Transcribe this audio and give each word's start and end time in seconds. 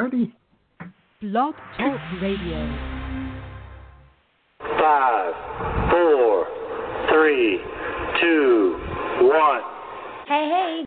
ready? 0.00 0.32
Blog 1.20 1.54
Talk 1.76 2.00
Radio. 2.22 2.58
Five, 4.58 5.34
four, 5.90 6.46
three, 7.12 7.60
two, 8.18 8.78
one. 9.20 9.60
Hey, 10.26 10.48
hey. 10.48 10.84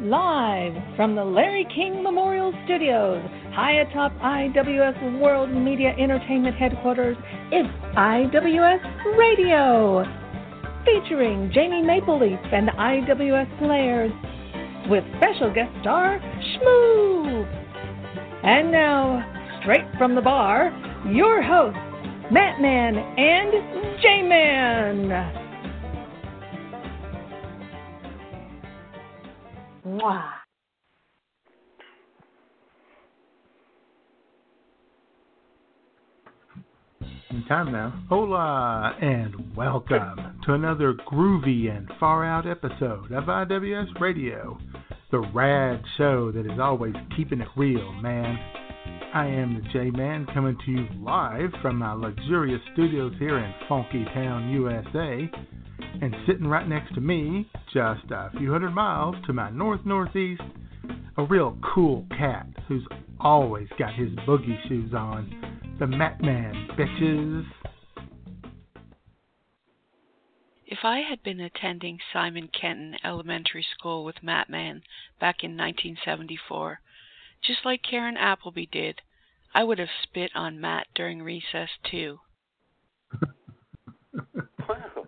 Live 0.00 0.72
from 0.96 1.14
the 1.14 1.24
Larry 1.24 1.66
King 1.72 2.02
Memorial 2.02 2.52
Studios, 2.64 3.22
high 3.52 3.80
atop 3.82 4.12
IWS 4.14 5.20
World 5.20 5.50
Media 5.50 5.90
Entertainment 5.96 6.56
Headquarters, 6.56 7.16
it's 7.52 7.68
IWS 7.96 9.16
Radio. 9.16 10.17
Featuring 10.88 11.50
Jamie 11.52 11.82
Mapleleaf 11.82 12.52
and 12.52 12.66
the 12.66 12.72
IWS 12.72 13.58
players, 13.58 14.10
with 14.88 15.04
special 15.18 15.52
guest 15.52 15.70
star 15.82 16.18
Shmoo. 16.18 17.44
And 18.42 18.72
now, 18.72 19.22
straight 19.60 19.84
from 19.98 20.14
the 20.14 20.22
bar, 20.22 20.70
your 21.12 21.42
hosts, 21.42 21.78
Matt 22.30 22.60
Man 22.60 22.96
and 22.96 24.00
J 24.00 24.22
Man. 24.22 25.08
Mwah. 29.86 30.37
Time 37.28 37.72
now. 37.72 37.92
Hola 38.08 38.96
and 39.02 39.54
welcome 39.54 40.40
to 40.46 40.54
another 40.54 40.94
groovy 40.94 41.70
and 41.70 41.86
far 42.00 42.24
out 42.24 42.46
episode 42.46 43.12
of 43.12 43.24
IWS 43.24 44.00
Radio, 44.00 44.58
the 45.10 45.18
rad 45.34 45.82
show 45.98 46.32
that 46.32 46.46
is 46.50 46.58
always 46.58 46.94
keeping 47.14 47.42
it 47.42 47.48
real, 47.54 47.92
man. 47.92 48.38
I 49.14 49.26
am 49.26 49.54
the 49.54 49.68
J 49.74 49.90
Man 49.90 50.26
coming 50.32 50.56
to 50.64 50.70
you 50.70 50.86
live 51.02 51.50
from 51.60 51.76
my 51.76 51.92
luxurious 51.92 52.62
studios 52.72 53.12
here 53.18 53.36
in 53.36 53.52
Funky 53.68 54.06
Town, 54.14 54.48
USA. 54.48 55.30
And 56.00 56.16
sitting 56.26 56.46
right 56.46 56.66
next 56.66 56.94
to 56.94 57.02
me, 57.02 57.50
just 57.74 58.10
a 58.10 58.30
few 58.38 58.50
hundred 58.50 58.70
miles 58.70 59.16
to 59.26 59.34
my 59.34 59.50
north 59.50 59.84
northeast, 59.84 60.40
a 61.18 61.24
real 61.24 61.58
cool 61.74 62.06
cat 62.16 62.46
who's 62.68 62.86
always 63.20 63.68
got 63.78 63.92
his 63.92 64.08
boogie 64.26 64.66
shoes 64.66 64.94
on, 64.94 65.47
the 65.78 65.86
Matt 65.86 66.20
Man, 66.20 66.68
bitches. 66.76 67.44
If 70.66 70.78
I 70.82 71.00
had 71.08 71.22
been 71.22 71.38
attending 71.38 71.98
Simon 72.12 72.48
Kenton 72.48 72.96
Elementary 73.04 73.64
School 73.78 74.04
with 74.04 74.16
Matt 74.22 74.50
Man 74.50 74.82
back 75.20 75.44
in 75.44 75.52
1974, 75.52 76.80
just 77.44 77.60
like 77.64 77.80
Karen 77.88 78.16
Appleby 78.16 78.66
did, 78.66 79.00
I 79.54 79.62
would 79.62 79.78
have 79.78 79.88
spit 80.02 80.32
on 80.34 80.60
Matt 80.60 80.88
during 80.96 81.22
recess 81.22 81.70
too. 81.88 82.18
Wow. 84.68 85.06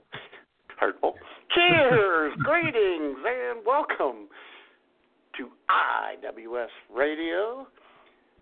Hurtful. 0.78 1.14
Cheers, 1.52 2.32
greetings, 2.44 3.18
and 3.26 3.66
welcome 3.66 4.28
to 5.36 5.48
IWS 5.68 6.68
Radio. 6.94 7.66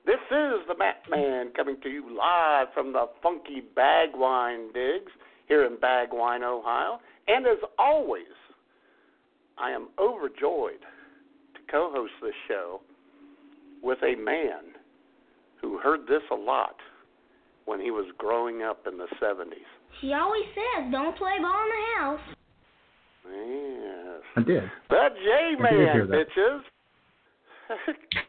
This 0.07 0.21
is 0.31 0.67
the 0.69 0.75
Matt 0.79 1.03
Man 1.11 1.51
coming 1.55 1.77
to 1.83 1.89
you 1.89 2.17
live 2.17 2.69
from 2.73 2.93
the 2.93 3.07
funky 3.23 3.63
Bagwine 3.77 4.73
Digs 4.73 5.13
here 5.49 5.65
in 5.65 5.77
Bagwine, 5.77 6.43
Ohio. 6.43 7.01
And 7.27 7.47
as 7.47 7.59
always, 7.79 8.25
I 9.59 9.71
am 9.71 9.89
overjoyed 9.99 10.81
to 10.81 11.61
co 11.71 11.91
host 11.93 12.13
this 12.23 12.33
show 12.47 12.81
with 13.83 13.99
a 14.03 14.17
man 14.17 14.73
who 15.61 15.79
heard 15.79 16.07
this 16.07 16.23
a 16.31 16.35
lot 16.35 16.77
when 17.67 17.81
he 17.81 17.91
was 17.91 18.07
growing 18.17 18.63
up 18.63 18.87
in 18.91 18.97
the 18.97 19.09
70s. 19.21 19.53
She 20.01 20.13
always 20.13 20.45
says, 20.55 20.91
don't 20.91 21.17
play 21.19 21.37
ball 21.41 21.65
in 21.65 21.69
the 21.69 22.01
house. 22.01 22.21
Yes. 23.31 24.23
I 24.37 24.43
did. 24.43 24.63
The 24.89 25.09
J 25.15 25.63
Man, 25.63 26.09
bitches. 26.09 26.61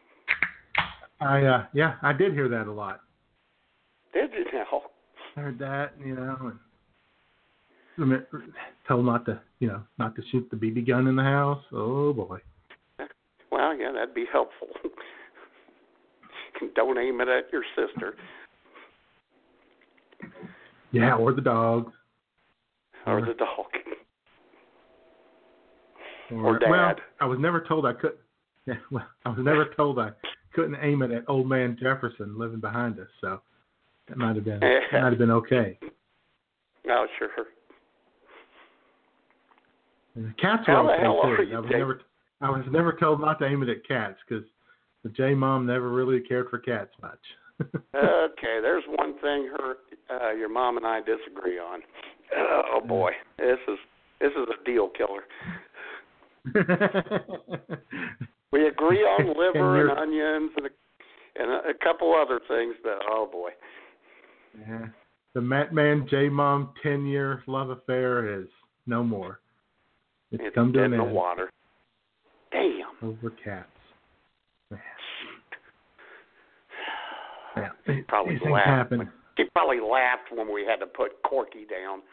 I 1.20 1.44
uh 1.44 1.64
yeah, 1.74 1.94
I 2.02 2.12
did 2.12 2.32
hear 2.32 2.48
that 2.48 2.66
a 2.66 2.72
lot. 2.72 3.00
Did 4.12 4.30
you 4.32 4.44
now? 4.52 4.82
Heard 5.36 5.58
that, 5.60 5.92
you 6.04 6.14
know, 6.16 6.52
and 7.98 8.22
told 8.88 9.04
not 9.06 9.24
to, 9.26 9.40
you 9.60 9.68
know, 9.68 9.82
not 9.98 10.16
to 10.16 10.22
shoot 10.32 10.48
the 10.50 10.56
BB 10.56 10.86
gun 10.88 11.06
in 11.06 11.16
the 11.16 11.22
house. 11.22 11.62
Oh 11.72 12.12
boy. 12.12 12.38
Well, 13.52 13.76
yeah, 13.76 13.92
that'd 13.92 14.14
be 14.14 14.24
helpful. 14.32 14.68
Don't 16.74 16.98
aim 16.98 17.20
it 17.20 17.28
at 17.28 17.50
your 17.52 17.62
sister 17.74 18.14
Yeah, 20.92 21.14
or 21.14 21.32
the 21.32 21.40
dog. 21.40 21.92
or 23.06 23.20
the 23.22 23.34
dog. 23.34 23.66
Or, 26.32 26.54
Or 26.54 26.58
dad. 26.58 26.68
Well, 26.70 26.94
I 27.20 27.24
was 27.26 27.38
never 27.40 27.60
told 27.66 27.86
I 27.86 27.92
could. 27.92 28.12
Yeah, 28.66 28.74
well, 28.90 29.06
I 29.24 29.30
was 29.30 29.38
never 29.40 29.66
told 29.76 29.98
I 29.98 30.10
couldn't 30.54 30.76
aim 30.82 31.02
it 31.02 31.10
at 31.10 31.24
old 31.28 31.48
man 31.48 31.76
Jefferson 31.80 32.38
living 32.38 32.60
behind 32.60 32.98
us. 32.98 33.08
So 33.20 33.40
that 34.08 34.18
might 34.18 34.36
have 34.36 34.44
been 34.44 34.60
that 34.60 34.80
might 34.92 35.10
have 35.10 35.18
been 35.18 35.30
okay. 35.30 35.78
Oh, 36.88 37.06
sure. 37.18 37.28
And 40.14 40.26
the 40.26 40.34
cats 40.40 40.66
were 40.66 40.74
okay 40.74 41.02
too. 41.44 41.56
I 41.56 41.60
was 41.60 41.70
never 41.70 42.00
I 42.40 42.50
was 42.50 42.64
never 42.70 42.92
told 42.92 43.20
not 43.20 43.38
to 43.40 43.46
aim 43.46 43.62
it 43.62 43.68
at 43.68 43.86
cats 43.86 44.18
because 44.26 44.44
the 45.04 45.10
J 45.10 45.34
mom 45.34 45.66
never 45.66 45.90
really 45.90 46.20
cared 46.20 46.48
for 46.50 46.58
cats 46.58 46.90
much. 47.02 47.20
Okay, 47.94 48.60
there's 48.62 48.84
one 48.86 49.14
thing 49.20 49.50
her, 49.58 49.74
uh, 50.08 50.32
your 50.32 50.48
mom 50.48 50.78
and 50.78 50.86
I 50.86 51.00
disagree 51.00 51.58
on. 51.58 51.80
Oh 52.34 52.80
boy, 52.86 53.10
this 53.38 53.58
is 53.68 53.78
this 54.18 54.30
is 54.30 54.48
a 54.48 54.64
deal 54.64 54.88
killer. 54.88 55.24
We 58.52 58.66
agree 58.66 58.98
on 59.02 59.26
liver 59.28 59.76
you're- 59.78 59.90
and 59.90 59.98
onions 59.98 60.50
and 60.56 60.66
a, 60.66 60.70
and 61.42 61.50
a, 61.50 61.70
a 61.70 61.74
couple 61.82 62.14
other 62.14 62.40
things, 62.48 62.74
but 62.82 62.98
oh 63.10 63.28
boy, 63.30 63.50
yeah. 64.68 64.86
The 65.34 65.40
Matt 65.40 65.72
Man 65.72 66.06
J 66.10 66.28
Mom 66.28 66.72
ten 66.82 67.06
year 67.06 67.42
love 67.46 67.70
affair 67.70 68.40
is 68.40 68.48
no 68.86 69.04
more. 69.04 69.38
It's, 70.32 70.42
it's 70.46 70.54
come 70.54 70.72
to 70.72 70.82
an 70.82 70.92
in 70.92 70.98
the 70.98 71.04
water. 71.04 71.50
Damn. 72.50 72.88
over 73.08 73.30
cats. 73.44 73.68
Man. 74.72 74.80
Yeah, 77.56 77.68
She 77.86 78.02
probably 78.08 78.34
these 78.34 78.42
laughed. 78.50 78.66
happen. 78.66 78.98
When, 78.98 79.10
probably 79.54 79.80
laughed 79.80 80.30
when 80.34 80.52
we 80.52 80.64
had 80.64 80.76
to 80.80 80.86
put 80.86 81.22
Corky 81.22 81.64
down. 81.70 82.02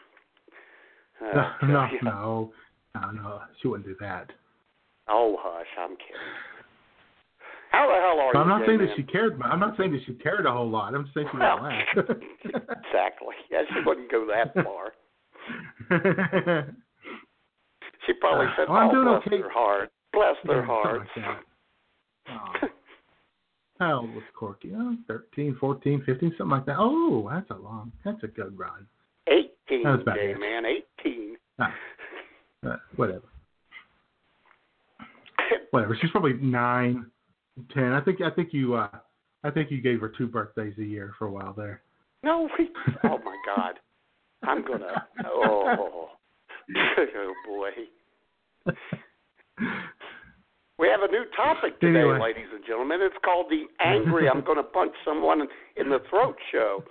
No, 1.20 1.28
Uh, 1.40 1.66
no, 1.66 1.86
yeah. 1.92 1.98
no, 2.04 2.52
no, 2.94 3.10
no. 3.10 3.40
She 3.60 3.66
wouldn't 3.66 3.88
do 3.88 3.96
that. 3.98 4.30
Oh 5.08 5.36
hush, 5.40 5.66
I'm 5.78 5.90
kidding. 5.96 6.34
How 7.70 7.86
the 7.86 7.94
hell 7.94 8.18
are 8.20 8.32
But 8.32 8.38
you? 8.38 8.42
I'm 8.44 8.48
not 8.48 8.66
saying 8.66 8.78
that 8.78 8.96
she 8.96 9.02
cared. 9.02 9.40
I'm 9.42 9.60
not 9.60 9.76
saying 9.76 9.92
that 9.92 10.00
she 10.06 10.14
cared 10.14 10.46
a 10.46 10.52
whole 10.52 10.68
lot. 10.70 10.94
I'm 10.94 11.04
just 11.04 11.14
saying 11.14 11.28
she 11.32 11.38
Well, 11.38 11.60
wouldn't 11.62 12.22
exactly. 12.44 13.34
Yeah, 13.50 13.62
she 13.74 13.80
wouldn't 13.84 14.10
go 14.10 14.26
that 14.26 14.54
far. 14.64 14.92
She 18.06 18.12
probably 18.14 18.46
Uh, 18.46 18.50
said, 18.56 18.68
well, 18.68 18.78
I'm 18.78 18.88
"Oh, 18.88 18.92
doing 18.92 19.04
bless 19.04 19.26
okay." 19.26 19.36
their 19.38 19.50
heart, 19.50 19.90
bless 20.14 20.36
their 20.46 20.60
Yeah, 20.60 20.66
hearts." 20.66 21.10
like. 21.16 22.70
How 23.78 24.00
old 24.00 24.14
was 24.14 24.24
Corky? 24.34 24.72
Oh, 24.74 24.96
13, 25.06 25.56
14, 25.60 26.02
15, 26.04 26.30
something 26.38 26.48
like 26.50 26.64
that. 26.66 26.76
Oh, 26.78 27.28
that's 27.30 27.48
a 27.50 27.54
long, 27.54 27.92
that's 28.04 28.22
a 28.24 28.26
good 28.26 28.58
run. 28.58 28.86
Eighteen, 29.28 29.84
That 29.84 29.90
was 29.92 30.00
about 30.02 30.18
it. 30.18 30.38
man, 30.40 30.64
eighteen. 30.64 31.36
Ah, 31.58 31.74
uh, 32.66 32.76
whatever. 32.96 33.26
Whatever. 35.70 35.96
She's 36.00 36.10
probably 36.10 36.34
nine, 36.34 37.06
ten. 37.74 37.92
I 37.92 38.00
think. 38.00 38.20
I 38.20 38.30
think 38.30 38.50
you. 38.52 38.74
Uh, 38.74 38.88
I 39.44 39.50
think 39.50 39.70
you 39.70 39.80
gave 39.80 40.00
her 40.00 40.08
two 40.16 40.26
birthdays 40.26 40.74
a 40.78 40.84
year 40.84 41.12
for 41.18 41.26
a 41.26 41.30
while 41.30 41.52
there. 41.56 41.82
no, 42.24 42.48
we, 42.58 42.68
oh 43.04 43.18
my 43.24 43.36
God, 43.46 43.74
I'm 44.42 44.64
gonna. 44.66 45.06
Oh, 45.24 46.08
oh 46.76 47.34
boy. 47.46 47.70
We 50.78 50.86
have 50.88 51.00
a 51.02 51.10
new 51.10 51.24
topic 51.36 51.80
today, 51.80 51.98
Anyway. 52.00 52.20
ladies 52.22 52.46
and 52.54 52.64
gentlemen. 52.64 53.00
It's 53.02 53.16
called 53.24 53.46
the 53.50 53.64
Angry 53.84 54.28
I'm 54.28 54.44
Going 54.44 54.58
to 54.58 54.62
Punch 54.62 54.92
Someone 55.04 55.40
in 55.76 55.88
the 55.88 55.98
Throat 56.08 56.36
Show. 56.52 56.84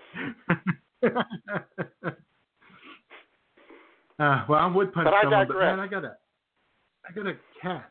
uh, 4.19 4.43
well, 4.49 4.59
I 4.59 4.67
would 4.67 4.93
punch 4.93 5.05
But 5.05 5.13
I 5.13 5.21
someone, 5.23 5.47
but 5.47 5.53
digress. 5.53 5.77
man, 5.77 5.79
I 5.79 5.87
got 5.87 6.03
a, 6.03 6.17
I 7.07 7.13
got 7.13 7.27
a 7.27 7.33
catch 7.61 7.83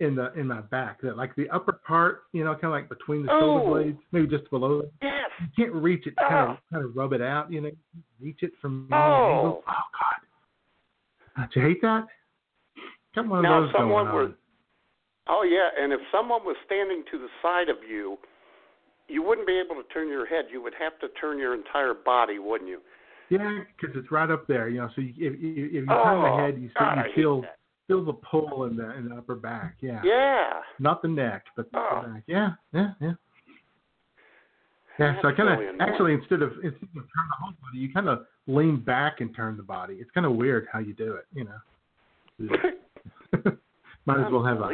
in 0.00 0.14
the 0.14 0.32
in 0.34 0.46
my 0.46 0.60
back 0.60 1.00
that 1.02 1.16
like 1.16 1.34
the 1.36 1.48
upper 1.50 1.72
part, 1.72 2.22
you 2.32 2.44
know, 2.44 2.52
kind 2.52 2.64
of 2.66 2.70
like 2.70 2.88
between 2.88 3.24
the 3.24 3.28
shoulder 3.28 3.64
Oh. 3.64 3.70
blades, 3.74 3.98
maybe 4.12 4.26
just 4.28 4.48
below. 4.50 4.80
It. 4.80 4.92
Yes. 5.02 5.30
You 5.40 5.64
can't 5.64 5.74
reach 5.74 6.06
it, 6.06 6.14
kind 6.16 6.50
Oh. 6.50 6.52
of 6.52 6.58
kind 6.72 6.84
of 6.84 6.96
rub 6.96 7.12
it 7.12 7.20
out, 7.20 7.50
you 7.50 7.60
know, 7.60 7.70
reach 8.20 8.42
it 8.42 8.52
from. 8.60 8.88
Oh. 8.92 8.96
oh 8.96 9.62
God! 9.66 10.20
Don't 11.36 11.56
you 11.56 11.62
hate 11.62 11.82
that? 11.82 12.06
One 13.14 13.38
of 13.38 13.42
Now, 13.42 13.60
those 13.62 13.72
someone 13.76 14.04
going 14.04 14.14
were, 14.14 14.22
on. 14.26 14.34
oh 15.26 15.42
yeah, 15.42 15.82
and 15.82 15.92
if 15.92 15.98
someone 16.12 16.44
was 16.44 16.56
standing 16.66 17.02
to 17.10 17.18
the 17.18 17.26
side 17.42 17.68
of 17.68 17.78
you, 17.88 18.16
you 19.08 19.24
wouldn't 19.24 19.46
be 19.46 19.58
able 19.58 19.82
to 19.82 19.88
turn 19.88 20.08
your 20.08 20.24
head. 20.24 20.44
You 20.52 20.62
would 20.62 20.74
have 20.78 20.98
to 21.00 21.08
turn 21.20 21.38
your 21.38 21.54
entire 21.54 21.94
body, 21.94 22.38
wouldn't 22.38 22.70
you? 22.70 22.80
Yeah, 23.28 23.60
because 23.76 23.96
it's 23.96 24.12
right 24.12 24.30
up 24.30 24.46
there. 24.46 24.68
You 24.68 24.82
know, 24.82 24.88
so 24.94 25.00
you, 25.00 25.12
if, 25.18 25.34
if, 25.34 25.40
you 25.74 25.86
oh, 25.90 26.04
turn 26.04 26.22
the 26.22 26.28
oh, 26.28 26.38
head, 26.38 26.62
you 26.62 26.70
God, 26.78 26.98
I 26.98 27.06
feel 27.14 27.40
that. 27.42 27.57
Feel 27.88 28.04
the 28.04 28.12
pull 28.12 28.64
in 28.64 28.76
the 28.76 28.94
in 28.96 29.08
the 29.08 29.16
upper 29.16 29.34
back. 29.34 29.74
Yeah. 29.80 30.00
Yeah. 30.04 30.60
Not 30.78 31.02
the 31.02 31.08
neck, 31.08 31.44
but 31.56 31.70
the 31.72 31.78
Oh. 31.78 32.02
back. 32.06 32.22
Yeah, 32.26 32.50
yeah, 32.72 32.92
yeah. 33.00 33.14
Yeah, 34.98 35.20
so 35.22 35.28
I 35.28 35.32
kind 35.32 35.48
of 35.48 35.58
annoying. 35.60 35.80
actually 35.80 36.12
instead 36.12 36.42
of 36.42 36.52
instead 36.62 36.82
of 36.82 36.94
turn 36.94 37.02
the 37.30 37.36
whole 37.40 37.52
body, 37.62 37.78
you 37.78 37.92
kind 37.92 38.08
of 38.08 38.26
lean 38.48 38.76
back 38.80 39.20
and 39.20 39.34
turn 39.34 39.56
the 39.56 39.62
body. 39.62 39.94
It's 40.00 40.10
kind 40.10 40.26
of 40.26 40.32
weird 40.34 40.66
how 40.72 40.80
you 40.80 40.92
do 40.92 41.14
it, 41.14 41.26
you 41.34 41.44
know. 41.44 41.58
Might 44.06 44.24
as 44.24 44.32
well 44.32 44.44
have 44.44 44.60
a 44.60 44.70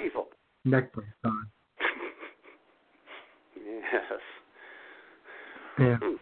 neck 0.64 0.93
brace 0.93 1.06
on. 1.25 1.46
Yes. 3.93 4.02
Yeah. 5.78 5.96
Hmm. 6.02 6.14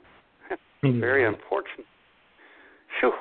Anyway. 0.84 1.00
Very 1.00 1.24
unfortunate. 1.26 1.86
Phew. 3.00 3.12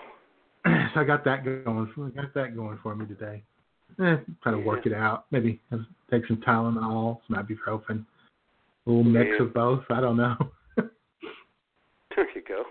so 0.94 1.00
I 1.00 1.04
got 1.04 1.24
that 1.26 1.44
going. 1.46 1.92
For, 1.96 2.08
I 2.08 2.10
got 2.10 2.34
that 2.34 2.56
going 2.56 2.80
for 2.82 2.96
me 2.96 3.06
today. 3.06 3.44
Eh, 4.00 4.18
try 4.42 4.52
to 4.52 4.58
work 4.58 4.86
it 4.86 4.94
out. 4.94 5.26
Maybe 5.32 5.60
have- 5.70 5.86
take 6.10 6.26
some 6.28 6.38
Tylenol, 6.38 7.20
some 7.28 7.38
ibuprofen, 7.38 8.06
a 8.86 8.90
little 8.90 9.04
mix 9.04 9.30
Yeah. 9.38 9.44
of 9.46 9.54
both. 9.54 9.84
I 9.90 10.02
don't 10.02 10.18
know. 10.18 10.36
There 12.16 12.28
you 12.36 12.42
go. 12.42 12.66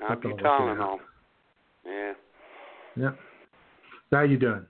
Not 0.00 0.20
gonna 0.22 0.34
work 0.34 0.42
it 0.42 0.46
Tylenol. 0.46 1.00
Yeah. 1.86 2.12
yep. 2.96 3.18
So 4.10 4.16
how 4.16 4.22
you 4.22 4.36
doing? 4.36 4.66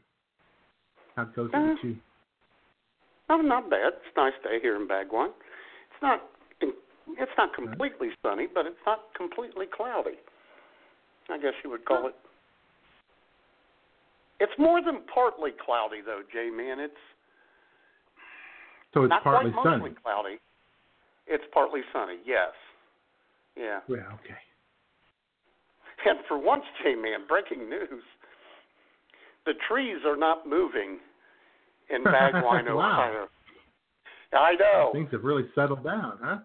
How 1.16 1.24
goes 1.24 1.50
it 1.52 1.56
Uh, 1.56 1.62
with 1.70 1.78
you? 1.84 1.96
Oh, 3.30 3.38
not 3.40 3.68
bad. 3.68 3.94
It's 3.94 4.16
a 4.16 4.20
nice 4.20 4.32
day 4.44 4.60
here 4.60 4.76
in 4.76 4.86
Bagwan. 4.86 5.30
It's 5.90 6.02
not 6.02 6.22
it's 6.60 7.32
not 7.36 7.52
completely 7.54 8.10
sunny, 8.22 8.46
but 8.46 8.64
it's 8.66 8.78
not 8.86 9.12
completely 9.14 9.66
cloudy. 9.66 10.18
I 11.28 11.38
guess 11.38 11.54
you 11.64 11.70
would 11.70 11.84
call 11.84 12.06
it. 12.06 12.14
It's 14.40 14.52
more 14.58 14.82
than 14.82 15.00
partly 15.12 15.50
cloudy 15.64 16.00
though, 16.04 16.22
J 16.32 16.50
man. 16.50 16.78
It's 16.80 16.94
So 18.94 19.04
it's 19.04 19.10
not 19.10 19.22
partly 19.24 19.50
quite 19.52 19.64
sunny. 19.64 19.78
mostly 19.82 19.96
cloudy. 20.02 20.36
It's 21.26 21.44
partly 21.52 21.80
sunny, 21.92 22.18
yes. 22.24 22.54
Yeah. 23.56 23.80
Yeah. 23.88 24.06
Okay. 24.14 24.38
And 26.06 26.20
for 26.28 26.38
once, 26.38 26.62
J 26.82 26.94
man, 26.94 27.26
breaking 27.28 27.68
news. 27.68 28.02
The 29.46 29.54
trees 29.68 29.98
are 30.06 30.16
not 30.16 30.46
moving 30.48 30.98
in 31.90 32.04
Bagwine, 32.04 32.66
Wow. 32.74 33.00
Ohio. 33.00 33.28
I 34.32 34.54
know. 34.60 34.90
Things 34.92 35.08
have 35.12 35.24
really 35.24 35.44
settled 35.54 35.82
down, 35.84 36.18
huh? 36.22 36.38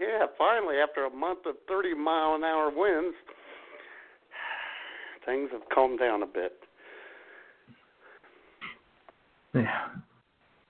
Yeah, 0.00 0.26
finally, 0.38 0.76
after 0.76 1.04
a 1.04 1.10
month 1.10 1.40
of 1.46 1.56
30 1.68 1.94
mile 1.94 2.34
an 2.36 2.44
hour 2.44 2.70
winds, 2.74 3.16
things 5.26 5.50
have 5.52 5.62
calmed 5.74 5.98
down 5.98 6.22
a 6.22 6.26
bit. 6.26 6.52
Yeah. 9.54 9.86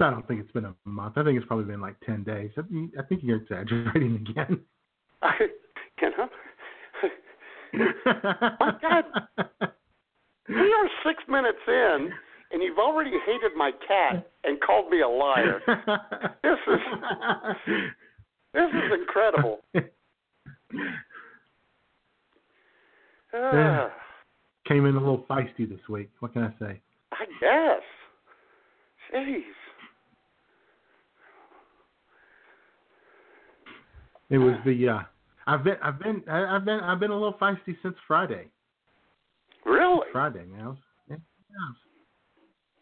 I 0.01 0.11
don't 0.11 0.27
think 0.29 0.41
it's 0.41 0.51
been 0.53 0.65
a 0.67 0.75
month. 0.85 1.17
I 1.17 1.23
think 1.25 1.37
it's 1.39 1.47
probably 1.47 1.65
been 1.67 1.81
like 1.81 1.97
ten 2.05 2.25
days. 2.25 2.51
I, 2.59 2.63
think- 2.63 2.93
I 2.99 3.03
think 3.03 3.23
you're 3.23 3.39
exaggerating 3.39 4.17
again. 4.17 4.61
you 6.03 6.11
know? 6.19 6.29
My 8.61 8.73
God. 8.83 9.05
We 10.49 10.55
are 10.57 10.89
six 11.07 11.23
minutes 11.29 11.59
in, 11.67 12.11
and 12.53 12.63
you've 12.63 12.79
already 12.79 13.13
hated 13.25 13.53
my 13.57 13.71
cat 13.89 14.31
and 14.45 14.61
called 14.61 14.91
me 14.91 15.01
a 15.01 15.09
liar. 15.09 15.61
This 16.43 16.59
is 16.69 16.81
this 18.53 18.69
is 18.69 18.93
incredible. 19.01 19.61
Uh, 23.37 23.89
Came 24.69 24.87
in 24.87 24.95
a 24.97 24.99
little 24.99 25.25
feisty 25.29 25.69
this 25.69 25.81
week. 25.89 26.11
What 26.21 26.33
can 26.33 26.43
I 26.45 26.55
say? 26.59 26.81
I 27.13 27.25
guess. 27.41 27.83
Jeez. 29.15 29.43
It 34.31 34.39
was 34.39 34.55
the 34.65 34.89
uh 34.89 35.03
I've 35.47 35.63
been 35.63 35.77
I've 35.83 35.99
been 35.99 36.23
I- 36.29 36.57
I've 36.57 36.65
been 36.65 36.81
I've 36.81 36.99
been 37.01 37.11
a 37.11 37.15
little 37.15 37.35
feisty 37.35 37.77
since 37.83 37.95
Friday. 38.09 38.49
Really? 39.65 40.07
Friday, 40.13 40.45
man. 40.47 40.61
I 40.63 40.69
was, 40.69 40.77
yeah, 41.09 41.17
I 41.61 41.67
was 41.67 41.77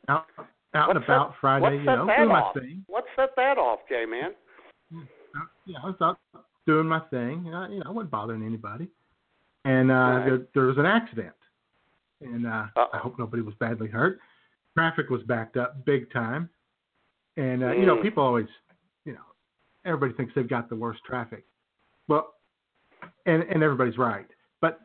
out 0.09 0.27
out 0.75 0.89
and 0.97 1.05
about 1.05 1.31
that- 1.31 1.37
Friday, 1.41 1.77
you 1.79 1.85
know, 1.85 2.07
doing 2.07 2.29
my 2.29 2.51
thing. 2.55 2.85
What 2.87 3.05
set 3.17 3.31
that 3.37 3.59
off, 3.59 3.81
J 3.89 4.05
man? 4.07 4.31
Yeah, 5.67 5.79
I 5.83 5.87
was 5.87 5.97
out 6.01 6.19
doing 6.67 6.87
my 6.87 7.01
thing. 7.11 7.53
Uh, 7.53 7.69
you 7.69 7.79
know, 7.81 7.85
I 7.87 7.91
wasn't 7.91 8.11
bothering 8.11 8.45
anybody. 8.45 8.89
And 9.65 9.91
uh 9.91 9.95
Right. 9.95 10.25
there, 10.25 10.47
there 10.55 10.65
was 10.65 10.79
an 10.79 10.87
accident. 10.87 11.35
And 12.21 12.47
uh 12.47 12.67
Uh-oh. 12.77 12.89
I 12.93 12.99
hope 12.99 13.19
nobody 13.19 13.43
was 13.43 13.55
badly 13.57 13.89
hurt. 13.89 14.21
Traffic 14.77 15.11
was 15.11 15.23
backed 15.25 15.57
up 15.57 15.85
big 15.85 16.11
time. 16.13 16.49
And 17.37 17.63
uh, 17.63 17.73
you 17.73 17.87
know, 17.87 17.97
Mm. 17.97 18.03
people 18.03 18.23
always, 18.23 18.49
you 19.05 19.13
know, 19.13 19.25
everybody 19.85 20.13
thinks 20.15 20.33
they've 20.35 20.49
got 20.49 20.69
the 20.69 20.77
worst 20.77 21.01
traffic. 21.05 21.45
Well, 22.09 22.35
and 23.27 23.43
and 23.45 23.63
everybody's 23.63 23.99
right. 23.99 24.27
But 24.61 24.81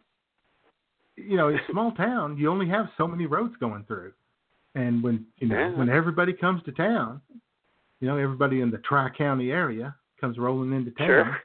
you 1.15 1.35
know, 1.37 1.49
in 1.49 1.55
a 1.55 1.65
small 1.71 1.91
town, 1.93 2.37
you 2.37 2.49
only 2.49 2.67
have 2.69 2.89
so 2.97 3.07
many 3.07 3.25
roads 3.25 3.55
going 3.59 3.83
through. 3.85 4.13
And 4.75 5.01
when 5.03 5.25
you 5.37 5.47
know, 5.47 5.57
Yeah. 5.57 5.69
when 5.75 5.89
everybody 5.89 6.33
comes 6.33 6.63
to 6.63 6.71
town, 6.71 7.21
you 7.99 8.07
know, 8.07 8.17
everybody 8.17 8.61
in 8.61 8.69
the 8.71 8.77
Tri 8.79 9.09
County 9.09 9.51
area 9.51 9.95
comes 10.21 10.37
rolling 10.37 10.71
into 10.73 10.91
town 10.91 11.07
Sure. 11.07 11.41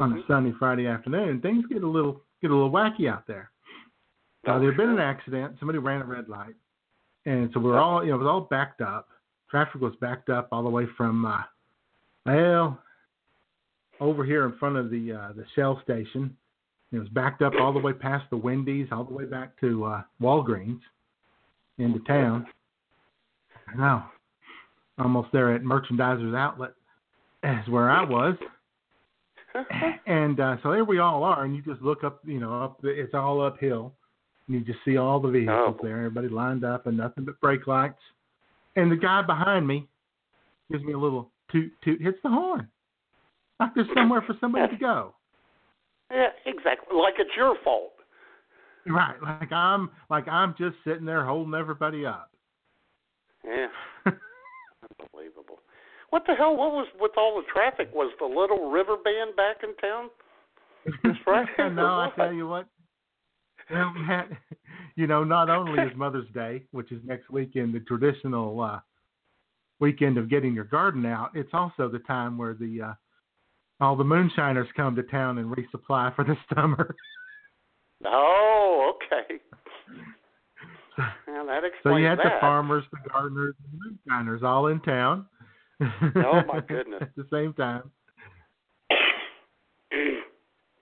on 0.00 0.12
Mhm. 0.14 0.22
a 0.22 0.26
sunny 0.26 0.52
Friday 0.52 0.86
afternoon, 0.86 1.40
things 1.40 1.64
get 1.66 1.82
a 1.82 1.86
little 1.86 2.22
get 2.42 2.50
a 2.50 2.54
little 2.54 2.70
wacky 2.70 3.08
out 3.08 3.26
there. 3.26 3.50
Oh, 4.46 4.58
there 4.60 4.68
had 4.70 4.76
been 4.76 4.90
an 4.90 4.98
accident. 5.00 5.58
Somebody 5.58 5.78
ran 5.78 6.02
a 6.02 6.04
red 6.04 6.28
light, 6.28 6.54
and 7.26 7.50
so 7.52 7.60
we're 7.60 7.78
all 7.78 8.02
you 8.02 8.10
know 8.10 8.16
it 8.16 8.20
was 8.20 8.28
all 8.28 8.40
backed 8.42 8.80
up. 8.80 9.08
Traffic 9.50 9.80
was 9.80 9.94
backed 10.00 10.30
up 10.30 10.48
all 10.50 10.62
the 10.62 10.70
way 10.70 10.86
from 10.96 11.24
uh, 11.24 11.42
well 12.24 12.78
over 14.00 14.24
here 14.24 14.46
in 14.46 14.56
front 14.58 14.76
of 14.76 14.90
the 14.90 15.12
uh, 15.12 15.32
the 15.32 15.44
Shell 15.54 15.80
station. 15.84 16.36
It 16.92 16.98
was 16.98 17.08
backed 17.08 17.42
up 17.42 17.52
all 17.60 17.72
the 17.72 17.78
way 17.80 17.92
past 17.92 18.24
the 18.30 18.36
Wendy's, 18.36 18.88
all 18.92 19.04
the 19.04 19.12
way 19.12 19.24
back 19.24 19.58
to 19.60 19.84
uh, 19.84 20.02
Walgreens 20.22 20.80
into 21.78 21.98
town. 22.00 22.46
I 23.68 23.76
know. 23.76 24.02
Almost 24.98 25.28
there 25.32 25.54
at 25.54 25.62
Merchandisers 25.62 26.34
Outlet 26.34 26.72
is 27.42 27.68
where 27.68 27.90
I 27.90 28.02
was 28.02 28.36
and 30.06 30.40
uh, 30.40 30.56
so 30.62 30.70
there 30.70 30.84
we 30.84 30.98
all 30.98 31.22
are, 31.24 31.44
and 31.44 31.56
you 31.56 31.62
just 31.62 31.82
look 31.82 32.04
up, 32.04 32.20
you 32.24 32.38
know, 32.38 32.62
up 32.62 32.80
the, 32.82 32.88
it's 32.88 33.14
all 33.14 33.40
uphill, 33.40 33.92
you 34.48 34.60
just 34.60 34.78
see 34.84 34.96
all 34.96 35.20
the 35.20 35.28
vehicles 35.28 35.76
Oh. 35.80 35.82
there, 35.82 35.96
everybody 35.98 36.28
lined 36.28 36.64
up, 36.64 36.86
and 36.86 36.96
nothing 36.96 37.24
but 37.24 37.40
brake 37.40 37.66
lights. 37.66 38.00
And 38.76 38.90
the 38.90 38.96
guy 38.96 39.22
behind 39.22 39.66
me 39.66 39.88
gives 40.70 40.84
me 40.84 40.92
a 40.92 40.98
little 40.98 41.30
toot 41.50 41.72
toot, 41.82 42.00
hits 42.00 42.18
the 42.22 42.28
horn, 42.28 42.68
like 43.60 43.74
there's 43.74 43.88
somewhere 43.94 44.22
for 44.22 44.34
somebody 44.40 44.72
to 44.72 44.78
go. 44.78 45.14
yeah, 46.10 46.28
exactly. 46.44 46.96
Like 46.96 47.14
it's 47.18 47.30
your 47.36 47.56
fault. 47.64 47.92
Right, 48.86 49.20
like 49.22 49.50
I'm 49.50 49.90
like 50.10 50.28
I'm 50.28 50.54
just 50.58 50.76
sitting 50.84 51.04
there 51.06 51.24
holding 51.24 51.54
everybody 51.54 52.06
up. 52.06 52.30
Yeah. 53.44 53.66
Unbelievable. 54.06 55.58
What 56.10 56.22
the 56.26 56.34
hell? 56.34 56.56
What 56.56 56.72
was 56.72 56.86
with 57.00 57.12
all 57.16 57.36
the 57.36 57.46
traffic? 57.52 57.88
Was 57.92 58.12
the 58.20 58.26
Little 58.26 58.70
River 58.70 58.96
Band 58.96 59.34
back 59.36 59.56
in 59.62 59.74
town? 59.76 60.10
This 61.02 61.16
Friday 61.24 61.50
or 61.58 61.70
no, 61.70 61.84
I 61.86 62.10
tell 62.14 62.32
you 62.32 62.46
what. 62.46 62.66
Well, 63.70 63.92
Matt, 64.06 64.30
you 64.96 65.06
know, 65.06 65.24
not 65.24 65.50
only 65.50 65.82
is 65.82 65.96
Mother's 65.96 66.28
Day, 66.34 66.62
which 66.70 66.92
is 66.92 67.00
next 67.04 67.30
weekend, 67.30 67.74
the 67.74 67.80
traditional 67.80 68.60
uh, 68.60 68.80
weekend 69.80 70.18
of 70.18 70.30
getting 70.30 70.54
your 70.54 70.64
garden 70.64 71.04
out, 71.06 71.30
it's 71.34 71.52
also 71.52 71.88
the 71.88 71.98
time 72.00 72.38
where 72.38 72.54
the 72.54 72.82
uh, 72.82 72.94
all 73.80 73.96
the 73.96 74.04
moonshiners 74.04 74.68
come 74.76 74.96
to 74.96 75.02
town 75.02 75.38
and 75.38 75.54
resupply 75.54 76.14
for 76.14 76.24
the 76.24 76.36
summer. 76.54 76.94
Oh, 78.04 78.94
okay. 78.94 79.40
Well, 81.26 81.46
that 81.46 81.64
explains 81.64 81.82
so 81.82 81.96
you 81.96 82.06
had 82.06 82.18
that. 82.18 82.24
the 82.24 82.40
farmers, 82.40 82.84
the 82.90 83.10
gardeners, 83.10 83.54
and 83.64 83.80
the 83.80 83.84
moonshiners 83.84 84.42
all 84.42 84.68
in 84.68 84.80
town. 84.80 85.26
Oh, 85.80 86.40
my 86.46 86.60
goodness. 86.68 87.02
At 87.02 87.16
the 87.16 87.26
same 87.30 87.52
time. 87.52 87.90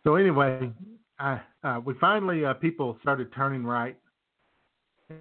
So 0.02 0.16
anyway, 0.16 0.70
I, 1.18 1.40
uh, 1.62 1.80
we 1.85 1.94
finally 2.00 2.44
uh, 2.44 2.54
people 2.54 2.99
started 3.00 3.33
turning 3.35 3.64
right 3.64 3.97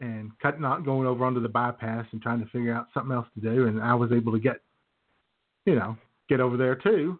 and 0.01 0.31
cutting 0.41 0.65
out, 0.65 0.85
going 0.85 1.07
over 1.07 1.23
onto 1.25 1.39
the 1.41 1.49
bypass 1.49 2.05
and 2.11 2.21
trying 2.21 2.39
to 2.39 2.49
figure 2.49 2.73
out 2.73 2.87
something 2.93 3.11
else 3.13 3.27
to 3.35 3.41
do. 3.41 3.67
And 3.67 3.81
I 3.81 3.93
was 3.93 4.11
able 4.11 4.31
to 4.31 4.39
get, 4.39 4.61
you 5.65 5.75
know, 5.75 5.95
get 6.29 6.39
over 6.39 6.57
there 6.57 6.75
too. 6.75 7.19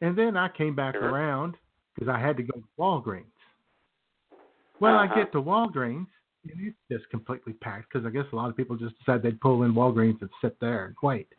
And 0.00 0.16
then 0.16 0.36
I 0.36 0.48
came 0.48 0.74
back 0.74 0.94
Sure. 0.94 1.10
around 1.10 1.56
because 1.94 2.08
I 2.08 2.18
had 2.18 2.36
to 2.36 2.42
go 2.42 2.58
to 2.60 2.66
Walgreens. 2.78 3.24
Well, 4.80 4.96
I 4.96 5.06
Uh-huh. 5.06 5.14
get 5.14 5.32
to 5.32 5.42
Walgreens 5.42 6.08
and 6.44 6.60
it's 6.60 6.76
just 6.90 7.08
completely 7.10 7.54
packed 7.54 7.90
because 7.92 8.06
I 8.06 8.10
guess 8.10 8.26
a 8.32 8.36
lot 8.36 8.50
of 8.50 8.56
people 8.56 8.76
just 8.76 8.98
decide 8.98 9.22
they'd 9.22 9.40
pull 9.40 9.62
in 9.62 9.72
Walgreens 9.72 10.20
and 10.20 10.30
sit 10.42 10.58
there 10.60 10.86
and 10.86 10.96
wait, 11.02 11.32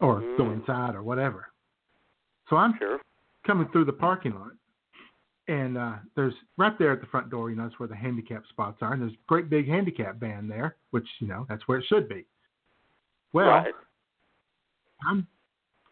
or 0.00 0.22
go 0.36 0.44
Mm. 0.46 0.54
inside 0.54 0.94
or 0.94 1.02
whatever. 1.02 1.52
So 2.48 2.56
I'm 2.56 2.76
Sure. 2.78 3.00
coming 3.44 3.68
through 3.68 3.84
the 3.84 3.92
parking 3.92 4.34
lot, 4.34 4.52
and 5.52 5.76
uh, 5.76 5.92
there's 6.16 6.32
right 6.56 6.78
there 6.78 6.92
at 6.92 7.02
the 7.02 7.06
front 7.08 7.28
door. 7.28 7.50
You 7.50 7.56
know, 7.56 7.64
that's 7.64 7.78
where 7.78 7.88
the 7.88 7.94
handicap 7.94 8.42
spots 8.48 8.78
are, 8.80 8.94
and 8.94 9.02
there's 9.02 9.12
a 9.12 9.26
great 9.28 9.50
big 9.50 9.68
handicap 9.68 10.16
van 10.18 10.48
there, 10.48 10.76
which 10.92 11.06
you 11.20 11.28
know 11.28 11.44
that's 11.48 11.62
where 11.68 11.78
it 11.78 11.84
should 11.88 12.08
be. 12.08 12.24
Well, 13.34 13.48
right. 13.48 13.74
I'm 15.06 15.26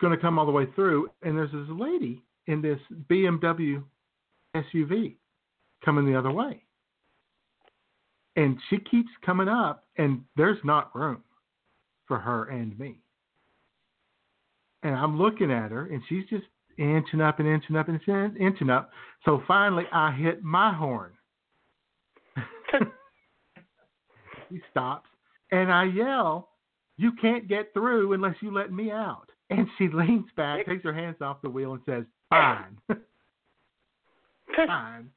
going 0.01 0.15
to 0.15 0.21
come 0.21 0.39
all 0.39 0.47
the 0.47 0.53
way 0.53 0.67
through, 0.75 1.11
and 1.23 1.37
there's 1.37 1.53
this 1.53 1.69
lady 1.69 2.23
in 2.47 2.63
this 2.63 2.79
BMW 3.11 3.83
SUV 4.57 5.17
coming 5.85 6.07
the 6.07 6.19
other 6.19 6.31
way. 6.31 6.63
And 8.37 8.57
she 8.71 8.79
keeps 8.79 9.11
coming 9.27 9.49
up, 9.49 9.85
and 9.99 10.23
there's 10.37 10.59
not 10.65 10.95
room 10.97 11.23
for 12.07 12.19
her 12.19 12.45
and 12.45 12.79
me. 12.79 12.99
And 14.83 14.95
I'm 14.95 15.21
looking 15.21 15.51
at 15.51 15.71
her, 15.71 15.87
and 15.87 16.01
she's 16.09 16.25
just 16.31 16.47
inching 16.81 17.21
up 17.21 17.39
and 17.39 17.49
inching 17.49 17.77
up 17.77 17.89
and 17.89 18.01
inching 18.39 18.71
up. 18.71 18.91
So 19.25 19.43
finally, 19.47 19.85
I 19.93 20.13
hit 20.13 20.43
my 20.43 20.73
horn. 20.73 21.13
he 24.49 24.61
stops, 24.71 25.09
and 25.53 25.71
I 25.71 25.85
yell, 25.85 26.49
You 26.97 27.13
can't 27.21 27.47
get 27.49 27.73
through 27.75 28.15
unless 28.15 28.37
you 28.41 28.53
let 28.53 28.73
me 28.73 28.91
out. 28.91 29.27
And 29.51 29.67
she 29.79 29.89
leans 29.93 30.27
back, 30.37 30.65
takes 30.67 30.85
her 30.85 30.95
hands 30.95 31.17
off 31.21 31.43
the 31.43 31.51
wheel, 31.51 31.75
and 31.75 31.83
says, 31.85 32.05
Fine. 32.31 32.79
Fine. 34.57 35.11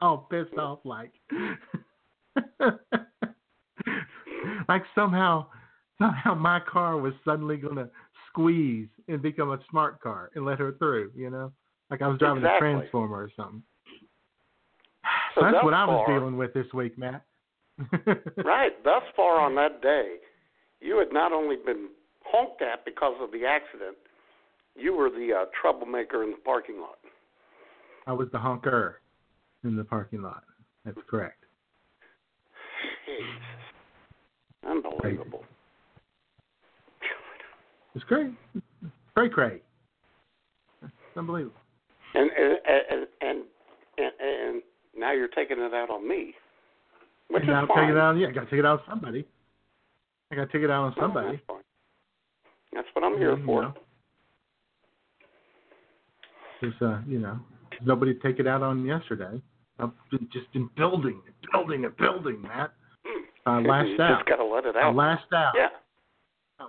All 0.00 0.26
pissed 0.30 0.58
off, 0.58 0.80
like, 0.84 1.12
like 4.68 4.82
somehow, 4.94 5.46
somehow 5.98 6.34
my 6.34 6.60
car 6.60 6.98
was 6.98 7.14
suddenly 7.24 7.56
going 7.56 7.76
to 7.76 7.88
squeeze 8.32 8.88
and 9.08 9.20
become 9.20 9.50
a 9.50 9.58
smart 9.70 10.00
car 10.00 10.30
and 10.34 10.44
let 10.44 10.58
her 10.58 10.72
through. 10.72 11.12
You 11.14 11.30
know, 11.30 11.52
like 11.90 12.02
I 12.02 12.08
was 12.08 12.18
driving 12.18 12.42
Exactly. 12.42 12.68
a 12.70 12.72
transformer 12.72 13.16
or 13.16 13.30
something. 13.36 13.62
So 15.34 15.42
that's 15.42 15.64
what 15.64 15.74
I 15.74 15.84
was 15.84 16.04
far- 16.06 16.18
dealing 16.18 16.36
with 16.36 16.52
this 16.54 16.66
week, 16.74 16.98
Matt. 16.98 17.24
Right. 18.44 18.72
Thus 18.84 19.02
far 19.16 19.40
on 19.40 19.54
that 19.56 19.82
day, 19.82 20.16
you 20.80 20.98
had 20.98 21.12
not 21.12 21.32
only 21.32 21.56
been 21.56 21.88
honked 22.24 22.62
at 22.62 22.84
because 22.84 23.14
of 23.20 23.30
the 23.32 23.44
accident, 23.46 23.96
you 24.76 24.94
were 24.94 25.10
the 25.10 25.30
uh, 25.32 25.44
troublemaker 25.60 26.22
in 26.22 26.30
the 26.30 26.36
parking 26.44 26.80
lot. 26.80 26.98
I 28.06 28.12
was 28.12 28.28
the 28.32 28.38
honker 28.38 29.00
in 29.64 29.76
the 29.76 29.84
parking 29.84 30.22
lot. 30.22 30.44
That's 30.84 30.98
correct. 31.08 31.44
Jesus. 33.06 34.68
Unbelievable. 34.68 35.44
It's 37.94 38.04
great. 38.04 38.30
Cray 39.14 39.28
cray. 39.28 39.60
It's 40.82 40.92
unbelievable. 41.16 41.56
And 42.14 42.30
and 42.30 42.56
and 42.66 43.06
and, 43.20 43.42
and, 43.98 44.12
and 44.20 44.62
now 44.96 45.12
you're 45.12 45.28
taking 45.28 45.58
it 45.58 45.74
out 45.74 45.90
on 45.90 46.06
me. 46.08 46.34
Which 47.28 47.42
and 47.42 47.50
now 47.52 47.66
fine. 47.66 47.86
take 47.88 47.90
it 47.94 47.98
out. 47.98 48.12
Yeah, 48.16 48.28
I 48.28 48.32
got 48.32 48.44
to 48.44 48.50
take 48.50 48.58
it 48.58 48.66
out 48.66 48.80
on 48.80 48.84
somebody. 48.88 49.26
I 50.30 50.36
got 50.36 50.46
to 50.46 50.52
take 50.52 50.62
it 50.62 50.70
out 50.70 50.84
on 50.84 50.94
No, 50.96 51.02
somebody. 51.02 51.28
that's 51.36 51.42
fine. 51.46 51.62
That's 52.74 52.88
what 52.94 53.04
I'm 53.04 53.18
here 53.18 53.36
You 53.36 53.44
for. 53.44 53.62
know. 53.62 53.74
There's, 56.60 56.74
uh, 56.80 57.00
you 57.06 57.18
know, 57.18 57.38
nobody 57.84 58.14
to 58.14 58.20
take 58.20 58.38
it 58.38 58.46
out 58.46 58.62
on 58.62 58.84
yesterday. 58.84 59.40
I've 59.78 59.90
been 60.10 60.28
just 60.32 60.50
been 60.52 60.70
building, 60.76 61.20
building, 61.52 61.84
and 61.84 61.96
building, 61.96 62.40
Matt. 62.42 62.72
I 63.46 63.60
you 63.60 63.68
lashed 63.68 64.00
out. 64.00 64.18
just 64.18 64.28
got 64.28 64.36
to 64.36 64.44
let 64.44 64.64
it 64.66 64.76
I 64.76 64.82
out. 64.82 64.94
lashed 64.94 65.32
out. 65.34 65.52
yeah, 65.56 65.68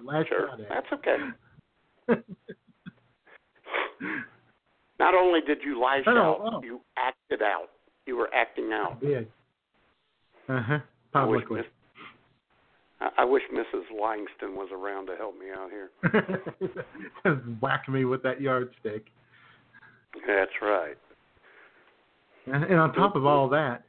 I 0.10 0.24
sure. 0.28 0.50
That's 0.70 0.88
okay. 0.94 1.18
Not 5.00 5.16
only 5.16 5.42
did 5.42 5.60
you 5.64 5.82
lash 5.82 6.08
out, 6.08 6.40
no. 6.44 6.62
you 6.64 6.82
acted 6.98 7.42
out. 7.42 7.70
You 8.06 8.18
were 8.18 8.30
acting 8.34 8.72
out. 8.74 8.98
Yeah. 9.02 9.22
Uh 10.50 10.62
huh. 10.62 10.80
I 11.14 11.26
wish, 11.26 11.42
Publicly. 11.44 11.62
I, 13.00 13.10
I 13.20 13.26
wish 13.26 13.44
Mrs. 13.54 13.84
Langston 14.02 14.56
was 14.56 14.70
around 14.74 15.08
to 15.08 15.16
help 15.16 15.36
me 15.38 15.48
out 15.56 15.70
here. 15.72 15.90
Whack 17.62 17.88
me 17.90 18.06
with 18.06 18.24
that 18.24 18.42
yardstick. 18.42 19.06
That's 20.28 20.52
right. 20.62 20.98
And, 22.46 22.64
and 22.64 22.80
on 22.80 22.94
top 22.94 23.16
of 23.16 23.26
all 23.26 23.50
that, 23.50 23.84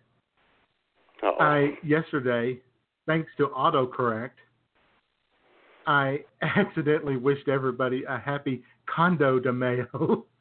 Uh-oh. 1.23 1.43
I 1.43 1.79
yesterday, 1.83 2.61
thanks 3.07 3.31
to 3.39 3.49
autocorrect, 3.49 4.31
I 5.87 6.21
accidentally 6.43 7.17
wished 7.17 7.49
everybody 7.49 8.05
a 8.09 8.19
happy 8.19 8.63
Condo 8.87 9.39
de 9.39 9.53
Mayo. 9.53 10.27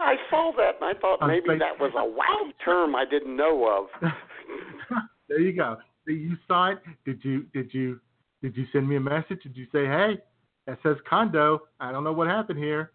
I 0.00 0.16
saw 0.30 0.50
that 0.56 0.76
and 0.80 0.96
I 0.96 0.98
thought 0.98 1.18
maybe 1.26 1.58
that 1.58 1.78
was 1.78 1.92
a 1.94 2.02
wacky 2.02 2.52
term 2.64 2.96
I 2.96 3.04
didn't 3.04 3.36
know 3.36 3.88
of. 4.02 4.10
there 5.28 5.40
you 5.40 5.52
go. 5.52 5.76
See, 6.06 6.14
You 6.14 6.36
saw 6.48 6.70
it. 6.70 6.78
Did 7.04 7.20
you? 7.22 7.44
Did 7.52 7.72
you? 7.74 8.00
Did 8.42 8.56
you 8.56 8.64
send 8.72 8.88
me 8.88 8.96
a 8.96 9.00
message? 9.00 9.42
Did 9.42 9.54
you 9.56 9.66
say, 9.70 9.84
"Hey, 9.84 10.18
that 10.66 10.78
says 10.82 10.96
condo"? 11.08 11.60
I 11.78 11.92
don't 11.92 12.04
know 12.04 12.14
what 12.14 12.28
happened 12.28 12.58
here. 12.58 12.92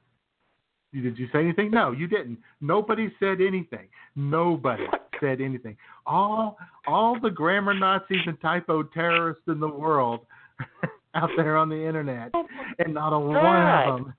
Did 0.92 1.20
you 1.20 1.28
say 1.32 1.40
anything? 1.40 1.70
No, 1.70 1.92
you 1.92 2.08
didn't. 2.08 2.40
Nobody 2.62 3.14
said 3.20 3.40
anything. 3.40 3.88
Nobody 4.16 4.86
oh 4.92 4.98
said 5.20 5.42
anything. 5.42 5.78
All 6.06 6.58
all 6.88 7.20
the 7.20 7.30
grammar 7.30 7.74
Nazis 7.74 8.22
and 8.25 8.40
typo 8.42 8.84
terrorists 8.84 9.44
in 9.48 9.60
the 9.60 9.68
world 9.68 10.22
out 11.15 11.29
there 11.38 11.57
on 11.57 11.69
the 11.69 11.85
internet, 11.88 12.31
oh 12.33 12.45
and 12.79 12.93
not 12.93 13.13
a 13.13 13.19
one 13.19 13.35
of 13.38 14.00
them. 14.00 14.13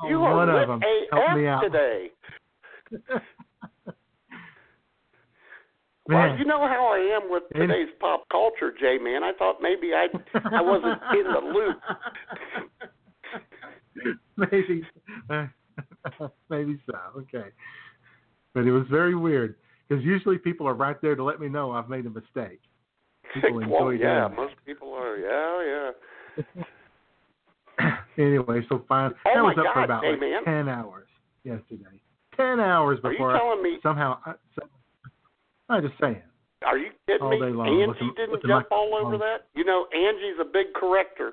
Not 0.00 0.10
You 0.10 0.20
one 0.20 0.48
are 0.48 0.62
of 0.62 0.68
them 0.68 0.80
helped 1.10 1.36
me 1.36 1.46
out. 1.46 1.60
today. 1.60 2.10
Well, 6.08 6.38
you 6.38 6.46
know 6.46 6.60
how 6.60 6.86
I 6.94 7.16
am 7.16 7.30
with 7.30 7.42
today's 7.54 7.90
pop 8.00 8.26
culture, 8.30 8.72
Jay. 8.80 8.96
Man, 8.98 9.22
I 9.22 9.32
thought 9.38 9.56
maybe 9.60 9.90
I 9.92 10.06
I 10.34 10.62
wasn't 10.62 10.98
in 11.12 11.24
the 11.30 11.40
loop. 11.52 11.78
maybe, 14.50 14.86
maybe 16.48 16.80
so. 16.86 16.98
Okay, 17.18 17.48
but 18.54 18.60
it 18.64 18.72
was 18.72 18.86
very 18.90 19.14
weird 19.14 19.56
because 19.86 20.02
usually 20.02 20.38
people 20.38 20.66
are 20.66 20.72
right 20.72 20.96
there 21.02 21.14
to 21.14 21.22
let 21.22 21.40
me 21.40 21.48
know 21.50 21.72
I've 21.72 21.90
made 21.90 22.06
a 22.06 22.10
mistake. 22.10 22.60
People 23.34 23.58
enjoy 23.60 23.70
well, 23.84 23.92
yeah, 23.92 24.28
doing 24.28 24.36
most 24.36 24.54
people 24.66 24.92
are. 24.94 25.16
Yeah, 25.18 25.92
yeah. 27.78 27.94
anyway, 28.18 28.60
so 28.68 28.82
fine. 28.88 29.12
Oh 29.26 29.30
that 29.34 29.42
was 29.42 29.56
up 29.58 29.74
for 29.74 29.84
about 29.84 30.04
like 30.04 30.20
man. 30.20 30.44
ten 30.44 30.68
hours 30.68 31.08
yesterday. 31.44 32.00
Ten 32.36 32.60
hours 32.60 32.98
before. 32.98 33.10
Are 33.10 33.12
you 33.12 33.18
before 33.18 33.36
I, 33.36 33.38
telling 33.38 33.62
me? 33.62 33.78
somehow. 33.82 34.18
I, 34.24 34.32
so, 34.54 34.62
I'm 35.68 35.82
just 35.82 35.94
saying. 36.00 36.22
Are 36.66 36.78
you 36.78 36.90
kidding 37.06 37.22
all 37.22 37.30
me? 37.30 37.38
day 37.38 37.52
long, 37.52 37.68
Angie 37.82 38.10
didn't 38.16 38.42
jump 38.46 38.66
all 38.72 38.98
over 39.00 39.16
that. 39.18 39.46
You 39.54 39.64
know, 39.64 39.86
Angie's 39.94 40.38
a 40.40 40.44
big 40.44 40.72
corrector. 40.74 41.32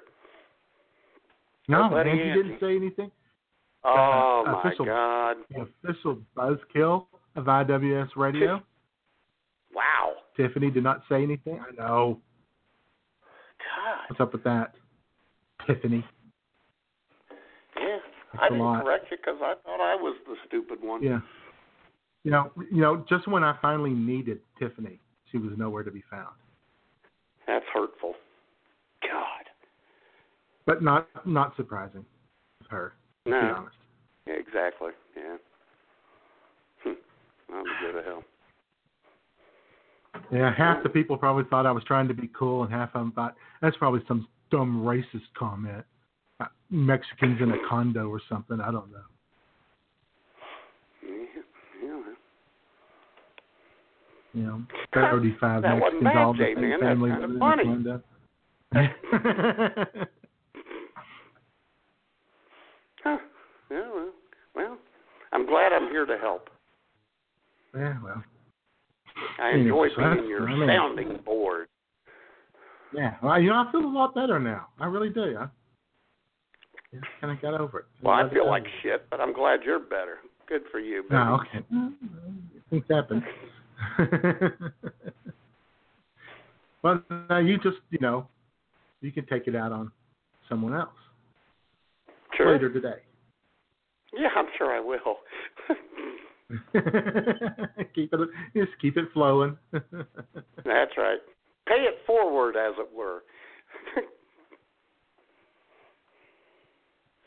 No, 1.67 1.83
Angie 1.97 2.11
Angie. 2.21 2.33
didn't 2.43 2.59
say 2.59 2.75
anything. 2.75 3.11
Oh 3.83 4.43
Uh, 4.45 4.51
my 4.51 4.59
official- 4.63 4.85
God! 4.85 5.37
The 5.49 5.61
official 5.89 6.17
buzzkill 6.35 7.05
of 7.35 7.45
IWS 7.45 8.09
Radio. 8.15 8.61
Wow. 9.73 10.13
Tiffany 10.35 10.69
did 10.71 10.83
not 10.83 11.01
say 11.09 11.23
anything. 11.23 11.59
I 11.59 11.73
know. 11.75 12.19
God. 13.59 14.09
What's 14.09 14.19
up 14.19 14.33
with 14.33 14.43
that? 14.43 14.75
Tiffany. 15.65 16.05
Yeah. 17.77 17.97
That's 18.33 18.43
I 18.43 18.49
didn't 18.49 18.63
lot. 18.63 18.83
correct 18.83 19.05
you 19.11 19.17
because 19.17 19.39
I 19.41 19.53
thought 19.63 19.79
I 19.79 19.95
was 19.95 20.17
the 20.27 20.35
stupid 20.47 20.79
one. 20.81 21.01
Yeah. 21.01 21.19
You 22.23 22.31
know, 22.31 22.51
you 22.71 22.81
know, 22.81 23.05
just 23.07 23.27
when 23.27 23.43
I 23.43 23.55
finally 23.61 23.91
needed 23.91 24.39
Tiffany, 24.59 24.99
she 25.31 25.37
was 25.37 25.51
nowhere 25.57 25.83
to 25.83 25.91
be 25.91 26.03
found. 26.09 26.33
That's 27.47 27.65
hurtful. 27.73 28.15
God. 29.03 29.45
But 30.65 30.81
not 30.81 31.07
not 31.27 31.55
surprising 31.55 32.03
with 32.59 32.69
her, 32.71 32.93
to 33.25 33.31
be 33.31 33.31
No. 33.31 33.55
honest. 33.57 33.75
Yeah, 34.25 34.33
exactly. 34.33 34.91
Yeah. 35.15 35.37
Hmm. 36.83 36.93
I'm 37.53 37.63
good 37.63 38.01
to 38.01 38.03
hell. 38.03 38.23
Yeah, 40.31 40.53
half 40.55 40.81
the 40.83 40.89
people 40.89 41.17
probably 41.17 41.43
thought 41.49 41.65
I 41.65 41.71
was 41.71 41.83
trying 41.83 42.07
to 42.07 42.13
be 42.13 42.29
cool, 42.37 42.63
and 42.63 42.71
half 42.73 42.89
of 42.95 43.01
them 43.01 43.11
thought 43.11 43.35
that's 43.61 43.77
probably 43.77 44.01
some 44.07 44.27
dumb 44.51 44.83
racist 44.83 45.27
comment. 45.37 45.85
Uh, 46.39 46.45
Mexicans 46.69 47.39
in 47.41 47.51
a 47.51 47.57
condo 47.69 48.09
or 48.09 48.19
something. 48.27 48.59
I 48.59 48.71
don't 48.71 48.91
know. 48.91 48.97
Yeah. 51.03 51.41
yeah. 51.83 52.01
You 54.33 54.43
know, 54.43 54.61
thirty-five 54.93 55.61
That 55.61 55.79
wasn't 55.79 56.03
Mexicans 56.03 56.15
bad, 56.15 56.23
all 56.23 56.33
the 56.33 56.53
same 56.55 56.79
family 56.79 57.11
living 57.11 57.39
funny. 57.39 57.63
in 57.63 57.69
a 57.69 57.73
condo. 57.73 58.03
Huh. 63.03 63.17
Yeah, 63.69 63.87
well, 63.93 64.11
well, 64.55 64.77
I'm 65.31 65.45
glad 65.45 65.71
I'm 65.71 65.89
here 65.89 66.05
to 66.05 66.17
help. 66.17 66.49
Yeah, 67.75 67.93
well. 68.03 68.23
I 69.39 69.51
enjoy 69.51 69.89
that's- 69.89 70.15
being 70.17 70.29
your 70.29 70.47
mean- 70.47 70.67
sounding 70.67 71.17
board. 71.25 71.67
Yeah. 72.93 73.15
Well, 73.21 73.39
you 73.41 73.49
know, 73.49 73.65
I 73.67 73.71
feel 73.71 73.81
a 73.85 73.87
lot 73.91 74.15
better 74.15 74.39
now. 74.39 74.67
I 74.79 74.85
really 74.85 75.09
do. 75.09 75.37
I 75.37 75.47
yeah, 76.93 76.99
kind 77.19 77.33
of 77.35 77.41
got 77.41 77.59
over 77.59 77.79
it. 77.79 77.85
Well, 78.01 78.13
I 78.13 78.29
feel 78.31 78.45
like 78.47 78.63
shit, 78.81 79.09
but 79.09 79.19
I'm 79.19 79.33
glad 79.33 79.63
you're 79.65 79.79
better. 79.79 80.19
Good 80.47 80.61
for 80.71 80.79
you, 80.79 81.03
baby. 81.03 81.15
Oh, 81.15 81.39
okay. 81.41 81.65
Things 82.69 82.85
happen. 82.89 83.23
well, 86.83 87.01
now 87.09 87.35
uh, 87.35 87.39
you 87.39 87.57
just, 87.57 87.77
you 87.89 87.99
know, 87.99 88.27
you 89.01 89.11
can 89.11 89.25
take 89.25 89.47
it 89.47 89.55
out 89.55 89.71
on 89.71 89.91
someone 90.47 90.73
else 90.73 90.89
Sure. 92.37 92.51
later 92.53 92.71
today. 92.71 93.01
Yeah, 94.13 94.29
I'm 94.35 94.47
sure 94.57 94.71
I 94.71 94.79
will. 94.79 95.17
keep 97.95 98.13
it, 98.13 98.29
just 98.55 98.71
keep 98.81 98.97
it 98.97 99.05
flowing. 99.13 99.57
That's 99.71 100.91
right. 100.97 101.19
Pay 101.67 101.85
it 101.85 101.97
forward, 102.05 102.55
as 102.55 102.73
it 102.77 102.87
were. 102.95 103.23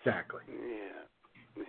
exactly. 0.05 0.43
yeah. 0.49 1.03
Yes. 1.57 1.65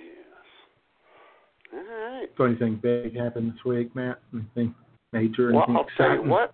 All 1.73 1.79
right. 1.79 2.27
So, 2.37 2.43
anything 2.45 2.79
big 2.81 3.17
happened 3.17 3.53
this 3.53 3.65
week, 3.65 3.95
Matt? 3.95 4.19
Anything 4.33 4.75
major? 5.11 5.51
Well, 5.51 5.63
Anything 5.67 5.75
I'll 5.77 5.87
tell 5.97 6.13
you 6.23 6.29
what. 6.29 6.53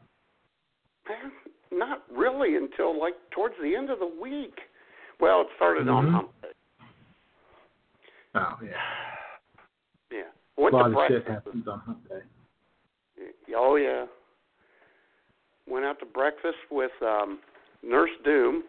Not 1.72 2.04
really 2.10 2.56
until 2.56 2.98
like 2.98 3.16
towards 3.32 3.56
the 3.62 3.76
end 3.76 3.90
of 3.90 4.00
the 4.00 4.10
week. 4.22 4.56
Well, 5.20 5.42
it 5.42 5.48
started 5.58 5.90
on 5.90 6.06
Mhm. 6.08 6.12
hump 6.14 6.42
day. 6.42 6.52
Oh, 8.36 8.58
yeah. 8.64 9.15
Yeah. 10.58 10.70
A 10.70 10.76
lot 10.76 10.88
to 10.90 11.00
of 11.00 11.08
shit 11.08 11.28
happens 11.28 11.68
on 11.68 11.80
hump 11.80 12.08
day. 12.10 12.22
Oh 13.56 13.76
yeah. 13.76 14.06
Went 15.68 15.86
out 15.86 16.00
to 16.00 16.06
breakfast 16.06 16.58
with 16.72 16.92
um 17.02 17.40
Nurse 17.84 18.12
Doom 18.24 18.64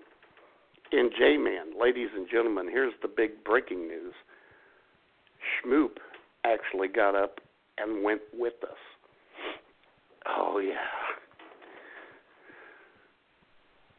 and 0.93 1.11
J 1.19 1.37
Man. 1.37 1.79
Ladies 1.81 2.09
and 2.15 2.27
gentlemen, 2.31 2.69
here's 2.71 2.95
the 3.03 3.09
big 3.09 3.45
breaking 3.45 3.89
news. 3.89 4.15
Schmoop 5.65 5.99
actually 6.45 6.89
got 6.89 7.15
up 7.15 7.41
and 7.79 8.03
went 8.03 8.21
with 8.35 8.55
us. 8.63 8.79
Oh 10.29 10.59
yeah. 10.59 10.75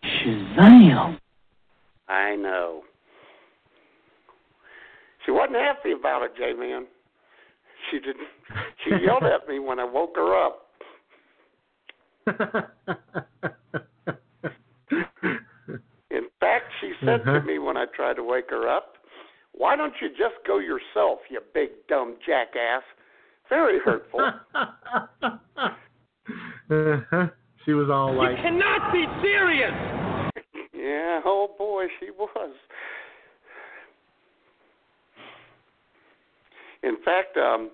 Shazam! 0.04 1.20
I 2.08 2.36
know. 2.36 2.84
She 5.26 5.32
wasn't 5.32 5.58
happy 5.58 5.92
about 5.92 6.24
it, 6.24 6.32
J 6.38 6.54
Man. 6.54 6.86
She 7.92 8.00
didn't 8.00 8.28
she 8.84 8.90
yelled 9.06 9.24
at 9.24 9.48
me 9.48 9.60
when 9.60 9.80
I 9.80 9.86
woke 9.86 10.16
her 10.16 10.36
up. 10.46 10.64
In 16.12 16.28
fact, 16.40 16.66
she 16.82 16.92
said 17.02 17.22
Uh-huh. 17.22 17.40
to 17.40 17.42
me 17.46 17.60
when 17.60 17.78
I 17.78 17.86
tried 17.96 18.16
to 18.18 18.24
wake 18.24 18.50
her 18.50 18.68
up, 18.68 18.96
Why 19.54 19.76
don't 19.76 19.94
you 20.02 20.10
just 20.10 20.36
go 20.46 20.60
yourself, 20.60 21.20
you 21.30 21.40
big 21.54 21.70
dumb 21.88 22.16
jackass? 22.26 22.84
Very 23.50 23.80
hurtful. 23.80 24.20
uh-huh. 26.70 27.28
She 27.66 27.74
was 27.74 27.90
all 27.90 28.14
like, 28.16 28.38
"You 28.38 28.44
cannot 28.44 28.92
be 28.94 29.06
serious! 29.22 29.72
yeah, 30.74 31.22
oh 31.26 31.50
boy, 31.58 31.88
she 32.00 32.12
was. 32.12 32.52
In 36.84 36.98
fact, 37.04 37.36
um, 37.38 37.72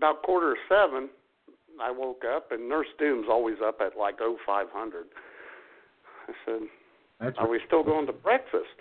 about 0.00 0.22
quarter 0.22 0.54
to 0.54 0.60
seven, 0.66 1.10
I 1.80 1.90
woke 1.90 2.22
up, 2.24 2.52
and 2.52 2.70
Nurse 2.70 2.88
Doom's 2.98 3.26
always 3.28 3.56
up 3.62 3.80
at 3.84 3.98
like 3.98 4.16
oh 4.20 4.38
five 4.46 4.68
hundred. 4.72 5.06
I 6.26 6.32
said, 6.46 6.60
"That's 7.20 7.36
Are 7.38 7.48
we 7.48 7.60
still 7.66 7.84
going 7.84 8.06
to 8.06 8.12
breakfast? 8.12 8.80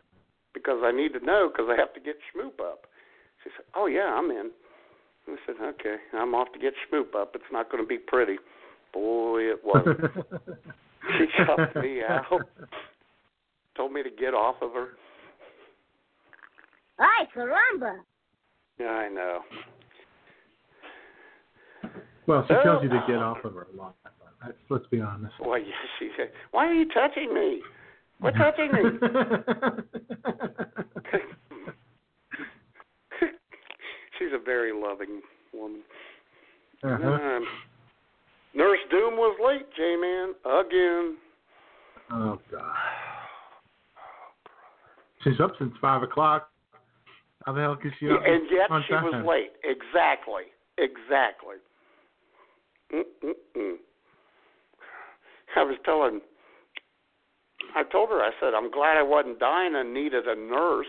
Because 0.53 0.79
I 0.81 0.91
need 0.91 1.11
to 1.13 1.25
know 1.25 1.49
because 1.51 1.69
I 1.69 1.75
have 1.77 1.93
to 1.93 1.99
get 1.99 2.15
Schmoop 2.31 2.59
up. 2.59 2.85
She 3.43 3.49
said, 3.55 3.65
Oh, 3.75 3.85
yeah, 3.85 4.15
I'm 4.17 4.31
in. 4.31 4.51
I 5.27 5.35
said, 5.45 5.55
Okay, 5.61 5.95
I'm 6.13 6.33
off 6.33 6.47
to 6.53 6.59
get 6.59 6.73
Schmoop 6.87 7.15
up. 7.15 7.31
It's 7.35 7.51
not 7.51 7.71
going 7.71 7.83
to 7.83 7.87
be 7.87 7.97
pretty. 7.97 8.37
Boy, 8.93 9.41
it 9.41 9.59
was. 9.63 9.85
she 11.17 11.25
cuffed 11.45 11.75
me 11.75 12.01
out, 12.07 12.41
told 13.77 13.93
me 13.93 14.03
to 14.03 14.09
get 14.09 14.33
off 14.33 14.55
of 14.61 14.73
her. 14.73 14.89
Ay, 16.99 17.25
caramba. 17.35 17.99
Yeah, 18.79 18.87
I 18.87 19.09
know. 19.09 19.41
Well, 22.29 22.45
she 22.47 22.53
tells 22.63 22.83
you 22.83 22.89
to 22.89 23.03
get 23.07 23.17
off 23.17 23.43
of 23.43 23.55
her 23.55 23.65
a 23.73 23.75
lot. 23.75 23.95
Let's, 24.69 24.85
be 24.91 25.01
honest. 25.01 25.33
Well, 25.43 25.57
yeah, 25.57 25.73
she 25.97 26.11
said, 26.15 26.29
Why 26.51 26.67
are 26.67 26.73
you 26.73 26.85
touching 26.93 27.33
me? 27.33 27.61
Quit 28.21 28.35
touching 28.35 28.71
me. 28.71 28.81
She's 34.19 34.27
a 34.31 34.37
very 34.45 34.71
loving 34.71 35.21
woman. 35.51 35.81
uh-huh. 36.83 37.07
Um, 37.07 37.47
Nurse 38.53 38.77
Doom 38.91 39.15
was 39.15 39.35
late, 39.43 39.65
J 39.75 39.95
Man, 39.99 40.35
again. 40.45 41.17
Oh 42.11 42.39
God. 42.51 42.75
She's 45.23 45.39
up 45.39 45.53
since 45.57 45.73
five 45.81 46.03
o'clock. 46.03 46.51
How 47.45 47.53
the 47.53 47.61
hell 47.61 47.75
can 47.75 47.91
she 47.99 48.05
Yeah, 48.05 48.11
not 48.13 48.29
and 48.29 48.43
yet 48.51 48.69
she 48.87 48.93
time? 48.93 49.03
was 49.03 49.25
late. 49.27 49.53
Exactly. 49.63 50.43
Exactly. 50.77 51.55
Mm-mm-mm. 52.93 53.75
I 55.55 55.63
was 55.63 55.77
telling, 55.83 56.21
I 57.75 57.83
told 57.91 58.09
her, 58.09 58.21
I 58.21 58.31
said, 58.39 58.53
I'm 58.55 58.71
glad 58.71 58.97
I 58.97 59.03
wasn't 59.03 59.39
dying 59.39 59.73
and 59.75 59.93
needed 59.93 60.27
a 60.27 60.35
nurse. 60.35 60.87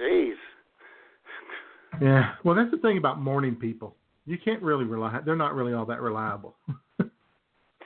Jeez. 0.00 0.34
Yeah. 2.00 2.32
Well, 2.44 2.54
that's 2.54 2.70
the 2.70 2.78
thing 2.78 2.98
about 2.98 3.20
morning 3.20 3.54
people. 3.54 3.94
You 4.26 4.36
can't 4.42 4.62
really 4.62 4.84
rely. 4.84 5.20
They're 5.24 5.36
not 5.36 5.54
really 5.54 5.72
all 5.72 5.86
that 5.86 6.00
reliable. 6.00 6.54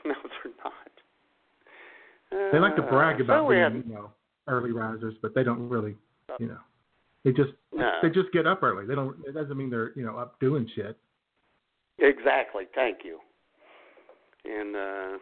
No, 0.02 0.14
they're 0.42 0.52
not. 0.64 2.52
they 2.52 2.58
like 2.58 2.74
to 2.76 2.82
brag 2.82 3.20
Uh, 3.20 3.24
about 3.24 3.44
so 3.44 3.48
being, 3.50 3.62
had- 3.62 3.74
you 3.74 3.84
know, 3.94 4.10
early 4.48 4.72
risers, 4.72 5.14
but 5.20 5.34
they 5.34 5.42
don't 5.44 5.68
really, 5.68 5.94
you 6.38 6.46
know, 6.46 6.56
they 7.22 7.32
just 7.32 7.50
No. 7.70 7.98
they 8.02 8.08
just 8.08 8.32
get 8.32 8.46
up 8.46 8.62
early. 8.62 8.86
They 8.86 8.94
don't. 8.94 9.14
It 9.26 9.34
doesn't 9.34 9.54
mean 9.58 9.68
they're 9.68 9.92
you 9.94 10.06
know 10.06 10.16
up 10.16 10.40
doing 10.40 10.66
shit. 10.74 10.96
Exactly. 12.00 12.64
Thank 12.74 12.98
you. 13.04 13.18
And 14.44 14.76
uh 14.76 15.18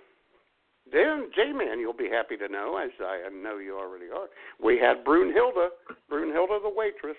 then, 0.91 1.31
J 1.35 1.53
Man, 1.53 1.79
you'll 1.81 1.93
be 1.93 2.09
happy 2.11 2.37
to 2.39 2.49
know, 2.49 2.79
as 2.83 2.91
I 3.01 3.29
know 3.31 3.59
you 3.59 3.77
already 3.79 4.07
are. 4.07 4.27
We 4.63 4.79
had 4.79 5.05
Brunhilde, 5.05 5.69
Brunhilde 6.11 6.63
the 6.63 6.73
waitress. 6.75 7.17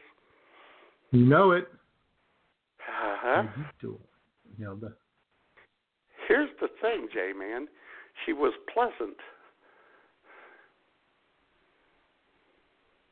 You 1.12 1.26
know 1.26 1.52
it. 1.52 1.68
Uh-huh. 2.80 3.44
You 3.56 3.64
do 3.80 3.94
it. 3.94 4.10
You 4.58 4.66
know 4.66 4.76
the. 4.76 4.94
Here's 6.28 6.50
the 6.62 6.68
thing, 6.82 7.08
J 7.14 7.32
Man. 7.38 7.68
She 8.26 8.34
was 8.34 8.54
pleasant. 8.74 9.18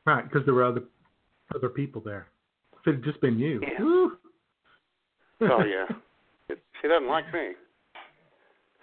Right, 0.04 0.24
because 0.24 0.44
there 0.44 0.54
were 0.54 0.64
other 0.64 0.82
other 1.54 1.68
people 1.68 2.00
there. 2.04 2.26
If 2.80 2.86
it 2.86 2.94
had 2.96 3.04
just 3.04 3.20
been 3.20 3.38
you, 3.38 3.60
Yeah. 3.62 3.80
woo. 3.82 4.12
Oh 5.42 5.62
yeah. 5.64 5.86
She 6.80 6.88
doesn't 6.88 7.08
like 7.08 7.32
me. 7.32 7.50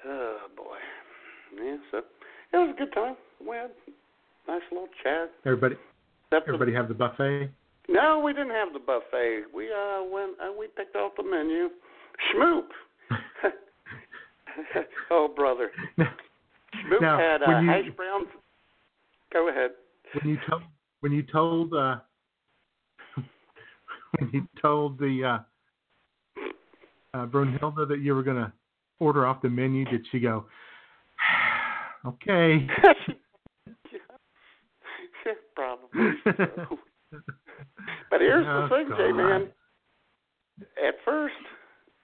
Oh 0.05 0.37
boy. 0.55 0.77
Yeah, 1.63 1.77
so 1.91 1.97
it 1.99 2.57
was 2.57 2.75
a 2.75 2.77
good 2.77 2.93
time. 2.93 3.15
We 3.41 3.55
had 3.55 3.71
a 4.47 4.51
nice 4.51 4.61
little 4.71 4.87
chat. 5.03 5.31
everybody, 5.45 5.75
Except 6.31 6.45
the- 6.47 6.53
everybody 6.53 6.73
have 6.73 6.87
the 6.87 6.93
buffet. 6.93 7.49
No, 7.87 8.19
we 8.19 8.33
didn't 8.33 8.49
have 8.51 8.73
the 8.73 8.79
buffet. 8.79 9.43
We 9.53 9.71
uh 9.71 10.03
went 10.03 10.33
uh, 10.41 10.51
we 10.57 10.67
picked 10.67 10.95
out 10.95 11.11
the 11.15 11.23
menu. 11.23 11.69
Schmoop. 12.33 12.67
oh 15.11 15.27
brother. 15.35 15.69
Schmoop 15.99 17.01
Now, 17.01 17.17
had 17.17 17.43
uh, 17.43 17.59
you- 17.59 17.67
hash 17.69 17.95
browns. 17.95 18.27
Go 19.31 19.49
ahead. 19.49 19.71
when 20.13 20.29
you 20.33 20.37
told 20.49 20.61
when 21.01 21.11
you 21.11 21.23
told 21.23 21.73
uh 21.73 21.97
when 24.19 24.29
you 24.33 24.47
told 24.61 24.97
the 24.99 25.23
uh 25.23 25.39
uh 27.15 27.25
Brunhilde 27.25 27.87
that 27.87 27.99
you 28.01 28.13
were 28.13 28.23
gonna 28.23 28.53
order 28.99 29.25
off 29.25 29.41
the 29.41 29.49
menu, 29.49 29.85
did 29.85 30.05
she 30.11 30.19
go 30.19 30.45
Okay. 32.05 32.67
yeah, 35.25 35.33
probably. 35.55 36.11
so. 36.23 36.79
But 38.11 38.21
here's 38.21 38.45
Oh, 38.47 38.67
the 38.69 38.75
thing, 38.75 38.89
J 38.97 39.11
Man. 39.11 39.49
At 40.77 40.95
first, 41.03 41.33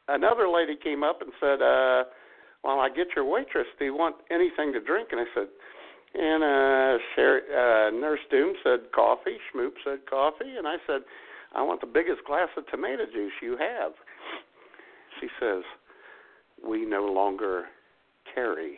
another 0.08 0.48
lady 0.50 0.76
came 0.82 1.04
up 1.04 1.22
and 1.22 1.32
said, 1.40 1.62
uh, 1.62 2.06
"While 2.64 2.80
I 2.80 2.90
get 2.90 3.08
your 3.16 3.26
waitress, 3.26 3.68
do 3.78 3.86
you 3.86 3.96
want 3.96 4.16
anything 4.32 4.74
to 4.74 4.80
drink?" 4.80 5.10
And 5.12 5.22
I 5.22 5.26
said, 5.36 5.48
and 6.14 6.44
uh, 6.44 6.98
Sherry, 7.16 7.42
uh, 7.48 7.92
Nurse 7.98 8.20
Doom 8.30 8.54
said 8.64 8.92
coffee. 8.94 9.38
Schmoop 9.54 9.74
said 9.86 10.00
coffee, 10.10 10.58
and 10.58 10.68
I 10.68 10.76
said, 10.88 11.02
"I 11.54 11.62
want 11.62 11.80
the 11.82 11.88
biggest 11.88 12.24
glass 12.26 12.50
of 12.58 12.68
tomato 12.68 13.06
juice 13.06 13.32
you 13.42 13.56
have." 13.58 13.94
She 15.22 15.28
says, 15.40 15.64
"We 16.68 16.86
no 16.86 17.06
longer 17.06 17.66
carry 18.36 18.78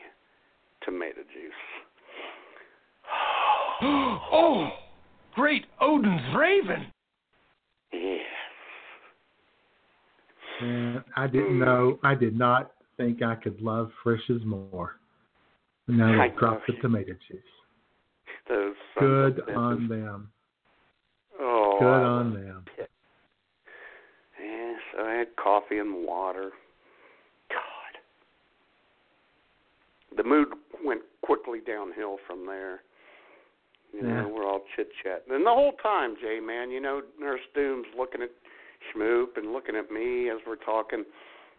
tomato 0.85 1.21
juice." 1.33 1.53
oh, 3.81 4.69
great 5.33 5.65
Odin's 5.81 6.35
raven! 6.35 6.87
Yes. 7.91 8.19
And 10.61 11.03
I 11.15 11.27
didn't 11.27 11.57
know. 11.59 11.99
I 12.03 12.15
did 12.15 12.37
not 12.37 12.71
think 12.97 13.21
I 13.23 13.35
could 13.35 13.59
love 13.61 13.91
Frisch's 14.03 14.43
more. 14.45 14.97
Now 15.87 16.21
I 16.21 16.29
they 16.29 16.35
dropped 16.37 16.67
the 16.67 16.73
know. 16.73 16.81
tomato 16.81 17.13
juice. 17.27 17.39
Those 18.47 18.75
Good 18.99 19.41
on 19.55 19.87
them. 19.87 20.29
Oh, 21.39 21.77
Good 21.79 21.85
on 21.87 22.33
them. 22.33 22.65
pissed. 22.77 22.89
Yeah, 25.23 25.29
so 25.29 25.29
I 25.29 25.29
had 25.29 25.35
coffee 25.35 25.79
and 25.79 26.05
water. 26.05 26.51
God. 27.49 27.97
The 30.17 30.23
mood 30.23 30.47
went 30.83 31.01
quickly 31.21 31.59
downhill 31.65 32.17
from 32.27 32.45
there. 32.45 32.81
You 33.93 34.01
know, 34.01 34.09
Yeah. 34.09 34.25
we're 34.25 34.45
all 34.47 34.65
chit 34.75 34.89
chatting. 35.03 35.33
And 35.33 35.45
the 35.45 35.53
whole 35.53 35.73
time, 35.73 36.15
Jay, 36.21 36.39
man, 36.39 36.71
you 36.71 36.79
know, 36.79 37.01
Nurse 37.19 37.41
Doom's 37.55 37.87
looking 37.97 38.21
at 38.21 38.31
Schmoop 38.91 39.37
and 39.37 39.53
looking 39.53 39.75
at 39.75 39.91
me 39.91 40.29
as 40.29 40.39
we're 40.47 40.55
talking. 40.55 41.05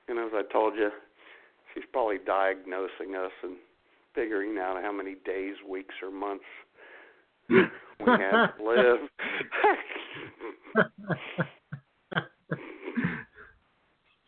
And 0.08 0.18
as 0.18 0.34
I 0.34 0.42
told 0.52 0.74
you, 0.76 0.90
she's 1.72 1.84
probably 1.92 2.18
diagnosing 2.18 3.14
us 3.16 3.32
and 3.42 3.56
figuring 4.14 4.58
out 4.58 4.82
how 4.82 4.92
many 4.92 5.14
days, 5.24 5.56
weeks, 5.68 5.94
or 6.02 6.10
months 6.10 6.44
we 7.48 7.58
have 8.06 8.56
to 8.56 8.62
live. 8.62 9.08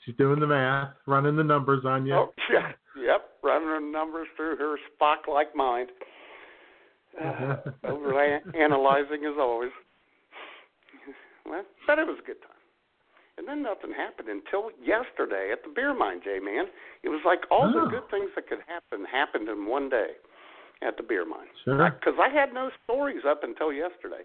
She's 0.07 0.15
doing 0.15 0.39
the 0.39 0.47
math, 0.47 0.91
running 1.07 1.35
the 1.37 1.43
numbers 1.45 1.85
on 1.85 2.07
you. 2.07 2.15
Oh, 2.15 2.33
yeah. 2.53 2.71
Yep, 2.97 3.29
running 3.43 3.69
the 3.69 3.93
numbers 3.93 4.29
through 4.37 4.57
her 4.57 4.77
Spock-like 4.95 5.55
mind. 5.55 5.91
Uh, 7.23 7.57
over 7.85 8.41
analyzing 8.55 9.25
as 9.27 9.35
always. 9.39 9.71
Well, 11.45 11.65
but 11.87 11.99
it 11.99 12.07
was 12.07 12.19
a 12.23 12.27
good 12.27 12.41
time. 12.43 12.51
And 13.39 13.47
then 13.47 13.63
nothing 13.63 13.93
happened 13.93 14.29
until 14.29 14.71
yesterday 14.81 15.51
at 15.53 15.63
the 15.63 15.69
beer 15.75 15.93
mine, 15.93 16.21
J 16.25 16.39
man. 16.39 16.67
It 17.03 17.11
was 17.11 17.21
like 17.27 17.41
all 17.51 17.69
Oh. 17.75 17.85
the 17.85 17.91
good 17.91 18.09
things 18.11 18.31
that 18.35 18.49
could 18.49 18.63
happen 18.67 19.05
happened 19.05 19.49
in 19.49 19.67
one 19.67 19.89
day 19.91 20.17
at 20.83 20.97
the 20.97 21.03
beer 21.03 21.25
mine. 21.27 21.49
Sure. 21.65 21.91
Because 21.91 22.15
I, 22.19 22.29
had 22.33 22.55
no 22.55 22.71
stories 22.85 23.23
up 23.29 23.45
until 23.45 23.73
yesterday. 23.73 24.25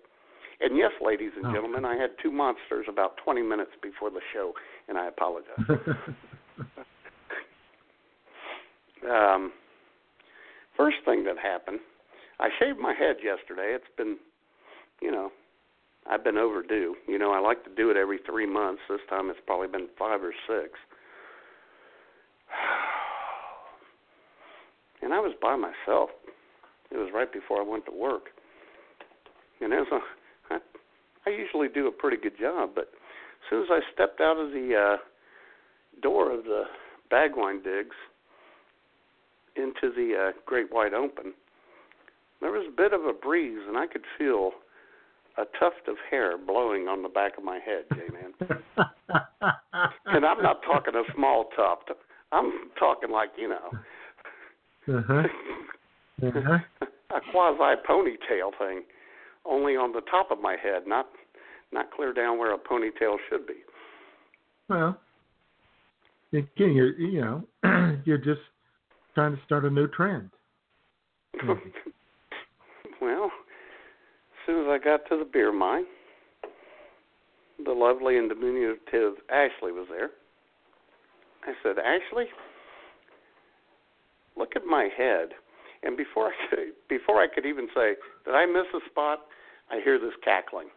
And 0.61 0.77
yes, 0.77 0.91
ladies 1.01 1.31
and 1.35 1.45
Oh. 1.47 1.53
gentlemen, 1.53 1.83
I 1.85 1.95
had 1.95 2.17
two 2.19 2.31
monsters 2.31 2.87
about 2.87 3.17
20 3.17 3.41
minutes 3.41 3.71
before 3.81 4.09
the 4.11 4.21
show, 4.31 4.53
and 4.87 4.97
I 4.97 5.07
apologize. 5.07 5.57
um, 9.09 9.51
first 10.77 10.97
thing 11.03 11.23
that 11.23 11.37
happened, 11.39 11.79
I 12.39 12.49
shaved 12.59 12.77
my 12.79 12.93
head 12.93 13.17
yesterday. 13.23 13.73
It's 13.73 13.89
been, 13.97 14.19
you 15.01 15.09
know, 15.11 15.31
I've 16.07 16.23
been 16.23 16.37
overdue. 16.37 16.95
You 17.07 17.17
know, 17.17 17.31
I 17.33 17.39
like 17.39 17.63
to 17.63 17.69
do 17.71 17.89
it 17.89 17.97
every 17.97 18.19
three 18.19 18.45
months. 18.45 18.83
This 18.87 19.01
time 19.09 19.29
it's 19.31 19.39
probably 19.45 19.67
been 19.67 19.87
five 19.97 20.23
or 20.23 20.33
six. 20.47 20.77
And 25.03 25.15
I 25.15 25.19
was 25.19 25.33
by 25.41 25.55
myself. 25.55 26.11
It 26.91 26.97
was 26.97 27.09
right 27.11 27.31
before 27.33 27.57
I 27.59 27.63
went 27.63 27.85
to 27.87 27.91
work. 27.91 28.29
And 29.59 29.73
as 29.73 29.87
a, 29.91 29.95
I, 29.95 29.99
I 31.25 31.29
usually 31.29 31.67
do 31.67 31.87
a 31.87 31.91
pretty 31.91 32.17
good 32.17 32.37
job, 32.39 32.71
but 32.75 32.89
as 32.91 33.49
soon 33.49 33.63
as 33.63 33.69
I 33.69 33.79
stepped 33.93 34.21
out 34.21 34.37
of 34.37 34.51
the 34.51 34.95
uh, 34.95 34.97
door 36.01 36.31
of 36.31 36.43
the 36.45 36.63
Bagwine 37.11 37.63
digs 37.63 37.95
into 39.55 39.93
the 39.95 40.29
uh, 40.29 40.31
Great 40.45 40.71
White 40.71 40.93
Open, 40.93 41.33
there 42.41 42.51
was 42.51 42.65
a 42.67 42.75
bit 42.75 42.93
of 42.93 43.05
a 43.05 43.13
breeze, 43.13 43.59
and 43.67 43.77
I 43.77 43.85
could 43.87 44.03
feel 44.17 44.51
a 45.37 45.43
tuft 45.59 45.87
of 45.87 45.95
hair 46.09 46.37
blowing 46.37 46.87
on 46.87 47.03
the 47.03 47.09
back 47.09 47.37
of 47.37 47.43
my 47.43 47.59
head, 47.59 47.85
J-Man. 47.93 48.33
and 50.07 50.25
I'm 50.25 50.41
not 50.41 50.61
talking 50.63 50.95
a 50.95 51.03
small 51.13 51.45
tuft. 51.55 51.91
I'm 52.31 52.51
talking 52.79 53.11
like, 53.11 53.29
you 53.37 53.49
know, 53.49 53.69
uh-huh. 54.87 55.23
Uh-huh. 56.23 56.59
a 57.09 57.19
quasi 57.31 57.81
ponytail 57.89 58.51
thing, 58.59 58.83
only 59.45 59.75
on 59.75 59.91
the 59.91 60.01
top 60.01 60.31
of 60.31 60.39
my 60.41 60.55
head, 60.61 60.83
not 60.87 61.07
not 61.71 61.91
clear 61.91 62.13
down 62.13 62.37
where 62.37 62.53
a 62.53 62.57
ponytail 62.57 63.15
should 63.29 63.47
be. 63.47 63.55
Well, 64.67 64.99
again, 66.33 66.73
you're 66.73 66.97
you 66.99 67.21
know 67.21 68.01
you're 68.05 68.17
just 68.17 68.41
trying 69.15 69.35
to 69.35 69.41
start 69.45 69.65
a 69.65 69.69
new 69.69 69.87
trend. 69.87 70.29
Well, 73.01 73.25
as 73.25 74.45
soon 74.45 74.63
as 74.63 74.69
I 74.69 74.77
got 74.77 75.09
to 75.09 75.17
the 75.17 75.25
beer 75.25 75.51
mine, 75.51 75.85
the 77.65 77.71
lovely 77.71 78.17
and 78.17 78.29
diminutive 78.29 79.13
Ashley 79.31 79.71
was 79.71 79.87
there. 79.89 80.11
I 81.43 81.53
said, 81.63 81.77
Ashley, 81.79 82.25
look 84.37 84.51
at 84.55 84.65
my 84.65 84.87
head. 84.95 85.29
And 85.83 85.97
before 85.97 86.27
I 86.27 86.33
could, 86.49 86.59
before 86.89 87.21
I 87.21 87.27
could 87.33 87.45
even 87.45 87.67
say, 87.75 87.95
did 88.25 88.35
I 88.35 88.45
miss 88.45 88.67
a 88.73 88.79
spot? 88.89 89.21
I 89.71 89.79
hear 89.83 89.97
this 89.99 90.13
cackling, 90.23 90.67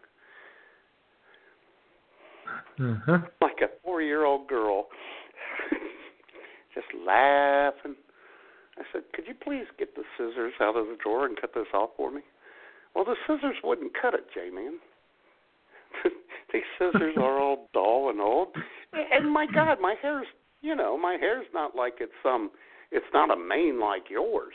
Uh-huh. 2.81 3.19
like 3.41 3.61
a 3.61 3.69
four-year-old 3.83 4.47
girl, 4.49 4.87
just 6.75 6.87
laughing. 7.07 7.97
I 8.79 8.83
said, 8.93 9.03
could 9.13 9.27
you 9.27 9.35
please 9.35 9.67
get 9.79 9.95
the 9.95 10.03
scissors 10.17 10.55
out 10.61 10.77
of 10.77 10.87
the 10.87 10.97
drawer 11.03 11.27
and 11.27 11.41
cut 11.41 11.55
this 11.55 11.67
off 11.75 11.91
for 11.97 12.11
me? 12.11 12.21
Well, 12.95 13.05
the 13.05 13.17
scissors 13.27 13.57
wouldn't 13.63 13.93
cut 14.01 14.15
it, 14.15 14.27
J-Man. 14.35 14.79
These 16.53 16.63
scissors 16.79 17.15
are 17.17 17.41
all 17.41 17.69
dull 17.75 18.11
and 18.11 18.21
old. 18.21 18.49
And 18.93 19.31
my 19.33 19.47
God, 19.53 19.79
my 19.81 19.97
hair's, 20.01 20.27
you 20.63 20.75
know, 20.77 20.97
my 20.97 21.17
hair's 21.19 21.47
not 21.53 21.75
like 21.77 21.95
it's 22.01 22.13
some, 22.23 22.51
it's 22.93 23.07
not 23.13 23.31
a 23.31 23.37
mane 23.37 23.81
like 23.81 24.05
yours. 24.11 24.55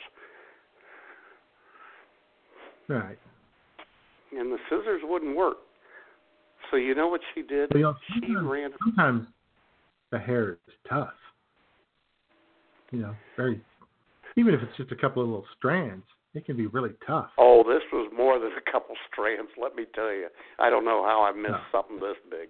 Right. 2.89 3.17
And 4.37 4.51
the 4.51 4.57
scissors 4.69 5.01
wouldn't 5.03 5.37
work. 5.37 5.57
So 6.71 6.77
you 6.77 6.93
know 6.95 7.07
what 7.07 7.21
she 7.33 7.41
did? 7.43 7.69
Well, 7.73 7.95
you 8.21 8.33
know, 8.33 8.41
She 8.41 8.47
ran. 8.47 8.71
sometimes 8.83 9.27
the 10.11 10.19
hair 10.19 10.53
is 10.67 10.73
tough. 10.89 11.13
You 12.91 12.99
know, 12.99 13.15
very. 13.37 13.61
Even 14.35 14.53
if 14.53 14.61
it's 14.61 14.75
just 14.75 14.91
a 14.91 14.95
couple 14.95 15.21
of 15.21 15.29
little 15.29 15.45
strands, 15.57 16.03
it 16.33 16.45
can 16.45 16.57
be 16.57 16.67
really 16.67 16.91
tough. 17.05 17.29
Oh, 17.37 17.63
this 17.63 17.81
was 17.93 18.11
more 18.15 18.39
than 18.39 18.51
a 18.51 18.71
couple 18.71 18.95
strands. 19.11 19.49
Let 19.61 19.75
me 19.75 19.85
tell 19.95 20.11
you. 20.11 20.27
I 20.59 20.69
don't 20.69 20.85
know 20.85 21.03
how 21.03 21.23
I 21.23 21.31
missed 21.31 21.51
No. 21.51 21.59
something 21.71 21.99
this 21.99 22.17
big. 22.29 22.49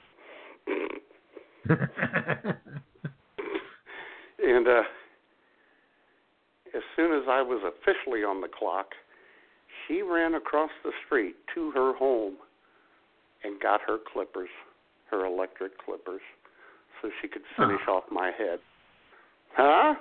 And 4.41 4.67
uh, 4.67 4.81
as 6.75 6.81
soon 6.95 7.11
as 7.13 7.23
I 7.29 7.41
was 7.41 7.61
officially 7.61 8.23
on 8.23 8.39
the 8.41 8.47
clock, 8.47 8.87
she 9.89 10.01
ran 10.01 10.35
across 10.35 10.69
the 10.83 10.91
street 11.05 11.35
to 11.55 11.71
her 11.71 11.93
home 11.95 12.35
and 13.43 13.59
got 13.59 13.81
her 13.85 13.97
clippers, 14.13 14.49
her 15.09 15.25
electric 15.25 15.77
clippers, 15.83 16.21
so 17.01 17.09
she 17.21 17.27
could 17.27 17.41
finish 17.57 17.81
off 17.89 18.03
my 18.11 18.31
head. 18.37 18.59
Huh? 19.55 19.95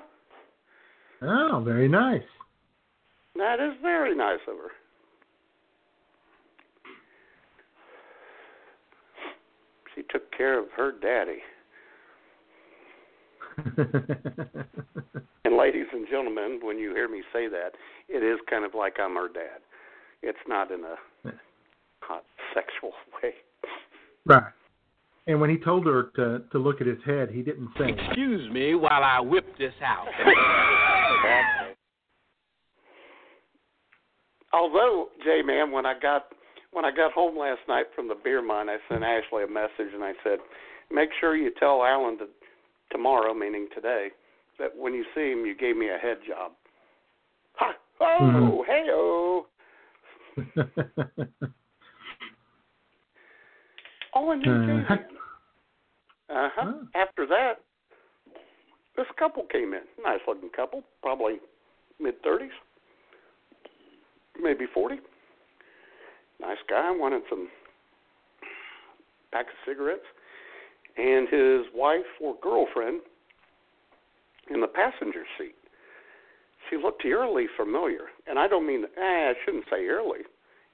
oh, 1.23 1.63
very 1.65 1.89
nice. 1.89 2.23
That 3.37 3.61
is 3.61 3.73
very 3.81 4.15
nice 4.15 4.41
of 4.47 4.57
her. 4.57 4.71
She 9.95 10.03
took 10.11 10.31
care 10.37 10.59
of 10.59 10.67
her 10.77 10.93
daddy. 10.93 11.39
And 15.49 15.57
ladies 15.57 15.87
and 15.95 16.07
gentlemen, 16.11 16.61
when 16.63 16.79
you 16.79 16.91
hear 16.91 17.09
me 17.09 17.23
say 17.33 17.49
that, 17.49 17.71
it 18.07 18.23
is 18.23 18.39
kind 18.51 18.67
of 18.67 18.75
like 18.75 18.97
I'm 19.01 19.15
her 19.15 19.29
dad. 19.29 19.65
It's 20.23 20.39
not 20.49 20.71
in 20.71 20.85
a 20.85 20.97
hot 22.01 22.25
sexual 22.55 22.93
way. 23.23 23.35
right. 24.27 24.53
And 25.27 25.41
when 25.41 25.51
he 25.51 25.59
told 25.59 25.85
her 25.87 26.05
to 26.17 26.43
to 26.53 26.59
look 26.59 26.81
at 26.81 26.87
his 26.87 26.99
head, 27.05 27.29
he 27.31 27.43
didn't 27.43 27.69
say. 27.79 27.91
Excuse 27.91 28.51
me 28.51 28.75
while 28.75 29.05
I 29.05 29.21
whip 29.21 29.47
this 29.59 29.75
out. 29.85 30.07
Although, 34.53 35.09
J 35.25 35.43
man, 35.45 35.71
when 35.71 35.85
I 35.87 35.95
got 36.01 36.27
when 36.73 36.85
I 36.85 36.91
got 36.95 37.13
home 37.13 37.39
last 37.39 37.61
night 37.69 37.87
from 37.95 38.09
the 38.09 38.15
beer 38.15 38.43
mine, 38.43 38.69
I 38.69 38.79
sent 38.89 39.05
Ashley 39.05 39.45
a 39.45 39.49
message 39.49 39.93
and 39.95 40.03
I 40.03 40.13
said, 40.25 40.39
"Make 40.91 41.11
sure 41.21 41.37
you 41.37 41.51
tell 41.59 41.85
Alan 41.85 42.17
that 42.19 42.29
tomorrow, 42.91 43.35
meaning 43.35 43.69
today, 43.75 44.09
that 44.59 44.75
when 44.77 44.95
you 44.95 45.05
see 45.15 45.31
him, 45.33 45.45
you 45.45 45.55
gave 45.55 45.77
me 45.77 45.89
a 45.91 45.99
head 45.99 46.19
job." 46.27 46.53
Ha! 47.57 47.73
Oh, 48.01 48.63
Mhm. 48.63 48.67
hey-oh. 48.67 49.47
Oh, 54.15 54.31
and 54.31 54.43
then 54.43 54.51
Uh, 54.51 54.67
J-Man. 54.67 55.05
Uh-huh. 56.31 56.73
After 56.95 57.27
that, 57.27 57.55
this 58.97 59.07
couple 59.19 59.45
came 59.45 59.75
in. 59.75 59.83
Nice 60.03 60.21
looking 60.27 60.51
couple, 60.51 60.83
probably 61.03 61.37
mid 62.01 62.21
30s, 62.23 62.49
maybe 64.41 64.67
40. 64.73 64.97
Nice 66.41 66.59
guy, 66.69 66.91
wanted 66.91 67.23
some 67.31 67.49
pack 69.33 69.47
of 69.47 69.53
cigarettes, 69.67 70.07
and 70.97 71.29
his 71.29 71.67
wife 71.75 72.07
or 72.21 72.35
girlfriend 72.43 73.01
in 74.51 74.61
the 74.61 74.67
passenger 74.67 75.25
seat. 75.39 75.55
She 76.69 76.77
looked 76.77 77.05
eerily 77.05 77.47
familiar, 77.57 78.07
and 78.29 78.39
I 78.39 78.49
don't 78.49 78.67
mean 78.67 78.85
eh, 78.85 79.01
I 79.01 79.33
shouldn't 79.45 79.65
say 79.71 79.83
eerily, 79.83 80.21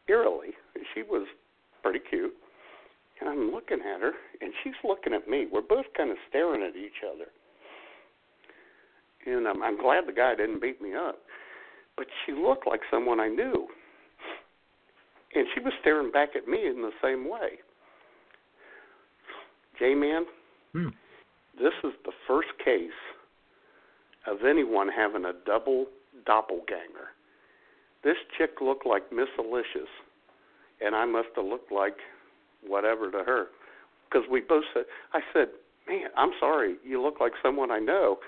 eerily. 0.09 0.51
She 0.95 1.03
was 1.03 1.27
pretty 1.83 2.01
cute, 2.09 2.35
and 3.21 3.29
I'm 3.29 3.53
looking 3.53 3.79
at 3.81 4.01
her, 4.01 4.13
and 4.41 4.53
she's 4.63 4.75
looking 4.85 5.13
at 5.13 5.29
me. 5.29 5.47
We're 5.51 5.63
both 5.63 5.87
kind 5.97 6.11
of 6.11 6.17
staring 6.29 6.63
at 6.63 6.77
each 6.77 7.03
other, 7.05 7.27
and 9.27 9.47
I'm, 9.47 9.63
I'm 9.63 9.81
glad 9.81 10.07
the 10.07 10.13
guy 10.13 10.35
didn't 10.35 10.61
beat 10.61 10.81
me 10.83 10.95
up, 10.95 11.19
but 11.97 12.07
she 12.25 12.33
looked 12.33 12.67
like 12.67 12.81
someone 12.91 13.21
I 13.21 13.29
knew, 13.29 13.69
and 15.35 15.47
she 15.55 15.61
was 15.61 15.73
staring 15.81 16.11
back 16.11 16.31
at 16.37 16.49
me 16.49 16.67
in 16.67 16.83
the 16.83 16.93
same 17.03 17.29
way. 17.29 17.59
J 19.79 19.95
Man, 19.95 20.25
Hmm. 20.73 20.89
this 21.59 21.73
is 21.85 21.93
the 22.05 22.13
first 22.27 22.49
case 22.65 22.91
of 24.27 24.39
anyone 24.45 24.89
having 24.89 25.25
a 25.25 25.33
double 25.47 25.87
doppelganger. 26.27 27.14
This 28.05 28.17
chick 28.37 28.61
looked 28.61 28.87
like 28.87 29.11
Miss 29.11 29.29
Alicious, 29.39 29.89
and 30.81 30.95
I 30.95 31.07
must 31.07 31.29
have 31.37 31.47
looked 31.47 31.73
like 31.73 31.97
whatever 32.67 33.11
to 33.11 33.19
her. 33.25 33.47
Because 34.09 34.29
we 34.31 34.41
both 34.41 34.65
said, 34.75 34.85
I 35.13 35.21
said, 35.33 35.49
man, 35.89 36.09
I'm 36.17 36.31
sorry, 36.39 36.77
you 36.85 37.03
look 37.03 37.21
like 37.21 37.33
someone 37.43 37.71
I 37.71 37.79
know. 37.79 38.19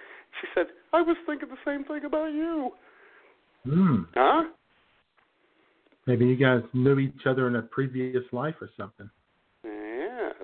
She 0.41 0.49
said, 0.55 0.67
I 0.93 1.03
was 1.03 1.17
thinking 1.27 1.49
the 1.49 1.57
same 1.65 1.85
thing 1.85 2.05
about 2.05 2.33
you. 2.33 2.71
Hmm. 3.65 4.03
Huh? 4.15 4.45
Maybe 6.07 6.25
you 6.27 6.37
guys 6.37 6.62
knew 6.73 6.99
each 6.99 7.27
other 7.27 7.49
in 7.49 7.57
a 7.57 7.62
previous 7.62 8.23
life 8.33 8.55
or 8.61 8.71
something. 8.77 9.11
Yes. 9.65 10.35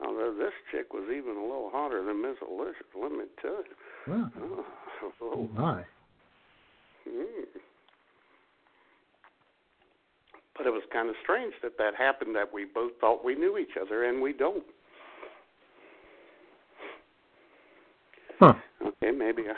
Although 0.00 0.34
this 0.38 0.52
chick 0.70 0.92
was 0.92 1.04
even 1.04 1.36
a 1.36 1.40
little 1.40 1.70
hotter 1.72 2.04
than 2.04 2.22
Miss 2.22 2.36
Alicious, 2.46 2.86
let 3.00 3.10
me 3.10 3.24
tell 3.40 3.52
you. 3.52 4.12
Wow. 4.12 4.30
Oh, 4.40 4.64
Oh 5.02 5.12
oh. 5.22 5.48
my. 5.54 5.84
Mm. 7.08 7.44
But 10.56 10.66
it 10.66 10.70
was 10.70 10.82
kind 10.92 11.08
of 11.08 11.14
strange 11.22 11.54
that 11.62 11.76
that 11.78 11.94
happened. 11.96 12.34
That 12.34 12.52
we 12.52 12.64
both 12.64 12.92
thought 13.00 13.24
we 13.24 13.34
knew 13.34 13.58
each 13.58 13.76
other, 13.80 14.04
and 14.04 14.22
we 14.22 14.32
don't. 14.32 14.64
Huh. 18.38 18.54
Okay, 18.82 19.10
maybe 19.10 19.42
I, 19.48 19.54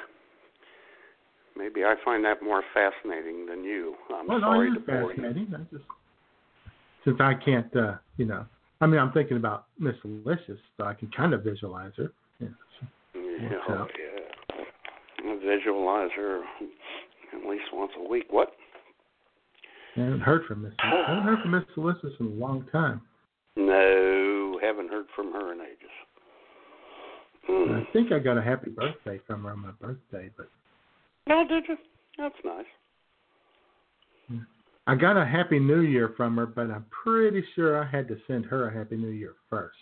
maybe 1.57 1.85
I 1.85 1.95
find 2.05 2.25
that 2.25 2.43
more 2.43 2.63
fascinating 2.73 3.47
than 3.47 3.65
you. 3.65 3.95
I'm 4.15 4.29
Well, 4.29 4.41
sorry 4.41 4.71
it 4.71 4.75
to 4.75 4.81
bore 4.81 5.13
you. 5.15 5.27
I 5.27 5.33
just 5.73 5.85
since 7.05 7.17
I 7.21 7.35
can't, 7.35 7.75
uh, 7.75 7.95
you 8.17 8.27
know, 8.27 8.45
I 8.81 8.87
mean, 8.87 9.01
I'm 9.01 9.13
thinking 9.13 9.37
about 9.37 9.67
Miss 9.79 9.95
Delicious, 10.03 10.59
so 10.77 10.85
I 10.85 10.95
can 10.95 11.11
kind 11.17 11.33
of 11.33 11.43
visualize 11.43 11.93
her. 11.97 12.13
Yeah. 12.41 12.49
Yeah, 13.15 13.49
oh, 13.69 13.87
yeah. 13.99 14.65
I 15.25 15.39
visualize 15.39 16.11
her 16.17 16.43
at 17.33 17.49
least 17.49 17.65
once 17.73 17.93
a 17.99 18.09
week. 18.09 18.27
What? 18.31 18.53
I 20.01 20.05
haven't 20.05 20.21
heard 20.21 20.45
from 20.47 20.63
Miss. 20.63 20.73
I 20.79 21.05
haven't 21.09 21.25
heard 21.25 21.43
from 21.43 21.51
Miss 21.53 21.65
Alicious 21.77 22.13
in 22.21 22.27
a 22.27 22.31
long 22.31 22.67
time. 22.71 23.01
No, 23.57 24.59
haven't 24.63 24.91
heard 24.91 25.07
from 25.17 25.33
her 25.33 25.53
in 25.53 25.61
ages. 25.61 25.91
Hmm. 27.47 27.73
I 27.75 27.93
think 27.93 28.13
I 28.13 28.19
got 28.19 28.37
a 28.39 28.43
happy 28.43 28.71
birthday 28.71 29.21
from 29.27 29.45
her 29.45 29.51
on 29.51 29.61
my 29.61 29.71
birthday, 29.81 30.31
but 30.37 30.49
No, 31.27 31.47
did 31.49 31.65
you? 31.69 31.77
That's 32.17 32.35
nice. 32.45 32.65
I 34.87 34.95
got 34.95 35.17
a 35.19 35.25
happy 35.27 35.59
New 35.59 35.81
Year 35.81 36.15
from 36.17 36.37
her. 36.37 36.47
But 36.47 36.71
I'm 36.71 36.87
pretty 37.05 37.43
sure 37.55 37.83
I 37.83 37.87
had 37.89 38.09
to 38.09 38.17
send 38.27 38.47
her 38.47 38.69
a 38.69 38.75
happy 38.75 38.97
New 38.97 39.11
Year 39.11 39.35
first. 39.51 39.77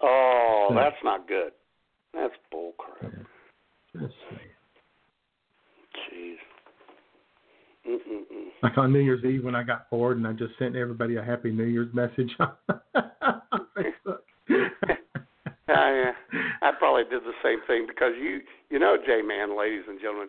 Oh, 0.00 0.68
Yeah. 0.70 0.76
that's 0.76 1.02
not 1.04 1.26
good. 1.26 1.52
That's 2.12 2.34
bull 2.50 2.72
crap. 2.78 3.12
Just 3.92 4.14
saying. 4.30 4.50
Jeez. 6.12 6.36
Mm-mm-mm. 7.88 8.48
Like 8.62 8.76
on 8.76 8.92
New 8.92 8.98
Year's 8.98 9.24
Eve 9.24 9.44
when 9.44 9.54
I 9.54 9.62
got 9.62 9.88
bored 9.90 10.18
and 10.18 10.26
I 10.26 10.32
just 10.32 10.52
sent 10.58 10.76
everybody 10.76 11.16
a 11.16 11.22
happy 11.22 11.50
New 11.50 11.64
Year's 11.64 11.92
message 11.94 12.30
on 12.38 12.52
Facebook. 13.76 14.18
Yeah, 14.48 14.68
yeah. 15.68 16.12
I 16.60 16.72
probably 16.78 17.04
did 17.04 17.22
the 17.22 17.32
same 17.42 17.60
thing 17.66 17.86
because 17.88 18.12
you, 18.20 18.40
you 18.70 18.78
know, 18.78 18.96
Jay, 19.06 19.22
man, 19.22 19.56
ladies 19.58 19.84
and 19.88 19.98
gentlemen, 20.00 20.28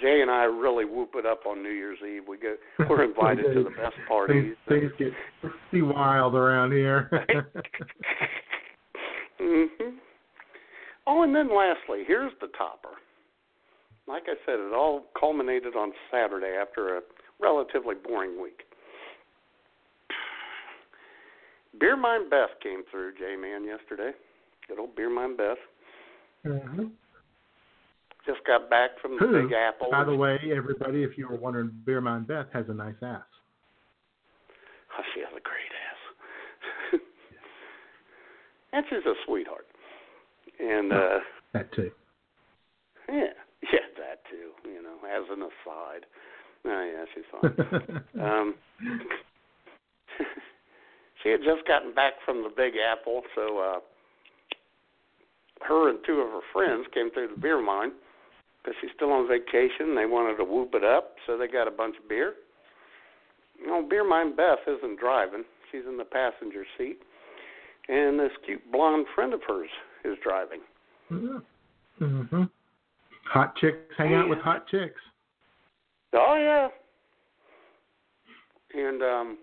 Jay 0.00 0.20
and 0.20 0.30
I 0.30 0.44
really 0.44 0.84
whoop 0.84 1.12
it 1.14 1.24
up 1.24 1.46
on 1.46 1.62
New 1.62 1.70
Year's 1.70 1.98
Eve. 2.02 2.22
We 2.28 2.36
go, 2.36 2.56
we're 2.88 3.04
invited 3.04 3.54
to 3.54 3.64
the 3.64 3.70
best 3.70 3.96
parties. 4.08 4.54
Things, 4.68 4.92
things 4.98 5.12
get 5.42 5.50
pretty 5.70 5.82
wild 5.82 6.34
around 6.34 6.72
here. 6.72 7.08
hmm 9.38 9.64
Oh, 11.06 11.22
and 11.22 11.34
then 11.34 11.48
lastly, 11.48 12.04
here's 12.06 12.32
the 12.42 12.48
topper. 12.48 12.90
Like 14.08 14.24
I 14.26 14.34
said, 14.46 14.58
it 14.58 14.72
all 14.74 15.04
culminated 15.18 15.76
on 15.76 15.92
Saturday 16.10 16.56
after 16.60 16.96
a 16.96 17.00
relatively 17.40 17.94
boring 17.94 18.40
week. 18.40 18.62
Beer 21.78 21.96
Mine 21.96 22.28
Beth 22.30 22.50
came 22.62 22.82
through, 22.90 23.12
J 23.14 23.36
Man, 23.36 23.64
yesterday. 23.64 24.12
Good 24.66 24.78
old 24.78 24.96
Beer 24.96 25.10
Mine 25.10 25.36
Beth. 25.36 25.58
Mhm. 26.44 26.92
Just 28.26 28.44
got 28.44 28.68
back 28.68 28.98
from 29.00 29.12
the 29.12 29.18
Who, 29.26 29.42
Big 29.42 29.52
Apple. 29.52 29.90
by 29.90 30.04
the 30.04 30.14
way, 30.14 30.38
everybody, 30.54 31.02
if 31.02 31.16
you 31.16 31.28
were 31.28 31.36
wondering, 31.36 31.70
Beer 31.84 32.00
Mine 32.00 32.24
Beth 32.24 32.50
has 32.52 32.68
a 32.68 32.74
nice 32.74 33.00
ass. 33.02 33.22
Oh, 34.98 35.02
she 35.14 35.20
has 35.20 35.30
a 35.36 35.40
great 35.40 35.72
ass. 35.86 37.00
and 38.72 38.84
she's 38.90 39.04
a 39.06 39.14
sweetheart. 39.26 39.66
And 40.58 40.92
uh 40.92 41.20
That 41.52 41.72
too. 41.72 41.92
yeah, 43.08 43.32
yeah, 43.62 43.86
that 43.96 44.24
too, 44.28 44.50
you 44.64 44.82
know, 44.82 44.97
as 45.08 45.24
an 45.30 45.42
aside. 45.42 46.06
Oh 46.64 46.84
yeah, 46.84 47.04
she's 47.14 47.24
fine. 47.32 47.54
um 48.20 48.54
she 51.22 51.30
had 51.30 51.40
just 51.40 51.66
gotten 51.66 51.94
back 51.94 52.14
from 52.24 52.42
the 52.42 52.50
Big 52.54 52.74
Apple, 52.76 53.22
so 53.34 53.58
uh 53.58 53.80
her 55.66 55.90
and 55.90 55.98
two 56.06 56.20
of 56.20 56.30
her 56.30 56.40
friends 56.52 56.86
came 56.94 57.10
through 57.10 57.28
the 57.34 57.40
beer 57.40 57.60
mine 57.60 57.92
because 58.62 58.76
she's 58.80 58.90
still 58.94 59.12
on 59.12 59.28
vacation. 59.28 59.94
They 59.94 60.06
wanted 60.06 60.36
to 60.36 60.44
whoop 60.44 60.70
it 60.74 60.84
up, 60.84 61.16
so 61.26 61.36
they 61.36 61.48
got 61.48 61.68
a 61.68 61.70
bunch 61.70 61.96
of 62.02 62.08
beer. 62.08 62.34
You 63.58 63.66
know, 63.66 63.86
beer 63.88 64.08
mine 64.08 64.36
Beth 64.36 64.58
isn't 64.66 65.00
driving; 65.00 65.44
she's 65.70 65.82
in 65.88 65.96
the 65.96 66.04
passenger 66.04 66.64
seat, 66.76 66.98
and 67.88 68.18
this 68.18 68.30
cute 68.44 68.62
blonde 68.70 69.06
friend 69.14 69.32
of 69.32 69.40
hers 69.46 69.70
is 70.04 70.16
driving. 70.22 70.60
Mhm. 71.10 71.42
hmm 71.98 72.44
Hot 73.30 73.54
chicks 73.56 73.76
hang 73.96 74.14
out 74.14 74.28
with 74.28 74.38
hot 74.38 74.66
chicks. 74.68 75.00
Oh 76.14 76.36
yeah. 76.36 76.68
And 78.80 79.02
um 79.02 79.38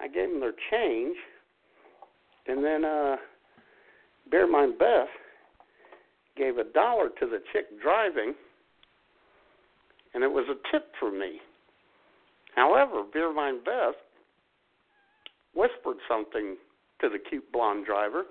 I 0.00 0.08
gave 0.08 0.30
them 0.30 0.40
their 0.40 0.54
change 0.70 1.16
and 2.46 2.64
then 2.64 2.84
uh 2.84 3.16
Beer 4.30 4.46
Mine 4.50 4.76
Beth 4.78 5.08
gave 6.36 6.58
a 6.58 6.64
dollar 6.64 7.08
to 7.20 7.26
the 7.26 7.42
chick 7.52 7.66
driving 7.82 8.34
and 10.14 10.24
it 10.24 10.30
was 10.30 10.46
a 10.48 10.72
tip 10.72 10.92
for 10.98 11.12
me. 11.12 11.40
However, 12.54 13.02
Beer 13.12 13.34
Mine 13.34 13.60
Beth 13.64 13.94
whispered 15.54 15.98
something 16.08 16.56
to 17.02 17.10
the 17.10 17.18
cute 17.18 17.50
blonde 17.52 17.84
driver 17.84 18.24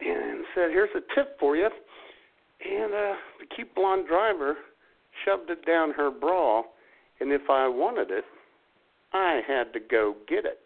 and 0.00 0.44
said, 0.54 0.70
Here's 0.70 0.90
a 0.94 1.00
tip 1.14 1.38
for 1.38 1.56
you 1.56 1.68
and 2.64 2.94
uh, 2.94 3.14
the 3.40 3.46
cute 3.54 3.74
blonde 3.74 4.06
driver 4.08 4.56
shoved 5.24 5.50
it 5.50 5.66
down 5.66 5.90
her 5.92 6.10
bra, 6.10 6.62
and 7.20 7.30
if 7.32 7.50
I 7.50 7.68
wanted 7.68 8.10
it, 8.10 8.24
I 9.12 9.42
had 9.46 9.72
to 9.74 9.80
go 9.80 10.16
get 10.28 10.44
it. 10.44 10.58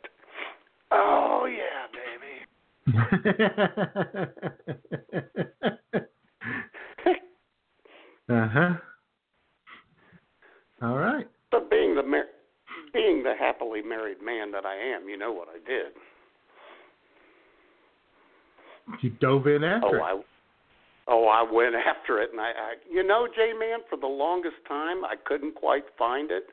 Oh 0.90 1.46
yeah, 1.46 1.86
baby. 1.92 2.46
uh 8.30 8.48
huh. 8.48 8.74
All 10.80 10.96
right. 10.96 11.26
But 11.50 11.68
being 11.70 11.94
the 11.94 12.02
mar- 12.02 12.24
being 12.94 13.22
the 13.22 13.34
happily 13.38 13.82
married 13.82 14.22
man 14.22 14.50
that 14.52 14.64
I 14.64 14.76
am, 14.76 15.06
you 15.08 15.18
know 15.18 15.32
what 15.32 15.48
I 15.48 15.58
did. 15.68 15.92
You 19.02 19.10
dove 19.20 19.46
in 19.46 19.64
after 19.64 20.00
Oh, 20.00 20.02
I 20.02 20.22
oh 21.08 21.26
I 21.26 21.50
went 21.50 21.74
after 21.86 22.20
it, 22.20 22.30
and 22.32 22.40
I, 22.40 22.50
I 22.50 22.74
you 22.90 23.06
know, 23.06 23.26
J 23.34 23.52
man, 23.58 23.80
for 23.88 23.96
the 23.96 24.06
longest 24.06 24.56
time 24.66 25.04
I 25.04 25.14
couldn't 25.24 25.54
quite 25.54 25.84
find 25.98 26.30
it, 26.30 26.44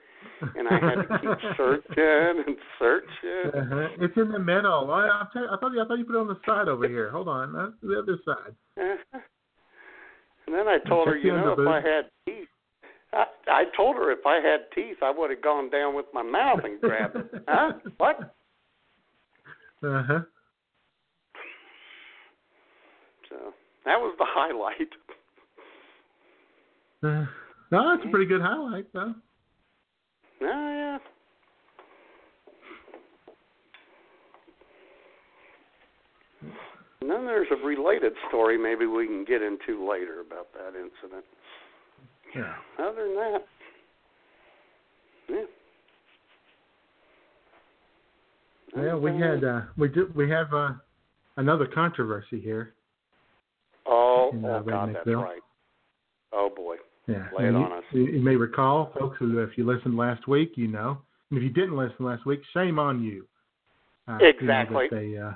and 0.55 0.67
I 0.67 0.79
had 0.79 0.95
to 0.95 1.19
keep 1.19 1.51
searching 1.57 2.43
and 2.47 2.57
searching. 2.79 3.51
Uh-huh. 3.53 3.87
It's 3.99 4.17
in 4.17 4.31
the 4.31 4.39
middle. 4.39 4.91
I, 4.91 5.07
I, 5.07 5.23
tell 5.33 5.47
I 5.51 5.57
thought 5.57 5.71
you. 5.73 5.81
I 5.81 5.87
thought 5.87 5.97
you 5.97 6.05
put 6.05 6.15
it 6.15 6.19
on 6.19 6.27
the 6.27 6.39
side 6.45 6.67
over 6.67 6.87
here. 6.87 7.09
Hold 7.11 7.27
on, 7.27 7.53
that's 7.53 7.73
the 7.81 7.99
other 7.99 8.17
side. 8.25 8.55
And 10.47 10.53
then 10.53 10.67
I 10.67 10.77
told 10.87 11.07
her, 11.07 11.17
you 11.17 11.31
know, 11.31 11.55
if 11.57 11.67
I 11.67 11.77
had 11.77 12.05
teeth, 12.25 12.47
I, 13.13 13.25
I 13.47 13.63
told 13.75 13.95
her 13.95 14.11
if 14.11 14.25
I 14.25 14.35
had 14.35 14.69
teeth, 14.75 14.97
I 15.01 15.09
would 15.09 15.31
have 15.31 15.41
gone 15.41 15.69
down 15.69 15.95
with 15.95 16.05
my 16.13 16.21
mouth 16.21 16.59
and 16.63 16.79
grabbed 16.79 17.15
it. 17.15 17.43
huh? 17.47 17.73
What? 17.97 18.35
Uh 19.83 20.01
huh. 20.07 20.19
So 23.35 23.53
that 23.85 23.99
was 23.99 24.15
the 24.17 24.25
highlight. 24.27 24.89
Uh, 27.03 27.25
no, 27.71 27.95
that's 27.95 28.07
a 28.07 28.09
pretty 28.09 28.25
good 28.25 28.41
highlight, 28.41 28.91
though. 28.93 29.13
Oh 30.41 30.45
yeah. 30.45 30.97
And 37.01 37.11
then 37.11 37.25
there's 37.25 37.47
a 37.51 37.65
related 37.65 38.13
story 38.29 38.57
maybe 38.57 38.85
we 38.85 39.05
can 39.05 39.25
get 39.25 39.41
into 39.41 39.87
later 39.87 40.21
about 40.21 40.47
that 40.53 40.69
incident. 40.69 41.25
Yeah. 42.35 42.53
Other 42.79 43.07
than 43.07 43.15
that, 43.15 43.45
yeah. 45.29 45.45
Yeah, 48.75 48.95
we 48.95 49.11
had 49.11 49.43
uh, 49.43 49.61
we 49.77 49.87
do 49.87 50.11
we 50.15 50.29
have 50.29 50.53
uh, 50.53 50.71
another 51.37 51.65
controversy 51.65 52.41
here. 52.41 52.73
Oh, 54.33 54.35
in, 54.37 54.45
oh 54.45 54.63
God, 54.63 54.95
that's 54.95 55.07
right. 55.07 55.41
Oh 56.31 56.49
boy. 56.55 56.75
Yeah. 57.07 57.27
Lay 57.37 57.45
it 57.45 57.47
And 57.49 57.57
on 57.57 57.69
you, 57.69 57.75
us. 57.77 57.83
You, 57.91 58.19
may 58.19 58.35
recall, 58.35 58.91
folks, 58.97 59.17
if 59.21 59.57
you 59.57 59.65
listened 59.65 59.95
last 59.95 60.27
week, 60.27 60.53
you 60.55 60.67
know. 60.67 60.97
And 61.29 61.37
if 61.37 61.43
you 61.43 61.49
didn't 61.51 61.77
listen 61.77 62.05
last 62.05 62.25
week, 62.25 62.41
shame 62.53 62.79
on 62.79 63.03
you. 63.03 63.27
Uh, 64.07 64.13
you 64.13 64.19
know, 64.19 64.27
Exactly. 64.29 64.87
they 64.89 65.17
uh, 65.17 65.31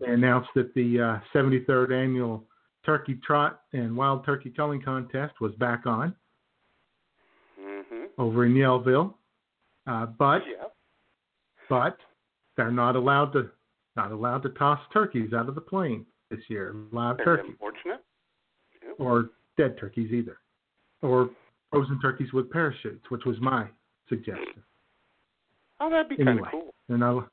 they 0.00 0.12
announced 0.12 0.50
that 0.54 0.72
the 0.74 1.00
uh, 1.00 1.18
73rd 1.36 1.92
annual 1.92 2.44
Turkey 2.86 3.18
Trot 3.26 3.60
and 3.72 3.96
Wild 3.96 4.24
Turkey 4.24 4.50
Culling 4.50 4.80
Contest 4.80 5.34
was 5.40 5.52
back 5.56 5.86
on 5.86 6.14
Mhm. 7.60 8.08
over 8.18 8.44
in 8.46 8.54
Yellville. 8.54 9.14
Uh, 9.86 10.06
but 10.06 10.46
Yeah. 10.46 10.64
but 11.68 11.98
they're 12.56 12.70
not 12.70 12.94
allowed 12.96 13.32
to 13.32 13.50
not 13.96 14.12
allowed 14.12 14.42
to 14.44 14.50
toss 14.50 14.80
turkeys 14.92 15.32
out 15.32 15.48
of 15.48 15.54
the 15.56 15.60
plane 15.60 16.06
this 16.30 16.40
year, 16.48 16.74
live 16.92 17.16
That's 17.18 17.24
turkeys 17.24 17.50
unfortunate. 17.50 18.04
or 18.98 19.30
dead 19.56 19.76
turkeys 19.78 20.12
either, 20.12 20.38
or 21.02 21.30
frozen 21.70 22.00
turkeys 22.00 22.32
with 22.32 22.50
parachutes, 22.50 23.04
which 23.10 23.24
was 23.24 23.36
my 23.40 23.66
suggestion. 24.08 24.62
Oh, 25.80 25.90
that'd 25.90 26.08
be 26.08 26.22
kind 26.22 26.40
of 26.40 26.46
cool. 26.50 26.74
They're 26.88 26.98
not 26.98 27.28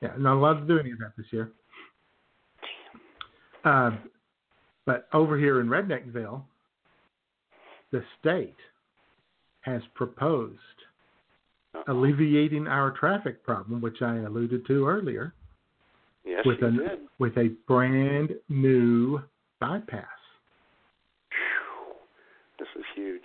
yeah 0.00 0.12
not 0.18 0.36
allowed 0.36 0.60
to 0.60 0.66
do 0.66 0.78
any 0.78 0.92
of 0.92 0.98
that 0.98 1.12
this 1.16 1.26
year. 1.30 1.52
Uh, 3.64 3.90
but 4.86 5.08
over 5.12 5.36
here 5.36 5.60
in 5.60 5.66
Redneckville, 5.66 6.42
the 7.92 8.02
state 8.20 8.56
has 9.62 9.82
proposed 9.94 10.58
alleviating 11.88 12.66
our 12.66 12.90
traffic 12.92 13.44
problem, 13.44 13.80
which 13.80 14.00
I 14.02 14.16
alluded 14.16 14.66
to 14.66 14.86
earlier, 14.86 15.34
Yes, 16.28 16.44
with 16.44 16.58
a 16.62 16.70
did. 16.70 17.00
with 17.18 17.36
a 17.38 17.48
brand 17.66 18.34
new 18.50 19.20
bypass. 19.60 20.04
This 22.58 22.68
is 22.76 22.84
huge. 22.94 23.22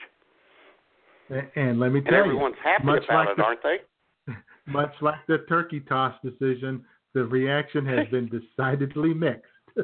A- 1.32 1.60
And 1.60 1.80
let 1.80 1.92
me 1.92 2.00
And 2.00 2.08
tell 2.08 2.16
everyone's 2.20 2.56
you, 2.64 2.72
everyone's 2.72 3.06
happy 3.08 3.12
about 3.12 3.28
like 3.28 3.30
it, 3.30 3.38
the, 3.38 3.44
aren't 3.44 3.64
they? 3.64 4.34
much 4.72 4.94
like 5.02 5.20
the 5.28 5.40
turkey 5.50 5.80
toss 5.82 6.16
decision, 6.24 6.84
the 7.14 7.26
reaction 7.26 7.86
has 7.86 8.08
been 8.10 8.30
decidedly 8.30 9.14
mixed. 9.14 9.50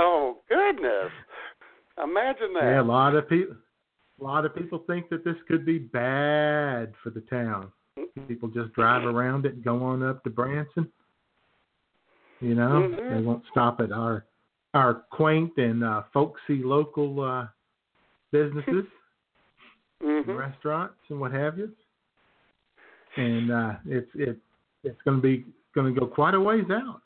Oh 0.00 0.38
goodness! 0.48 1.10
Imagine 2.02 2.52
that. 2.54 2.62
yeah, 2.62 2.80
a 2.80 2.82
lot 2.82 3.16
of 3.16 3.28
people, 3.28 3.56
a 4.20 4.24
lot 4.24 4.44
of 4.44 4.54
people 4.54 4.84
think 4.86 5.08
that 5.10 5.24
this 5.24 5.34
could 5.48 5.66
be 5.66 5.78
bad 5.78 6.92
for 7.02 7.10
the 7.10 7.20
town. 7.22 7.72
People 8.28 8.48
just 8.48 8.72
drive 8.74 9.04
around 9.04 9.44
it 9.44 9.54
and 9.54 9.64
go 9.64 9.82
on 9.82 10.04
up 10.04 10.22
to 10.22 10.30
Branson. 10.30 10.88
You 12.40 12.54
know, 12.54 12.88
Mhm. 12.90 13.10
they 13.10 13.20
won't 13.20 13.44
stop 13.50 13.80
at 13.80 13.92
our 13.92 14.24
our 14.74 14.94
quaint 15.10 15.56
and 15.56 15.82
uh, 15.82 16.02
folksy 16.12 16.62
local 16.62 17.20
uh, 17.20 17.46
businesses. 18.32 18.84
and 20.00 20.24
hmm 20.24 20.36
restaurants 20.36 20.94
and 21.08 21.18
what 21.20 21.32
have 21.32 21.58
you. 21.58 21.72
And 23.16 23.50
uh, 23.50 23.74
it's 23.86 24.10
it 24.14 24.36
it's 24.84 25.00
going 25.02 25.16
to 25.16 25.22
be 25.22 25.44
going 25.74 25.92
to 25.92 26.00
go 26.00 26.06
quite 26.06 26.34
a 26.34 26.40
ways 26.40 26.70
out. 26.70 27.02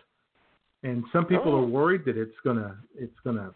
And 0.83 1.05
some 1.13 1.25
people 1.25 1.55
Oh. 1.55 1.63
are 1.63 1.67
worried 1.67 2.05
that 2.05 2.17
it's 2.19 2.39
gonna 2.45 2.77
it's 2.99 3.19
gonna 3.25 3.55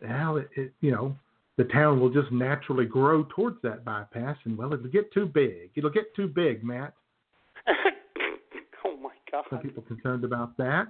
well 0.00 0.36
it, 0.38 0.48
it 0.56 0.72
you 0.80 0.90
know 0.92 1.14
the 1.58 1.64
town 1.64 2.00
will 2.00 2.10
just 2.10 2.32
naturally 2.32 2.86
grow 2.86 3.24
towards 3.24 3.60
that 3.62 3.84
bypass 3.84 4.38
and 4.44 4.56
well 4.56 4.72
it'll 4.72 4.88
get 4.88 5.12
too 5.12 5.26
big 5.26 5.70
it'll 5.74 5.90
get 5.90 6.14
too 6.14 6.26
big 6.28 6.64
Matt 6.64 6.94
God! 9.32 9.44
some 9.50 9.58
people 9.60 9.82
concerned 9.82 10.24
about 10.24 10.56
that 10.58 10.88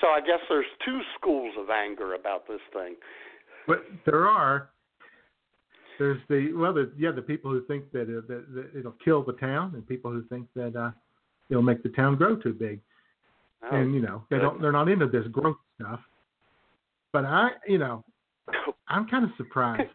So 0.00 0.08
I 0.08 0.20
guess 0.20 0.40
there's 0.48 0.66
two 0.84 1.00
schools 1.18 1.54
of 1.58 1.70
anger 1.70 2.14
about 2.14 2.46
this 2.46 2.60
thing. 2.72 2.96
but 3.66 3.84
there 4.04 4.26
are 4.26 4.70
there's 5.98 6.20
the 6.28 6.52
well 6.54 6.74
the, 6.74 6.92
yeah 6.98 7.10
the 7.10 7.22
people 7.22 7.50
who 7.50 7.64
think 7.66 7.90
that, 7.92 8.02
uh, 8.02 8.20
that, 8.28 8.54
that 8.54 8.78
it'll 8.78 8.96
kill 9.04 9.22
the 9.24 9.32
town 9.34 9.72
and 9.74 9.86
people 9.86 10.10
who 10.10 10.22
think 10.24 10.46
that 10.54 10.76
uh, 10.76 10.90
it'll 11.48 11.62
make 11.62 11.82
the 11.82 11.88
town 11.90 12.16
grow 12.16 12.36
too 12.36 12.52
big 12.52 12.80
Oh, 13.62 13.74
and 13.76 13.94
you 13.94 14.00
know 14.00 14.22
they 14.30 14.38
don't 14.38 14.60
they're 14.60 14.72
not 14.72 14.88
into 14.88 15.06
this 15.08 15.26
growth 15.32 15.56
stuff. 15.80 16.00
But 17.12 17.24
I 17.24 17.50
you 17.66 17.78
know 17.78 18.04
I'm 18.88 19.08
kind 19.08 19.24
of 19.24 19.30
surprised. 19.36 19.90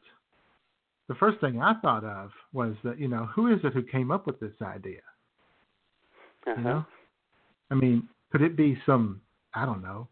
the 1.07 1.15
first 1.15 1.39
thing 1.39 1.61
I 1.61 1.75
thought 1.81 2.03
of 2.03 2.31
was 2.53 2.75
that 2.83 2.99
you 2.99 3.07
know 3.07 3.27
who 3.33 3.53
is 3.53 3.59
it 3.63 3.73
who 3.73 3.83
came 3.83 4.11
up 4.11 4.27
with 4.27 4.39
this 4.39 4.53
idea? 4.61 5.01
uh-huh. 6.47 6.55
You 6.57 6.63
know, 6.63 6.85
I 7.71 7.75
mean, 7.75 8.07
could 8.31 8.41
it 8.41 8.55
be 8.55 8.77
some 8.85 9.21
I 9.55 9.65
don't 9.65 9.81
know 9.81 10.07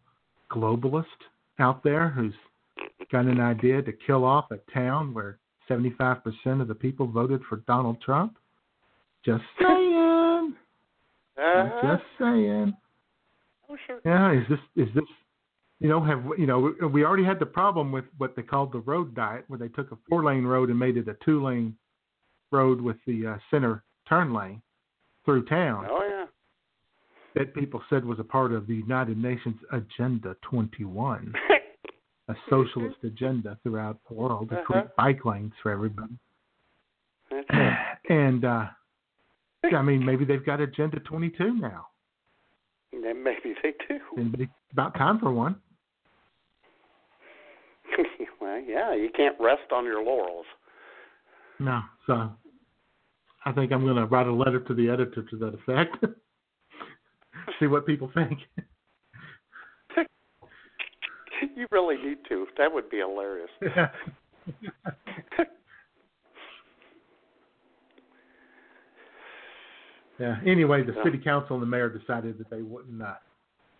globalist 0.52 1.06
out 1.60 1.84
there 1.84 2.10
who's 2.10 2.34
got 3.12 3.26
an 3.26 3.39
idea 3.39 3.82
to 3.84 3.91
kill 4.08 4.26
off 4.26 4.45
a 4.52 4.58
town 4.74 5.13
where 5.13 5.38
75% 5.69 6.24
of 6.62 6.67
the 6.67 6.74
people 6.74 7.06
voted 7.06 7.41
for 7.48 7.58
Donald 7.67 8.02
Trump? 8.02 8.38
Just 9.24 9.43
saying. 9.62 10.56
Uh-huh. 11.38 11.82
Just 11.84 12.04
saying. 12.19 12.74
Oh, 13.69 13.78
sure. 13.86 14.00
Yeah, 14.04 14.32
is 14.34 14.43
this 14.50 14.60
is 14.88 14.93
this 14.95 15.04
you 15.80 15.88
know 15.88 16.04
have 16.04 16.24
you 16.38 16.48
know 16.48 16.60
we- 16.82 16.88
we 16.88 17.06
already 17.06 17.24
had 17.24 17.39
the 17.39 17.45
problem 17.45 17.91
with 17.91 18.06
what 18.17 18.36
they 18.36 18.41
called 18.41 18.72
the 18.74 18.80
road 18.80 19.13
diet 19.15 19.45
where 19.48 19.60
they 19.60 19.67
took 19.69 19.91
a 19.91 19.98
four 20.10 20.24
lane 20.24 20.43
road 20.45 20.69
and 20.69 20.80
made 20.80 20.98
it 20.98 21.08
a 21.08 21.15
two 21.24 21.43
lane 21.43 21.76
road 22.52 22.82
with 22.82 22.98
the 23.06 23.28
uh, 23.28 23.38
center 23.52 23.84
turn 24.08 24.34
lane 24.34 24.62
through 25.24 25.45
town 25.45 25.86
Oh 25.89 26.02
yeah. 26.04 26.18
That 27.36 27.54
people 27.54 27.82
said 27.89 28.04
was 28.06 28.20
a 28.20 28.24
part 28.24 28.52
of 28.54 28.68
the 28.68 28.76
United 28.76 29.18
Nations 29.18 29.56
Agenda 29.72 30.36
21, 30.42 31.34
a 32.28 32.36
socialist 32.50 32.98
agenda 33.04 33.58
throughout 33.63 33.98
the 34.10 34.15
world 34.15 34.50
to 34.50 34.56
Uh-huh. 34.56 34.63
create 34.65 34.96
bike 34.98 35.26
lanes 35.26 35.54
for 35.62 35.72
everybody. 35.72 36.13
And 38.10 38.44
uh 38.46 38.65
I 39.76 39.82
mean 39.84 40.04
maybe 40.04 40.26
they've 40.26 40.44
got 40.46 40.60
Agenda 40.62 41.00
22 41.02 41.54
now. 41.56 41.88
Maybe 42.92 43.54
they 43.62 43.74
do. 43.88 44.00
Anybody 44.18 44.50
about 44.72 44.96
time 44.96 45.20
for 45.20 45.32
one? 45.32 45.56
well, 48.42 48.60
yeah, 48.60 48.96
you 48.96 49.10
can't 49.15 49.36
rest 49.39 49.72
on 49.72 49.86
your 49.86 50.04
laurels. 50.04 50.46
No. 51.60 51.82
So 52.08 52.32
I 53.46 53.52
think 53.52 53.72
I'm 53.72 53.84
going 53.84 53.98
to 53.98 54.06
write 54.06 54.28
a 54.28 54.34
letter 54.34 54.60
to 54.62 54.74
the 54.74 54.89
editor 54.89 55.22
to 55.24 55.38
that 55.38 55.54
effect. 55.54 55.98
See 57.60 57.67
what 57.67 57.85
people 57.85 58.12
think. 58.13 58.39
you 61.56 61.67
really 61.71 61.97
need 61.97 62.17
to. 62.29 62.45
That 62.58 62.73
would 62.73 62.89
be 62.89 62.97
hilarious. 62.97 63.50
yeah. 63.62 63.89
yeah. 70.19 70.35
Anyway, 70.45 70.83
the 70.83 70.95
city 71.04 71.17
council 71.17 71.56
and 71.56 71.63
the 71.63 71.67
mayor 71.67 71.89
decided 71.89 72.37
that 72.37 72.50
they 72.50 72.62
wouldn't 72.62 73.02
uh, 73.02 73.13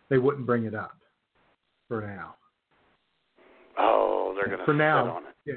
they 0.10 0.18
wouldn't 0.18 0.46
bring 0.46 0.66
it 0.66 0.76
up 0.76 0.98
for 1.88 2.02
now. 2.02 2.36
Oh, 3.78 4.34
they're 4.36 4.50
gonna 4.50 4.66
For 4.66 4.74
now. 4.74 5.04
sit 5.04 5.12
on 5.12 5.24
it. 5.24 5.36
Yeah. 5.46 5.54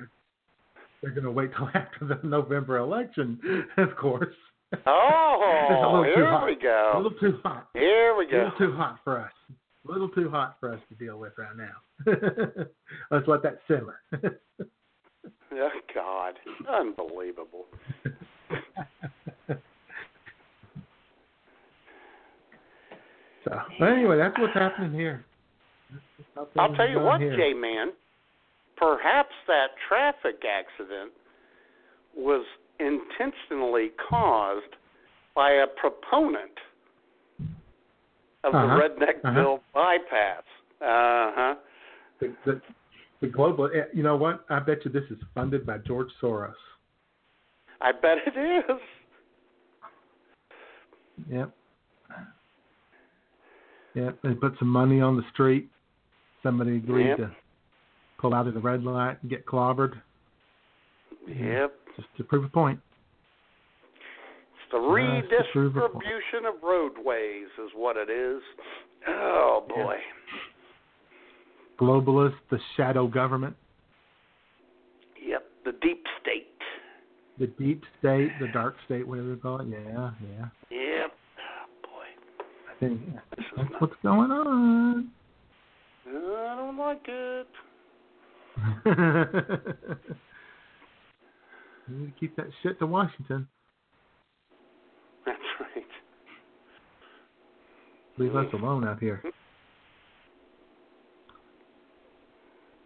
They're 1.03 1.11
going 1.11 1.25
to 1.25 1.33
wait 1.33 1.51
till 1.57 1.69
after 1.75 2.07
the 2.07 2.21
November 2.27 2.77
election, 2.77 3.41
of 3.77 3.97
course. 3.97 4.35
Oh, 4.87 5.69
A 5.71 5.87
Oh, 5.99 6.03
here 6.03 6.27
hot. 6.31 6.47
we 6.47 6.53
A 6.53 6.57
go. 6.57 6.93
little 6.97 7.19
too 7.19 7.39
hot. 7.43 7.69
Here 7.75 8.15
we 8.17 8.27
go. 8.27 8.37
A 8.37 8.45
little 8.45 8.59
too 8.59 8.73
hot 8.77 8.99
for 9.05 9.19
us. 9.21 9.33
A 9.89 9.91
little 9.93 10.09
too 10.09 10.31
hot 10.31 10.57
for 10.61 10.73
us 10.73 10.81
to 10.89 10.95
deal 10.95 11.19
with 11.19 11.33
right 11.37 11.57
now. 11.57 12.65
Let's 13.11 13.27
let 13.29 13.43
that 13.43 13.59
simmer. 13.69 14.01
Oh 15.55 15.69
God, 15.95 16.35
unbelievable. 16.67 17.67
so, 23.45 23.51
but 23.79 23.87
anyway, 23.87 24.17
that's 24.19 24.39
what's 24.39 24.55
happening 24.55 24.93
here. 24.93 25.25
What's 26.35 26.51
I'll 26.57 26.75
tell 26.75 26.89
you 26.89 27.01
what. 27.01 27.21
J 27.21 27.53
Man. 27.55 27.89
Perhaps 28.77 29.31
that 29.47 29.69
traffic 29.89 30.43
accident 30.49 31.13
was 32.17 32.45
intentionally 32.87 33.91
caused 34.09 34.75
by 35.35 35.51
a 35.53 35.67
proponent 35.81 36.51
of 38.45 38.55
Uh-huh, 38.55 38.67
the 38.67 38.83
redneck 38.83 39.17
uh-huh. 39.25 39.35
bill 39.35 39.61
bypass. 39.73 40.43
Uh 40.81 41.31
huh. 41.37 41.55
The, 42.21 42.35
the, 42.45 42.61
the 43.21 43.27
global. 43.29 43.67
eh, 43.67 43.85
You 43.95 44.03
know 44.03 44.17
what? 44.17 44.45
I 44.51 44.59
bet 44.59 44.85
you 44.85 44.91
this 44.91 45.05
is 45.11 45.19
funded 45.35 45.65
by 45.65 45.79
George 45.79 46.09
Soros. 46.21 46.53
I 47.81 47.93
bet 47.93 48.19
it 48.27 48.39
is. 48.39 48.81
Yep. 51.31 51.51
Yep. 53.95 54.19
They 54.23 54.35
put 54.35 54.55
some 54.59 54.69
money 54.69 55.01
on 55.01 55.17
the 55.17 55.23
street. 55.33 55.69
Somebody 56.43 56.77
agreed 56.77 57.09
Yep. 57.09 57.17
to 57.19 57.31
pull 58.19 58.35
out 58.35 58.47
of 58.49 58.55
the 58.55 58.61
red 58.61 58.83
light 58.83 59.19
and 59.23 59.31
get 59.31 59.45
clobbered 59.47 60.01
Yep. 61.29 61.75
just 61.97 62.09
to 62.17 62.25
prove 62.25 62.45
a 62.45 62.49
point. 62.49 62.81
It's 63.95 64.73
the 64.73 64.79
Just 65.31 65.47
to 65.47 65.53
prove 65.53 65.77
a 65.77 65.81
point. 65.89 66.05
redistribution 66.05 66.47
of 66.47 66.63
roadways 66.63 67.49
is 67.65 67.71
what 67.75 67.97
it 67.97 68.09
is. 68.11 68.43
Oh 69.09 69.65
boy. 69.69 69.97
Globalists, 71.79 72.35
the 72.51 72.59
shadow 72.77 73.07
government, 73.07 73.57
Yep. 75.25 75.45
The 75.65 75.73
deep 75.83 76.05
state. 76.21 76.47
the 77.39 77.47
deep 77.47 77.83
state, 77.99 78.31
the 78.41 78.49
dark 78.49 78.77
state, 78.87 79.07
whatever 79.07 79.29
you 79.29 79.37
call 79.37 79.61
it. 79.61 79.69
Yeah, 79.69 80.11
yeah. 80.21 80.49
Yep. 80.71 81.13
Oh 81.39 81.67
boy. 81.83 82.09
I 82.71 82.75
think 82.81 83.01
that's 83.31 83.49
not. 83.57 83.81
what's 83.81 83.95
going 84.03 84.31
on. 84.31 85.11
I 86.07 86.55
don't 86.57 86.77
like 86.77 87.07
it. 87.09 87.47
you 91.89 91.97
need 91.97 92.07
to 92.07 92.21
keep 92.21 92.37
that 92.37 92.47
shit 92.63 92.79
to 92.79 92.87
Washington. 92.87 93.49
That's 95.27 95.39
right. 95.61 95.85
Leave 98.19 98.37
us 98.37 98.47
mm. 98.53 98.63
alone 98.63 98.87
out 98.87 99.01
here. 99.01 99.23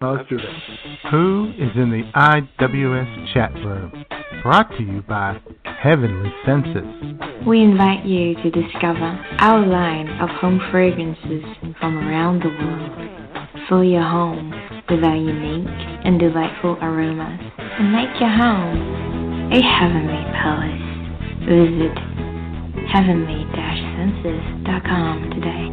Well, 0.00 0.16
let's 0.16 0.28
do 0.28 0.36
this. 0.36 0.46
Who 1.10 1.52
is 1.58 1.70
in 1.74 1.90
the 1.90 2.02
IWS 2.14 3.32
chat 3.32 3.54
room? 3.54 4.04
Brought 4.42 4.70
to 4.76 4.82
you 4.82 5.02
by 5.08 5.40
Heavenly 5.64 6.30
Senses. 6.44 7.46
We 7.46 7.62
invite 7.62 8.04
you 8.04 8.34
to 8.34 8.50
discover 8.50 9.18
our 9.38 9.66
line 9.66 10.08
of 10.20 10.28
home 10.28 10.60
fragrances 10.70 11.42
from 11.80 11.96
around 11.96 12.42
the 12.42 12.48
world. 12.48 13.45
Fill 13.68 13.82
your 13.84 14.02
home 14.02 14.50
with 14.88 15.02
our 15.02 15.16
unique 15.16 15.66
and 16.04 16.20
delightful 16.20 16.76
aromas 16.80 17.40
and 17.58 17.90
make 17.92 18.20
your 18.20 18.30
home 18.30 19.50
a 19.52 19.60
heavenly 19.60 20.22
palace. 20.38 20.82
Visit 21.48 21.98
heavenly-senses.com 22.92 25.30
today. 25.34 25.66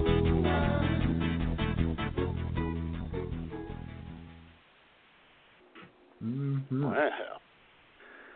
Mm-hmm. 6.24 6.84
Wow. 6.84 7.10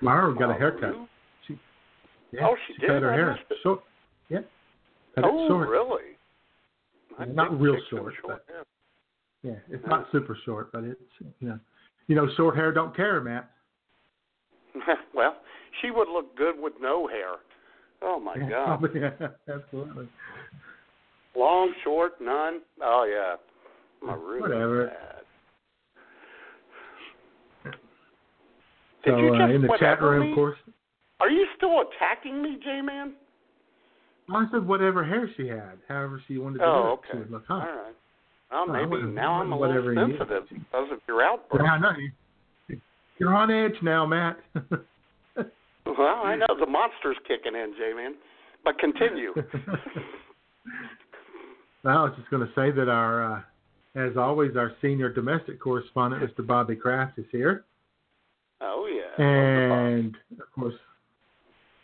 Mara 0.01 0.33
got 0.35 0.49
a 0.49 0.53
Oh, 0.53 0.57
haircut. 0.57 0.89
really? 0.91 1.07
She, 1.47 1.59
yeah, 2.31 2.47
Oh, 2.47 2.55
she 2.67 2.73
she 2.73 2.79
did? 2.81 2.89
cut 2.89 3.01
her 3.01 3.11
I 3.11 3.15
hair 3.15 3.39
missed 3.49 3.61
short. 3.63 3.81
Yeah, 4.29 4.39
cut 5.15 5.23
it 5.25 5.31
Oh, 5.33 5.47
short. 5.47 5.69
really? 5.69 6.03
I 7.17 7.25
Yeah, 7.25 7.31
not 7.33 7.59
real 7.59 7.75
chicks 7.75 7.85
have 7.91 7.99
short, 7.99 8.13
short 8.21 8.43
hair. 8.47 8.63
Yeah, 9.43 9.53
it's 9.69 9.85
not 9.87 10.07
super 10.11 10.37
short, 10.45 10.71
but 10.71 10.83
it's 10.83 10.99
you 11.39 11.49
know, 11.49 11.59
you 12.07 12.15
know, 12.15 12.27
short 12.35 12.55
hair 12.55 12.71
don't 12.71 12.95
care, 12.95 13.21
Matt. 13.21 13.51
well, 15.13 15.37
she 15.81 15.91
would 15.91 16.09
look 16.09 16.35
good 16.35 16.55
with 16.59 16.73
no 16.81 17.07
hair. 17.07 17.35
Oh 18.01 18.19
my 18.19 18.35
yeah, 18.35 18.49
God. 18.49 18.65
probably, 18.65 19.01
yeah, 19.19 19.27
absolutely. 19.53 20.07
Long, 21.35 21.71
short, 21.83 22.13
none. 22.19 22.61
Oh 22.81 23.07
yeah. 23.09 23.35
I'm 24.09 24.23
really 24.23 24.41
Whatever. 24.41 24.87
bad. 24.87 25.23
So 29.05 29.11
Did 29.15 29.19
you 29.19 29.33
uh, 29.33 29.37
just 29.39 29.53
in 29.55 29.61
the 29.61 29.67
chat 29.67 29.81
whatever 29.81 30.09
room, 30.11 30.25
me? 30.25 30.31
of 30.31 30.35
course, 30.35 30.57
Are 31.19 31.29
you 31.29 31.45
still 31.55 31.81
attacking 31.81 32.41
me, 32.41 32.57
J-Man? 32.63 33.13
I 34.29 34.45
said 34.51 34.67
whatever 34.67 35.03
hair 35.03 35.29
she 35.37 35.47
had, 35.47 35.77
however 35.87 36.21
she 36.27 36.37
wanted 36.37 36.59
to 36.59 36.65
Oh, 36.65 36.73
do 36.73 36.79
it, 36.79 36.91
okay. 36.91 37.07
she 37.11 37.17
would 37.19 37.31
look 37.31 37.43
huh. 37.47 37.53
All 37.55 37.59
right. 37.61 37.95
Well, 38.51 38.65
Oh, 38.67 38.71
maybe 38.71 39.03
now 39.11 39.41
I'm 39.41 39.51
a 39.51 39.59
little 39.59 39.93
sensitive 39.95 40.43
because 40.49 40.87
of 40.91 40.99
your 41.07 41.21
outburst. 41.21 41.63
Yeah, 41.63 41.71
I 41.73 41.79
know. 41.79 41.91
You- 41.97 42.81
You're 43.19 43.35
on 43.35 43.51
edge 43.51 43.75
now, 43.81 44.05
Matt. 44.05 44.37
Well, 45.85 46.21
I 46.23 46.35
know 46.35 46.45
the 46.59 46.65
monster's 46.65 47.17
kicking 47.27 47.55
in, 47.55 47.73
J-Man. 47.77 48.15
But 48.63 48.77
continue. 48.77 49.33
Well, 51.83 51.97
I 51.97 52.03
was 52.03 52.13
just 52.17 52.29
going 52.29 52.45
to 52.45 52.53
say 52.53 52.71
that 52.71 52.89
our, 52.89 53.35
uh, 53.37 53.41
as 53.95 54.17
always, 54.17 54.57
our 54.57 54.73
senior 54.81 55.09
domestic 55.11 55.59
correspondent, 55.61 56.21
Mr. 56.23 56.45
Bobby 56.45 56.75
Kraft, 56.75 57.17
is 57.17 57.25
here. 57.31 57.63
oh 58.61 58.87
yeah. 58.93 59.23
And, 59.23 60.15
of 60.41 60.51
course, 60.53 60.73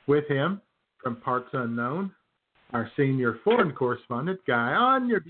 with 0.07 0.27
him 0.27 0.61
from 1.01 1.15
Parts 1.17 1.49
Unknown, 1.53 2.11
our 2.73 2.89
senior 2.97 3.37
foreign 3.43 3.71
correspondent, 3.71 4.39
Guy 4.45 4.73
on 4.73 5.07
your 5.07 5.21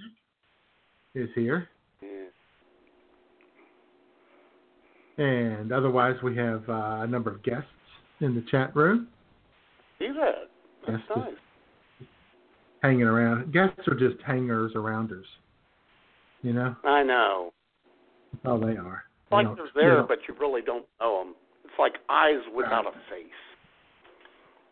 is 1.15 1.29
here. 1.35 1.69
Yeah. 2.01 2.09
And 5.23 5.71
otherwise, 5.71 6.15
we 6.23 6.35
have 6.37 6.67
uh, 6.67 7.01
a 7.01 7.07
number 7.07 7.31
of 7.31 7.43
guests 7.43 7.67
in 8.19 8.35
the 8.35 8.43
chat 8.49 8.75
room 8.75 9.07
See 10.03 10.07
that? 10.07 10.49
That's 10.87 11.03
nice. 11.15 11.35
hanging 12.81 13.03
around. 13.03 13.53
Guests 13.53 13.87
are 13.87 13.95
just 13.95 14.15
hangers 14.25 14.73
arounders. 14.75 15.27
You 16.41 16.53
know, 16.53 16.75
I 16.83 17.03
know. 17.03 17.53
that's 18.33 18.45
all 18.45 18.59
they 18.59 18.75
are. 18.75 19.03
It's 19.23 19.31
like 19.31 19.47
they're 19.55 19.67
there, 19.75 20.03
but 20.03 20.17
you 20.27 20.35
really 20.39 20.61
don't 20.61 20.85
know 20.99 21.19
them. 21.19 21.35
It's 21.63 21.73
like 21.79 21.93
eyes 22.09 22.41
without 22.53 22.85
a 22.85 22.91
face. 23.09 23.29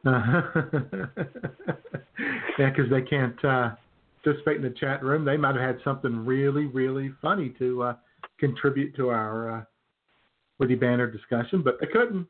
yeah, 2.59 2.69
because 2.69 2.89
they 2.89 3.03
can't 3.03 3.45
uh, 3.45 3.75
participate 4.23 4.57
in 4.57 4.63
the 4.63 4.75
chat 4.79 5.03
room. 5.03 5.25
They 5.25 5.37
might 5.37 5.55
have 5.55 5.63
had 5.63 5.77
something 5.83 6.25
really, 6.25 6.65
really 6.65 7.11
funny 7.21 7.53
to 7.59 7.83
uh, 7.83 7.93
contribute 8.39 8.95
to 8.95 9.09
our 9.09 9.59
uh, 9.59 9.63
witty 10.59 10.75
banner 10.75 11.09
discussion, 11.09 11.61
but 11.63 11.77
they 11.79 11.87
couldn't. 11.87 12.27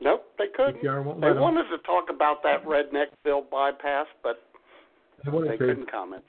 Nope, 0.00 0.24
they 0.38 0.46
couldn't. 0.56 0.82
They 0.82 1.32
wanted 1.32 1.64
to 1.64 1.78
talk 1.84 2.04
about 2.08 2.42
that 2.44 2.64
redneck 2.64 3.06
bill 3.24 3.44
bypass, 3.50 4.06
but 4.22 4.40
They 5.24 5.30
they 5.48 5.56
couldn't 5.56 5.90
comment. 5.90 6.22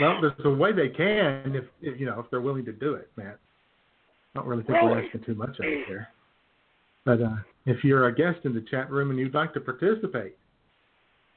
Well, 0.00 0.20
there's 0.20 0.34
a 0.44 0.50
way 0.50 0.72
they 0.72 0.90
can 0.90 1.54
if, 1.56 1.64
if 1.80 1.98
you 1.98 2.06
know 2.06 2.20
if 2.20 2.26
they're 2.30 2.42
willing 2.42 2.64
to 2.66 2.72
do 2.72 2.94
it, 2.94 3.10
Matt. 3.16 3.38
I 4.34 4.40
don't 4.40 4.46
really 4.46 4.62
think 4.64 4.82
we're 4.82 5.02
asking 5.02 5.24
too 5.24 5.34
much 5.34 5.58
of 5.58 5.64
here. 5.64 6.08
But 7.06 7.22
uh, 7.22 7.36
if 7.64 7.82
you're 7.82 8.06
a 8.06 8.14
guest 8.14 8.44
in 8.44 8.54
the 8.54 8.64
chat 8.70 8.90
room 8.90 9.10
and 9.10 9.18
you'd 9.18 9.32
like 9.32 9.54
to 9.54 9.60
participate 9.60 10.36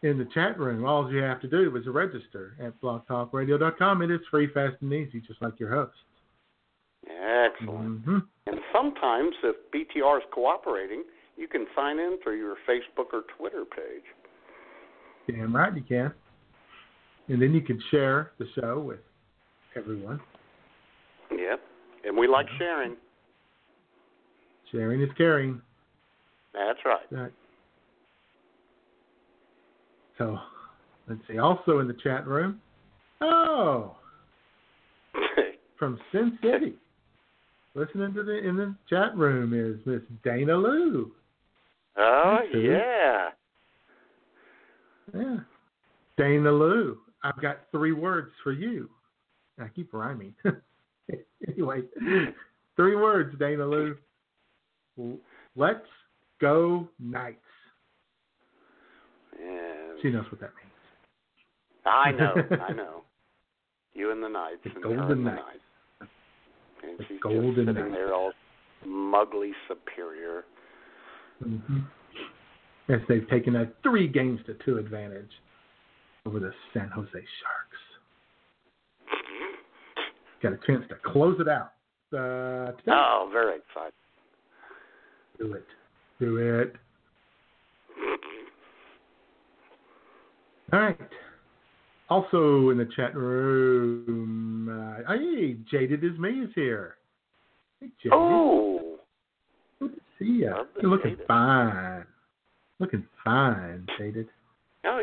in 0.01 0.17
the 0.17 0.27
chat 0.33 0.57
room, 0.59 0.85
all 0.85 1.11
you 1.11 1.21
have 1.21 1.41
to 1.41 1.47
do 1.47 1.75
is 1.75 1.85
register 1.87 2.55
at 2.61 2.79
blogtalkradio.com. 2.81 4.01
It 4.01 4.11
is 4.11 4.21
free, 4.31 4.47
fast, 4.53 4.75
and 4.81 4.93
easy, 4.93 5.21
just 5.25 5.41
like 5.41 5.59
your 5.59 5.71
host. 5.71 5.95
Excellent. 7.05 8.03
hmm 8.03 8.17
And 8.47 8.59
sometimes, 8.73 9.33
if 9.43 9.55
BTR 9.73 10.17
is 10.17 10.23
cooperating, 10.33 11.03
you 11.37 11.47
can 11.47 11.65
sign 11.75 11.99
in 11.99 12.17
through 12.23 12.37
your 12.37 12.55
Facebook 12.67 13.13
or 13.13 13.23
Twitter 13.37 13.65
page. 13.65 14.03
Damn 15.27 15.55
right 15.55 15.75
you 15.75 15.83
can. 15.83 16.13
And 17.27 17.41
then 17.41 17.53
you 17.53 17.61
can 17.61 17.81
share 17.91 18.31
the 18.39 18.45
show 18.59 18.79
with 18.79 18.99
everyone. 19.75 20.19
Yep. 21.31 21.59
And 22.05 22.17
we 22.17 22.27
like 22.27 22.47
sharing. 22.57 22.95
Sharing 24.71 25.01
is 25.01 25.09
caring. 25.17 25.61
That's 26.53 26.79
right. 26.85 27.05
Right. 27.11 27.31
So, 30.19 30.37
let's 31.07 31.21
see. 31.27 31.39
Also 31.39 31.79
in 31.79 31.87
the 31.87 31.95
chat 32.03 32.27
room, 32.27 32.59
oh, 33.21 33.95
from 35.79 35.97
Sin 36.11 36.37
City, 36.43 36.75
listening 37.73 38.13
to 38.13 38.23
the 38.23 38.37
in 38.37 38.57
the 38.57 38.75
chat 38.89 39.15
room 39.15 39.53
is 39.53 39.79
Miss 39.85 40.01
Dana 40.23 40.55
Lou. 40.55 41.11
oh, 41.97 42.37
yeah. 42.53 43.29
Yeah, 45.15 45.37
Dana 46.17 46.51
Lou. 46.51 46.97
I've 47.23 47.41
got 47.41 47.61
three 47.71 47.93
words 47.93 48.31
for 48.43 48.51
you. 48.51 48.89
I 49.57 49.67
keep 49.69 49.93
rhyming. 49.93 50.35
anyway, 51.47 51.81
three 52.75 52.95
words, 52.95 53.35
Dana 53.39 53.65
Lou. 53.65 53.97
Let's 55.55 55.79
go 56.41 56.87
Knights. 56.99 57.39
She 60.01 60.09
knows 60.09 60.25
what 60.31 60.39
that 60.41 60.51
means. 60.55 60.69
I 61.85 62.11
know, 62.11 62.33
I 62.63 62.71
know. 62.73 63.03
You 63.93 64.11
and 64.11 64.23
the 64.23 64.29
Knights 64.29 64.59
The 64.63 64.71
and 64.75 64.83
Golden 64.83 65.23
the 65.23 65.31
Knights. 65.31 65.43
And 66.83 66.99
The 66.99 67.03
she's 67.07 67.19
Golden 67.21 67.43
just 67.55 67.57
sitting 67.57 67.75
Knights. 67.75 67.93
there 67.93 68.13
all 68.13 68.31
smugly 68.83 69.51
superior. 69.67 70.43
hmm 71.43 71.79
As 72.89 72.99
they've 73.09 73.27
taken 73.29 73.55
a 73.55 73.67
three 73.83 74.07
games 74.07 74.39
to 74.45 74.53
two 74.65 74.77
advantage 74.77 75.31
over 76.25 76.39
the 76.39 76.51
San 76.73 76.89
Jose 76.89 77.09
Sharks. 77.11 77.77
Got 80.41 80.53
a 80.53 80.59
chance 80.65 80.85
to 80.89 80.95
close 81.11 81.37
it 81.41 81.47
out. 81.49 81.73
Uh, 82.13 82.71
today. 82.77 82.91
Oh, 82.91 83.29
very 83.31 83.57
excited. 83.57 83.93
Do 85.37 85.53
it. 85.53 85.65
Do 86.19 86.37
it. 86.37 86.75
All 90.71 90.79
right. 90.79 90.97
Also 92.09 92.69
in 92.69 92.77
the 92.77 92.87
chat 92.95 93.15
room, 93.15 94.69
uh, 94.69 95.13
hey, 95.13 95.55
Jaded 95.69 96.03
is 96.03 96.17
me 96.19 96.29
is 96.41 96.49
here. 96.55 96.95
Hey, 97.79 97.87
Jaded. 98.01 98.13
Oh, 98.13 98.97
Good 99.79 99.95
to 99.95 100.01
see 100.17 100.25
you. 100.25 100.53
You're 100.81 100.91
looking 100.91 101.11
Jaded. 101.11 101.27
fine. 101.27 102.05
Looking 102.79 103.05
fine, 103.23 103.85
Jaded. 103.97 104.27
oh 104.85 105.01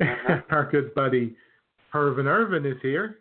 yeah. 0.00 0.08
Uh-huh. 0.08 0.40
Our 0.50 0.68
good 0.70 0.94
buddy 0.94 1.36
Pervin 1.92 2.26
Irvin 2.26 2.66
is 2.66 2.78
here. 2.82 3.18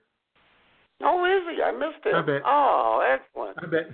Oh, 1.04 1.26
is 1.26 1.56
he? 1.56 1.62
I 1.62 1.72
missed 1.72 2.06
it. 2.06 2.16
I 2.16 2.22
bet. 2.22 2.42
Oh, 2.46 3.04
excellent. 3.14 3.58
I 3.62 3.66
bet 3.68 3.90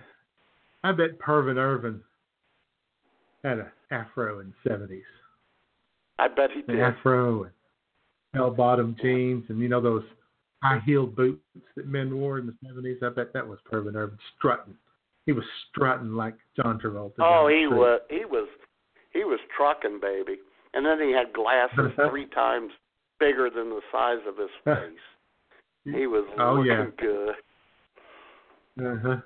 I 0.84 0.92
bet 0.92 1.20
Pervin 1.20 1.58
Irvin 1.58 2.02
had 3.44 3.60
a 3.60 3.72
afro 3.92 4.40
in 4.40 4.48
the 4.64 4.70
seventies. 4.70 5.04
I 6.20 6.28
bet 6.28 6.50
he 6.52 6.60
An 6.68 6.76
did. 6.78 6.80
afro 6.82 7.44
and 7.44 7.52
bell 8.34 8.52
bottom 8.52 8.96
jeans 9.02 9.46
and 9.50 9.60
you 9.60 9.70
know 9.70 9.82
those 9.82 10.04
high 10.64 10.80
heeled 10.86 11.16
boots 11.16 11.42
that 11.76 11.88
men 11.88 12.16
wore 12.18 12.40
in 12.40 12.48
the 12.48 12.56
seventies. 12.66 12.98
I 13.04 13.10
bet 13.10 13.34
that 13.34 13.48
was 13.48 13.60
Pervin 13.72 13.96
Irvin 13.96 14.18
strutting. 14.38 14.76
He 15.26 15.32
was 15.34 15.44
strutting 15.70 16.14
like 16.14 16.36
John 16.56 16.80
Travolta. 16.80 17.14
Oh, 17.20 17.48
he 17.48 17.68
was. 17.68 18.02
He 18.10 18.26
was. 18.26 18.48
He 19.14 19.24
was 19.24 19.40
trucking, 19.56 20.00
baby. 20.02 20.38
And 20.74 20.86
then 20.86 21.00
he 21.02 21.12
had 21.14 21.34
glasses 21.34 21.92
three 22.10 22.28
times 22.28 22.72
bigger 23.20 23.50
than 23.50 23.70
the 23.70 23.82
size 23.92 24.20
of 24.28 24.38
his 24.38 24.50
face. 24.66 25.96
He 25.96 26.06
was 26.08 26.26
Oh, 26.40 26.56
looking 26.56 26.66
yeah. 26.72 26.86
good. 26.98 27.36
Uh-huh. 28.80 29.18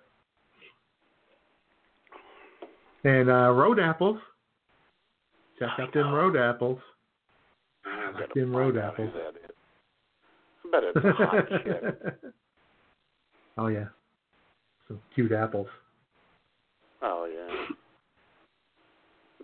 And 3.03 3.29
uh, 3.29 3.51
road 3.51 3.79
apples. 3.79 4.17
Check 5.61 5.69
I 5.77 5.83
out 5.83 5.93
them 5.93 6.11
road 6.11 6.35
apples. 6.35 6.79
I 7.85 8.11
gotta 8.13 8.27
them 8.35 8.55
road 8.55 8.77
apples. 8.77 9.11
that 9.13 9.35
is. 9.35 9.51
I 10.65 10.71
bet 10.71 10.83
it's 10.83 11.05
a 11.05 11.11
hot 11.13 11.47
chick. 11.63 12.33
oh 13.59 13.67
yeah. 13.67 13.85
Some 14.87 14.99
cute 15.13 15.31
apples. 15.31 15.67
Oh 17.03 17.25
yeah. 17.31 17.75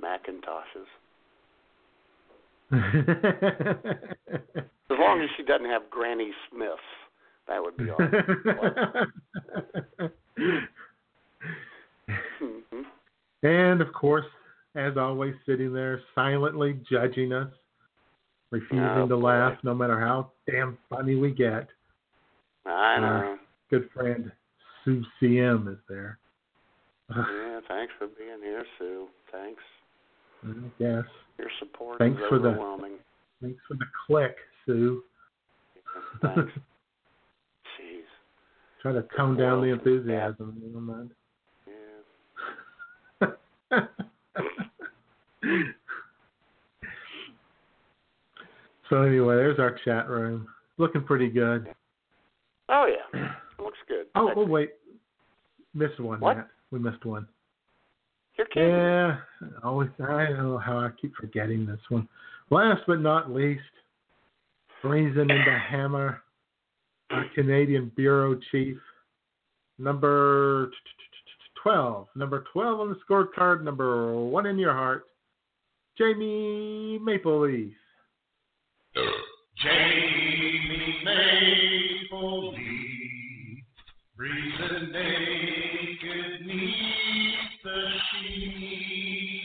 Macintoshes. 0.04 0.88
As 4.90 4.98
long 5.00 5.22
as 5.22 5.30
she 5.38 5.44
doesn't 5.44 5.68
have 5.70 5.90
Granny 5.92 6.32
Smiths, 6.50 6.82
that 7.48 7.62
would 7.62 7.78
be 7.78 7.90
all. 7.92 7.98
right. 8.00 9.08
Mhm. 12.42 12.86
and 13.44 13.82
of 13.82 13.92
course, 13.94 14.26
as 14.78 14.96
always, 14.98 15.34
sitting 15.46 15.74
there 15.74 16.02
silently 16.16 16.80
judging 16.90 17.34
us, 17.34 17.52
refusing 18.52 18.80
Oh, 18.80 19.08
to 19.08 19.16
boy. 19.18 19.28
laugh 19.28 19.58
no 19.64 19.74
matter 19.74 20.00
how 20.00 20.32
damn 20.50 20.78
funny 20.90 21.16
we 21.16 21.32
get. 21.32 21.68
I 22.66 22.96
uh, 22.96 23.00
know. 23.00 23.38
Good 23.70 23.90
friend 23.94 24.32
Sue 24.86 25.04
CM 25.22 25.72
is 25.72 25.80
there. 25.90 26.18
Yeah, 27.16 27.60
thanks 27.68 27.94
for 27.98 28.08
being 28.08 28.40
here, 28.44 28.64
Sue. 28.78 29.08
Thanks. 29.32 29.62
Mm-hmm, 30.46 30.68
yes. 30.78 31.04
Your 31.40 31.48
support 31.60 31.98
Thanks 32.00 32.20
is 32.20 32.26
for 32.30 32.38
the- 32.40 32.50
overwhelming. 32.50 32.94
Thanks 33.42 33.60
for 33.68 33.74
the 33.76 33.86
click, 34.06 34.36
Sue. 34.66 35.02
Thanks. 36.22 36.52
Jeez. 37.80 38.04
Try 38.82 38.92
to 38.94 39.04
tone 39.18 39.38
down 39.38 39.62
the 39.62 39.70
enthusiasm. 39.70 40.62
You 40.64 40.70
don't 40.74 40.84
mind. 40.84 41.12
Yeah. 43.72 43.84
so 48.90 49.02
anyway, 49.02 49.36
there's 49.36 49.60
our 49.60 49.78
chat 49.86 50.10
room. 50.10 50.48
Looking 50.78 51.04
pretty 51.04 51.30
good. 51.30 51.68
Oh 52.70 52.88
yeah. 52.88 53.34
Looks 53.60 53.78
good. 53.88 54.08
Oh, 54.16 54.32
oh 54.36 54.46
wait. 54.46 54.72
Missed 55.74 56.00
one, 56.00 56.20
What? 56.20 56.38
Matt. 56.38 56.48
We 56.72 56.80
missed 56.80 57.06
one. 57.06 57.28
You're 58.38 58.48
kidding. 58.48 58.70
Yeah. 58.70 59.18
Always 59.64 59.90
I 60.00 60.26
don't 60.26 60.38
know 60.38 60.58
how 60.58 60.78
I 60.78 60.90
keep 61.00 61.16
forgetting 61.16 61.66
this 61.66 61.80
one. 61.90 62.08
Last 62.50 62.82
but 62.88 63.02
not 63.02 63.32
least, 63.32 63.62
Brazen 64.82 65.32
into 65.32 65.60
Hammer, 65.70 66.22
our 67.10 67.26
Canadian 67.36 67.92
Bureau 67.96 68.40
Chief. 68.52 68.78
Number 69.80 70.72
12. 71.64 72.08
Number 72.16 72.46
12 72.54 72.80
on 72.80 72.90
the 72.90 72.96
scorecard. 73.08 73.64
Number 73.64 74.16
one 74.16 74.46
in 74.46 74.58
your 74.58 74.74
heart. 74.74 75.06
Jamie 75.98 77.00
Mapleleaf. 77.02 77.74
Jamie 79.64 81.02
Mapleleaf, 82.12 82.58
breathing 84.16 84.92
naked 84.92 86.46
neath 86.46 87.64
the 87.64 87.80
sheets. 88.12 89.37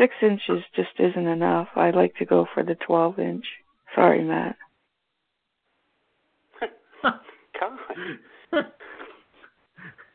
Six 0.00 0.14
inches 0.22 0.64
just 0.74 0.98
isn't 0.98 1.26
enough. 1.26 1.68
I 1.76 1.90
like 1.90 2.14
to 2.16 2.24
go 2.24 2.46
for 2.54 2.62
the 2.62 2.74
12 2.86 3.18
inch. 3.18 3.44
Sorry, 3.94 4.24
Matt. 4.24 4.56
God. 7.02 7.78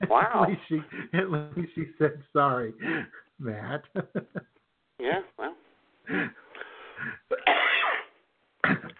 Wow. 0.09 0.43
at 0.43 0.49
least 0.49 0.61
she 0.67 1.17
at 1.17 1.31
least 1.31 1.71
she 1.73 1.85
said 1.97 2.21
sorry, 2.33 2.73
Matt. 3.39 3.83
Yeah, 4.99 5.19
well. 5.37 5.55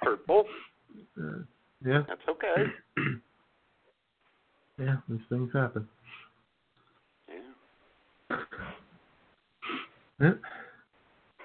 Hurtful. 0.02 0.46
Uh, 1.18 1.44
yeah. 1.86 2.02
That's 2.08 2.22
okay. 2.30 2.66
yeah, 4.80 4.96
these 5.08 5.20
things 5.30 5.52
happen. 5.54 5.88
Yeah. 7.30 8.38
Yeah. 10.20 10.34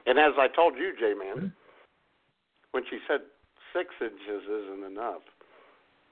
And 0.06 0.18
as 0.18 0.32
I 0.38 0.48
told 0.48 0.76
you, 0.76 0.92
J 0.98 1.14
Man, 1.14 1.52
when 2.72 2.84
she 2.90 2.98
said 3.06 3.20
six 3.72 3.88
inches 4.00 4.42
isn't 4.48 4.84
enough, 4.84 5.22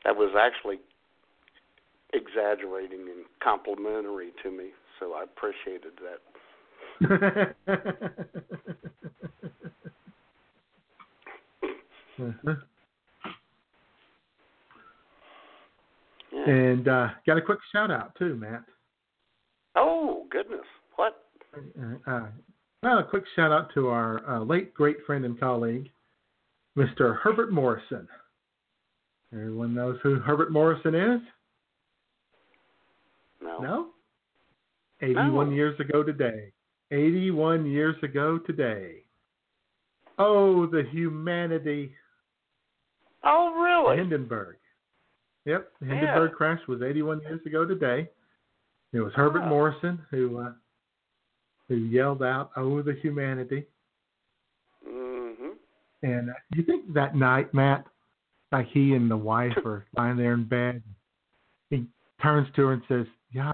that 0.05 0.17
was 0.17 0.35
actually 0.39 0.79
exaggerating 2.13 3.01
and 3.01 3.25
complimentary 3.43 4.33
to 4.43 4.51
me. 4.51 4.71
So 4.99 5.15
I 5.15 5.25
appreciated 5.25 5.93
that. 6.03 6.21
Uh-huh. 12.21 12.55
Yeah. 16.33 16.45
And 16.51 16.89
uh, 16.89 17.09
got 17.27 17.39
a 17.39 17.43
quick 17.43 17.61
shout 17.73 17.91
out 17.93 18.15
too, 18.19 18.35
Matt. 18.35 18.65
Oh 19.77 20.27
goodness, 20.31 20.67
what? 20.97 21.25
Uh, 22.07 22.27
well, 22.83 22.99
a 22.99 23.05
quick 23.05 23.25
shout 23.35 23.53
out 23.53 23.73
to 23.75 23.89
our 23.89 24.27
uh, 24.29 24.41
late 24.45 24.75
great 24.75 24.99
friend 25.07 25.25
and 25.25 25.39
colleague, 25.39 25.89
Mr. 26.77 27.17
Herbert 27.19 27.53
Morrison. 27.53 28.07
Everyone 29.33 29.75
knows 29.75 29.99
who 30.03 30.17
Herbert 30.17 30.51
Morrison 30.53 30.95
is? 30.95 31.21
No. 33.43 33.59
No? 33.61 33.87
81 35.03 35.51
No. 35.51 35.55
years 35.55 35.79
ago 35.81 36.03
today. 36.03 36.53
81 36.91 37.67
years 37.67 37.97
ago 38.03 38.39
today. 38.39 39.03
Oh, 40.19 40.67
the 40.67 40.83
humanity. 40.91 41.93
Oh 43.23 43.53
really? 43.55 43.99
Hindenburg. 43.99 44.57
Yep, 45.45 45.69
the 45.81 45.87
Hindenburg 45.87 46.33
crash 46.33 46.61
was 46.67 46.83
81 46.83 47.21
years 47.23 47.41
ago 47.47 47.65
today. 47.65 48.09
It 48.93 49.01
was 49.01 49.13
Herbert 49.15 49.43
Oh. 49.45 49.49
Morrison 49.49 50.01
who 50.11 50.39
uh, 50.39 50.53
who 51.69 51.77
yelled 51.77 52.23
out, 52.23 52.51
"Oh, 52.57 52.83
the 52.83 52.95
humanity!" 52.95 53.67
hmm 54.85 55.51
And 56.03 56.31
uh, 56.31 56.35
you 56.55 56.63
think 56.65 56.93
that 56.95 57.17
night, 57.17 57.53
Matt, 57.55 57.85
like 58.53 58.67
he 58.69 58.95
and 58.95 59.11
the 59.11 59.17
wife 59.17 59.57
are 59.65 59.87
lying 59.97 60.17
there 60.17 60.35
in 60.35 60.45
bed, 60.45 60.83
he 61.71 61.87
turns 62.23 62.49
to 62.57 62.67
her 62.67 62.73
and 62.73 62.83
says, 62.89 63.07
"Yeah, 63.33 63.53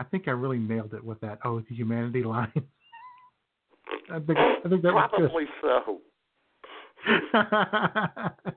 I 0.00 0.04
think 0.04 0.28
I 0.28 0.32
really 0.32 0.58
nailed 0.58 0.94
it 0.94 1.04
with 1.04 1.20
that 1.20 1.38
oh, 1.44 1.60
the 1.60 1.74
humanity 1.74 2.22
line." 2.22 2.52
I 4.10 4.18
think 4.20 4.38
I 4.38 4.68
think 4.68 4.82
that. 4.82 4.92
Probably 5.10 5.46
so. 5.60 6.00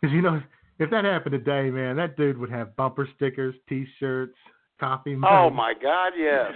Because 0.00 0.14
you 0.14 0.22
know, 0.22 0.40
if 0.80 0.90
that 0.90 1.04
happened 1.04 1.32
today, 1.32 1.70
man, 1.70 1.94
that 1.96 2.16
dude 2.16 2.36
would 2.38 2.50
have 2.50 2.74
bumper 2.76 3.08
stickers, 3.16 3.54
T-shirts, 3.68 4.36
coffee 4.80 5.14
mugs. 5.14 5.30
Oh 5.32 5.50
my 5.50 5.74
God, 5.80 6.12
yes. 6.18 6.52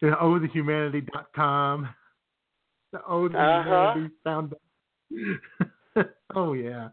You 0.00 0.10
know, 0.10 0.16
ohthehumanity.com. 0.16 1.88
The 2.92 3.00
Oh 3.08 3.28
the 3.28 3.38
Uh-huh. 3.38 3.92
Humanity 3.94 4.14
Foundation. 4.24 5.40
oh 6.34 6.52
yeah. 6.54 6.88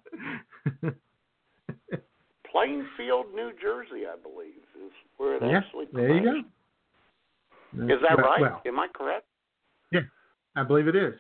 Plainfield, 2.52 3.28
New 3.36 3.52
Jersey, 3.62 4.06
I 4.08 4.16
believe, 4.22 4.64
is 4.84 4.92
where 5.18 5.36
it 5.36 5.44
yeah. 5.44 5.58
actually. 5.58 5.86
There 5.94 6.14
you 6.16 6.24
go. 6.24 7.84
Is 7.94 8.02
that 8.02 8.18
Well- 8.18 8.26
right? 8.26 8.42
Well, 8.42 8.62
Am 8.66 8.80
I 8.80 8.88
correct? 8.94 9.26
Yeah, 9.92 10.02
I 10.56 10.64
believe 10.64 10.88
it 10.88 10.96
is. 10.96 11.14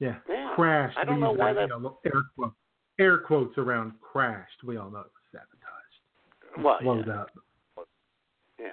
Yeah. 0.00 0.16
Yeah. 0.28 0.52
Crashed. 0.56 0.98
I 0.98 1.04
don't 1.04 1.20
know 1.20 1.30
why 1.32 1.52
that, 1.52 1.68
that- 1.68 1.76
you 1.76 1.82
know, 1.82 1.98
air 2.04 2.22
quotes, 2.36 2.56
air 3.02 3.18
quotes 3.18 3.58
around 3.58 3.92
crashed. 4.00 4.62
We 4.64 4.76
all 4.76 4.88
know 4.90 5.00
it 5.00 5.10
was 5.34 5.42
sabotaged. 6.52 6.64
Well, 6.64 6.78
Blowed 6.82 7.06
yeah. 7.08 7.20
up. 7.20 7.30
yeah. 8.58 8.66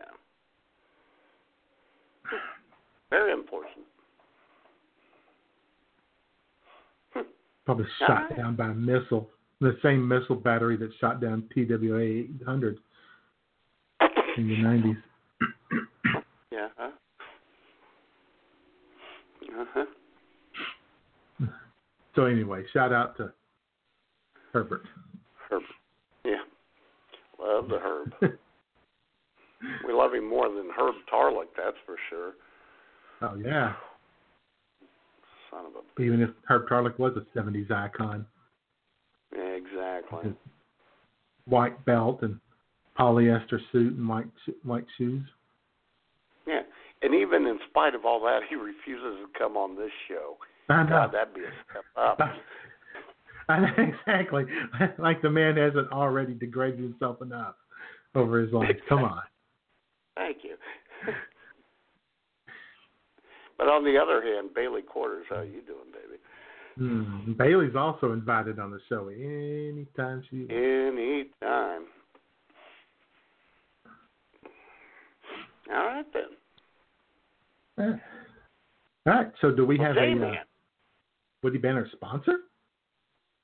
Very 3.09 3.33
important. 3.33 3.85
Probably 7.65 7.85
shot 7.99 8.29
right. 8.29 8.37
down 8.37 8.55
by 8.55 8.67
a 8.67 8.73
missile. 8.73 9.29
The 9.61 9.77
same 9.83 10.07
missile 10.07 10.35
battery 10.35 10.77
that 10.77 10.91
shot 11.01 11.19
down 11.21 11.43
TWA 11.53 11.99
800 11.99 12.79
in 14.37 14.47
the 14.47 14.55
90s. 14.55 14.97
Yeah. 16.51 16.67
Huh? 16.77 16.89
Uh-huh. 19.61 19.85
So 22.15 22.25
anyway, 22.25 22.63
shout 22.73 22.91
out 22.91 23.15
to 23.17 23.31
Herbert. 24.53 24.83
Herb. 25.49 25.61
Yeah. 26.25 26.41
Love 27.39 27.69
the 27.69 27.79
Herb. 27.79 28.13
we 29.87 29.93
love 29.93 30.13
him 30.13 30.27
more 30.29 30.49
than 30.49 30.69
Herb 30.77 30.95
Tarlek, 31.11 31.47
that's 31.55 31.77
for 31.85 31.95
sure. 32.09 32.33
oh 33.21 33.35
yeah. 33.35 33.73
Son 35.51 35.65
of 35.65 35.71
a. 35.75 36.01
Even 36.01 36.21
if 36.21 36.29
Herb 36.47 36.67
Tarlek 36.67 36.97
was 36.99 37.13
a 37.17 37.37
70s 37.37 37.71
icon, 37.71 38.25
Yeah, 39.35 39.41
exactly. 39.41 40.33
white 41.45 41.83
belt 41.85 42.19
and 42.21 42.39
polyester 42.97 43.59
suit 43.71 43.93
and 43.97 44.07
white 44.07 44.27
white 44.63 44.85
shoes. 44.97 45.23
Yeah. 46.47 46.61
And 47.01 47.15
even 47.15 47.45
in 47.47 47.57
spite 47.69 47.95
of 47.95 48.05
all 48.05 48.19
that, 48.21 48.41
he 48.49 48.55
refuses 48.55 49.19
to 49.23 49.27
come 49.37 49.55
on 49.55 49.75
this 49.75 49.91
show. 50.07 50.35
I 50.67 50.83
know. 50.83 50.89
God, 50.89 51.13
that'd 51.13 51.33
be 51.33 51.41
a 51.41 51.51
step 51.71 51.83
up. 51.95 52.19
I 53.49 53.59
know, 53.59 53.67
exactly. 53.77 54.45
Like 54.97 55.21
the 55.21 55.29
man 55.29 55.57
hasn't 55.57 55.91
already 55.91 56.33
degraded 56.33 56.79
himself 56.79 57.21
enough 57.21 57.55
over 58.15 58.39
his 58.39 58.53
life. 58.53 58.77
Come 58.87 59.03
on. 59.03 59.21
Thank 60.15 60.37
you. 60.43 60.55
but 63.57 63.67
on 63.67 63.83
the 63.83 63.97
other 63.97 64.21
hand, 64.21 64.53
Bailey 64.53 64.81
Quarters, 64.81 65.25
how 65.29 65.37
are 65.37 65.45
you 65.45 65.61
doing, 65.61 65.91
baby? 65.91 66.19
Hmm. 66.77 67.33
Bailey's 67.33 67.75
also 67.75 68.13
invited 68.13 68.59
on 68.59 68.71
the 68.71 68.79
show 68.87 69.07
anytime 69.09 70.23
she 70.29 70.45
wants. 70.45 70.53
Anytime. 70.53 71.83
All 75.71 75.85
right 75.85 76.05
then. 76.13 76.23
All 79.05 79.13
right. 79.13 79.31
So 79.41 79.51
do 79.51 79.65
we 79.65 79.77
Well, 79.77 79.87
have 79.87 79.97
a 79.97 79.99
uh, 79.99 80.05
J-Man. 80.05 80.35
Woody 81.43 81.57
Banner 81.57 81.87
sponsor? 81.93 82.37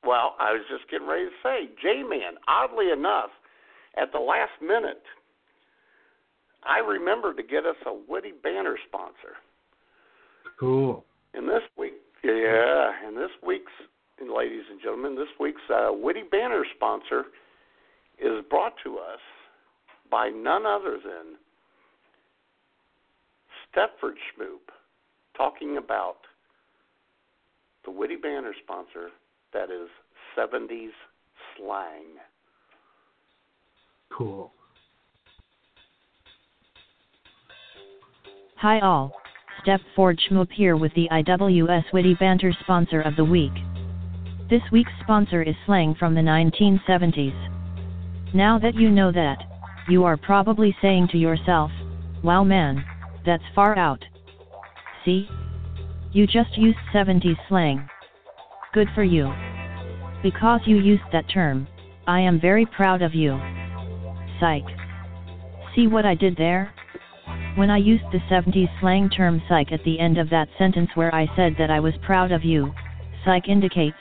Well, 0.05 0.35
I 0.39 0.51
was 0.53 0.61
just 0.69 0.89
getting 0.91 1.07
ready 1.07 1.25
to 1.25 1.31
say, 1.41 1.69
J-Man, 1.81 2.35
oddly 2.47 2.91
enough, 2.91 3.31
at 3.97 4.11
the 4.11 4.19
last 4.19 4.51
minute, 4.61 5.01
I 6.63 6.79
remembered 6.79 7.37
to 7.37 7.43
get 7.43 7.65
us 7.65 7.75
a 7.85 7.93
Woody 8.07 8.33
Banner 8.43 8.77
sponsor. 8.87 9.37
Cool. 10.59 11.03
And 11.33 11.47
this 11.47 11.63
week, 11.77 11.93
yeah, 12.23 12.91
and 13.05 13.17
this 13.17 13.31
week's, 13.45 13.71
and 14.19 14.31
ladies 14.31 14.63
and 14.69 14.79
gentlemen, 14.81 15.15
this 15.15 15.27
week's 15.39 15.61
uh, 15.69 15.89
Witty 15.91 16.23
Banter 16.31 16.65
sponsor 16.75 17.25
is 18.19 18.43
brought 18.49 18.73
to 18.83 18.97
us 18.97 19.19
by 20.09 20.29
none 20.29 20.65
other 20.65 20.97
than 21.03 21.35
Stepford 23.67 24.13
Schmoop, 24.31 24.71
talking 25.35 25.77
about 25.77 26.17
the 27.83 27.91
Witty 27.91 28.15
Banter 28.15 28.55
sponsor 28.63 29.09
that 29.55 29.71
is 29.71 29.87
70s 30.37 30.91
slang. 31.55 32.03
Cool. 34.11 34.51
Hi 38.57 38.81
all, 38.81 39.13
Step 39.61 39.79
Ford 39.95 40.19
Schmoop 40.19 40.51
here 40.51 40.75
with 40.75 40.93
the 40.95 41.07
IWS 41.09 41.85
Witty 41.93 42.15
Banter 42.15 42.53
sponsor 42.63 42.99
of 42.99 43.15
the 43.15 43.23
week. 43.23 43.53
This 44.49 44.61
week's 44.73 44.91
sponsor 45.01 45.41
is 45.41 45.55
slang 45.65 45.95
from 45.97 46.15
the 46.15 46.21
1970s. 46.21 48.33
Now 48.33 48.59
that 48.59 48.75
you 48.75 48.89
know 48.89 49.13
that, 49.13 49.37
you 49.87 50.03
are 50.03 50.17
probably 50.17 50.75
saying 50.81 51.07
to 51.13 51.17
yourself, 51.17 51.71
wow 52.23 52.43
man, 52.43 52.83
that's 53.25 53.43
far 53.55 53.77
out. 53.77 54.03
See? 55.05 55.29
You 56.11 56.27
just 56.27 56.57
used 56.57 56.77
70s 56.93 57.37
slang. 57.47 57.87
Good 58.75 58.89
for 58.93 59.05
you. 59.05 59.33
Because 60.21 60.59
you 60.65 60.75
used 60.75 61.09
that 61.13 61.29
term, 61.29 61.65
I 62.07 62.19
am 62.19 62.41
very 62.41 62.65
proud 62.65 63.01
of 63.01 63.15
you. 63.15 63.39
Psych. 64.37 64.65
See 65.73 65.87
what 65.87 66.05
I 66.05 66.13
did 66.13 66.35
there? 66.35 66.73
When 67.55 67.69
I 67.69 67.77
used 67.77 68.03
the 68.11 68.19
70s 68.29 68.67
slang 68.81 69.09
term 69.09 69.41
psych 69.47 69.71
at 69.71 69.81
the 69.85 69.97
end 69.97 70.17
of 70.17 70.29
that 70.29 70.49
sentence 70.57 70.89
where 70.93 71.15
I 71.15 71.25
said 71.37 71.55
that 71.57 71.71
I 71.71 71.79
was 71.79 71.93
proud 72.05 72.33
of 72.33 72.43
you, 72.43 72.73
psych 73.23 73.47
indicates 73.47 73.95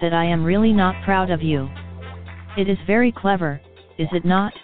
that 0.00 0.14
I 0.14 0.24
am 0.24 0.42
really 0.42 0.72
not 0.72 1.04
proud 1.04 1.30
of 1.30 1.42
you. 1.42 1.68
It 2.56 2.66
is 2.66 2.78
very 2.86 3.12
clever, 3.12 3.60
is 3.98 4.08
it 4.12 4.24
not? 4.24 4.54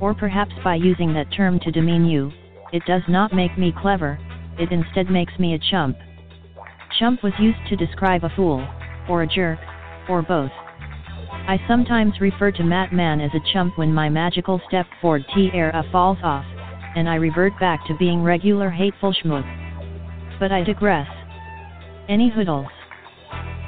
Or 0.00 0.14
perhaps 0.14 0.52
by 0.62 0.76
using 0.76 1.12
that 1.14 1.32
term 1.32 1.58
to 1.64 1.72
demean 1.72 2.04
you, 2.04 2.30
it 2.72 2.84
does 2.86 3.02
not 3.08 3.34
make 3.34 3.58
me 3.58 3.74
clever, 3.82 4.20
it 4.56 4.70
instead 4.70 5.10
makes 5.10 5.36
me 5.36 5.54
a 5.54 5.58
chump. 5.68 5.96
Chump 6.98 7.22
was 7.22 7.32
used 7.38 7.58
to 7.68 7.76
describe 7.76 8.24
a 8.24 8.32
fool, 8.34 8.66
or 9.08 9.22
a 9.22 9.26
jerk, 9.26 9.60
or 10.08 10.20
both. 10.20 10.50
I 11.30 11.60
sometimes 11.68 12.20
refer 12.20 12.50
to 12.50 12.64
Matt 12.64 12.92
Man 12.92 13.20
as 13.20 13.30
a 13.34 13.52
chump 13.52 13.78
when 13.78 13.94
my 13.94 14.08
magical 14.08 14.60
step 14.66 14.86
Ford 15.00 15.24
era 15.36 15.84
falls 15.92 16.18
off, 16.24 16.44
and 16.96 17.08
I 17.08 17.14
revert 17.14 17.52
back 17.60 17.86
to 17.86 17.96
being 17.98 18.22
regular 18.22 18.68
hateful 18.68 19.14
schmoop. 19.14 19.46
But 20.40 20.50
I 20.50 20.64
digress. 20.64 21.06
Any 22.08 22.30
hoodles. 22.30 22.66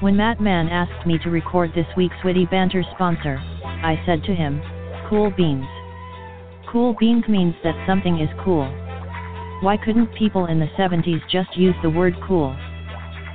When 0.01 0.17
Matt 0.17 0.41
Man 0.41 0.69
asked 0.69 1.07
me 1.07 1.19
to 1.23 1.31
record 1.31 1.71
this 1.73 1.87
week's 1.97 2.25
witty 2.25 2.47
banter 2.47 2.83
sponsor, 2.95 3.37
I 3.39 4.03
said 4.07 4.25
to 4.25 4.35
him, 4.35 4.61
Cool 5.09 5.31
beans. 5.37 5.67
Cool 6.73 6.97
beans 6.99 7.25
means 7.29 7.55
that 7.63 7.87
something 7.87 8.19
is 8.19 8.31
cool. 8.45 8.67
Why 9.63 9.77
couldn't 9.77 10.15
people 10.17 10.47
in 10.47 10.59
the 10.59 10.71
70s 10.79 11.21
just 11.31 11.57
use 11.57 11.75
the 11.83 11.91
word 11.91 12.15
cool? 12.27 12.57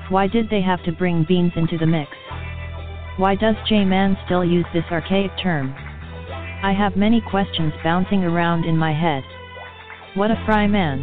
Why 0.10 0.28
did 0.28 0.50
they 0.50 0.62
have 0.62 0.84
to 0.84 0.92
bring 0.92 1.26
beans 1.28 1.54
into 1.56 1.78
the 1.78 1.88
mix? 1.88 2.12
Why 3.18 3.34
does 3.34 3.56
J-Man 3.68 4.18
still 4.26 4.46
use 4.46 4.66
this 4.74 4.84
archaic 4.92 5.32
term? 5.42 5.74
I 6.64 6.74
have 6.78 6.96
many 6.96 7.22
questions 7.22 7.74
bouncing 7.84 8.24
around 8.24 8.66
in 8.66 8.78
my 8.78 8.94
head. 8.94 9.24
What 10.14 10.32
a 10.32 10.42
fry 10.46 10.68
man. 10.68 11.00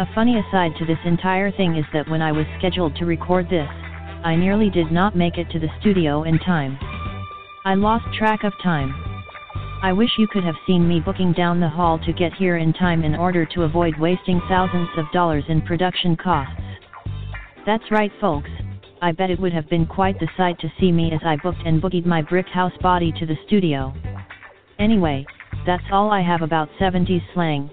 A 0.00 0.08
funny 0.14 0.38
aside 0.38 0.72
to 0.78 0.86
this 0.86 0.98
entire 1.04 1.52
thing 1.52 1.76
is 1.76 1.84
that 1.92 2.08
when 2.08 2.20
I 2.20 2.32
was 2.32 2.46
scheduled 2.58 2.96
to 2.96 3.04
record 3.04 3.48
this, 3.48 3.68
I 4.24 4.34
nearly 4.34 4.70
did 4.70 4.90
not 4.90 5.16
make 5.16 5.38
it 5.38 5.48
to 5.50 5.58
the 5.58 5.70
studio 5.80 6.24
in 6.24 6.38
time. 6.38 6.78
I 7.64 7.74
lost 7.74 8.12
track 8.18 8.44
of 8.44 8.52
time. 8.62 8.92
I 9.82 9.92
wish 9.92 10.10
you 10.18 10.26
could 10.26 10.44
have 10.44 10.56
seen 10.66 10.86
me 10.86 11.00
booking 11.00 11.32
down 11.32 11.60
the 11.60 11.68
hall 11.68 11.98
to 12.00 12.12
get 12.12 12.34
here 12.34 12.56
in 12.56 12.72
time 12.72 13.04
in 13.04 13.14
order 13.14 13.46
to 13.46 13.62
avoid 13.62 13.98
wasting 13.98 14.40
thousands 14.48 14.88
of 14.96 15.04
dollars 15.12 15.44
in 15.48 15.62
production 15.62 16.16
costs. 16.16 16.59
That's 17.66 17.90
right, 17.90 18.10
folks. 18.20 18.50
I 19.02 19.12
bet 19.12 19.30
it 19.30 19.40
would 19.40 19.52
have 19.52 19.68
been 19.68 19.86
quite 19.86 20.18
the 20.18 20.28
sight 20.36 20.58
to 20.60 20.72
see 20.78 20.92
me 20.92 21.12
as 21.12 21.20
I 21.24 21.36
booked 21.42 21.62
and 21.64 21.80
boogied 21.80 22.06
my 22.06 22.22
brick 22.22 22.46
house 22.46 22.72
body 22.82 23.12
to 23.18 23.26
the 23.26 23.36
studio. 23.46 23.94
Anyway, 24.78 25.26
That's 25.66 25.84
all 25.92 26.10
I 26.10 26.22
have 26.22 26.42
about 26.42 26.70
70s 26.80 27.22
slang. 27.34 27.70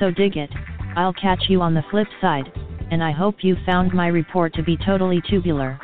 So 0.00 0.10
dig 0.10 0.36
it. 0.36 0.50
I'll 0.96 1.12
catch 1.12 1.44
you 1.48 1.60
on 1.60 1.74
the 1.74 1.84
flip 1.90 2.08
side, 2.20 2.50
and 2.90 3.02
I 3.02 3.12
hope 3.12 3.44
you 3.44 3.56
found 3.66 3.92
my 3.92 4.08
report 4.08 4.54
to 4.54 4.62
be 4.62 4.78
totally 4.84 5.22
tubular. 5.28 5.78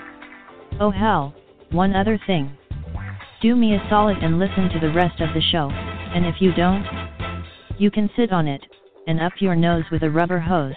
Oh 0.80 0.90
hell, 0.90 1.34
one 1.70 1.94
other 1.94 2.18
thing. 2.26 2.56
Do 3.42 3.54
me 3.54 3.74
a 3.74 3.86
solid 3.90 4.16
and 4.18 4.38
listen 4.38 4.70
to 4.70 4.80
the 4.80 4.92
rest 4.94 5.20
of 5.20 5.34
the 5.34 5.42
show, 5.52 5.68
and 5.70 6.24
if 6.24 6.36
you 6.40 6.52
don't, 6.54 6.86
you 7.78 7.90
can 7.90 8.08
sit 8.16 8.32
on 8.32 8.48
it, 8.48 8.64
and 9.06 9.20
up 9.20 9.32
your 9.40 9.56
nose 9.56 9.84
with 9.90 10.02
a 10.02 10.10
rubber 10.10 10.38
hose. 10.38 10.74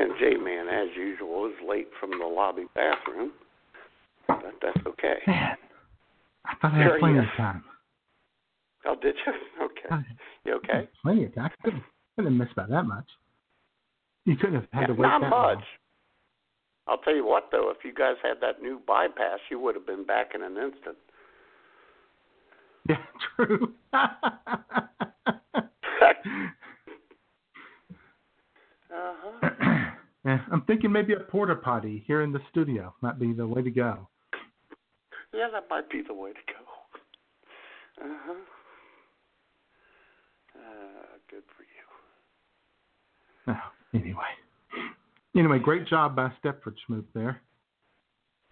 And 0.00 0.12
J 0.18 0.36
Man, 0.36 0.66
as 0.68 0.88
usual, 0.96 1.46
is 1.46 1.52
late 1.66 1.88
from 2.00 2.10
the 2.10 2.26
lobby 2.26 2.64
bathroom. 2.74 3.32
But 4.26 4.42
that's 4.60 4.86
okay. 4.86 5.18
Man, 5.26 5.56
I 6.44 6.54
thought 6.60 6.72
I 6.72 6.78
had 6.82 6.98
plenty 6.98 7.18
of 7.18 7.24
time. 7.36 7.62
Oh, 8.86 8.96
did 9.00 9.14
you? 9.26 9.32
Okay. 9.64 10.04
You 10.44 10.54
okay? 10.56 10.88
Plenty 11.02 11.24
of 11.24 11.34
time. 11.34 11.44
I 11.46 11.64
couldn't, 11.64 11.82
couldn't 12.16 12.36
miss 12.36 12.48
by 12.56 12.66
that 12.66 12.82
much. 12.84 13.06
You 14.24 14.36
couldn't 14.36 14.56
have 14.56 14.66
had 14.72 14.86
to 14.86 14.92
wait 14.92 15.06
Not 15.06 15.20
that 15.20 15.30
much. 15.30 15.56
long. 15.56 15.62
I'll 16.86 16.98
tell 16.98 17.14
you 17.14 17.24
what, 17.24 17.48
though, 17.50 17.70
if 17.70 17.84
you 17.84 17.94
guys 17.94 18.16
had 18.22 18.40
that 18.40 18.60
new 18.60 18.80
bypass, 18.86 19.38
you 19.50 19.58
would 19.60 19.74
have 19.74 19.86
been 19.86 20.04
back 20.04 20.32
in 20.34 20.42
an 20.42 20.56
instant. 20.56 20.96
Yeah, 22.86 22.96
true. 23.36 23.72
Uh-huh. 28.94 29.50
yeah, 30.24 30.40
I'm 30.52 30.62
thinking 30.62 30.90
maybe 30.90 31.12
a 31.12 31.20
porta 31.20 31.54
potty 31.54 32.02
here 32.06 32.22
in 32.22 32.32
the 32.32 32.40
studio 32.50 32.94
might 33.00 33.18
be 33.18 33.32
the 33.32 33.46
way 33.46 33.62
to 33.62 33.70
go. 33.70 34.08
Yeah, 35.32 35.48
that 35.52 35.64
might 35.68 35.90
be 35.90 36.02
the 36.06 36.14
way 36.14 36.30
to 36.30 36.38
go. 36.46 38.06
Uh-huh. 38.06 38.34
Uh, 40.56 41.16
good 41.30 41.42
for 41.56 41.62
you. 41.62 43.54
Oh, 43.56 43.98
anyway. 43.98 44.22
Anyway, 45.36 45.58
great 45.58 45.86
job 45.86 46.14
by 46.14 46.30
Stepford 46.42 46.74
Schmoop 46.88 47.04
there. 47.14 47.40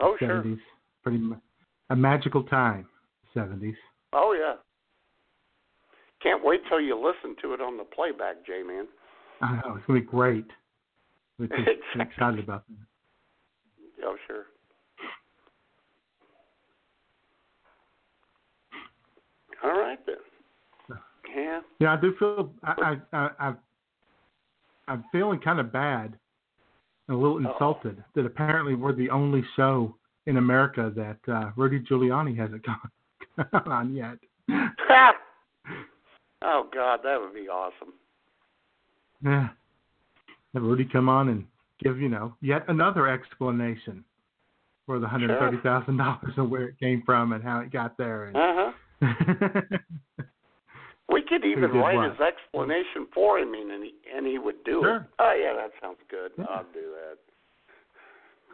Oh, 0.01 0.17
sure. 0.19 0.43
70s. 0.43 0.59
Pretty 1.03 1.19
ma- 1.19 1.37
a 1.91 1.97
magical 1.97 2.43
time, 2.45 2.87
70s. 3.35 3.75
Oh, 4.13 4.37
yeah. 4.39 4.55
Can't 6.23 6.45
wait 6.45 6.61
till 6.69 6.81
you 6.81 6.97
listen 6.97 7.37
to 7.43 7.55
it 7.55 7.61
on 7.61 7.77
the 7.77 7.85
playback, 7.85 8.45
J-Man. 8.47 8.87
I 9.41 9.57
know, 9.57 9.77
it's 9.77 9.87
going 9.87 10.01
to 10.01 10.07
be 10.07 10.11
great. 10.11 10.47
We're 11.39 11.47
just 11.49 11.61
Exactly. 11.61 12.03
excited 12.03 12.41
about 12.41 12.65
that. 12.69 14.05
Oh, 14.05 14.17
sure. 14.27 14.45
All 19.65 19.79
right, 19.81 19.99
then. 20.07 20.17
Yeah. 21.35 21.61
Yeah, 21.79 21.93
I 21.95 21.97
do 22.01 22.15
feel 22.19 22.53
I 22.63 22.97
I, 23.13 23.31
I 23.39 23.55
I'm 24.89 25.05
feeling 25.13 25.39
kind 25.41 25.61
of 25.61 25.73
bad 25.73 26.19
and 27.09 27.17
a 27.17 27.21
little 27.21 27.39
Uh-oh. 27.39 27.53
insulted 27.53 28.03
that 28.15 28.27
apparently 28.27 28.75
we're 28.75 28.93
the 28.93 29.09
only 29.11 29.43
show 29.57 29.95
in 30.27 30.37
America 30.37 30.93
that 30.95 31.33
uh, 31.33 31.51
Rudy 31.57 31.81
Giuliani 31.81 32.37
hasn't 32.37 32.65
gone 32.67 33.73
on 33.73 33.95
yet. 33.95 34.19
oh, 36.43 36.69
God, 36.73 37.01
that 37.05 37.21
would 37.21 37.35
be 37.35 37.49
awesome. 37.49 37.95
Yeah, 39.25 39.49
have 40.55 40.63
Rudy 40.63 40.85
come 40.85 41.09
on 41.09 41.29
and 41.29 41.45
give 41.83 41.99
you 42.01 42.09
know 42.09 42.35
yet 42.41 42.65
another 42.69 43.09
explanation 43.09 44.05
for 44.87 44.99
the 44.99 45.07
hundred 45.09 45.39
thirty 45.39 45.59
thousand 45.63 45.97
dollars 45.97 46.33
and 46.37 46.51
where 46.51 46.69
it 46.69 46.79
came 46.81 47.03
from 47.05 47.33
and 47.33 47.43
how 47.43 47.61
it 47.61 47.71
got 47.73 47.97
there. 47.97 48.25
And 48.25 48.37
Uh-huh. 48.37 48.73
We 51.09 51.21
could 51.21 51.45
even 51.45 51.73
write 51.73 51.97
what? 51.97 52.11
his 52.13 52.21
explanation 52.21 53.07
for 53.13 53.39
him, 53.39 53.53
and 53.53 53.83
he 53.85 53.93
and 54.17 54.27
he 54.27 54.39
would 54.39 54.65
do 54.65 54.81
Sure. 54.83 54.97
it. 54.97 55.03
Oh 55.19 55.35
yeah, 55.39 55.53
that 55.55 55.71
sounds 55.83 55.99
good. 56.09 56.33
Yeah. 56.39 56.45
I'll 56.49 56.65
do 56.73 56.95
that. 56.97 57.19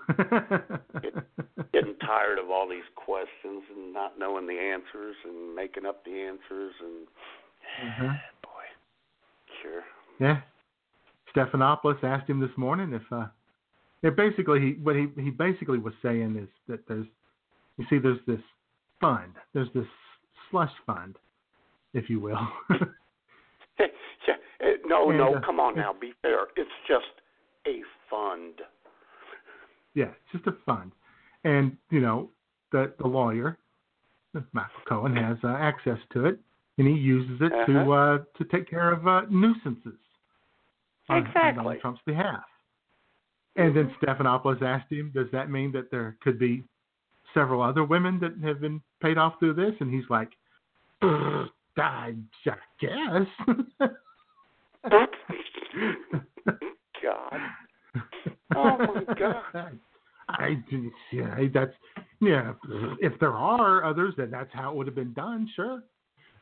Getting 1.73 1.95
tired 2.05 2.39
of 2.39 2.51
all 2.51 2.67
these 2.69 2.89
questions 2.97 3.63
and 3.75 3.93
not 3.93 4.19
knowing 4.19 4.47
the 4.49 4.59
answers 4.59 5.15
and 5.25 5.55
making 5.55 5.87
up 5.87 6.05
the 6.05 6.11
answers 6.21 6.73
and 6.81 7.07
Mhm. 8.09 8.21
boy, 8.43 8.65
sure. 9.63 9.83
Yeah. 10.19 10.41
Stephanopoulos 11.35 12.03
asked 12.03 12.29
him 12.29 12.41
this 12.41 12.57
morning 12.57 12.93
if 12.93 13.03
uh 13.13 13.27
yeah, 14.03 14.11
basically 14.11 14.61
he 14.61 14.73
what 14.83 14.97
he 14.97 15.09
he 15.21 15.31
basically 15.31 15.79
was 15.79 15.95
saying 16.03 16.37
is 16.41 16.49
that 16.69 16.87
there's 16.89 17.07
you 17.77 17.85
see 17.91 17.99
there's 17.99 18.21
this 18.27 18.41
fund. 19.01 19.33
There's 19.55 19.69
this 19.75 19.87
slush 20.51 20.73
fund, 20.87 21.17
if 21.95 22.09
you 22.11 22.19
will. 22.21 22.39
yeah, 23.79 23.87
eh, 24.61 24.73
no, 24.87 25.09
And, 25.11 25.19
no, 25.19 25.35
uh, 25.35 25.41
come 25.45 25.61
on 25.61 25.77
now, 25.77 25.95
be 26.01 26.13
fair. 26.23 26.47
It's 26.57 26.71
just 26.89 27.05
a 27.67 27.81
fund. 28.11 28.55
yeah, 29.95 30.07
it's 30.07 30.33
just 30.33 30.47
a 30.47 30.57
fund. 30.67 30.93
And, 31.45 31.77
you 31.91 32.01
know, 32.01 32.31
the 32.73 32.93
the 32.99 33.07
lawyer, 33.07 33.59
Michael 34.53 34.71
Cohen, 34.89 35.15
has 35.17 35.37
uh, 35.45 35.49
access 35.49 35.99
to 36.13 36.27
it 36.27 36.39
and 36.79 36.87
he 36.87 36.95
uses 36.95 37.41
it 37.41 37.51
to 37.67 37.81
Uh-huh. 37.81 37.91
uh 37.93 38.19
to 38.39 38.45
take 38.51 38.69
care 38.69 38.93
of 38.93 39.07
uh 39.07 39.23
nuisances 39.31 39.99
on, 41.09 41.19
on 41.19 41.27
Exactly. 41.27 41.63
Donald 41.63 41.81
Trump's 41.81 42.01
behalf. 42.07 42.45
And 43.57 43.77
then 43.77 43.95
Stephanopoulos 44.01 44.63
asked 44.63 44.91
him, 44.93 45.11
"Does 45.15 45.27
that 45.33 45.51
mean 45.51 45.73
that 45.73 45.91
there 45.91 46.17
could 46.23 46.39
be 46.39 46.63
several 47.35 47.61
other 47.61 47.85
women 47.85 48.21
that 48.21 48.39
have 48.47 48.61
been 48.61 48.81
paid 49.03 49.19
off 49.19 49.35
through 49.41 49.55
this?" 49.55 49.75
And 49.81 49.93
he's 49.93 50.09
like, 50.09 50.31
"I 51.03 51.47
I 51.77 52.15
guess." 52.81 53.27
God. 57.03 57.41
Oh 58.57 58.79
my 58.79 59.15
God. 59.15 59.79
I 60.29 60.63
yeah, 61.11 61.37
that's 61.55 61.73
yeah. 62.21 62.53
If 63.01 63.19
there 63.19 63.33
are 63.33 63.83
others, 63.85 64.15
then 64.17 64.31
that's 64.31 64.51
how 64.53 64.71
it 64.71 64.77
would 64.77 64.87
have 64.87 64.97
been 64.97 65.15
done. 65.15 65.49
Sure. 65.55 65.83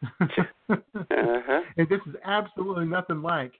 Uh-huh. 0.68 1.60
And 1.76 1.88
this 1.88 2.00
is 2.08 2.14
absolutely 2.24 2.86
nothing 2.86 3.22
like 3.22 3.52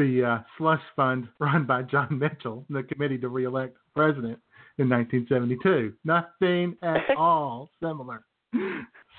the 0.00 0.24
uh, 0.24 0.38
slush 0.56 0.82
fund 0.96 1.28
run 1.38 1.66
by 1.66 1.82
John 1.82 2.18
Mitchell, 2.18 2.64
the 2.70 2.82
committee 2.82 3.18
to 3.18 3.28
reelect 3.28 3.76
president 3.94 4.38
in 4.78 4.88
1972. 4.88 5.92
Nothing 6.04 6.76
at 6.82 7.02
all 7.16 7.70
similar. 7.82 8.24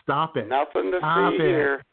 Stop 0.04 0.36
it. 0.38 0.50
Nothing 0.50 0.92
to 0.92 0.98
Stop 1.00 1.34
see 1.34 1.44
it. 1.44 1.48
here. 1.48 1.84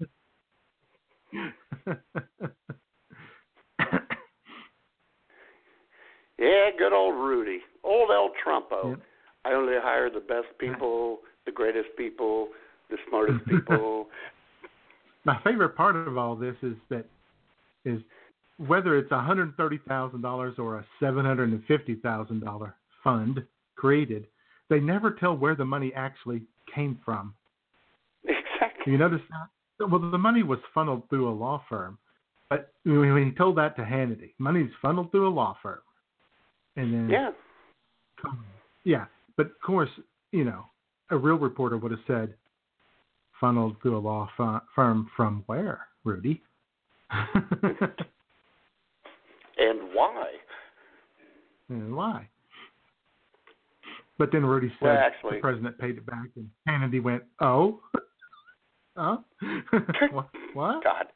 Yeah, 6.39 6.71
good 6.79 6.93
old 6.93 7.17
Rudy. 7.17 7.59
Old 7.83 8.11
El 8.11 8.31
Trumpo. 8.45 8.91
Yep. 8.91 9.01
I 9.45 9.53
only 9.53 9.75
hire 9.77 10.09
the 10.09 10.21
best 10.21 10.47
people, 10.59 11.19
the 11.47 11.53
greatest 11.53 11.89
people, 11.97 12.49
the 12.91 12.97
smartest 13.09 13.45
people. 13.47 14.07
My 15.25 15.39
favorite 15.43 15.71
part 15.77 15.97
of 15.97 16.17
all 16.17 16.37
this 16.37 16.55
is 16.63 16.75
that 16.91 17.07
is 17.85 18.01
whether 18.67 18.97
it's 18.99 19.11
a 19.13 19.21
hundred 19.21 19.57
thirty 19.57 19.79
thousand 19.89 20.21
dollars 20.23 20.55
or 20.59 20.79
a 20.79 20.87
seven 21.01 21.25
hundred 21.25 21.51
and 21.51 21.65
fifty 21.67 21.95
thousand 21.97 22.41
dollar 22.41 22.75
fund 23.03 23.43
created, 23.77 24.27
they 24.69 24.81
never 24.81 25.13
tell 25.13 25.37
where 25.37 25.55
the 25.55 25.65
money 25.65 25.93
actually 25.95 26.43
came 26.75 26.99
from. 27.05 27.35
exactly. 28.25 28.93
You 28.93 28.99
notice 28.99 29.21
that? 29.31 29.89
Well, 29.89 30.01
the 30.11 30.19
money 30.19 30.43
was 30.43 30.59
funneled 30.75 31.09
through 31.09 31.29
a 31.29 31.31
law 31.31 31.63
firm, 31.69 31.99
but 32.51 32.73
when 32.85 33.25
he 33.25 33.31
told 33.37 33.57
that 33.59 33.77
to 33.77 33.83
Hannity, 33.83 34.33
money's 34.39 34.71
funneled 34.83 35.13
through 35.13 35.29
a 35.29 35.31
law 35.31 35.57
firm, 35.63 35.79
and 36.77 36.93
then 36.93 37.09
Yeah. 37.09 37.31
yeah, 38.85 39.05
but 39.37 39.47
of 39.47 39.61
course, 39.65 39.91
you 40.33 40.43
know, 40.45 40.65
a 41.11 41.17
real 41.17 41.37
reporter 41.39 41.77
would 41.77 41.93
have 41.93 42.01
said, 42.09 42.35
funneled 43.41 43.77
through 43.81 43.97
a 43.97 44.01
law 44.01 44.29
fi- 44.37 44.61
firm 44.75 45.09
from 45.17 45.45
where, 45.47 45.87
Rudy? 46.03 46.43
And 49.59 49.93
why? 49.93 50.33
and 51.69 51.95
why? 51.95 52.29
But 54.19 54.31
then 54.33 54.45
Rudy 54.45 54.69
said 54.81 54.87
Well, 54.87 54.97
actually- 54.97 55.37
the 55.37 55.41
president 55.43 55.79
paid 55.79 55.97
it 55.99 56.07
back, 56.07 56.29
and 56.37 56.49
Hannity 56.69 57.01
went, 57.03 57.23
"Oh, 57.41 57.81
huh? 58.97 59.19
what? 60.55 60.83
God. 60.85 61.07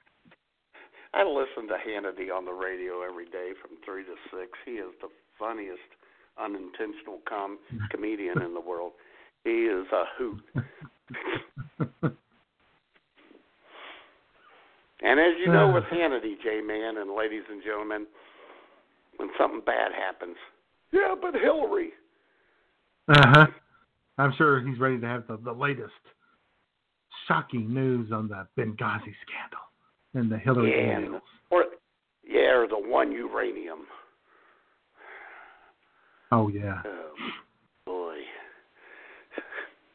I 1.14 1.24
listen 1.24 1.68
to 1.68 1.74
Hannity 1.74 2.34
on 2.34 2.45
the 2.47 2.53
radio 2.53 3.03
every 3.03 3.26
day 3.26 3.53
from 3.61 3.72
3 3.84 4.03
to 4.05 4.14
6. 4.30 4.59
He 4.64 4.72
is 4.72 4.93
the 5.03 5.09
funniest 5.38 5.80
unintentional 6.38 7.20
com- 7.28 7.59
comedian 7.90 8.40
in 8.40 8.55
the 8.55 8.61
world. 8.61 8.93
He 9.45 9.66
is 9.66 9.86
a 9.93 10.05
hoot. 10.16 10.40
And 15.05 15.18
as 15.18 15.34
you 15.45 15.53
know 15.53 15.68
Uh. 15.68 15.74
with 15.74 15.84
Hannity, 15.84 16.40
J 16.43 16.61
Man 16.62 16.97
and 16.99 17.11
ladies 17.14 17.43
and 17.51 17.62
gentlemen, 17.62 18.07
when 19.23 19.31
something 19.39 19.62
bad 19.64 19.93
happens, 19.93 20.37
yeah, 20.93 21.14
but 21.20 21.35
Hillary. 21.35 21.91
Uh 23.09 23.14
huh. 23.29 23.47
I'm 24.18 24.33
sure 24.37 24.61
he's 24.66 24.79
ready 24.79 24.99
to 25.01 25.07
have 25.07 25.27
the, 25.29 25.39
the 25.39 25.53
latest 25.53 25.93
shocking 27.29 27.73
news 27.73 28.11
on 28.12 28.29
the 28.29 28.47
Benghazi 28.59 29.14
scandal 29.25 29.64
and 30.14 30.31
the 30.31 30.39
Hillary 30.39 30.70
Yeah. 30.70 31.01
emails. 31.01 31.20
Or 31.51 31.64
yeah, 32.27 32.57
or 32.57 32.66
the 32.66 32.79
one 32.79 33.12
uranium. 33.12 33.81
Oh 36.33 36.49
yeah, 36.49 36.83
Oh 36.85 37.14
boy. 37.87 38.16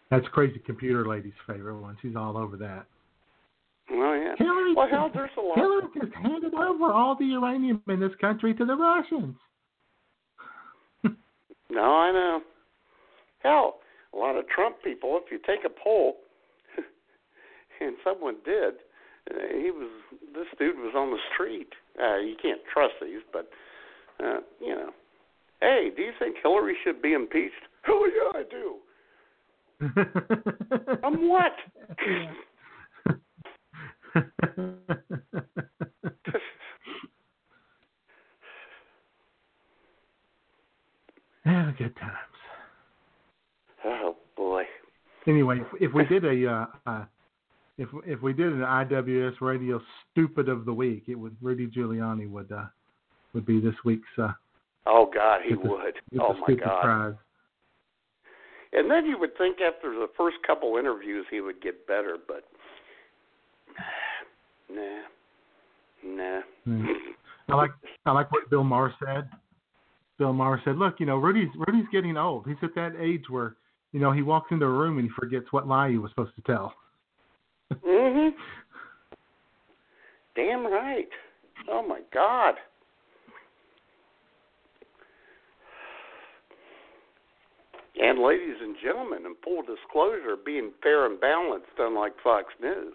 that's 0.10 0.28
crazy 0.30 0.60
computer 0.66 1.06
lady's 1.08 1.34
favorite 1.46 1.80
one. 1.80 1.98
She's 2.02 2.16
all 2.16 2.38
over 2.38 2.56
that. 2.58 2.86
Well 3.90 4.16
yeah. 4.16 4.36
Hillary, 4.38 4.74
Well 4.76 4.88
hell 4.90 5.12
there's 5.14 5.30
a 5.38 5.42
lot 5.42 5.58
Hillary 5.58 5.88
just 6.00 6.14
handed 6.16 6.54
over 6.54 6.92
all 6.92 7.16
the 7.18 7.26
uranium 7.26 7.82
in 7.88 8.00
this 8.00 8.12
country 8.20 8.54
to 8.54 8.66
the 8.66 8.76
Russians. 8.76 9.36
No, 11.70 11.82
I 11.82 12.12
know. 12.14 12.42
Hell, 13.44 13.76
a 14.14 14.18
lot 14.18 14.38
of 14.38 14.48
Trump 14.48 14.78
people, 14.84 15.20
if 15.22 15.30
you 15.32 15.38
take 15.46 15.66
a 15.66 15.84
poll, 15.84 16.16
and 17.82 17.96
someone 18.06 18.38
did, 18.46 18.76
uh, 19.30 19.34
he 19.62 19.72
was 19.72 19.90
this 20.34 20.48
dude 20.58 20.78
was 20.78 20.94
on 20.96 21.12
the 21.12 21.18
street. 21.34 21.68
Uh, 22.02 22.18
you 22.18 22.36
can't 22.42 22.62
trust 22.72 22.94
these, 23.02 23.22
but 23.34 23.50
uh, 24.24 24.40
you 24.62 24.76
know. 24.76 24.92
Hey, 25.62 25.90
do 25.96 26.04
you 26.04 26.12
think 26.20 26.38
Hillary 26.42 26.78
should 26.84 27.02
be 27.02 27.14
impeached? 27.14 27.54
Hell 27.82 28.04
yeah, 28.08 28.40
I 28.40 28.44
do. 28.50 28.76
I'm 31.04 31.28
what? 31.28 31.52
yeah, 32.08 32.32
good 41.78 41.96
times. 41.98 42.16
oh 43.86 44.16
boy. 44.36 44.64
Anyway, 45.28 45.60
if, 45.60 45.90
if 45.90 45.94
we 45.94 46.06
did 46.10 46.26
a 46.26 46.50
uh, 46.50 46.66
uh, 46.86 47.06
if 47.78 47.90
if 48.06 48.22
we 48.22 48.34
did 48.34 48.54
an 48.54 48.62
IWS 48.62 49.42
Radio 49.42 49.82
Stupid 50.12 50.50
of 50.50 50.66
the 50.66 50.74
Week, 50.74 51.04
it 51.08 51.16
would 51.16 51.36
Rudy 51.42 51.68
Giuliani 51.68 52.30
would 52.30 52.52
uh, 52.52 52.66
would 53.34 53.46
be 53.46 53.60
this 53.60 53.76
week's 53.86 54.08
uh, 54.18 54.32
Oh 54.88 55.10
God, 55.14 55.42
he 55.48 55.54
the, 55.54 55.60
would. 55.60 55.94
Oh 56.20 56.34
my 56.48 56.56
God. 56.56 56.82
prize. 56.82 57.14
And 58.74 58.92
then 58.92 59.06
you 59.06 59.18
would 59.20 59.38
think 59.38 59.58
after 59.62 59.92
the 59.92 60.08
first 60.18 60.38
couple 60.46 60.78
interviews 60.78 61.26
he 61.30 61.42
would 61.42 61.62
get 61.62 61.86
better, 61.88 62.18
but 62.28 62.44
nah, 64.70 65.02
nah. 66.04 66.42
Hmm. 66.66 66.86
I 67.50 67.56
like 67.56 67.72
I 68.06 68.12
like 68.12 68.32
what 68.32 68.50
Bill 68.50 68.64
Maher 68.64 68.94
said. 69.04 69.30
Bill 70.18 70.34
Maher 70.34 70.62
said, 70.66 70.78
"Look, 70.78 70.96
you 71.00 71.06
know, 71.06 71.18
Rudy's 71.18 71.50
Rudy's 71.68 71.88
getting 71.92 72.18
old. 72.18 72.46
He's 72.48 72.58
at 72.62 72.76
that 72.76 72.94
age 73.00 73.24
where, 73.30 73.56
you 73.94 74.00
know, 74.00 74.12
he 74.12 74.22
walks 74.22 74.52
into 74.52 74.66
a 74.66 74.70
room 74.70 74.98
and 74.98 75.08
he 75.08 75.14
forgets 75.18 75.48
what 75.52 75.68
lie 75.68 75.90
he 75.90 75.98
was 75.98 76.12
supposed 76.12 76.36
to 76.36 76.42
tell." 76.42 76.74
Mhm. 77.72 78.32
Damn 80.36 80.68
right. 80.68 81.08
Oh 81.70 81.88
my 81.88 82.02
God. 82.14 82.56
And 88.00 88.22
ladies 88.22 88.58
and 88.62 88.76
gentlemen, 88.84 89.26
in 89.26 89.34
full 89.44 89.64
disclosure, 89.64 90.36
being 90.46 90.72
fair 90.84 91.08
and 91.08 91.20
balanced, 91.20 91.66
unlike 91.80 92.14
Fox 92.24 92.46
News, 92.62 92.94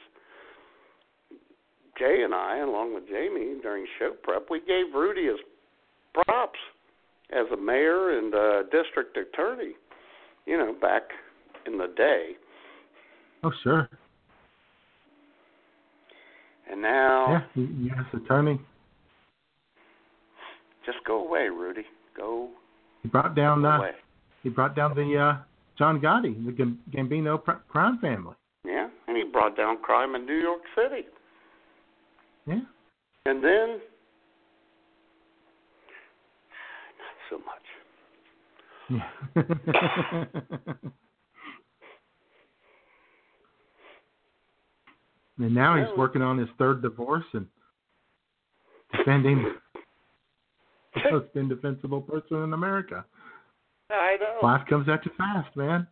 Jay 1.98 2.22
and 2.24 2.34
I, 2.34 2.58
along 2.58 2.94
with 2.94 3.06
Jamie, 3.08 3.54
during 3.62 3.86
show 3.98 4.12
prep, 4.22 4.46
we 4.50 4.60
gave 4.60 4.94
Rudy 4.94 5.26
his 5.26 5.38
props 6.14 6.58
as 7.30 7.46
a 7.52 7.56
mayor 7.56 8.18
and 8.18 8.32
a 8.34 8.62
district 8.70 9.16
attorney. 9.16 9.72
You 10.46 10.56
know, 10.58 10.74
back 10.80 11.02
in 11.66 11.78
the 11.78 11.86
day, 11.96 12.30
Oh, 13.44 13.52
sure. 13.62 13.88
and 16.70 16.80
now 16.82 17.44
Yeah, 17.54 17.62
U.S. 17.64 18.06
attorney. 18.14 18.60
just 20.86 20.98
go 21.06 21.24
away, 21.26 21.48
Rudy. 21.48 21.84
Go 22.16 22.48
He 23.02 23.08
brought 23.08 23.34
down 23.36 23.64
uh, 23.64 23.78
away. 23.78 23.90
he 24.42 24.48
brought 24.48 24.74
down 24.76 24.94
the 24.94 25.16
uh, 25.18 25.42
John 25.78 26.00
Gotti, 26.00 26.34
the 26.44 26.76
Gambino 26.96 27.42
pr- 27.42 27.52
crime 27.68 27.98
family. 28.00 28.34
Yeah, 28.64 28.88
and 29.08 29.16
he 29.16 29.24
brought 29.24 29.56
down 29.56 29.78
crime 29.78 30.14
in 30.14 30.26
New 30.26 30.38
York 30.38 30.62
City. 30.74 31.06
Yeah. 32.46 32.60
And 33.26 33.42
then, 33.42 33.80
not 36.98 37.16
so 37.30 37.38
much. 37.38 37.62
Yeah. 38.90 39.08
and 45.38 45.54
now 45.54 45.76
he's 45.76 45.86
working 45.96 46.22
on 46.22 46.38
his 46.38 46.48
third 46.58 46.82
divorce 46.82 47.24
and 47.32 47.46
defending 48.96 49.44
the 50.94 51.00
most 51.10 51.28
indefensible 51.34 52.00
person 52.00 52.42
in 52.42 52.52
America. 52.52 53.04
I 53.90 54.16
know. 54.20 54.46
Life 54.46 54.62
comes 54.68 54.88
at 54.88 55.04
you 55.04 55.10
fast, 55.16 55.56
man. 55.56 55.86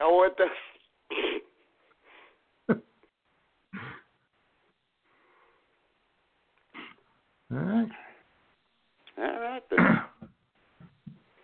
Oh, 0.00 0.24
it 0.26 0.36
does. 0.36 0.48
All 7.52 7.58
right. 7.58 7.88
All 9.18 9.40
right 9.40 9.62
then. 9.70 9.78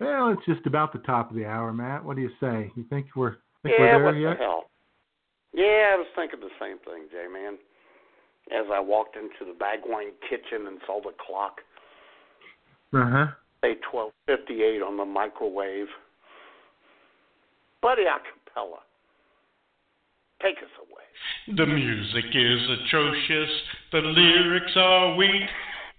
Well, 0.00 0.30
it's 0.30 0.44
just 0.46 0.66
about 0.66 0.92
the 0.92 0.98
top 0.98 1.30
of 1.30 1.36
the 1.36 1.46
hour, 1.46 1.72
Matt. 1.72 2.04
What 2.04 2.16
do 2.16 2.22
you 2.22 2.30
say? 2.40 2.72
You 2.74 2.82
think 2.90 3.06
we're 3.14 3.36
think 3.62 3.76
yeah, 3.78 3.94
we're 3.96 4.04
what 4.04 4.12
there 4.14 4.20
yet? 4.20 4.38
the 4.38 4.42
hell? 4.44 4.64
Yeah, 5.54 5.94
I 5.94 5.96
was 5.96 6.08
thinking 6.16 6.40
the 6.40 6.48
same 6.60 6.78
thing, 6.78 7.06
Jay 7.12 7.26
man. 7.32 7.56
As 8.50 8.66
I 8.72 8.80
walked 8.80 9.14
into 9.14 9.44
the 9.46 9.56
Bagwine 9.56 10.10
kitchen 10.28 10.66
and 10.66 10.78
saw 10.88 11.00
the 11.00 11.12
clock 11.24 11.60
Uh 12.92 13.08
huh. 13.08 13.26
say 13.62 13.76
twelve 13.88 14.10
fifty 14.26 14.64
eight 14.64 14.82
on 14.82 14.96
the 14.96 15.04
microwave. 15.04 15.86
Buddy 17.80 18.02
Acapella, 18.02 18.82
take 20.42 20.56
us 20.58 20.72
away. 20.82 21.56
The 21.56 21.66
music 21.66 22.24
is 22.34 22.60
atrocious, 22.80 23.50
the 23.92 23.98
lyrics 24.00 24.72
are 24.74 25.14
weak. 25.14 25.48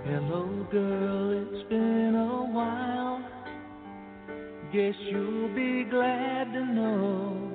Hello, 0.08 0.64
girl, 0.70 1.32
it's 1.32 1.68
been 1.68 2.14
a 2.14 2.44
while. 2.54 3.20
Guess 4.72 4.94
you'll 5.10 5.52
be 5.52 5.82
glad 5.82 6.52
to 6.52 6.64
know 6.64 7.52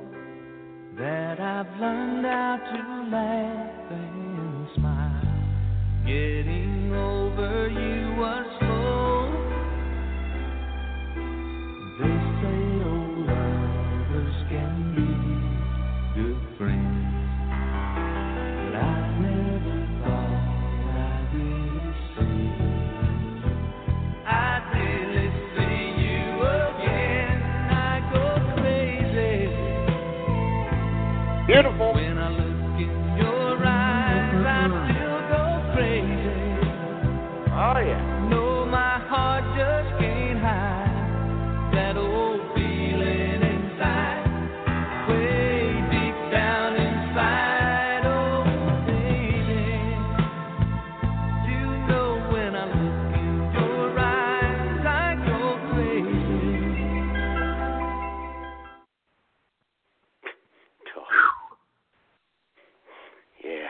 that 0.97 1.39
I've 1.39 1.79
learned 1.79 2.25
how 2.25 2.57
to 2.73 3.09
laugh 3.09 3.91
and 3.91 4.67
smile. 4.75 6.05
Getting 6.05 6.60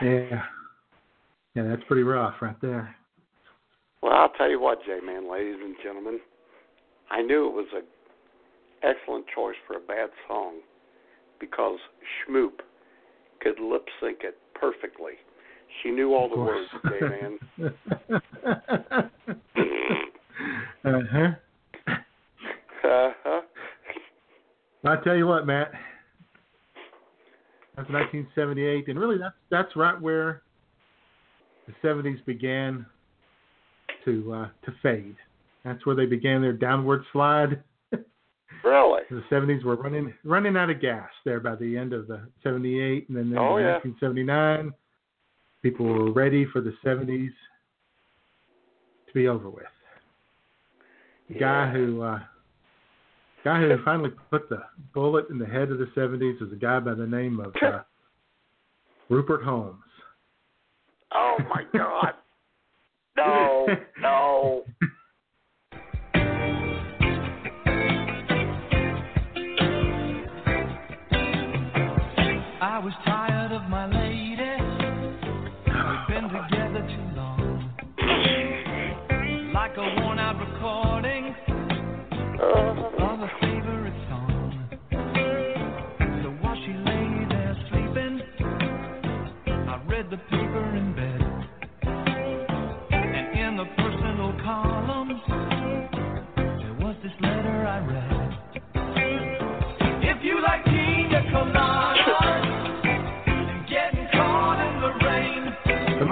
Yeah. 0.02 0.42
Yeah. 1.54 1.62
That's 1.68 1.82
pretty 1.86 2.02
rough 2.02 2.34
right 2.40 2.60
there. 2.60 2.94
Well, 4.02 4.12
I'll 4.14 4.30
tell 4.30 4.50
you 4.50 4.60
what, 4.60 4.78
J 4.84 4.98
Man, 5.04 5.30
ladies 5.30 5.58
and 5.62 5.76
gentlemen, 5.82 6.18
I 7.10 7.22
knew 7.22 7.46
it 7.46 7.52
was 7.52 7.66
an 7.74 7.84
excellent 8.82 9.26
choice 9.34 9.54
for 9.66 9.76
a 9.76 9.80
bad 9.80 10.10
song 10.26 10.60
because 11.38 11.78
Schmoop 12.28 12.60
could 13.40 13.60
lip 13.60 13.86
sync 14.00 14.18
it 14.22 14.36
perfectly. 14.54 15.12
She 15.82 15.90
knew 15.90 16.14
all 16.14 16.28
the 16.28 16.36
words, 16.36 16.68
J 16.84 17.00
Man. 17.00 17.38
uh-huh. 20.84 21.28
Uh-huh. 22.84 23.40
I'll 24.84 25.00
tell 25.02 25.16
you 25.16 25.26
what, 25.26 25.46
Matt. 25.46 25.70
That's 27.76 27.88
1978, 27.88 28.88
and 28.88 28.98
really 28.98 29.16
that's 29.18 29.34
that's 29.50 29.74
right 29.76 29.98
where 30.00 30.42
the 31.66 31.72
70s 31.86 32.22
began 32.26 32.84
to 34.04 34.32
uh, 34.34 34.48
to 34.66 34.74
fade. 34.82 35.16
That's 35.64 35.84
where 35.86 35.96
they 35.96 36.06
began 36.06 36.42
their 36.42 36.52
downward 36.52 37.04
slide. 37.12 37.62
Really? 38.64 39.02
The 39.10 39.22
70s 39.28 39.64
were 39.64 39.74
running 39.74 40.12
running 40.24 40.56
out 40.56 40.70
of 40.70 40.80
gas 40.80 41.08
there 41.24 41.40
by 41.40 41.56
the 41.56 41.76
end 41.76 41.92
of 41.92 42.06
the 42.06 42.20
78, 42.44 43.08
and 43.08 43.16
then 43.16 43.32
in 43.32 43.38
Oh, 43.38 43.56
yeah. 43.56 43.78
1979, 43.82 44.72
people 45.62 45.86
were 45.86 46.12
ready 46.12 46.46
for 46.52 46.60
the 46.60 46.72
70s 46.84 47.30
to 49.06 49.12
be 49.14 49.26
over 49.26 49.48
with. 49.50 49.64
The 51.28 51.34
guy 51.34 51.70
who 51.72 52.02
uh, 52.02 52.20
guy 53.44 53.60
who 53.60 53.76
finally 53.84 54.10
put 54.30 54.48
the 54.48 54.62
bullet 54.94 55.28
in 55.30 55.38
the 55.38 55.46
head 55.46 55.70
of 55.70 55.78
the 55.78 55.86
70s 55.96 56.40
was 56.40 56.52
a 56.52 56.56
guy 56.56 56.80
by 56.80 56.94
the 56.94 57.06
name 57.06 57.40
of 57.40 57.54
uh, 57.62 57.80
Rupert 59.08 59.42
Holmes. 59.42 59.76
Oh 61.14 61.36
my 61.48 61.64
God. 61.76 62.14
No, 63.14 63.66
no. 64.00 64.64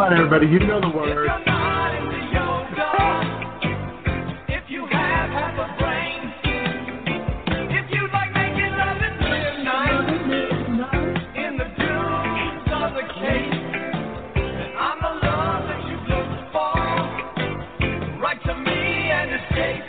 Come 0.00 0.12
on, 0.12 0.16
everybody, 0.16 0.46
you 0.46 0.60
know 0.60 0.80
the 0.80 0.88
if 0.88 0.94
words. 0.94 1.10
you're 1.12 1.44
not 1.44 1.94
into 1.94 2.16
yoga, 2.32 2.88
if 4.48 4.64
you 4.70 4.86
have 4.86 5.28
half 5.28 5.52
a 5.58 5.76
brain, 5.76 6.32
if 7.68 7.84
you 7.92 8.08
like 8.10 8.32
making 8.32 8.72
love 8.80 8.96
at 8.96 9.20
midnight 9.20 10.08
in 11.36 11.58
the 11.58 11.64
dunes 11.76 12.64
of 12.72 12.94
the 12.96 13.04
Cape, 13.12 13.52
then 14.36 14.72
I'm 14.78 14.98
the 15.02 15.12
love 15.20 15.68
that 15.68 15.84
you 15.84 15.96
look 16.08 16.30
for. 16.50 16.80
Write 18.22 18.40
to 18.44 18.54
me 18.54 18.80
and 19.12 19.30
escape. 19.36 19.84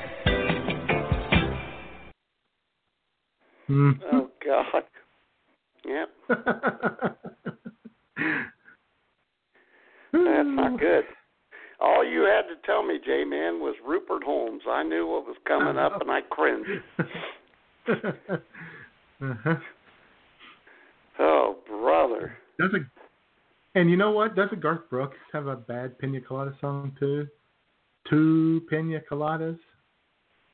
Hmm. 3.67 3.91
Oh 4.11 4.27
God. 4.43 4.83
Yep. 5.85 6.09
That's 10.41 10.55
not 10.55 10.79
good. 10.79 11.03
All 11.79 12.03
you 12.05 12.21
had 12.21 12.43
to 12.43 12.55
tell 12.65 12.83
me, 12.83 12.99
J 13.03 13.23
Man, 13.23 13.59
was 13.59 13.75
Rupert 13.85 14.23
Holmes. 14.23 14.61
I 14.67 14.81
knew 14.83 15.07
what 15.07 15.25
was 15.25 15.35
coming 15.47 15.77
up, 15.77 16.01
and 16.01 16.09
I 16.09 16.21
cringed. 16.21 16.69
uh-huh. 19.21 19.55
Oh, 21.19 21.57
brother. 21.67 22.37
Does 22.59 22.71
a 22.73 23.79
and 23.79 23.89
you 23.89 23.97
know 23.97 24.11
what? 24.11 24.35
Doesn't 24.35 24.61
Garth 24.61 24.89
Brooks 24.89 25.17
have 25.31 25.47
a 25.47 25.55
bad 25.55 25.97
Pina 25.99 26.19
Colada 26.21 26.55
song 26.59 26.95
too? 26.99 27.27
Two 28.09 28.61
Pina 28.69 28.99
Coladas, 29.09 29.57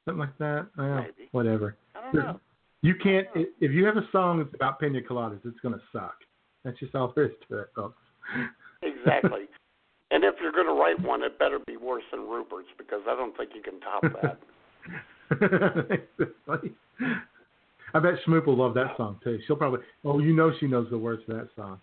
something 0.06 0.20
like 0.20 0.38
that. 0.40 0.68
Well, 0.78 0.96
Maybe. 0.98 1.30
whatever. 1.32 1.78
I 1.96 2.02
don't 2.02 2.14
know. 2.14 2.40
You 2.82 2.94
can't 3.02 3.28
if 3.36 3.72
you 3.72 3.86
have 3.86 3.98
a 3.98 4.08
song 4.12 4.40
that's 4.40 4.54
about 4.54 4.80
Pina 4.80 5.02
Coladas, 5.02 5.40
it's 5.46 5.60
gonna 5.62 5.82
suck. 5.94 6.16
That's 6.64 6.78
just 6.80 6.94
all 6.94 7.14
there 7.16 7.26
is 7.26 7.32
to 7.50 7.60
it, 7.60 7.70
folks. 7.74 7.98
Exactly. 8.84 9.48
and 10.12 10.24
if 10.24 10.36
you're 10.42 10.52
going 10.52 10.68
to 10.68 10.74
write 10.74 11.00
one, 11.02 11.24
it 11.24 11.38
better 11.38 11.60
be 11.66 11.78
worse 11.78 12.04
than 12.12 12.22
Rupert's 12.22 12.70
because 12.78 13.02
I 13.08 13.16
don't 13.16 13.36
think 13.36 13.52
you 13.56 13.62
can 13.62 13.80
top 13.82 14.04
that. 14.22 14.40
I 17.94 18.00
bet 18.00 18.14
Schmoop 18.26 18.46
will 18.46 18.58
love 18.58 18.74
that 18.76 18.96
song 18.98 19.20
too. 19.24 19.40
She'll 19.46 19.56
probably. 19.56 19.80
Oh, 20.06 20.20
you 20.20 20.34
know 20.34 20.52
she 20.60 20.68
knows 20.68 20.88
the 20.90 20.98
words 20.98 21.24
to 21.28 21.34
that 21.34 21.50
song. 21.56 21.80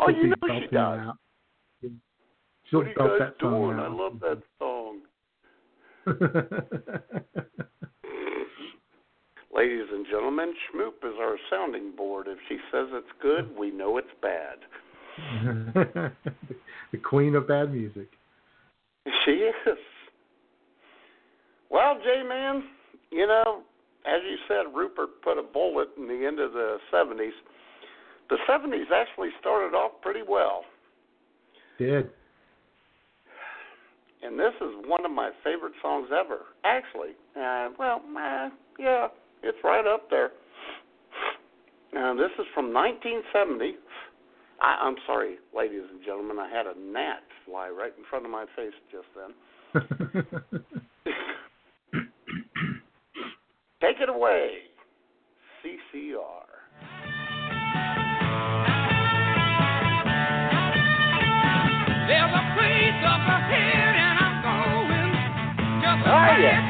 oh, 0.00 0.06
She'll 0.08 0.16
you 0.16 0.28
know 0.28 0.36
she 0.60 0.66
does. 0.66 0.72
out. 0.72 1.18
She'll 2.70 2.80
what 2.80 2.86
are 2.86 2.90
you 2.90 2.94
belt 2.96 3.18
guys 3.18 3.32
doing? 3.38 3.78
I 3.78 3.88
love 3.88 4.20
that 4.20 4.42
song. 4.58 5.00
Ladies 9.54 9.86
and 9.92 10.06
gentlemen, 10.10 10.52
Schmoop 10.68 11.04
is 11.04 11.14
our 11.18 11.36
sounding 11.50 11.92
board. 11.96 12.26
If 12.28 12.38
she 12.48 12.56
says 12.72 12.88
it's 12.92 13.06
good, 13.22 13.56
we 13.56 13.70
know 13.70 13.96
it's 13.98 14.08
bad. 14.20 14.58
the 16.92 16.98
queen 17.02 17.34
of 17.34 17.48
bad 17.48 17.72
music. 17.72 18.08
She 19.24 19.32
is. 19.32 19.78
Well, 21.70 21.98
J 22.02 22.22
Man, 22.26 22.64
you 23.10 23.26
know, 23.26 23.62
as 24.06 24.20
you 24.28 24.36
said, 24.46 24.74
Rupert 24.74 25.22
put 25.22 25.38
a 25.38 25.42
bullet 25.42 25.88
in 25.96 26.06
the 26.06 26.26
end 26.26 26.38
of 26.38 26.52
the 26.52 26.78
70s. 26.92 27.30
The 28.28 28.36
70s 28.48 28.90
actually 28.94 29.30
started 29.40 29.74
off 29.74 29.92
pretty 30.02 30.22
well. 30.26 30.64
Did. 31.78 32.10
And 34.22 34.38
this 34.38 34.54
is 34.60 34.74
one 34.86 35.04
of 35.04 35.10
my 35.10 35.30
favorite 35.44 35.74
songs 35.82 36.08
ever. 36.10 36.40
Actually, 36.64 37.10
uh, 37.38 37.68
well, 37.78 38.02
uh, 38.18 38.48
yeah, 38.78 39.08
it's 39.42 39.58
right 39.62 39.86
up 39.86 40.10
there. 40.10 40.30
Now, 41.92 42.14
this 42.14 42.30
is 42.38 42.46
from 42.54 42.72
1970. 42.72 43.76
I, 44.60 44.78
I'm 44.82 44.96
sorry, 45.06 45.36
ladies 45.54 45.82
and 45.90 46.02
gentlemen, 46.04 46.38
I 46.38 46.48
had 46.48 46.66
a 46.66 46.74
gnat 46.78 47.22
fly 47.44 47.68
right 47.68 47.92
in 47.96 48.04
front 48.08 48.24
of 48.24 48.30
my 48.30 48.46
face 48.56 48.72
just 48.90 49.06
then. 49.14 49.34
Take 53.82 54.00
it 54.00 54.08
away, 54.08 54.50
CCR. 55.62 56.46
There's 62.08 62.32
a 62.32 62.44
place 62.54 63.02
up 63.04 63.26
ahead 63.26 63.94
and 63.98 64.18
I'm 64.18 64.36
going. 64.42 65.12
Just 65.82 66.06
a 66.06 66.10
Oh, 66.10 66.36
yeah. 66.40 66.65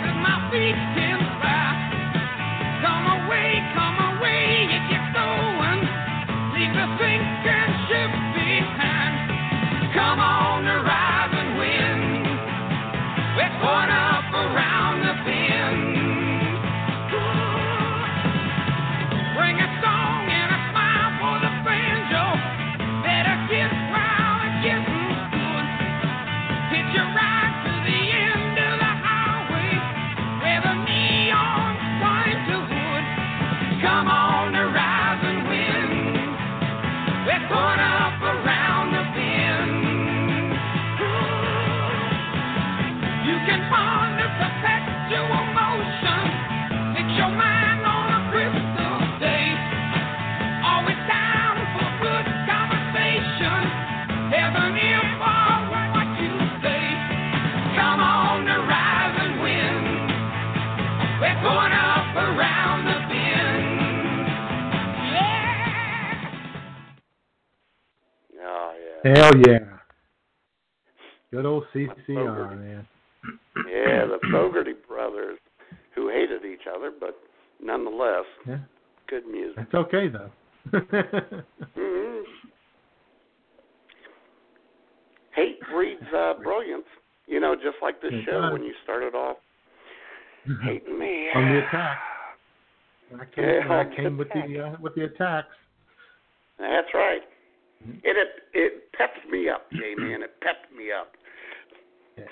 Hell 69.14 69.30
yeah. 69.46 69.58
Good 71.30 71.46
old 71.46 71.64
CCR, 71.72 72.58
man. 72.58 72.88
Yeah, 73.68 74.06
the 74.06 74.18
Fogerty 74.32 74.72
brothers, 74.88 75.38
who 75.94 76.08
hated 76.08 76.44
each 76.44 76.66
other, 76.74 76.90
but 76.98 77.16
nonetheless, 77.62 78.24
Yeah. 78.48 78.58
good 79.06 79.26
music. 79.26 79.58
It's 79.58 79.74
okay 79.74 80.08
though. 80.08 80.30
hmm 81.74 82.22
Hate 85.34 85.60
breeds 85.70 86.02
uh, 86.16 86.34
brilliance. 86.42 86.86
You 87.26 87.40
know, 87.40 87.54
just 87.54 87.76
like 87.82 88.00
this 88.00 88.12
show 88.24 88.50
when 88.52 88.62
you 88.62 88.72
started 88.82 89.14
off 89.14 89.36
hating 90.64 90.98
me. 90.98 91.28
On 91.34 91.48
the 91.52 91.58
attack. 91.66 91.98
I 93.20 93.24
came, 93.34 93.44
Yeah, 93.44 93.84
I 93.92 93.96
came 93.96 94.16
with 94.16 94.28
the 94.28 94.60
uh, 94.60 94.76
with 94.80 94.94
the 94.96 95.04
attacks. 95.04 95.54
That's 96.58 96.88
right. 96.94 97.20
Mm-hmm. 97.82 97.92
And 97.92 98.00
it 98.04 98.28
it 98.54 98.92
pepped 98.92 99.28
me 99.30 99.48
up, 99.48 99.70
J 99.72 99.94
man. 99.96 100.22
It 100.22 100.40
pepped 100.40 100.72
me 100.76 100.90
up. 100.92 101.12
Yeah. 102.16 102.24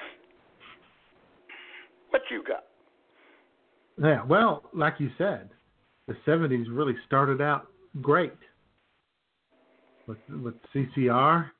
What 2.10 2.22
you 2.30 2.42
got? 2.46 2.64
Yeah, 4.02 4.24
well, 4.24 4.64
like 4.72 4.94
you 4.98 5.10
said, 5.18 5.50
the 6.08 6.14
'70s 6.26 6.66
really 6.70 6.94
started 7.06 7.40
out 7.40 7.68
great 8.00 8.32
with 10.06 10.18
with 10.42 10.54
CCR, 10.74 11.50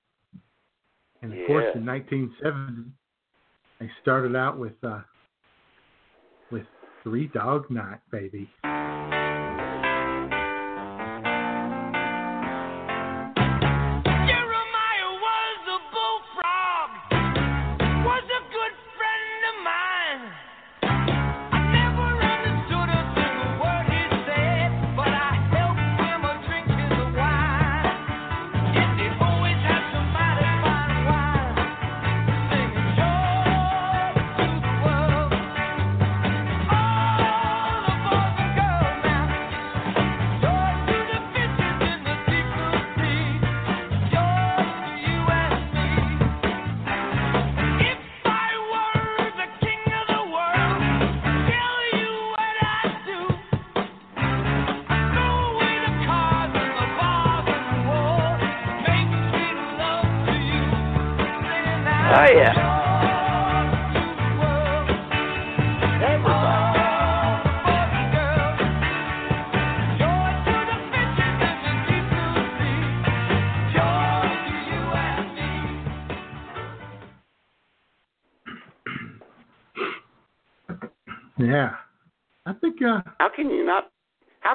and 1.22 1.32
of 1.32 1.46
course 1.46 1.64
Yeah. 1.74 1.80
in 1.80 1.86
1970 1.86 2.90
they 3.80 3.90
started 4.02 4.34
out 4.36 4.58
with 4.58 4.72
uh, 4.82 5.00
with 6.50 6.66
Three 7.02 7.28
Dog 7.28 7.70
Night, 7.70 8.00
baby. 8.10 8.48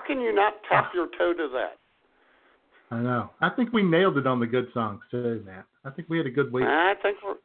Can 0.09 0.21
you 0.21 0.33
not 0.33 0.55
tap 0.67 0.91
your 0.95 1.07
toe 1.17 1.33
to 1.33 1.49
that? 1.53 1.77
I 2.89 2.99
know. 2.99 3.29
I 3.41 3.49
think 3.49 3.71
we 3.71 3.83
nailed 3.83 4.17
it 4.17 4.25
on 4.25 4.39
the 4.39 4.47
good 4.47 4.67
songs 4.73 5.01
too, 5.11 5.43
Matt. 5.45 5.65
I 5.85 5.91
think 5.91 6.09
we 6.09 6.17
had 6.17 6.25
a 6.25 6.31
good 6.31 6.51
week. 6.51 6.65
I 6.65 6.95
think 7.03 7.17
we're. 7.23 7.35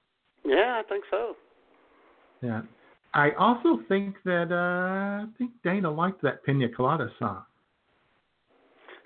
Yeah, 0.46 0.80
I 0.80 0.88
think 0.88 1.04
so. 1.10 1.34
Yeah. 2.40 2.62
I 3.12 3.32
also 3.38 3.80
think 3.86 4.16
that 4.24 4.50
uh, 4.50 5.24
I 5.24 5.26
think 5.36 5.50
Dana 5.62 5.90
liked 5.90 6.22
that 6.22 6.42
Pina 6.44 6.68
Colada 6.70 7.10
song. 7.18 7.42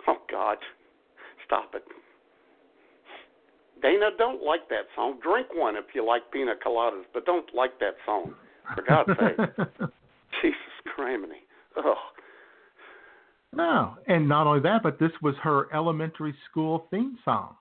Oh 0.07 0.17
God, 0.31 0.59
stop 1.45 1.75
it. 1.75 1.83
Dana, 3.83 4.11
don't 4.17 4.43
like 4.43 4.69
that 4.69 4.87
song. 4.95 5.19
Drink 5.23 5.49
one 5.53 5.77
if 5.77 5.85
you 5.95 6.07
like 6.07 6.23
pina 6.33 6.55
coladas, 6.65 7.05
but 7.13 7.27
don't 7.27 7.53
like 7.55 7.79
that 7.81 7.95
song. 8.07 8.35
For 8.75 8.83
God's 8.83 9.11
sake. 9.19 9.69
Jesus 10.43 10.59
criminy. 10.99 11.43
Ugh. 11.77 11.97
No, 13.55 13.97
and 14.07 14.29
not 14.29 14.47
only 14.47 14.61
that, 14.61 14.83
but 14.83 14.99
this 14.99 15.13
was 15.23 15.35
her 15.43 15.73
elementary 15.75 16.35
school 16.51 16.87
theme 16.91 17.19
song. 17.25 17.57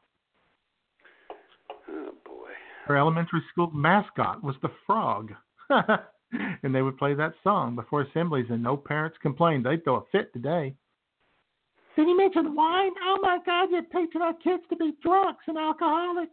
Oh 1.90 2.14
boy. 2.26 2.50
Her 2.86 2.98
elementary 2.98 3.42
school 3.52 3.72
mascot 3.72 4.44
was 4.44 4.56
the 4.62 4.72
frog. 4.86 5.32
and 5.72 6.76
they 6.76 6.82
would 6.82 6.98
play 6.98 7.14
that 7.14 7.34
song 7.44 7.76
before 7.76 8.02
assemblies, 8.02 8.48
and 8.50 8.62
no 8.62 8.76
parents 8.76 9.18
complained. 9.22 9.66
They'd 9.66 9.84
throw 9.84 9.98
a 9.98 10.04
fit 10.12 10.34
today. 10.34 10.74
Did 11.96 12.08
he 12.08 12.14
mention 12.14 12.56
wine? 12.56 12.92
Oh 13.04 13.18
my 13.22 13.40
God, 13.46 13.70
you're 13.72 13.82
teaching 13.82 14.22
our 14.22 14.34
kids 14.34 14.64
to 14.70 14.76
be 14.76 14.94
drunks 15.02 15.44
and 15.48 15.58
alcoholics. 15.58 16.32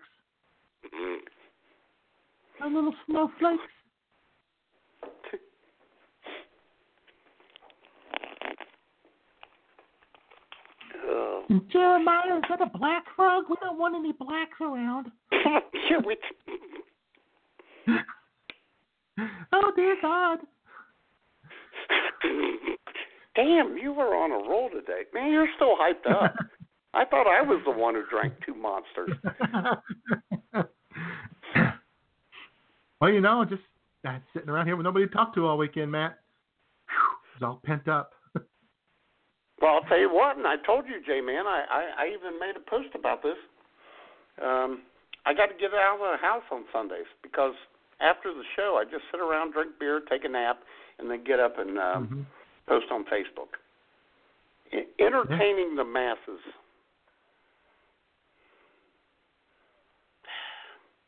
Mm-hmm. 0.84 2.62
Our 2.62 2.70
little 2.70 2.94
snowflakes. 3.06 3.62
Jeremiah, 11.70 12.38
is 12.38 12.42
that 12.48 12.60
a 12.60 12.78
black 12.78 13.04
frog? 13.14 13.44
We 13.48 13.56
don't 13.60 13.78
want 13.78 13.94
any 13.94 14.12
blacks 14.12 14.60
around. 14.60 15.10
yeah, 15.32 15.98
we. 16.04 16.16
Oh 19.52 19.70
dear 19.76 19.96
God. 20.02 20.38
Damn, 23.36 23.76
you 23.76 23.92
were 23.92 24.14
on 24.16 24.32
a 24.32 24.48
roll 24.48 24.68
today. 24.70 25.02
Man, 25.12 25.30
you're 25.30 25.46
still 25.54 25.76
hyped 25.76 26.10
up. 26.10 26.34
I 26.94 27.04
thought 27.04 27.26
I 27.26 27.40
was 27.42 27.60
the 27.64 27.70
one 27.72 27.94
who 27.94 28.02
drank 28.10 28.34
two 28.44 28.54
monsters. 28.54 29.10
well, 33.00 33.10
you 33.10 33.20
know, 33.20 33.44
just 33.44 33.62
uh, 34.04 34.18
sitting 34.32 34.48
around 34.48 34.66
here 34.66 34.76
with 34.76 34.84
nobody 34.84 35.06
to 35.06 35.12
talk 35.12 35.34
to 35.34 35.46
all 35.46 35.58
weekend, 35.58 35.90
Matt. 35.92 36.18
Whew, 36.88 36.96
It 37.36 37.40
was 37.40 37.46
all 37.48 37.60
pent 37.64 37.88
up. 37.88 38.12
Well, 39.64 39.80
I'll 39.80 39.88
tell 39.88 39.98
you 39.98 40.12
what, 40.12 40.36
and 40.36 40.46
I 40.46 40.56
told 40.60 40.84
you, 40.84 41.00
J 41.00 41.22
Man, 41.22 41.46
I, 41.46 41.64
I, 41.70 42.04
I 42.04 42.06
even 42.12 42.38
made 42.38 42.52
a 42.54 42.60
post 42.68 42.92
about 42.94 43.22
this. 43.22 43.40
Um, 44.36 44.82
I 45.24 45.32
got 45.32 45.46
to 45.46 45.56
get 45.58 45.72
out 45.72 45.96
of 45.96 46.00
the 46.04 46.20
house 46.20 46.42
on 46.52 46.64
Sundays 46.70 47.08
because 47.22 47.54
after 47.98 48.34
the 48.34 48.42
show, 48.56 48.76
I 48.78 48.84
just 48.84 49.04
sit 49.10 49.20
around, 49.20 49.54
drink 49.54 49.78
beer, 49.80 50.02
take 50.10 50.26
a 50.26 50.28
nap, 50.28 50.60
and 50.98 51.10
then 51.10 51.24
get 51.24 51.40
up 51.40 51.58
and 51.58 51.78
um, 51.78 52.08
Mhm. 52.12 52.26
post 52.68 52.92
on 52.92 53.06
Facebook. 53.06 53.56
Entertaining 55.00 55.76
the 55.76 55.84
masses. 55.84 56.20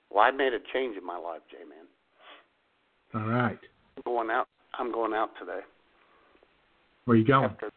Well, 0.09 0.24
I 0.24 0.31
made 0.31 0.55
a 0.55 0.61
change 0.73 0.97
in 0.97 1.05
my 1.05 1.19
life, 1.19 1.43
J 1.51 1.59
Man. 1.69 1.85
All 3.12 3.28
right. 3.28 3.59
I'm 3.99 4.03
going 4.07 4.31
out. 4.31 4.49
I'm 4.78 4.91
going 4.93 5.12
out 5.12 5.31
today 5.39 5.61
Where 7.05 7.19
you 7.19 7.24
going? 7.24 7.45
after 7.45 7.70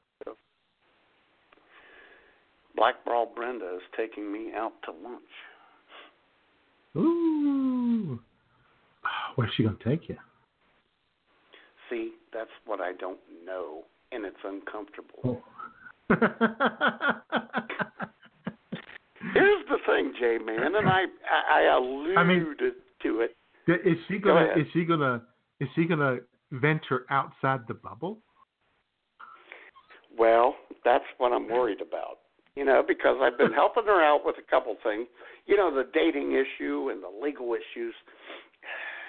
the 2.74 2.78
show. 2.78 2.82
Black 2.82 3.06
Ball 3.06 3.32
Brenda 3.36 3.76
is 3.76 3.82
taking 3.98 4.32
me 4.32 4.52
out 4.56 4.74
to 4.86 4.92
lunch. 4.92 5.22
Ooh. 6.98 8.20
Where's 9.36 9.52
she 9.56 9.64
gonna 9.64 9.78
take 9.86 10.10
you? 10.10 10.18
See, 11.90 12.12
that's 12.34 12.50
what 12.66 12.80
I 12.82 12.94
don't 12.94 13.20
know, 13.46 13.84
and 14.12 14.26
it's 14.26 14.38
uncomfortable. 14.44 15.20
Oh. 15.24 15.42
Here's 19.34 19.66
the 19.70 19.78
thing, 19.86 20.14
Jay 20.20 20.38
Man, 20.44 20.76
and 20.76 20.88
I 20.88 21.04
I, 21.30 21.62
I 21.62 21.76
alluded 21.78 22.18
I 22.18 22.24
mean- 22.24 22.56
to 23.04 23.22
it. 23.22 23.36
is 23.86 23.98
she 24.08 24.18
gonna? 24.18 24.46
ahead. 24.46 24.58
Is 24.60 24.68
she 24.74 24.84
gonna? 24.86 25.22
Is 25.60 25.68
she 25.76 25.86
gonna 25.86 26.18
venture 26.52 27.06
outside 27.10 27.62
the 27.68 27.74
bubble? 27.74 28.20
Well, 30.18 30.56
that's 30.84 31.04
what 31.18 31.32
I'm 31.32 31.48
worried 31.50 31.82
about. 31.82 32.19
You 32.60 32.66
know, 32.66 32.84
because 32.86 33.16
I've 33.24 33.38
been 33.38 33.54
helping 33.54 33.86
her 33.86 34.04
out 34.04 34.26
with 34.26 34.36
a 34.36 34.44
couple 34.52 34.76
things. 34.84 35.08
You 35.48 35.56
know, 35.56 35.72
the 35.74 35.88
dating 35.94 36.34
issue 36.34 36.90
and 36.92 37.00
the 37.02 37.08
legal 37.24 37.56
issues. 37.56 37.96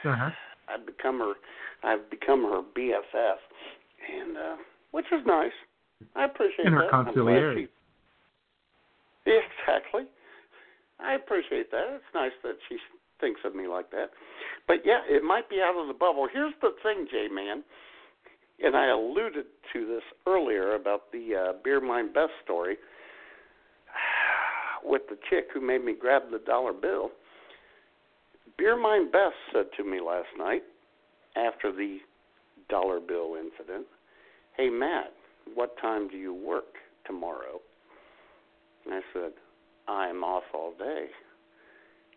Uh-huh. 0.05 0.31
I've 0.70 0.86
become 0.86 1.18
her 1.18 1.35
I've 1.82 2.09
become 2.10 2.43
her 2.44 2.62
BFF 2.62 3.40
and 4.06 4.36
uh 4.36 4.56
which 4.93 5.06
is 5.10 5.27
nice. 5.27 5.56
I 6.14 6.27
appreciate 6.27 6.66
And 6.66 6.74
her 6.77 6.86
that. 6.86 6.94
I'm 6.94 7.12
glad 7.12 7.56
she- 7.56 7.68
Yeah, 9.27 9.40
exactly. 9.66 10.05
I 11.01 11.14
appreciate 11.14 11.70
that. 11.72 11.86
It's 11.97 12.14
nice 12.14 12.36
that 12.44 12.55
she 12.68 12.77
thinks 13.20 13.40
of 13.44 13.55
me 13.56 13.66
like 13.66 13.90
that. 13.90 14.10
But 14.68 14.78
yeah, 14.85 15.01
it 15.09 15.24
might 15.24 15.51
be 15.51 15.59
out 15.60 15.74
of 15.81 15.89
the 15.89 15.98
bubble. 15.98 16.28
Here's 16.32 16.55
the 16.62 16.70
thing, 16.85 17.06
J 17.10 17.27
Man, 17.35 17.64
and 18.62 18.77
I 18.77 18.86
alluded 18.90 19.47
to 19.72 19.86
this 19.86 20.06
earlier 20.27 20.74
about 20.77 21.10
the 21.12 21.24
uh, 21.35 21.52
Beer 21.64 21.81
Mine 21.81 22.12
Beth 22.12 22.31
story 22.44 22.77
with 24.85 25.02
the 25.09 25.16
chick 25.28 25.48
who 25.52 25.61
made 25.61 25.85
me 25.85 25.94
grab 25.98 26.23
the 26.31 26.39
dollar 26.39 26.73
bill. 26.73 27.11
Beer 28.59 28.77
Mine 28.77 29.11
Beth 29.11 29.32
said 29.52 29.66
to 29.77 29.85
me 29.85 30.01
last 30.01 30.28
night 30.39 30.62
after 31.36 31.73
the 31.73 31.98
dollar 32.69 33.01
bill 33.01 33.36
incident, 33.36 33.86
Hey 34.57 34.69
Matt, 34.69 35.12
what 35.55 35.77
time 35.81 36.09
do 36.09 36.16
you 36.16 36.35
work 36.35 36.74
tomorrow? 37.07 37.61
And 38.85 38.94
I 38.94 39.01
said, 39.12 39.32
I'm 39.89 40.23
off 40.23 40.44
all 40.55 40.73
day. 40.78 41.07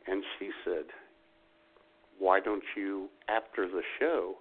And 0.07 0.23
she 0.37 0.49
said, 0.65 0.85
Why 2.19 2.39
don't 2.39 2.63
you, 2.75 3.09
after 3.29 3.67
the 3.67 3.81
show, 3.99 4.35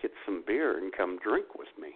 get 0.00 0.12
some 0.24 0.44
beer 0.46 0.78
and 0.78 0.92
come 0.92 1.18
drink 1.22 1.54
with 1.58 1.68
me? 1.80 1.90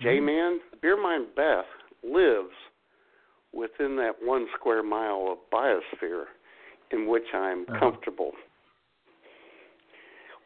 J 0.00 0.16
mm-hmm. 0.16 0.26
Man, 0.26 0.60
Beer 0.82 1.00
Mine 1.00 1.26
Beth 1.36 1.64
lives 2.04 2.54
within 3.52 3.96
that 3.96 4.12
one 4.22 4.46
square 4.58 4.82
mile 4.82 5.28
of 5.30 5.38
biosphere 5.52 6.24
in 6.90 7.06
which 7.06 7.24
I'm 7.32 7.62
Uh-huh. 7.62 7.78
comfortable. 7.78 8.32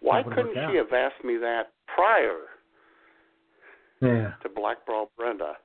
Why 0.01 0.23
couldn't 0.23 0.55
she 0.71 0.77
have 0.77 0.93
asked 0.93 1.25
me 1.25 1.37
that 1.39 1.73
prior 1.87 2.49
Yeah. 4.01 4.33
to 4.43 4.49
Black 4.49 4.85
Brawl 4.87 5.11
Brenda 5.17 5.57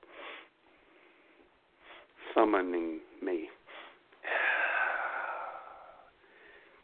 summoning 2.34 3.00
me? 3.22 3.50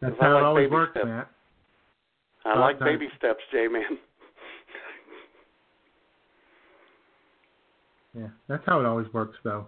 That's 0.01 0.19
I 0.21 0.25
how 0.25 0.33
like 0.35 0.41
it 0.41 0.45
always 0.45 0.65
baby 0.67 0.75
works, 0.75 0.93
steps. 0.93 1.07
Matt. 1.07 1.29
I 2.45 2.59
like 2.59 2.79
baby 2.79 3.11
steps, 3.17 3.43
J 3.51 3.69
Man. 3.69 3.99
Yeah, 8.17 8.29
that's 8.49 8.63
how 8.67 8.81
it 8.81 8.87
always 8.87 9.07
works, 9.13 9.37
though. 9.45 9.67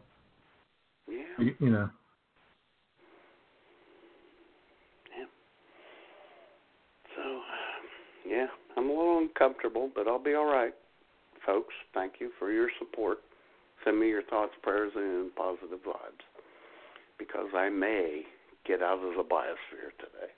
Yeah. 1.09 1.23
You, 1.39 1.55
you 1.61 1.71
know. 1.71 1.89
Yeah. 5.17 5.25
So, 7.17 7.41
yeah, 8.29 8.47
I'm 8.77 8.89
a 8.91 8.93
little 8.93 9.19
uncomfortable, 9.19 9.91
but 9.95 10.09
I'll 10.09 10.23
be 10.23 10.35
all 10.35 10.47
right. 10.47 10.75
Folks, 11.47 11.75
thank 11.95 12.15
you 12.21 12.31
for 12.39 12.53
your 12.53 12.69
support. 12.79 13.19
Send 13.85 13.99
me 13.99 14.09
your 14.09 14.23
thoughts, 14.23 14.53
prayers, 14.63 14.93
and 14.95 15.35
positive 15.35 15.81
vibes 15.87 16.23
because 17.19 17.49
I 17.55 17.69
may 17.69 18.23
get 18.67 18.83
out 18.83 18.99
of 18.99 19.15
the 19.17 19.23
biosphere 19.23 19.91
today. 19.99 20.31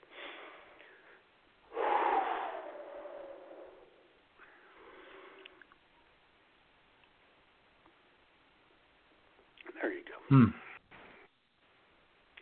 There 9.81 9.91
you 9.91 10.03
go. 10.05 10.14
Hmm. 10.29 10.45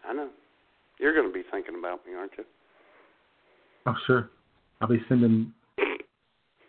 I 0.08 0.14
know. 0.14 0.30
You're 1.00 1.14
going 1.14 1.28
to 1.28 1.34
be 1.34 1.44
thinking 1.52 1.76
about 1.78 2.06
me, 2.06 2.14
aren't 2.14 2.32
you? 2.38 2.46
Oh, 3.86 3.96
sure. 4.08 4.30
I'll 4.82 4.88
be 4.88 5.02
sending 5.10 5.54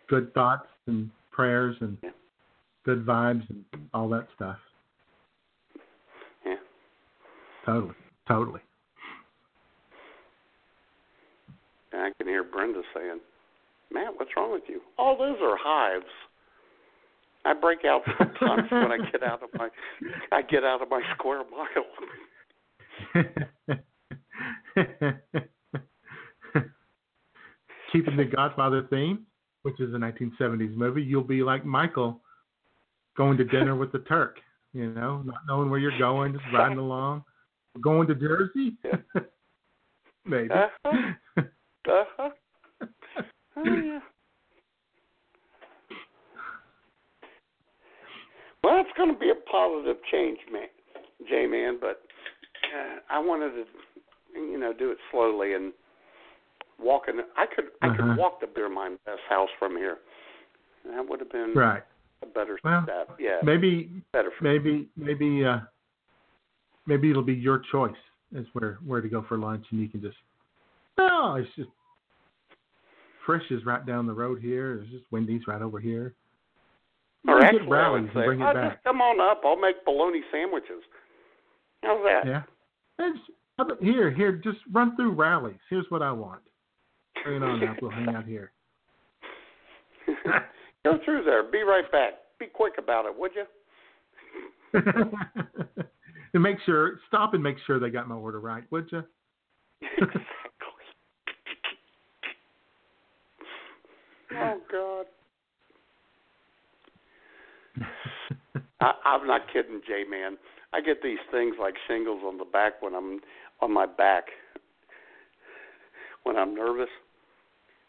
good 0.07 0.33
thoughts 0.33 0.67
and 0.87 1.09
prayers 1.31 1.75
and 1.81 1.97
good 2.83 3.05
vibes 3.05 3.49
and 3.49 3.63
all 3.93 4.09
that 4.09 4.27
stuff. 4.35 4.57
Yeah. 6.45 6.55
Totally. 7.65 7.95
Totally. 8.27 8.61
And 11.91 12.01
I 12.01 12.11
can 12.17 12.27
hear 12.27 12.43
Brenda 12.43 12.81
saying, 12.93 13.19
"Matt, 13.91 14.13
what's 14.17 14.31
wrong 14.35 14.51
with 14.51 14.63
you? 14.67 14.81
All 14.97 15.17
those 15.17 15.37
are 15.41 15.57
hives. 15.57 16.05
I 17.45 17.53
break 17.53 17.85
out 17.85 18.01
sometimes 18.19 18.71
when 18.71 18.91
I 18.91 18.97
get 19.11 19.23
out 19.23 19.43
of 19.43 19.49
my 19.57 19.69
I 20.31 20.41
get 20.41 20.63
out 20.63 20.81
of 20.81 20.89
my 20.89 21.01
square 21.13 21.43
mile." 21.49 21.85
Keeping 27.91 28.17
the 28.17 28.25
Godfather 28.25 28.87
theme, 28.89 29.25
which 29.61 29.79
is 29.79 29.93
a 29.93 29.97
1970s 29.97 30.75
movie, 30.75 31.01
you'll 31.01 31.23
be 31.23 31.43
like 31.43 31.65
Michael 31.65 32.19
going 33.15 33.37
to 33.37 33.45
dinner 33.45 33.75
with 33.75 33.91
the 33.91 33.99
Turk, 33.99 34.39
you 34.73 34.91
know, 34.91 35.21
not 35.21 35.37
knowing 35.47 35.69
where 35.69 35.79
you're 35.79 35.97
going, 35.97 36.33
just 36.33 36.43
riding 36.53 36.77
along. 36.77 37.23
Going 37.81 38.07
to 38.07 38.15
Jersey? 38.15 38.77
Maybe. 40.25 40.49
Uh-huh. 40.51 41.11
Uh-huh. 41.87 42.29
Oh, 43.57 43.63
yeah. 43.63 43.99
Well, 48.65 48.79
it's 48.81 48.89
going 48.97 49.13
to 49.13 49.19
be 49.19 49.29
a 49.29 49.35
positive 49.51 49.97
change, 50.11 50.39
man, 50.51 50.67
J 51.29 51.45
man. 51.45 51.77
But 51.79 52.01
uh, 52.73 52.99
I 53.11 53.19
wanted 53.19 53.51
to, 53.51 53.63
you 54.33 54.57
know, 54.59 54.73
do 54.73 54.89
it 54.89 54.97
slowly 55.11 55.53
and 55.53 55.71
walking. 56.79 57.21
I 57.37 57.45
could, 57.45 57.65
I 57.83 57.89
Uh-huh. 57.89 57.95
could 57.95 58.17
walk 58.17 58.41
the 58.41 58.47
Beer 58.47 58.67
Mine 58.67 58.97
Beth 59.05 59.19
house 59.29 59.49
from 59.59 59.77
here. 59.77 59.99
That 60.83 61.07
would 61.07 61.19
have 61.19 61.31
been 61.31 61.53
Right. 61.55 61.83
a 62.23 62.25
better 62.25 62.59
Well, 62.63 62.81
step. 62.83 63.15
Yeah, 63.19 63.41
Maybe 63.43 64.01
better 64.11 64.31
for 64.35 64.43
maybe 64.43 64.89
maybe 64.97 65.45
uh 65.45 65.59
maybe 66.87 67.11
it'll 67.11 67.21
be 67.21 67.33
your 67.35 67.59
choice 67.71 67.95
as 68.35 68.45
where 68.53 68.79
where 68.83 69.01
to 69.01 69.09
go 69.09 69.21
for 69.27 69.37
lunch 69.37 69.65
and 69.71 69.79
you 69.79 69.89
can 69.89 70.01
just 70.01 70.17
no 70.97 71.35
it's 71.35 71.49
just 71.55 71.69
Frisch 73.25 73.49
is 73.51 73.63
right 73.65 73.85
down 73.85 74.07
the 74.07 74.13
road 74.13 74.39
here 74.41 74.77
there's 74.77 74.89
just 74.89 75.05
Wendy's 75.11 75.47
right 75.47 75.61
over 75.61 75.79
here 75.79 76.13
Or 77.27 77.43
actually, 77.43 77.59
get 77.59 77.67
I 77.67 77.71
Rally's 77.71 78.03
would 78.03 78.21
say, 78.21 78.25
bring 78.25 78.41
it 78.41 78.43
oh, 78.43 78.53
back 78.53 78.73
just 78.73 78.83
come 78.83 79.01
on 79.01 79.19
up. 79.19 79.41
I'll 79.45 79.59
make 79.59 79.83
bologna 79.85 80.21
sandwiches. 80.31 80.83
How's 81.83 82.03
that? 82.03 82.25
yeah 82.25 82.43
It's, 82.99 83.19
here 83.81 84.11
here 84.11 84.33
just 84.33 84.57
run 84.71 84.95
through 84.95 85.11
Rally's 85.11 85.55
here's 85.69 85.85
what 85.89 86.01
I 86.01 86.11
want 86.11 86.41
bring 87.23 87.37
it 87.37 87.43
on 87.43 87.67
up 87.67 87.77
we'll 87.81 87.91
hang 87.91 88.09
out 88.09 88.25
here 88.25 88.51
Go 90.85 90.99
through 91.03 91.23
there. 91.23 91.41
Be 91.43 91.63
right 91.63 91.91
back. 91.91 92.13
Be 92.39 92.45
quick 92.45 92.73
about 92.77 93.05
it, 93.05 93.17
would 93.17 93.31
you? 93.33 93.45
and 96.33 96.43
make 96.43 96.57
sure 96.63 96.99
stop 97.07 97.33
and 97.33 97.41
make 97.41 97.55
sure 97.65 97.79
they 97.79 97.89
got 97.89 98.07
my 98.07 98.15
order 98.15 98.39
right 98.39 98.63
would 98.71 98.87
you 98.91 99.03
Oh 104.37 104.59
God. 104.69 105.05
I, 108.81 108.91
I'm 109.05 109.25
not 109.27 109.41
kidding, 109.51 109.81
Jay 109.87 110.03
man. 110.09 110.37
I 110.73 110.81
get 110.81 111.01
these 111.01 111.19
things 111.31 111.55
like 111.59 111.75
shingles 111.87 112.21
on 112.25 112.37
the 112.37 112.45
back 112.45 112.81
when 112.81 112.93
I'm 112.95 113.19
on 113.61 113.73
my 113.73 113.85
back 113.85 114.25
when 116.23 116.35
I'm 116.35 116.53
nervous. 116.55 116.89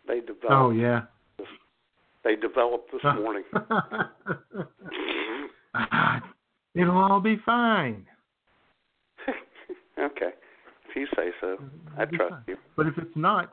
They 0.06 0.20
develop. 0.20 0.44
oh 0.50 0.70
yeah 0.70 1.02
They 2.24 2.36
developed 2.36 2.92
this 2.92 3.02
morning. 3.02 3.42
It'll 6.74 6.96
all 6.98 7.20
be 7.20 7.36
fine. 7.44 8.06
okay, 9.98 10.30
if 10.88 10.96
you 10.96 11.06
say 11.16 11.30
so, 11.40 11.56
I 11.98 12.02
It'll 12.02 12.10
be 12.12 12.16
trust 12.18 12.30
fine. 12.32 12.42
you. 12.46 12.56
But 12.76 12.86
if 12.86 12.98
it's 12.98 13.16
not, 13.16 13.52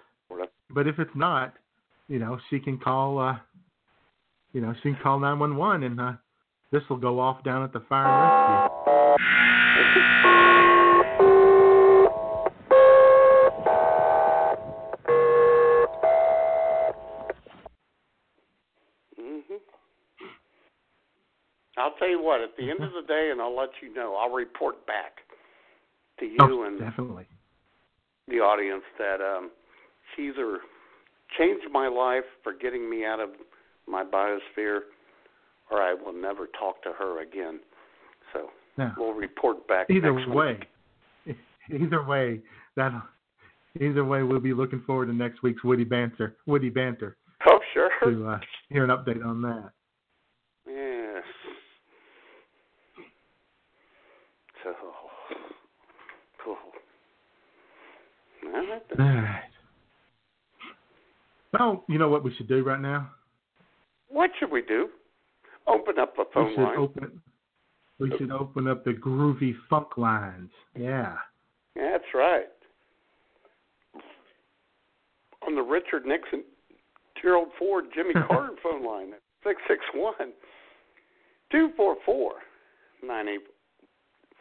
but 0.69 0.87
if 0.87 0.99
it's 0.99 1.15
not, 1.15 1.53
you 2.07 2.19
know, 2.19 2.37
she 2.49 2.59
can 2.59 2.77
call. 2.77 3.17
uh 3.19 3.37
You 4.51 4.61
know, 4.61 4.73
she 4.83 4.91
can 4.91 4.97
call 5.01 5.19
nine 5.19 5.39
one 5.39 5.55
one, 5.55 5.83
and 5.83 5.99
uh 5.99 6.13
this 6.73 6.81
will 6.89 6.97
go 6.97 7.19
off 7.19 7.43
down 7.43 7.63
at 7.63 7.71
the 7.71 7.81
fire 7.81 8.03
rescue. 8.03 9.73
Mhm. 19.19 19.59
I'll 21.77 21.91
tell 21.99 22.07
you 22.09 22.21
what. 22.21 22.41
At 22.41 22.57
the 22.57 22.69
end 22.69 22.83
of 22.83 22.91
the 22.93 23.03
day, 23.07 23.29
and 23.31 23.39
I'll 23.39 23.55
let 23.55 23.69
you 23.81 23.93
know. 23.93 24.15
I'll 24.15 24.31
report 24.31 24.85
back 24.87 25.21
to 26.19 26.25
you 26.25 26.37
Oh, 26.39 26.63
and 26.63 26.79
definitely. 26.79 27.27
the 28.27 28.39
audience 28.39 28.83
that 28.97 29.21
um, 29.21 29.51
she 30.15 30.29
either 30.29 30.61
changed 31.37 31.69
my 31.71 31.87
life 31.87 32.25
for 32.41 32.53
getting 32.53 32.89
me 32.89 33.05
out 33.05 33.19
of 33.19 33.29
my 33.85 34.03
biosphere, 34.03 34.81
or 35.73 35.81
I 35.81 35.93
will 35.95 36.13
never 36.13 36.47
talk 36.59 36.83
to 36.83 36.91
her 36.97 37.21
again. 37.21 37.59
So 38.31 38.51
Yeah. 38.77 38.91
we'll 38.95 39.13
report 39.13 39.67
back. 39.67 39.89
Either 39.89 40.13
next 40.13 40.29
way, 40.29 40.59
week. 41.25 41.37
either 41.81 42.03
way, 42.03 42.41
that 42.75 42.91
either 43.79 44.05
way, 44.05 44.21
we'll 44.21 44.39
be 44.39 44.53
looking 44.53 44.81
forward 44.85 45.07
to 45.07 45.13
next 45.13 45.41
week's 45.41 45.63
witty 45.63 45.83
banter. 45.83 46.35
Witty 46.45 46.69
banter 46.69 47.17
Oh 47.47 47.59
sure. 47.73 47.89
to 48.03 48.27
uh, 48.29 48.39
hear 48.69 48.83
an 48.83 48.91
update 48.91 49.25
on 49.25 49.41
that. 49.41 49.71
Yes. 50.67 51.23
So, 54.63 54.73
cool. 56.43 56.57
All 58.45 58.51
right. 58.51 58.81
All 58.99 59.39
Well, 61.59 61.83
you 61.89 61.97
know 61.97 62.09
what 62.09 62.23
we 62.23 62.33
should 62.35 62.47
do 62.47 62.63
right 62.63 62.79
now? 62.79 63.09
What 64.09 64.29
should 64.39 64.51
we 64.51 64.61
do? 64.61 64.89
Open 65.67 65.99
up 65.99 66.15
the 66.15 66.23
We 66.23 66.33
phone 66.33 66.53
should 66.55 66.61
line. 66.63 66.77
open. 66.77 67.21
We 67.99 68.11
oh. 68.11 68.17
should 68.17 68.31
open 68.31 68.67
up 68.67 68.83
the 68.83 68.91
groovy 68.93 69.53
funk 69.69 69.97
lines. 69.97 70.49
Yeah. 70.77 71.15
That's 71.75 72.03
right. 72.13 72.45
On 75.47 75.55
the 75.55 75.61
Richard 75.61 76.05
Nixon 76.05 76.43
Gerald 77.21 77.49
Ford 77.59 77.85
Jimmy 77.93 78.13
Carter 78.27 78.55
phone 78.61 78.85
line 78.85 79.13
at 79.13 79.21
six 79.43 79.61
six 79.67 79.81
one 79.93 80.13
two 81.51 81.69
four 81.75 81.97
four 82.05 82.33
nine 83.05 83.27
eight 83.27 83.41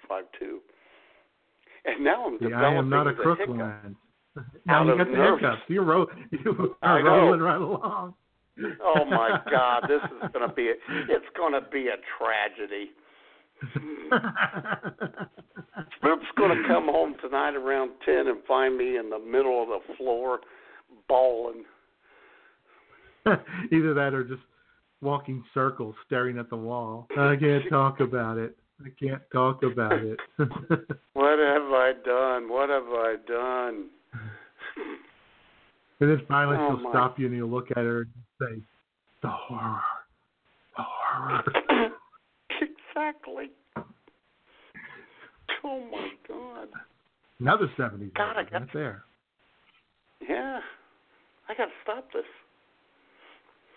five 0.08 0.24
two. 0.38 0.60
And 1.84 2.04
now 2.04 2.26
I'm 2.26 2.38
See, 2.38 2.44
developing 2.44 2.64
I 2.64 2.78
am 2.78 2.88
not 2.88 3.06
a 3.08 3.14
crook 3.14 3.38
hiccup. 3.38 3.56
line. 3.56 3.96
Out 4.38 4.44
Now 4.64 4.84
you 4.84 4.96
got 4.96 5.06
the 5.06 5.12
nerves. 5.12 5.42
hiccups. 5.42 5.62
You're, 5.68 5.84
roll, 5.84 6.06
you 6.30 6.76
are 6.82 7.02
rolling 7.02 7.40
right 7.40 7.60
along. 7.60 8.14
Oh 8.84 9.04
my 9.04 9.38
God, 9.50 9.84
this 9.88 10.02
is 10.02 10.30
gonna 10.32 10.52
be 10.52 10.68
a, 10.68 10.74
it's 11.08 11.26
gonna 11.36 11.60
be 11.72 11.88
a 11.88 11.96
tragedy. 12.18 12.90
Spook's 15.96 16.26
gonna 16.36 16.62
come 16.66 16.86
home 16.86 17.14
tonight 17.22 17.54
around 17.54 17.92
ten 18.04 18.26
and 18.26 18.42
find 18.46 18.76
me 18.76 18.96
in 18.98 19.08
the 19.10 19.18
middle 19.18 19.62
of 19.62 19.68
the 19.68 19.94
floor 19.96 20.40
bawling. 21.08 21.64
Either 23.26 23.94
that 23.94 24.12
or 24.12 24.24
just 24.24 24.42
walking 25.00 25.42
circles, 25.54 25.94
staring 26.06 26.38
at 26.38 26.50
the 26.50 26.56
wall. 26.56 27.06
I 27.16 27.36
can't 27.38 27.64
talk 27.70 28.00
about 28.00 28.38
it. 28.38 28.56
I 28.84 28.88
can't 28.98 29.22
talk 29.32 29.62
about 29.62 29.92
it. 29.92 30.18
What 31.14 31.38
have 31.38 31.70
I 31.70 31.92
done? 32.04 32.48
What 32.48 32.68
have 32.68 32.88
I 32.88 33.14
done? 33.26 33.90
And 36.02 36.10
then 36.10 36.26
finally 36.28 36.56
Oh, 36.58 36.76
she'll 36.76 36.84
my. 36.84 36.90
stop 36.90 37.18
you 37.18 37.26
and 37.26 37.34
you'll 37.36 37.48
look 37.48 37.70
at 37.70 37.76
her 37.78 38.00
and 38.02 38.10
say, 38.40 38.62
"The 39.22 39.28
horror, 39.28 39.80
the 40.76 40.82
horror." 40.82 41.42
exactly. 42.60 43.50
Oh 45.64 45.80
my 45.90 46.08
God. 46.28 46.68
Another 47.40 47.70
seventies 47.76 48.10
God, 48.16 48.32
I 48.32 48.34
right 48.42 48.50
got- 48.50 48.72
there. 48.74 49.04
Yeah. 50.28 50.60
I 51.48 51.54
gotta 51.54 51.70
stop 51.82 52.08
this. 52.12 52.24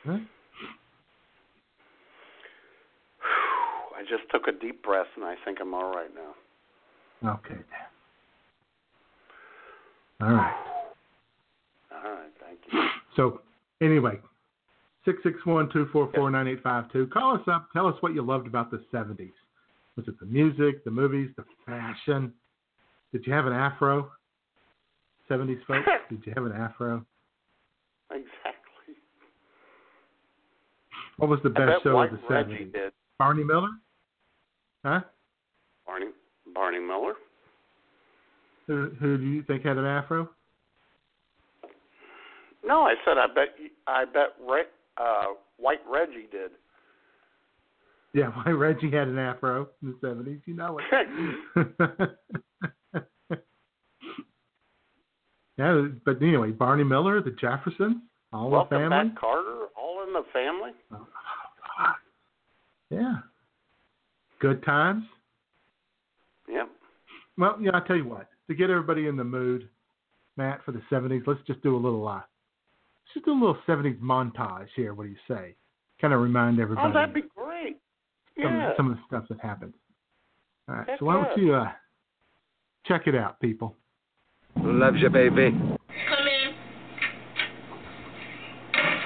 Huh? 0.05 0.17
I 3.97 4.01
just 4.01 4.23
took 4.31 4.47
a 4.47 4.51
deep 4.51 4.83
breath 4.83 5.07
and 5.15 5.25
I 5.25 5.35
think 5.45 5.59
I'm 5.61 5.73
all 5.73 5.91
right 5.95 6.09
now. 6.13 7.33
Okay. 7.35 7.59
All 10.21 10.29
right. 10.31 10.55
All 12.03 12.11
right, 12.11 12.31
thank 12.39 12.59
you. 12.71 12.79
So 13.15 13.41
anyway, 13.81 14.19
six 15.05 15.19
six 15.23 15.37
one 15.45 15.69
two 15.71 15.87
four 15.91 16.11
four 16.15 16.29
nine 16.29 16.47
eight 16.47 16.61
five 16.63 16.91
two. 16.91 17.07
Call 17.07 17.35
us 17.35 17.41
up. 17.51 17.69
Tell 17.73 17.87
us 17.87 17.95
what 18.01 18.13
you 18.13 18.21
loved 18.21 18.47
about 18.47 18.71
the 18.71 18.83
seventies. 18.91 19.33
Was 19.95 20.07
it 20.07 20.19
the 20.19 20.25
music, 20.25 20.83
the 20.83 20.91
movies, 20.91 21.29
the 21.37 21.45
fashion? 21.65 22.33
Did 23.11 23.25
you 23.25 23.33
have 23.33 23.47
an 23.47 23.53
afro? 23.53 24.11
Seventies 25.27 25.59
folks, 25.67 25.87
did 26.09 26.21
you 26.25 26.33
have 26.35 26.45
an 26.45 26.51
afro? 26.51 27.05
Exactly. 28.11 28.95
What 31.17 31.29
was 31.29 31.39
the 31.43 31.49
best 31.49 31.83
show 31.83 31.95
White 31.95 32.13
of 32.13 32.19
the 32.19 32.27
Reggie 32.27 32.49
seventies? 32.49 32.73
did. 32.73 32.93
Barney 33.17 33.43
Miller? 33.43 33.69
Huh? 34.83 34.99
Barney 35.85 36.07
Barney 36.53 36.79
Miller. 36.79 37.13
Who, 38.67 38.91
who 38.99 39.17
do 39.17 39.23
you 39.23 39.43
think 39.43 39.63
had 39.63 39.77
an 39.77 39.85
afro? 39.85 40.29
No, 42.65 42.81
I 42.81 42.95
said 43.05 43.17
I 43.17 43.27
bet 43.27 43.55
I 43.87 44.05
bet 44.05 44.35
Re, 44.47 44.63
uh, 44.97 45.25
White 45.57 45.81
Reggie 45.89 46.27
did. 46.31 46.51
Yeah, 48.13 48.29
White 48.45 48.53
Reggie 48.53 48.91
had 48.91 49.07
an 49.07 49.19
afro 49.19 49.69
in 49.81 49.89
the 49.89 49.97
seventies. 50.01 50.39
You 50.45 50.55
know 50.55 50.79
it. 50.79 52.17
yeah, 55.57 55.87
but 56.05 56.21
anyway, 56.21 56.51
Barney 56.51 56.83
Miller, 56.83 57.21
the 57.21 57.31
Jeffersons, 57.31 57.97
all 58.33 58.49
the 58.49 58.55
Welcome 58.55 58.77
family. 58.89 59.09
back, 59.09 59.19
Carter. 59.19 59.65
All 59.77 60.03
in 60.07 60.13
the 60.13 60.23
family. 60.33 60.71
Yeah. 62.89 63.15
Good 64.39 64.63
times. 64.63 65.03
Yep. 66.49 66.69
Well, 67.37 67.57
yeah, 67.59 67.71
I 67.73 67.79
tell 67.87 67.95
you 67.95 68.07
what. 68.07 68.29
To 68.47 68.55
get 68.55 68.69
everybody 68.69 69.07
in 69.07 69.17
the 69.17 69.23
mood, 69.23 69.69
Matt, 70.37 70.63
for 70.63 70.71
the 70.71 70.81
seventies, 70.89 71.23
let's 71.25 71.39
just 71.47 71.61
do 71.63 71.75
a 71.75 71.77
little 71.77 72.07
uh 72.07 72.21
just 73.13 73.25
do 73.25 73.31
a 73.31 73.33
little 73.33 73.57
seventies 73.65 73.97
montage 74.01 74.67
here. 74.75 74.93
What 74.93 75.03
do 75.03 75.09
you 75.09 75.15
say? 75.27 75.55
Kind 76.01 76.13
of 76.13 76.19
remind 76.21 76.59
everybody 76.59 76.89
Oh, 76.89 76.93
that'd 76.93 77.13
be 77.15 77.21
great. 77.35 77.77
some, 78.41 78.53
Yeah. 78.53 78.75
some 78.75 78.91
of 78.91 78.97
the 78.97 79.03
stuff 79.07 79.23
that 79.29 79.39
happened. 79.39 79.73
All 80.67 80.75
right, 80.75 80.89
Heck 80.89 80.99
so 80.99 81.05
why 81.05 81.23
don't 81.23 81.37
you 81.37 81.53
uh 81.53 81.71
check 82.85 83.07
it 83.07 83.15
out, 83.15 83.39
people? 83.39 83.77
Love 84.57 84.95
you, 84.97 85.09
baby. 85.09 85.51
Come 85.51 86.27
in. 86.27 86.53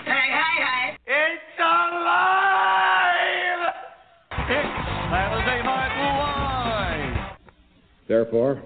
Hey, 0.05 0.07
hey, 0.31 0.63
hey. 0.63 0.97
It's 1.05 1.59
alive! 1.59 3.73
It's 4.31 4.69
Saturday 5.11 5.63
Night 5.63 5.93
Live! 7.19 7.37
Therefore, 8.07 8.61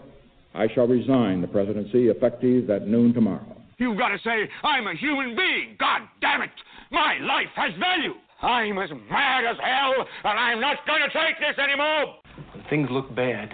I 0.56 0.68
shall 0.74 0.88
resign 0.88 1.42
the 1.42 1.48
presidency 1.48 2.08
effective 2.10 2.70
at 2.70 2.88
noon 2.88 3.14
tomorrow. 3.14 3.58
You've 3.84 3.98
got 3.98 4.10
to 4.10 4.20
say, 4.24 4.50
I'm 4.64 4.88
a 4.88 4.96
human 4.96 5.36
being. 5.36 5.76
God 5.78 6.04
damn 6.22 6.42
it. 6.42 6.52
My 6.90 7.18
life 7.20 7.50
has 7.58 7.74
value. 7.78 8.14
I'm 8.42 8.78
as 8.78 8.90
mad 9.12 9.44
as 9.44 9.58
hell, 9.62 10.08
and 10.24 10.40
I'm 10.40 10.62
not 10.62 10.78
going 10.88 11.02
to 11.02 11.10
take 11.10 11.38
this 11.38 11.58
anymore. 11.62 12.16
When 12.54 12.64
things 12.70 12.90
look 12.90 13.14
bad, 13.14 13.52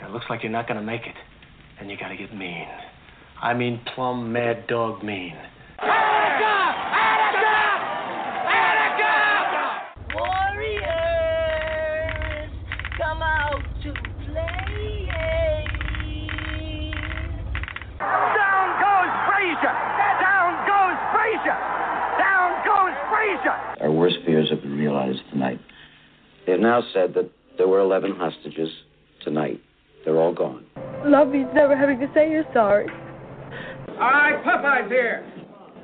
and 0.00 0.08
it 0.08 0.12
looks 0.12 0.26
like 0.28 0.42
you're 0.42 0.50
not 0.50 0.66
going 0.66 0.80
to 0.80 0.84
make 0.84 1.02
it, 1.02 1.14
then 1.78 1.88
you 1.88 1.96
got 1.96 2.08
to 2.08 2.16
get 2.16 2.34
mean. 2.34 2.66
I 3.40 3.54
mean, 3.54 3.80
plumb 3.94 4.32
mad 4.32 4.66
dog 4.66 5.04
mean. 5.04 5.36
Warriors, 10.12 10.90
come 12.98 13.22
out 13.22 13.62
to 13.84 13.92
play. 14.26 14.58
Down 18.02 18.66
goes 18.82 19.12
Frazier! 19.30 19.74
Down 20.20 20.50
goes 20.66 20.98
Frazier! 21.14 21.58
Down 22.18 22.50
goes 22.66 22.94
Frazier! 23.10 23.58
Our 24.42 24.56
have 24.56 24.62
been 24.62 24.76
realized 24.76 25.20
tonight. 25.30 25.60
They 26.46 26.52
have 26.52 26.60
now 26.60 26.82
said 26.92 27.14
that 27.14 27.30
there 27.58 27.68
were 27.68 27.80
11 27.80 28.16
hostages 28.16 28.68
tonight. 29.22 29.60
They're 30.04 30.18
all 30.18 30.34
gone. 30.34 30.64
Love 31.04 31.28
means 31.28 31.48
never 31.54 31.76
having 31.76 32.00
to 32.00 32.10
say 32.12 32.30
you're 32.30 32.44
sorry. 32.52 32.88
All 33.90 33.98
right, 33.98 34.42
Popeye's 34.44 34.90
here. 34.90 35.24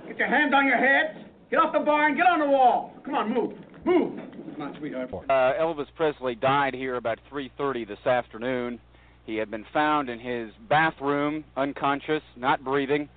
Get 0.09 0.19
your 0.19 0.29
hands 0.29 0.53
on 0.55 0.67
your 0.67 0.79
head. 0.79 1.27
Get 1.51 1.61
off 1.61 1.73
the 1.73 1.81
bar 1.81 2.09
and 2.09 2.17
get 2.17 2.27
on 2.27 2.41
the 2.41 2.47
wall. 2.47 2.95
Come 3.05 3.15
on, 3.15 3.33
move. 3.33 3.53
Move. 3.85 4.19
Come 4.55 4.63
on, 4.63 4.77
sweetheart. 4.79 5.11
Uh, 5.13 5.33
Elvis 5.33 5.87
Presley 5.95 6.35
died 6.35 6.75
here 6.75 6.97
about 6.97 7.19
3:30 7.31 7.87
this 7.87 8.05
afternoon. 8.07 8.81
He 9.25 9.37
had 9.37 9.51
been 9.51 9.67
found 9.73 10.11
in 10.11 10.19
his 10.19 10.51
bathroom, 10.69 11.45
unconscious, 11.57 12.23
not 12.37 12.65
breathing. 12.65 13.09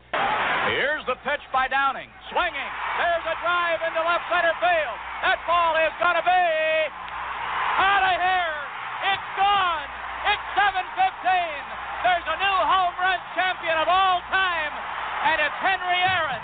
Here's 0.71 1.03
the 1.03 1.19
pitch 1.27 1.43
by 1.51 1.67
Downing. 1.67 2.07
Swinging. 2.31 2.71
There's 2.95 3.25
a 3.27 3.35
drive 3.43 3.83
into 3.83 3.99
left 4.07 4.23
center 4.31 4.55
field. 4.63 4.97
That 5.19 5.43
ball 5.43 5.75
is 5.75 5.91
going 5.99 6.15
to 6.15 6.23
be 6.23 6.47
out 7.75 8.07
of 8.07 8.15
here. 8.15 8.55
It's 9.11 9.29
gone. 9.35 9.87
It's 10.31 10.47
7:15. 10.55 10.95
There's 12.07 12.23
a 12.23 12.37
new 12.39 12.57
home 12.71 12.95
run 13.03 13.19
champion 13.35 13.83
of 13.83 13.91
all 13.91 14.23
time, 14.31 14.71
and 15.27 15.43
it's 15.43 15.59
Henry 15.59 15.99
Aaron. 16.07 16.41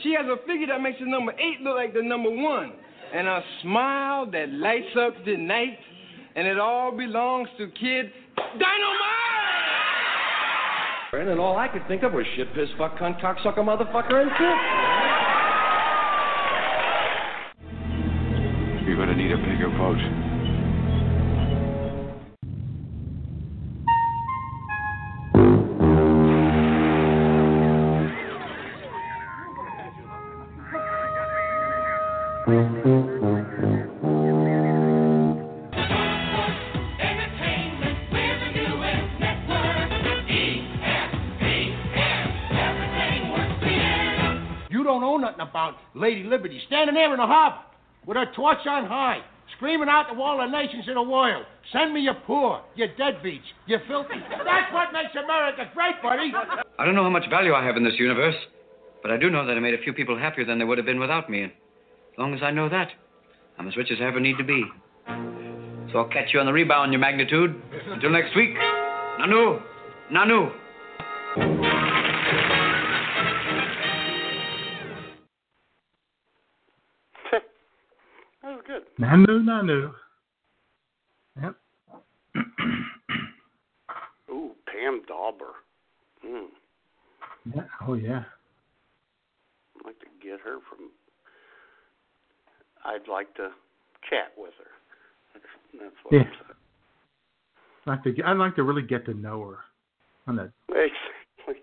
She 0.00 0.16
has 0.16 0.24
a 0.24 0.40
figure 0.48 0.72
that 0.72 0.80
makes 0.80 0.96
the 0.96 1.04
number 1.04 1.36
eight 1.36 1.60
look 1.60 1.76
like 1.76 1.92
the 1.92 2.00
number 2.00 2.32
one, 2.32 2.72
and 3.12 3.28
a 3.28 3.44
smile 3.60 4.24
that 4.32 4.48
lights 4.56 4.96
up 4.96 5.12
the 5.28 5.36
night, 5.36 5.76
and 6.34 6.48
it 6.48 6.58
all 6.58 6.96
belongs 6.96 7.48
to 7.58 7.68
Kid 7.76 8.08
Dynamite! 8.56 9.29
And 11.12 11.40
all 11.40 11.56
I 11.56 11.66
could 11.66 11.86
think 11.88 12.04
of 12.04 12.12
was 12.12 12.24
shit, 12.36 12.54
piss, 12.54 12.68
fuck, 12.78 12.96
cunt, 12.96 13.20
cocksucker, 13.20 13.58
motherfucker, 13.58 14.22
and 14.22 14.30
kid. 14.30 14.56
You're 18.86 18.96
gonna 18.96 19.16
need 19.16 19.32
a 19.32 19.36
bigger 19.36 19.70
boat. 19.76 19.98
Lady 46.00 46.24
Liberty 46.24 46.60
standing 46.66 46.94
there 46.94 47.12
in 47.12 47.18
the 47.18 47.26
harbor 47.26 47.60
with 48.06 48.16
her 48.16 48.26
torch 48.34 48.66
on 48.66 48.86
high, 48.86 49.20
screaming 49.56 49.88
out 49.88 50.12
to 50.12 50.20
all 50.20 50.38
the 50.38 50.46
nations 50.46 50.84
in 50.88 50.94
the 50.94 51.02
world, 51.02 51.44
send 51.72 51.92
me 51.92 52.00
your 52.00 52.14
poor, 52.26 52.62
your 52.74 52.88
deadbeats, 52.98 53.44
your 53.66 53.80
filthy. 53.86 54.18
That's 54.44 54.72
what 54.72 54.92
makes 54.92 55.14
America 55.14 55.70
great, 55.74 56.00
buddy. 56.02 56.32
I 56.78 56.84
don't 56.84 56.94
know 56.94 57.02
how 57.02 57.10
much 57.10 57.28
value 57.28 57.52
I 57.52 57.64
have 57.64 57.76
in 57.76 57.84
this 57.84 57.98
universe, 57.98 58.34
but 59.02 59.10
I 59.10 59.18
do 59.18 59.30
know 59.30 59.46
that 59.46 59.56
I 59.56 59.60
made 59.60 59.74
a 59.74 59.82
few 59.82 59.92
people 59.92 60.18
happier 60.18 60.44
than 60.44 60.58
they 60.58 60.64
would 60.64 60.78
have 60.78 60.86
been 60.86 61.00
without 61.00 61.28
me. 61.28 61.42
And 61.42 61.52
as 61.52 62.18
long 62.18 62.34
as 62.34 62.42
I 62.42 62.50
know 62.50 62.68
that, 62.68 62.88
I'm 63.58 63.68
as 63.68 63.76
rich 63.76 63.90
as 63.92 63.98
I 64.00 64.04
ever 64.04 64.20
need 64.20 64.38
to 64.38 64.44
be. 64.44 64.64
So 65.92 65.98
I'll 65.98 66.08
catch 66.08 66.32
you 66.32 66.40
on 66.40 66.46
the 66.46 66.52
rebound, 66.52 66.92
your 66.92 67.00
magnitude. 67.00 67.60
Until 67.88 68.10
next 68.10 68.34
week. 68.34 68.54
Nanu. 69.20 69.60
Nanu. 70.12 70.52
Nanu, 78.98 79.42
Nanu. 79.44 79.92
Yep. 81.42 81.56
Ooh, 84.30 84.50
Pam 84.66 85.02
Dawber. 85.06 85.52
Hmm. 86.22 86.46
Yeah. 87.54 87.62
Oh 87.86 87.94
yeah. 87.94 88.24
I'd 89.76 89.86
like 89.86 89.98
to 90.00 90.06
get 90.22 90.40
her 90.40 90.58
from. 90.68 90.90
I'd 92.84 93.08
like 93.08 93.34
to 93.36 93.50
chat 94.08 94.32
with 94.36 94.52
her. 94.58 94.70
That's, 95.34 95.44
that's 95.80 95.94
what 96.04 96.14
Yeah. 96.14 96.20
I'm 96.20 96.26
saying. 96.26 96.56
I'd 97.86 97.90
like 97.90 98.02
to. 98.16 98.22
I'd 98.24 98.36
like 98.36 98.56
to 98.56 98.62
really 98.62 98.82
get 98.82 99.06
to 99.06 99.14
know 99.14 99.40
her 99.48 99.58
on 100.26 100.38
a 100.38 100.52
Exactly. 100.68 101.62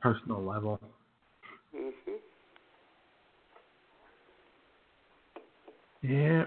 personal 0.00 0.42
level. 0.42 0.80
hmm 1.74 1.88
Yeah. 6.02 6.44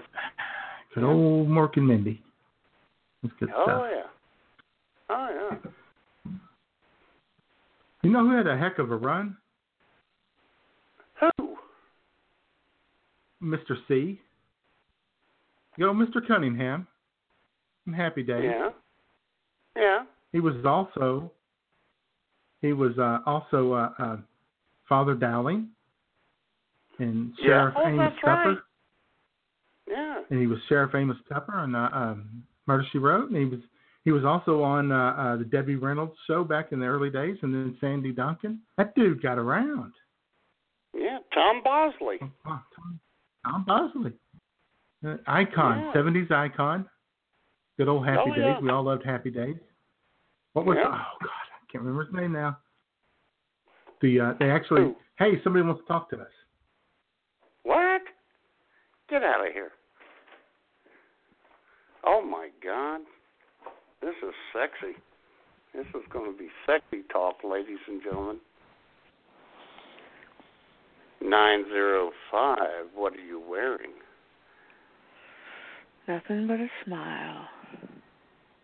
Good 0.94 1.04
old 1.04 1.48
Mork 1.48 1.76
and 1.76 1.86
Mindy. 1.88 2.22
That's 3.22 3.34
good 3.40 3.50
Oh 3.54 3.64
stuff. 3.64 3.84
yeah. 3.90 4.02
Oh 5.10 5.50
yeah. 5.54 6.32
You 8.02 8.10
know 8.10 8.26
who 8.28 8.36
had 8.36 8.46
a 8.46 8.56
heck 8.56 8.78
of 8.78 8.90
a 8.92 8.96
run? 8.96 9.36
Who? 11.20 11.56
Mr. 13.42 13.76
C. 13.88 14.20
Yo, 15.76 15.92
Mr. 15.92 16.26
Cunningham. 16.26 16.86
Happy 17.94 18.22
Days. 18.22 18.44
Yeah. 18.44 18.70
Yeah. 19.76 20.02
He 20.32 20.40
was 20.40 20.54
also 20.64 21.30
he 22.62 22.72
was 22.72 22.98
uh, 22.98 23.18
also 23.26 23.72
uh, 23.72 23.90
uh, 23.98 24.16
Father 24.88 25.14
Dowling 25.14 25.68
and 26.98 27.32
Yeah. 27.38 27.46
Sheriff 27.46 27.74
Oh, 27.76 27.88
Amos 27.88 28.12
that's 28.12 28.24
right. 28.26 28.56
And 30.30 30.40
he 30.40 30.46
was 30.46 30.58
Sheriff 30.68 30.94
Amos 30.94 31.16
Pepper 31.30 31.54
on 31.54 31.74
uh, 31.74 31.88
um, 31.92 32.42
Murder 32.66 32.84
She 32.90 32.98
Wrote, 32.98 33.30
and 33.30 33.36
he 33.38 33.44
was 33.44 33.60
he 34.04 34.12
was 34.12 34.24
also 34.24 34.62
on 34.62 34.92
uh, 34.92 35.14
uh, 35.18 35.36
the 35.36 35.44
Debbie 35.44 35.76
Reynolds 35.76 36.16
show 36.26 36.44
back 36.44 36.72
in 36.72 36.80
the 36.80 36.86
early 36.86 37.10
days, 37.10 37.36
and 37.42 37.52
then 37.54 37.76
Sandy 37.80 38.12
Duncan. 38.12 38.60
That 38.78 38.94
dude 38.94 39.22
got 39.22 39.38
around. 39.38 39.92
Yeah. 40.94 41.18
Tom 41.34 41.60
Bosley. 41.62 42.16
Oh, 42.22 42.30
Tom, 42.44 43.00
Tom 43.44 43.64
Bosley, 43.66 44.12
uh, 45.06 45.16
icon, 45.26 45.78
Yeah. 45.86 45.92
seventies 45.92 46.30
icon. 46.30 46.88
Good 47.78 47.88
old 47.88 48.06
Happy 48.06 48.30
Oh, 48.30 48.34
Days. 48.34 48.44
yeah. 48.44 48.60
We 48.60 48.70
all 48.70 48.84
loved 48.84 49.04
Happy 49.04 49.30
Days. 49.30 49.56
What 50.54 50.64
was? 50.66 50.76
Yeah. 50.78 50.86
Oh 50.86 51.16
God, 51.20 51.28
I 51.30 51.70
can't 51.70 51.84
remember 51.84 52.04
his 52.04 52.14
name 52.14 52.32
now. 52.32 52.58
The 54.00 54.20
uh, 54.20 54.32
they 54.40 54.50
actually. 54.50 54.94
Hey, 55.18 55.40
somebody 55.42 55.64
wants 55.64 55.82
to 55.82 55.86
talk 55.88 56.10
to 56.10 56.16
us. 56.20 56.30
What? 57.62 58.02
Get 59.08 59.22
out 59.22 59.46
of 59.46 59.52
here. 59.52 59.72
Oh 62.06 62.22
my 62.22 62.48
God. 62.62 63.00
This 64.00 64.14
is 64.22 64.34
sexy. 64.52 64.96
This 65.74 65.86
is 65.94 66.02
going 66.12 66.30
to 66.32 66.38
be 66.38 66.48
sexy 66.64 67.02
talk, 67.12 67.36
ladies 67.44 67.78
and 67.88 68.02
gentlemen. 68.02 68.38
905. 71.20 72.58
What 72.94 73.14
are 73.14 73.16
you 73.16 73.40
wearing? 73.46 73.92
Nothing 76.06 76.46
but 76.46 76.60
a 76.60 76.68
smile. 76.84 77.48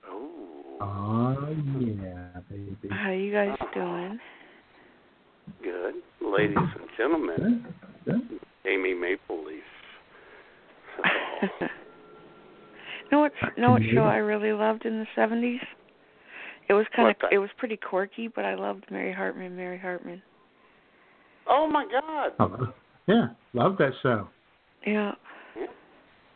Oh. 0.08 0.78
Oh 0.80 1.56
yeah, 1.80 2.40
baby. 2.50 2.88
How 2.90 3.10
you 3.10 3.32
guys 3.32 3.56
Oh. 3.60 3.66
doing? 3.74 4.20
Good. 5.62 5.94
Ladies 6.20 6.56
and 6.56 6.88
gentlemen, 6.96 7.66
Amy 8.66 8.94
Mapleleaf. 8.94 9.62
know 13.12 13.20
what? 13.20 13.32
Know 13.58 13.70
what 13.72 13.82
show 13.94 14.02
I 14.02 14.16
really 14.16 14.52
loved 14.52 14.84
in 14.86 14.98
the 14.98 15.06
seventies? 15.14 15.60
It 16.68 16.72
was 16.72 16.86
kind 16.96 17.10
of. 17.10 17.16
What 17.20 17.32
It 17.32 17.38
was 17.38 17.50
pretty 17.58 17.76
quirky, 17.76 18.28
but 18.28 18.44
I 18.44 18.54
loved 18.54 18.86
Mary 18.90 19.12
Hartman. 19.12 19.54
Mary 19.54 19.78
Hartman. 19.78 20.22
Oh 21.48 21.68
my 21.68 21.86
God. 21.90 22.32
Oh, 22.38 22.72
yeah, 23.06 23.28
love 23.52 23.76
that 23.78 23.92
show. 24.02 24.28
Yeah. 24.86 25.12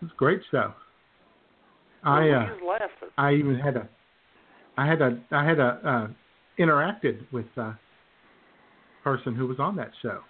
It's 0.02 0.12
great 0.16 0.40
show. 0.50 0.72
I 2.04 2.28
uh, 2.28 2.46
I 3.16 3.32
even 3.32 3.56
had 3.58 3.76
a, 3.76 3.88
I 4.76 4.86
had 4.86 5.00
a, 5.00 5.18
I 5.30 5.44
had 5.44 5.58
a 5.58 5.80
uh, 5.84 6.62
interacted 6.62 7.20
with 7.32 7.46
a 7.56 7.78
person 9.02 9.34
who 9.34 9.46
was 9.46 9.58
on 9.58 9.74
that 9.76 9.90
show 10.02 10.20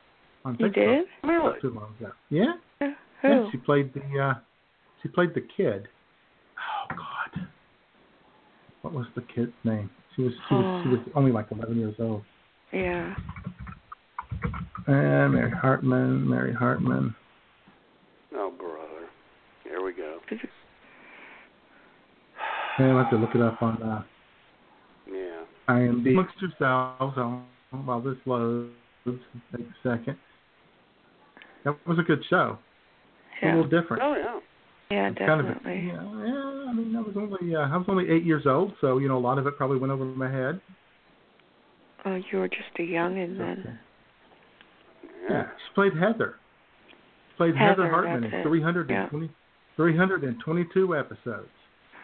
on 0.44 0.56
You 0.60 0.66
Facebook. 0.66 0.74
did? 0.74 1.06
Not 1.24 1.60
too 1.60 1.70
long 1.70 1.94
ago. 1.98 2.12
Yeah. 2.31 2.52
Who? 3.23 3.28
Yeah, 3.28 3.47
she 3.51 3.59
played 3.59 3.93
the, 3.94 4.20
uh, 4.20 4.35
she 5.02 5.09
played 5.09 5.35
the 5.35 5.43
kid. 5.56 5.89
Oh 8.86 8.90
God. 8.90 8.94
What 8.94 8.94
was 8.94 9.06
the 9.14 9.22
kid's 9.34 9.52
name? 9.64 9.90
She 10.14 10.22
was, 10.22 10.32
she 10.48 10.54
was, 10.54 10.84
she 10.84 10.88
was 10.90 11.00
only 11.14 11.32
like 11.32 11.46
11 11.50 11.76
years 11.78 11.94
old. 11.98 12.22
Yeah. 12.72 13.14
Uh, 14.88 15.28
Mary 15.28 15.50
Hartman, 15.50 16.28
Mary 16.28 16.54
Hartman. 16.54 17.14
Oh 18.34 18.52
brother. 18.56 19.08
Here 19.64 19.82
we 19.84 19.92
go. 19.92 20.18
Yeah, 22.78 22.86
I'll 22.86 22.98
have 22.98 23.10
to 23.10 23.16
look 23.16 23.34
it 23.34 23.40
up 23.42 23.60
on 23.62 23.82
uh, 23.82 24.02
Yeah. 25.10 25.42
IMDb. 25.68 26.10
Amongst 26.12 26.34
yourselves 26.40 27.16
on 27.18 27.44
while 27.84 28.00
this 28.00 28.16
loads. 28.26 28.70
Take 29.04 29.60
a 29.60 29.88
second. 29.88 30.16
That 31.64 31.76
was 31.86 31.98
a 31.98 32.02
good 32.02 32.22
show. 32.30 32.58
Yeah. 33.42 33.54
A 33.54 33.56
little 33.56 33.70
different. 33.82 34.02
Oh 34.02 34.14
yeah. 34.16 34.40
Yeah, 34.90 35.08
It's 35.10 35.18
kind 35.18 35.40
of- 35.40 35.46
definitely. 35.46 35.88
yeah, 35.88 36.26
yeah, 36.26 36.55
I 36.66 36.72
mean, 36.72 36.97
I 36.97 37.01
was 37.01 37.14
only 37.16 37.55
uh, 37.55 37.60
I 37.60 37.76
was 37.76 37.86
only 37.88 38.10
eight 38.10 38.24
years 38.24 38.44
old, 38.47 38.72
so 38.80 38.98
you 38.98 39.09
know 39.09 39.16
a 39.16 39.20
lot 39.20 39.38
of 39.38 39.47
it 39.47 39.56
probably 39.56 39.78
went 39.78 39.93
over 39.93 40.05
my 40.05 40.30
head. 40.30 40.60
Oh, 42.05 42.20
you 42.30 42.38
were 42.38 42.48
just 42.48 42.70
a 42.78 42.82
youngin' 42.82 43.36
then. 43.36 43.78
Yeah, 45.28 45.44
she 45.44 45.74
played 45.74 45.93
Heather. 45.93 46.36
She 46.88 47.36
played 47.36 47.56
Heather, 47.56 47.84
Heather, 47.84 47.90
Hartman 47.90 48.24
in 48.24 48.32
it. 48.32 48.43
320, 48.44 49.28
322 49.76 50.97
episodes. 50.97 51.48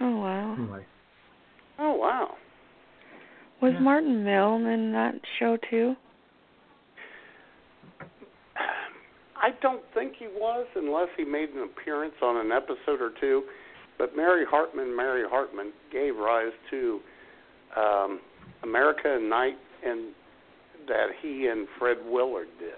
Oh 0.01 0.17
wow. 0.17 0.57
Anyway, 0.59 0.85
Oh 1.79 1.95
wow. 1.95 2.35
Was 3.61 3.75
Martin 3.81 4.25
Milne 4.25 4.67
in 4.67 4.93
that 4.93 5.15
show 5.39 5.57
too? 5.71 5.95
I 9.37 9.51
don't 9.61 9.83
think 9.95 10.15
he 10.19 10.27
was, 10.27 10.67
unless 10.77 11.09
he 11.17 11.25
made 11.25 11.51
an 11.51 11.63
appearance 11.63 12.15
on 12.23 12.45
an 12.45 12.53
episode 12.53 13.01
or 13.01 13.13
two. 13.21 13.43
But 13.99 14.17
Mary 14.17 14.45
Hartman, 14.49 14.95
Mary 14.97 15.25
Hartman 15.29 15.73
gave 15.93 16.17
rise 16.17 16.53
to 16.71 17.01
um, 17.77 18.21
America 18.63 19.15
at 19.17 19.23
Night, 19.23 19.57
and 19.85 20.13
that 20.89 21.07
he 21.23 21.47
and 21.47 21.69
Fred 21.79 21.99
Willard 22.07 22.49
did. 22.59 22.71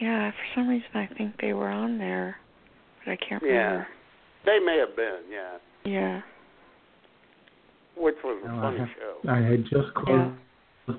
Yeah, 0.00 0.30
for 0.30 0.60
some 0.60 0.68
reason 0.68 0.88
I 0.94 1.08
think 1.18 1.34
they 1.40 1.52
were 1.52 1.68
on 1.68 1.98
there, 1.98 2.36
but 3.04 3.12
I 3.12 3.16
can't 3.16 3.42
remember. 3.42 3.86
Yeah, 4.44 4.46
they 4.46 4.64
may 4.64 4.78
have 4.78 4.96
been. 4.96 5.20
Yeah, 5.30 5.58
Yeah. 5.84 6.20
which 7.96 8.14
was 8.24 8.42
a 8.44 8.48
now 8.48 8.68
I, 8.68 8.78
have, 8.78 8.88
show. 8.98 9.28
I 9.30 9.38
had 9.38 9.62
just 9.64 9.94
closed 9.94 10.32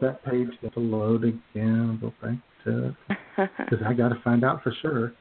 that 0.02 0.24
page 0.24 0.50
to 0.74 0.80
load 0.80 1.24
again. 1.24 1.98
Go 2.00 2.14
back 2.22 2.38
to 2.66 2.96
because 3.38 3.80
I 3.86 3.94
got 3.94 4.10
to 4.10 4.22
find 4.24 4.44
out 4.44 4.62
for 4.64 4.74
sure. 4.82 5.14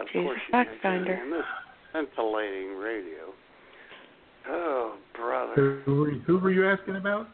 Of 0.00 0.06
Jesus 0.08 0.22
course, 0.24 0.40
you 0.48 0.52
Fact 0.52 0.70
did, 0.70 0.80
Finder. 0.82 1.12
and 1.12 1.32
this 1.32 1.44
scintillating 1.92 2.76
radio. 2.76 3.32
Oh, 4.48 4.96
brother. 5.14 5.80
Who 5.86 5.94
were, 6.00 6.10
who 6.26 6.38
were 6.38 6.50
you 6.50 6.68
asking 6.68 6.96
about? 6.96 7.28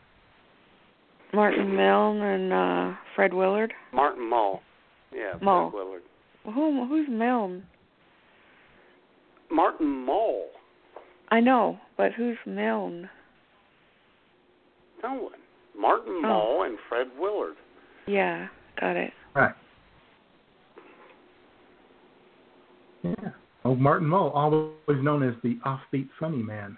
Martin 1.32 1.74
Milne 1.76 2.20
and 2.22 2.52
uh 2.52 2.96
Fred 3.14 3.32
Willard. 3.32 3.72
Martin 3.92 4.28
Mull. 4.28 4.62
Yeah, 5.12 5.34
Mull. 5.40 5.70
Fred 5.70 5.78
Willard. 5.84 6.02
Who 6.44 6.86
who's 6.86 7.08
Milne? 7.08 7.64
Martin 9.50 9.86
Mull. 10.04 10.46
I 11.30 11.40
know, 11.40 11.78
but 11.96 12.12
who's 12.12 12.36
Milne? 12.46 13.08
No 15.02 15.14
one. 15.14 15.32
Martin 15.78 16.20
Oh. 16.24 16.28
Mull 16.28 16.62
and 16.64 16.78
Fred 16.88 17.06
Willard. 17.18 17.54
Yeah, 18.06 18.48
got 18.80 18.96
it. 18.96 19.12
Right. 19.34 19.54
Yeah. 23.02 23.14
Oh, 23.64 23.74
Martin 23.74 24.08
Mull, 24.08 24.30
always 24.30 25.02
known 25.02 25.22
as 25.22 25.34
the 25.42 25.58
offbeat 25.66 26.08
funny 26.18 26.42
man, 26.42 26.76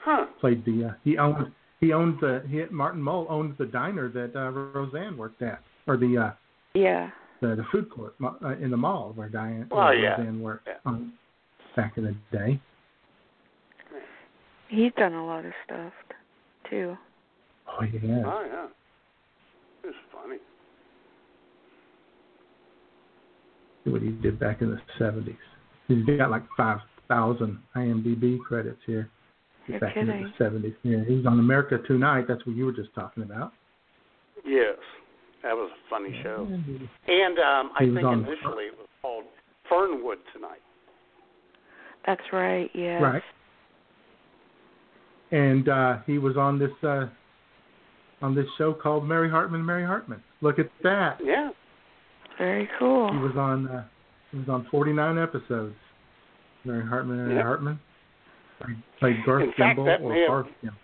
Huh. 0.00 0.26
played 0.40 0.64
the. 0.64 0.86
Uh, 0.90 0.92
he 1.04 1.18
owned. 1.18 1.52
He 1.80 1.92
owned 1.92 2.18
the. 2.20 2.42
He, 2.48 2.62
Martin 2.70 3.02
Mull 3.02 3.26
owned 3.28 3.56
the 3.58 3.66
diner 3.66 4.08
that 4.10 4.36
uh, 4.36 4.50
Roseanne 4.50 5.16
worked 5.16 5.42
at, 5.42 5.60
or 5.86 5.96
the 5.96 6.16
uh, 6.18 6.30
Yeah. 6.74 7.10
the, 7.40 7.48
the 7.56 7.64
food 7.72 7.90
court 7.90 8.14
uh, 8.22 8.56
in 8.60 8.70
the 8.70 8.76
mall 8.76 9.12
where 9.14 9.28
Diane 9.28 9.66
Oh, 9.70 9.76
where 9.76 9.94
yeah. 9.94 10.10
Roseanne 10.16 10.40
worked 10.40 10.68
Yeah. 10.68 10.74
um, 10.86 11.12
back 11.76 11.96
in 11.96 12.04
the 12.04 12.14
day. 12.36 12.60
He's 14.68 14.92
done 14.96 15.14
a 15.14 15.26
lot 15.26 15.44
of 15.44 15.52
stuff 15.64 15.92
too. 16.70 16.96
Oh 17.68 17.82
yeah. 17.84 18.22
Oh 18.24 18.44
yeah. 18.46 18.66
It's 19.84 19.96
funny. 20.12 20.36
See 20.36 20.42
what 23.90 24.02
he 24.02 24.10
did 24.10 24.38
back 24.38 24.62
in 24.62 24.70
the 24.70 24.80
seventies. 24.98 25.34
He's 25.88 26.04
got 26.18 26.30
like 26.30 26.44
five 26.56 26.78
thousand 27.08 27.58
IMDb 27.76 28.38
credits 28.40 28.80
here. 28.86 29.10
You're 29.66 29.80
back 29.80 29.96
into 29.96 30.12
kidding. 30.12 30.32
the 30.38 30.44
seventies. 30.44 30.74
Yeah, 30.82 31.04
he 31.06 31.16
was 31.16 31.26
on 31.26 31.38
America 31.38 31.78
Tonight. 31.86 32.26
That's 32.28 32.44
what 32.46 32.56
you 32.56 32.66
were 32.66 32.72
just 32.72 32.94
talking 32.94 33.22
about. 33.22 33.52
Yes. 34.44 34.76
That 35.42 35.54
was 35.54 35.70
a 35.72 35.90
funny 35.90 36.18
show. 36.22 36.46
And 36.48 37.38
um 37.38 37.72
I 37.76 37.80
think 37.80 38.04
on- 38.04 38.24
initially 38.24 38.64
it 38.66 38.78
was 38.78 38.88
called 39.00 39.24
Fernwood 39.68 40.18
Tonight. 40.32 40.62
That's 42.06 42.22
right. 42.32 42.70
Yeah. 42.74 42.98
Right. 43.00 43.22
And 45.30 45.68
uh, 45.68 45.98
he 46.06 46.18
was 46.18 46.36
on 46.36 46.58
this 46.58 46.70
uh, 46.82 47.06
on 48.20 48.34
this 48.34 48.46
show 48.58 48.74
called 48.74 49.06
Mary 49.06 49.30
Hartman, 49.30 49.64
Mary 49.64 49.84
Hartman. 49.84 50.22
Look 50.42 50.58
at 50.58 50.68
that. 50.82 51.18
Yeah. 51.24 51.50
Very 52.38 52.68
cool. 52.78 53.10
He 53.12 53.18
was 53.18 53.36
on 53.36 53.68
uh, 53.68 53.84
he 54.30 54.38
was 54.38 54.48
on 54.48 54.66
49 54.70 55.18
episodes. 55.18 55.74
Mary 56.64 56.86
Hartman, 56.86 57.18
Mary 57.18 57.34
Yeah. 57.36 57.42
Hartman. 57.42 57.80
Played- 58.60 58.82
Played 59.00 59.16
Garth 59.26 59.42
In 59.42 59.48
fact, 59.50 59.58
Gimble 59.76 59.84
that 59.86 60.00
or 60.00 60.12
may 60.12 60.20
have- 60.20 60.28
Barth 60.28 60.46
Gimble. 60.62 60.76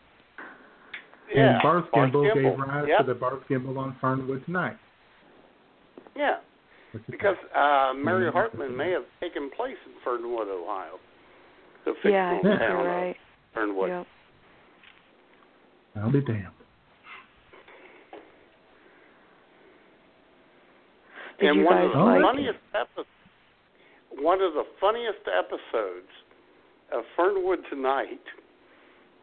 Yeah. 1.34 1.42
and 1.54 1.62
Barth 1.62 1.84
Barth 1.92 2.12
Gimble, 2.12 2.22
Gimble. 2.34 2.50
gave 2.50 2.58
rise 2.58 2.88
Yep. 2.88 2.98
to 2.98 3.04
the 3.04 3.14
Barth 3.14 3.48
Gimble 3.48 3.78
on 3.78 3.94
Fernwood 4.00 4.44
Tonight. 4.44 4.76
Yeah. 6.16 6.38
Because 7.10 7.36
uh 7.54 7.92
Mary 7.94 8.24
Yeah. 8.24 8.30
Hartman 8.32 8.76
may 8.76 8.90
have 8.90 9.04
taken 9.20 9.50
place 9.50 9.76
in 9.86 9.92
Fernwood, 10.02 10.48
Ohio. 10.48 10.98
The 11.84 11.92
Yeah, 12.04 12.32
I 12.32 12.34
fictional 12.34 12.42
think 12.42 12.58
town 12.58 12.70
you're 12.70 12.80
of 12.80 12.86
right. 12.86 13.16
Fernwood. 13.54 13.88
Yep. 13.88 14.06
I'll 16.02 16.10
be 16.12 16.20
damned. 16.22 16.46
Did 21.40 21.50
and 21.50 21.60
you 21.60 21.64
one 21.66 21.76
guys 21.76 21.86
of 21.86 21.92
the 21.92 22.04
like? 22.04 22.22
funniest 22.22 22.58
epi- 22.74 24.22
one 24.22 24.40
of 24.40 24.54
the 24.54 24.64
funniest 24.80 25.20
episodes 25.26 26.10
of 26.92 27.04
Fernwood 27.16 27.60
Tonight 27.70 28.20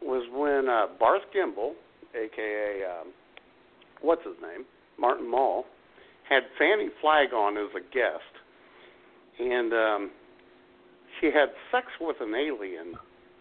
was 0.02 0.24
when 0.32 0.68
uh, 0.68 0.86
Barth 0.98 1.22
Gimble, 1.32 1.74
aka 2.14 2.80
um, 2.84 3.12
what's 4.02 4.22
his 4.24 4.36
name, 4.40 4.64
Martin 4.98 5.28
Mull, 5.30 5.64
had 6.28 6.42
Fannie 6.58 6.88
Flagg 7.00 7.32
on 7.32 7.56
as 7.56 7.68
a 7.76 7.80
guest, 7.94 8.22
and 9.38 9.72
um, 9.72 10.10
she 11.20 11.26
had 11.26 11.48
sex 11.70 11.86
with 12.00 12.16
an 12.20 12.34
alien 12.34 12.94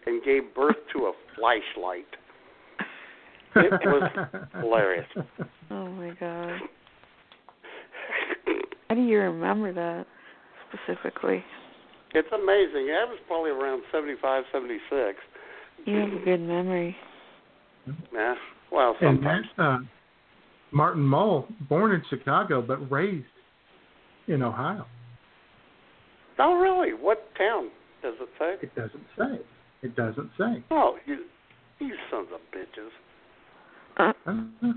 and 0.06 0.24
gave 0.24 0.54
birth 0.54 0.76
to 0.94 1.06
a 1.06 1.14
flashlight. 1.36 2.06
It 3.56 3.72
was 3.86 4.12
hilarious. 4.60 5.08
Oh 5.72 5.88
my 5.88 6.12
god. 6.20 6.60
How 8.96 9.02
do 9.02 9.08
you 9.08 9.20
remember 9.20 9.74
that 9.74 10.06
specifically? 10.70 11.44
It's 12.14 12.30
amazing. 12.32 12.88
That 12.88 13.10
was 13.10 13.20
probably 13.28 13.50
around 13.52 13.84
seventy-five, 13.92 14.46
seventy-six. 14.54 15.18
You 15.86 15.98
have 15.98 16.14
a 16.14 16.24
good 16.24 16.40
memory. 16.40 16.96
Yeah. 18.14 18.36
Well, 18.72 18.96
And 19.02 19.18
sometimes. 19.18 19.46
that, 19.58 19.64
uh, 19.64 19.78
Martin 20.72 21.02
Mull, 21.04 21.46
born 21.68 21.92
in 21.92 22.04
Chicago 22.10 22.62
but 22.62 22.90
raised 22.90 23.26
in 24.30 24.42
Ohio. 24.42 24.86
Oh, 26.40 26.56
really? 26.56 26.94
What 26.94 27.28
town 27.38 27.72
does 28.02 28.14
it 28.22 28.30
say? 28.40 28.66
It 28.66 28.74
doesn't 28.76 29.06
say. 29.18 29.44
It 29.84 29.94
doesn't 29.98 30.30
say. 30.38 30.64
Oh, 30.72 30.96
you, 31.06 31.26
you 31.80 31.96
sons 32.10 32.30
of 32.34 32.40
bitches. 32.58 32.92
Uh-huh. 33.98 34.72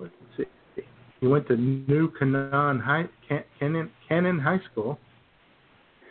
Let's 0.00 0.12
see. 0.36 0.82
He 1.20 1.26
went 1.26 1.46
to 1.48 1.56
New 1.56 2.10
Canaan 2.18 2.80
High, 2.80 3.04
Can, 3.28 3.44
Cannon, 3.58 3.90
Cannon 4.08 4.38
High 4.38 4.60
School. 4.72 4.98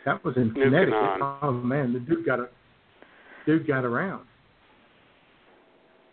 That 0.04 0.24
was 0.24 0.36
in 0.36 0.52
New 0.52 0.64
Connecticut. 0.64 0.94
Canaan. 0.94 1.36
Oh 1.42 1.52
man, 1.52 1.92
the 1.92 1.98
dude 2.00 2.24
got 2.24 2.38
a 2.40 2.48
dude 3.46 3.66
got 3.66 3.84
around. 3.84 4.24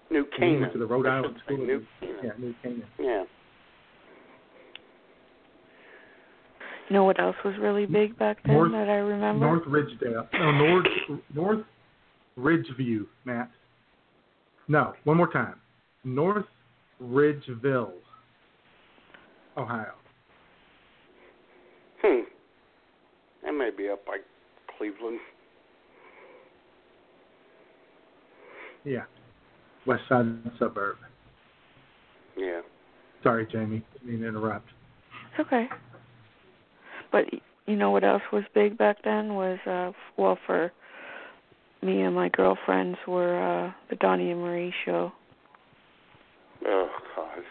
New 0.10 0.26
He 0.34 0.38
Canaan. 0.40 0.62
went 0.62 0.74
to 0.74 0.80
the 0.80 0.86
Rhode 0.86 1.06
Island 1.08 1.36
School. 1.46 1.58
New 1.58 1.86
Canaan. 2.00 2.18
Yeah, 2.24 2.32
New 2.40 2.54
Canaan. 2.64 2.84
Yeah. 3.00 3.24
You 6.90 6.94
know 6.96 7.04
what 7.04 7.20
else 7.20 7.36
was 7.44 7.54
really 7.60 7.86
big 7.86 8.18
back 8.18 8.38
then 8.46 8.56
North- 8.56 8.72
that 8.72 8.88
I 8.90 8.96
remember? 8.96 9.46
North 9.46 9.64
Ridgedale. 9.68 10.28
No, 10.34 10.52
North 10.52 10.86
North 11.34 11.66
Ridgeview, 12.40 13.06
Matt. 13.26 13.52
No, 14.70 14.94
one 15.04 15.18
more 15.18 15.32
time. 15.32 15.56
North 16.06 16.46
Ridgeville, 17.02 17.92
Ohio. 19.56 19.94
Hmm. 22.02 22.22
That 23.44 23.52
may 23.54 23.70
be 23.76 23.90
up 23.90 24.06
by 24.06 24.18
Cleveland. 24.78 25.20
Yeah. 28.84 29.04
West 29.86 30.04
side 30.10 30.26
suburb. 30.60 30.98
Yeah. 32.38 32.62
Sorry, 33.24 33.48
Jamie. 33.52 33.84
Didn't 33.94 34.10
mean 34.10 34.22
to 34.22 34.28
interrupt. 34.28 34.68
It's 35.32 35.48
okay. 35.48 35.68
But 37.12 37.26
you 37.66 37.76
know 37.76 37.92
what 37.92 38.04
else 38.04 38.22
was 38.32 38.44
big 38.54 38.78
back 38.78 38.98
then 39.04 39.36
was 39.36 39.60
uh 39.66 39.92
well 40.18 40.38
for 40.46 40.72
me 41.82 42.02
and 42.02 42.16
my 42.16 42.30
girlfriends 42.30 42.98
were 43.08 43.38
uh 43.42 43.72
the 43.90 43.96
Donnie 43.98 44.32
and 44.32 44.42
Marie 44.42 44.74
show. 44.86 45.12
Oh 46.66 46.90
God. 47.16 47.44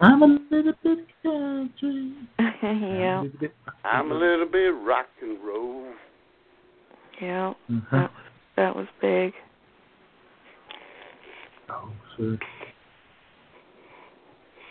I'm 0.00 0.22
a 0.22 0.38
little 0.50 0.72
bit 0.82 0.98
country. 1.22 2.14
yeah. 2.38 3.22
I'm 3.84 4.12
a 4.12 4.14
little 4.14 4.46
bit 4.46 4.68
rock 4.68 5.06
and 5.22 5.42
roll. 5.42 5.86
Yeah. 7.20 7.54
Mhm. 7.70 7.90
That 7.90 8.10
was 8.12 8.26
that 8.56 8.76
was 8.76 8.86
big. 9.00 9.32
Oh, 11.70 11.90
sure. 12.16 12.38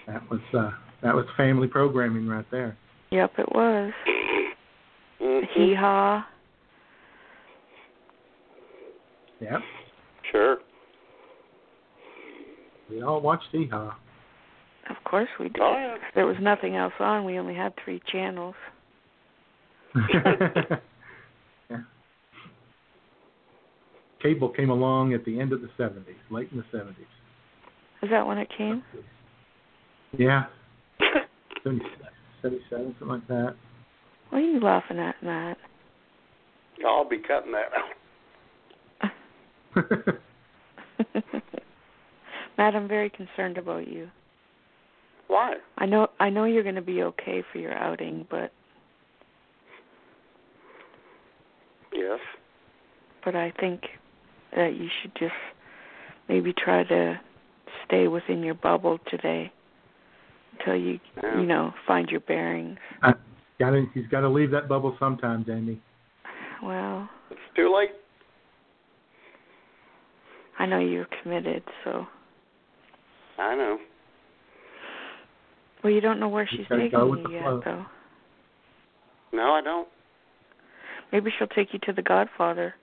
That 0.08 0.30
was 0.30 0.40
uh 0.54 0.72
that 1.02 1.16
was 1.16 1.26
family 1.36 1.68
programming 1.68 2.28
right 2.28 2.46
there. 2.52 2.78
Yep, 3.12 3.34
it 3.40 3.50
was. 3.54 3.94
Mhm. 5.22 5.48
Hee 5.54 5.74
haw. 5.74 6.26
Yep. 9.40 9.62
Sure. 10.32 10.58
We 12.90 13.02
all 13.02 13.22
watched 13.22 13.48
Hee 13.52 13.68
Haw. 13.72 13.95
Of 14.90 14.98
course 15.03 15.30
we 15.40 15.49
did. 15.49 15.62
Oh, 15.62 15.74
yeah. 15.76 15.95
There 16.14 16.28
was 16.28 16.38
nothing 16.40 16.76
else 16.76 16.94
on. 16.99 17.26
We 17.26 17.40
only 17.40 17.56
had 17.56 17.74
three 17.84 18.02
channels. 18.12 18.56
yeah. 19.95 21.78
Cable 24.22 24.49
came 24.49 24.70
along 24.70 25.14
at 25.14 25.26
the 25.26 25.40
end 25.40 25.53
of 25.53 25.62
the 25.62 25.70
seventies, 25.78 26.16
late 26.30 26.49
in 26.52 26.57
the 26.57 26.66
seventies. 26.72 27.06
Is 28.03 28.10
that 28.10 28.28
when 28.28 28.38
it 28.38 28.49
came? 28.56 28.84
Yeah. 30.18 30.45
77, 31.64 31.90
77, 32.41 32.95
something 32.99 33.07
like 33.07 33.28
that. 33.28 33.56
What 34.30 34.40
are 34.40 34.41
you 34.41 34.60
laughing 34.60 34.99
at, 34.99 35.16
Matt? 35.24 35.57
I'll 36.86 37.07
be 37.07 37.20
cutting 37.20 37.53
that 37.53 37.72
out. 37.74 39.12
Matt, 42.57 42.76
I'm 42.76 42.88
very 42.88 43.10
concerned 43.10 43.57
about 43.57 43.88
you. 43.88 44.10
Why? 45.27 45.56
I 45.77 45.86
know 45.86 46.07
I 46.19 46.30
know 46.30 46.45
you're 46.45 46.64
going 46.64 46.76
to 46.76 46.82
be 46.82 47.02
okay 47.03 47.44
for 47.52 47.57
your 47.57 47.73
outing, 47.73 48.27
but 48.30 48.52
Yes. 51.91 52.19
but 53.23 53.36
I 53.36 53.52
think 53.60 53.82
that 54.56 54.76
you 54.76 54.88
should 55.02 55.14
just 55.15 55.34
maybe 56.30 56.53
try 56.53 56.84
to 56.84 57.19
stay 57.86 58.07
within 58.07 58.44
your 58.44 58.53
bubble 58.53 58.99
today 59.10 59.52
until 60.60 60.76
you 60.76 60.99
Yeah. 61.22 61.40
you 61.40 61.45
know 61.48 61.73
find 61.88 62.10
your 62.10 62.19
bearings. 62.22 62.77
Uh, 63.02 63.14
gotta, 63.60 63.86
he's 63.94 64.07
got 64.07 64.22
to 64.22 64.30
leave 64.30 64.52
that 64.52 64.68
bubble 64.69 64.95
sometimes, 64.99 65.45
Jamie. 65.48 65.82
Well, 66.61 67.10
It's 67.32 67.40
too 67.56 67.73
late. 67.76 67.91
I 70.57 70.65
know 70.65 70.80
you're 70.80 71.07
committed, 71.22 71.64
so. 71.84 72.07
I 73.38 73.56
know. 73.56 73.78
Well, 75.84 75.94
you 75.94 76.02
don't 76.02 76.20
know 76.20 76.30
where 76.30 76.48
she's 76.49 76.68
taking 76.70 76.90
go 76.91 77.16
you 77.16 77.30
yet, 77.32 77.44
flow. 77.44 77.62
though. 77.64 77.86
No, 79.34 79.53
I 79.53 79.62
don't. 79.62 79.88
Maybe 81.12 81.32
she'll 81.38 81.48
take 81.48 81.74
you 81.74 81.80
to 81.84 81.94
The 81.94 82.02
Godfather. 82.02 82.74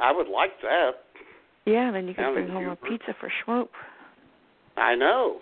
I 0.00 0.12
would 0.12 0.28
like 0.28 0.60
that. 0.62 0.90
Yeah, 1.64 1.90
then 1.92 2.08
you 2.08 2.14
can 2.14 2.24
Sounds 2.24 2.34
bring 2.34 2.48
home 2.48 2.66
a 2.68 2.76
pizza 2.76 3.14
for 3.20 3.30
Schmoop. 3.46 3.68
I 4.76 4.94
know. 4.94 5.38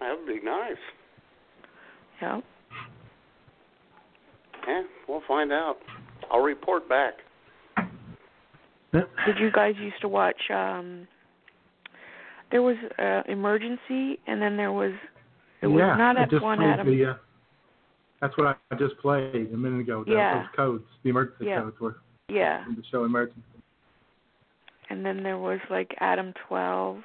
That 0.00 0.16
would 0.18 0.26
be 0.26 0.40
nice. 0.44 0.76
Yeah. 2.20 2.40
Yeah, 4.66 4.82
we'll 5.08 5.22
find 5.28 5.52
out. 5.52 5.76
I'll 6.30 6.40
report 6.40 6.88
back. 6.88 7.14
Did 8.92 9.38
you 9.38 9.50
guys 9.50 9.74
used 9.80 10.00
to 10.02 10.08
watch? 10.08 10.50
um 10.50 11.06
There 12.50 12.62
was 12.62 12.76
uh, 12.98 13.22
Emergency, 13.30 14.18
and 14.26 14.40
then 14.42 14.56
there 14.56 14.72
was. 14.72 14.92
It 15.62 15.66
was 15.68 15.78
yeah, 15.80 15.96
not 15.96 16.16
I 16.18 16.22
at 16.24 16.30
just 16.30 16.42
one 16.42 16.58
played 16.58 16.70
Adam. 16.70 16.86
The, 16.86 17.04
uh, 17.10 17.14
that's 18.20 18.36
what 18.36 18.46
I, 18.48 18.54
I 18.70 18.74
just 18.76 18.98
played 18.98 19.50
a 19.52 19.56
minute 19.56 19.80
ago. 19.80 20.04
the- 20.04 20.12
Yeah. 20.12 20.38
Those 20.42 20.46
codes, 20.56 20.84
the 21.04 21.10
emergency 21.10 21.46
Yeah. 21.46 21.60
codes 21.62 21.80
were 21.80 21.96
Yeah, 22.28 22.64
in 22.68 22.74
the 22.74 22.82
show 22.90 23.04
emergency. 23.04 23.40
and 24.90 25.04
then 25.06 25.22
there 25.22 25.38
was 25.38 25.60
like 25.70 25.94
Adam 26.00 26.32
Twelve 26.48 27.02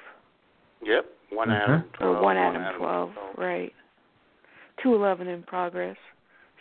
Yep, 0.82 1.06
one 1.30 1.48
Mhm. 1.48 1.60
Adam 1.62 1.80
or 2.00 2.06
12. 2.12 2.22
one 2.22 2.36
Adam 2.36 2.74
Twelve, 2.76 3.10
right? 3.36 3.72
Two 4.82 4.94
Eleven 4.94 5.26
in 5.28 5.42
progress. 5.42 5.96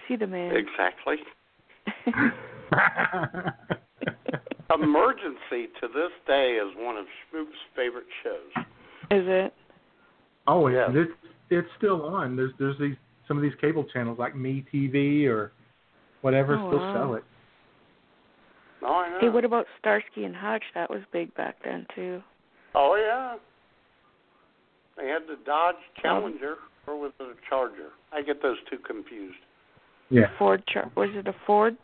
See 0.08 0.16
the 0.16 0.26
man. 0.28 0.56
Exactly. 0.56 1.18
Emergency 4.74 5.70
to 5.82 5.88
this 5.88 6.12
day 6.26 6.60
is 6.62 6.74
one 6.78 6.98
of 6.98 7.06
Schmoop's 7.06 7.56
favorite 7.76 8.06
shows. 8.24 8.64
Is 9.12 9.24
it? 9.28 9.54
Oh, 10.48 10.68
Yeah. 10.68 10.88
it's 10.92 11.12
it's 11.50 11.68
still 11.78 12.04
on. 12.06 12.36
There's 12.36 12.52
there's 12.60 12.78
these 12.80 12.96
some 13.28 13.38
of 13.38 13.44
these 13.44 13.54
cable 13.62 13.86
channels 13.94 14.20
like 14.20 14.36
Me 14.36 14.66
TV 14.74 15.26
or 15.28 15.52
whatever 16.22 16.56
Oh, 16.56 16.68
still 16.70 16.80
wow. 16.80 16.94
sell 16.94 17.14
it. 17.16 17.24
Oh, 18.82 18.94
I 18.96 19.10
know. 19.10 19.18
Hey, 19.22 19.30
what 19.30 19.46
about 19.46 19.66
Starsky 19.80 20.24
and 20.26 20.36
Hutch? 20.36 20.64
That 20.76 20.90
was 20.90 21.02
big 21.12 21.34
back 21.36 21.56
then 21.64 21.86
too. 21.96 22.22
Oh, 22.76 22.96
yeah. 22.96 23.38
They 24.98 25.10
had 25.10 25.24
the 25.28 25.38
Dodge 25.46 25.76
Challenger, 26.02 26.56
or 26.86 27.00
was 27.00 27.12
it 27.20 27.24
a 27.24 27.36
Charger? 27.50 27.90
I 28.12 28.22
get 28.22 28.42
those 28.42 28.58
two 28.70 28.78
confused. 28.80 29.38
Yeah. 30.10 30.28
Ford 30.38 30.64
Char- 30.72 30.92
was 30.96 31.10
it 31.14 31.28
a 31.28 31.36
Ford 31.46 31.76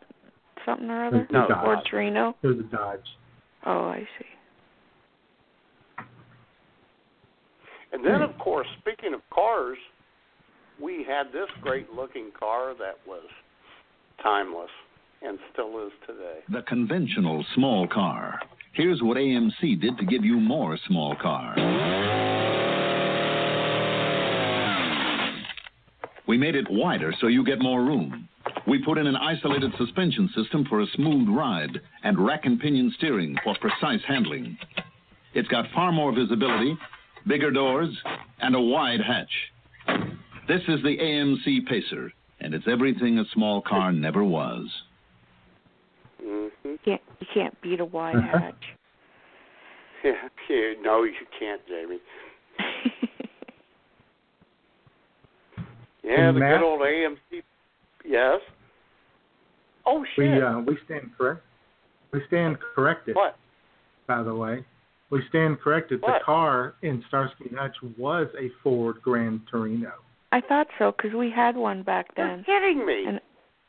something 0.64 0.90
or 0.90 1.06
other? 1.06 1.28
No, 1.30 1.46
Ford 1.46 1.78
Dodge. 1.78 1.90
Torino. 1.90 2.36
It 2.42 2.46
was 2.46 2.58
a 2.58 2.62
Dodge. 2.62 3.06
Oh, 3.66 3.84
I 3.84 4.06
see. 4.18 4.26
And 7.92 8.04
then, 8.04 8.16
hmm. 8.16 8.22
of 8.22 8.38
course, 8.38 8.66
speaking 8.80 9.14
of 9.14 9.20
cars, 9.32 9.78
we 10.82 11.04
had 11.08 11.28
this 11.32 11.48
great 11.62 11.90
looking 11.92 12.30
car 12.38 12.74
that 12.74 12.96
was 13.06 13.24
timeless 14.22 14.70
and 15.22 15.38
still 15.52 15.86
is 15.86 15.92
today. 16.06 16.40
The 16.50 16.62
conventional 16.62 17.44
small 17.54 17.86
car. 17.86 18.40
Here's 18.72 19.00
what 19.02 19.16
AMC 19.16 19.80
did 19.80 19.96
to 19.98 20.04
give 20.04 20.24
you 20.24 20.38
more 20.40 20.76
small 20.88 21.14
car. 21.20 21.54
We 26.26 26.36
made 26.36 26.56
it 26.56 26.66
wider 26.68 27.14
so 27.20 27.28
you 27.28 27.44
get 27.44 27.60
more 27.60 27.82
room. 27.82 28.28
We 28.66 28.82
put 28.82 28.96
in 28.96 29.06
an 29.06 29.16
isolated 29.16 29.72
suspension 29.78 30.28
system 30.34 30.64
for 30.68 30.80
a 30.80 30.86
smooth 30.94 31.28
ride 31.28 31.80
and 32.02 32.18
rack 32.24 32.46
and 32.46 32.58
pinion 32.58 32.92
steering 32.96 33.36
for 33.44 33.54
precise 33.60 34.00
handling. 34.08 34.56
It's 35.34 35.48
got 35.48 35.66
far 35.74 35.92
more 35.92 36.14
visibility, 36.14 36.76
bigger 37.26 37.50
doors, 37.50 37.94
and 38.40 38.54
a 38.54 38.60
wide 38.60 39.00
hatch. 39.00 39.28
This 40.48 40.62
is 40.68 40.82
the 40.82 40.96
AMC 40.96 41.66
Pacer, 41.66 42.10
and 42.40 42.54
it's 42.54 42.66
everything 42.68 43.18
a 43.18 43.24
small 43.34 43.60
car 43.60 43.92
never 43.92 44.24
was. 44.24 44.66
hmm 46.22 46.48
You 46.64 46.78
can't 46.84 47.02
you 47.20 47.26
can't 47.34 47.60
beat 47.60 47.80
a 47.80 47.84
wide 47.84 48.16
Uh-huh. 48.16 48.38
hatch. 48.38 48.54
Yeah, 50.04 50.12
yeah, 50.50 50.74
no, 50.82 51.04
you 51.04 51.12
can't, 51.38 51.62
Jamie. 51.66 51.98
Yeah, 56.04 56.32
the 56.32 56.40
good 56.40 56.62
old 56.62 56.80
AMC. 56.80 57.42
Yes. 58.04 58.40
Oh 59.86 60.04
shit. 60.16 60.30
We 60.30 60.42
uh 60.42 60.60
we 60.60 60.78
stand 60.84 61.10
correct. 61.16 61.42
We 62.12 62.20
stand 62.28 62.58
corrected. 62.74 63.16
What? 63.16 63.36
By 64.06 64.22
the 64.22 64.34
way, 64.34 64.64
we 65.10 65.22
stand 65.28 65.60
corrected. 65.60 66.00
What? 66.02 66.20
The 66.20 66.24
car 66.24 66.74
in 66.82 67.02
Starsky 67.08 67.46
and 67.50 67.58
Hutch 67.58 67.76
was 67.98 68.28
a 68.38 68.48
Ford 68.62 68.96
Grand 69.02 69.40
Torino. 69.50 69.92
I 70.32 70.40
thought 70.40 70.66
so 70.78 70.92
because 70.96 71.16
we 71.16 71.30
had 71.30 71.56
one 71.56 71.82
back 71.82 72.06
You're 72.16 72.26
then. 72.28 72.44
kidding 72.44 72.84
me. 72.86 73.04
And 73.06 73.20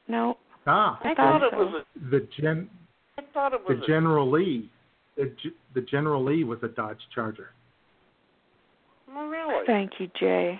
no, 0.07 0.37
Ah, 0.67 0.99
I 1.03 1.11
I 1.11 1.15
thought 1.15 1.41
thought 1.41 1.43
it 1.47 1.51
so. 1.51 1.57
was 1.57 1.85
the 2.11 2.27
gen 2.41 2.69
a. 3.17 3.21
I 3.21 3.23
thought 3.33 3.53
it 3.53 3.61
the 3.67 3.73
was 3.75 3.83
a. 3.83 3.87
General 3.87 4.29
Lee. 4.29 4.69
The, 5.17 5.33
the 5.73 5.81
General 5.81 6.23
Lee 6.23 6.43
was 6.43 6.59
a 6.63 6.67
Dodge 6.67 6.99
Charger. 7.13 7.51
Oh, 9.09 9.27
really? 9.27 9.63
thank 9.65 9.91
you, 9.99 10.09
Jay. 10.19 10.59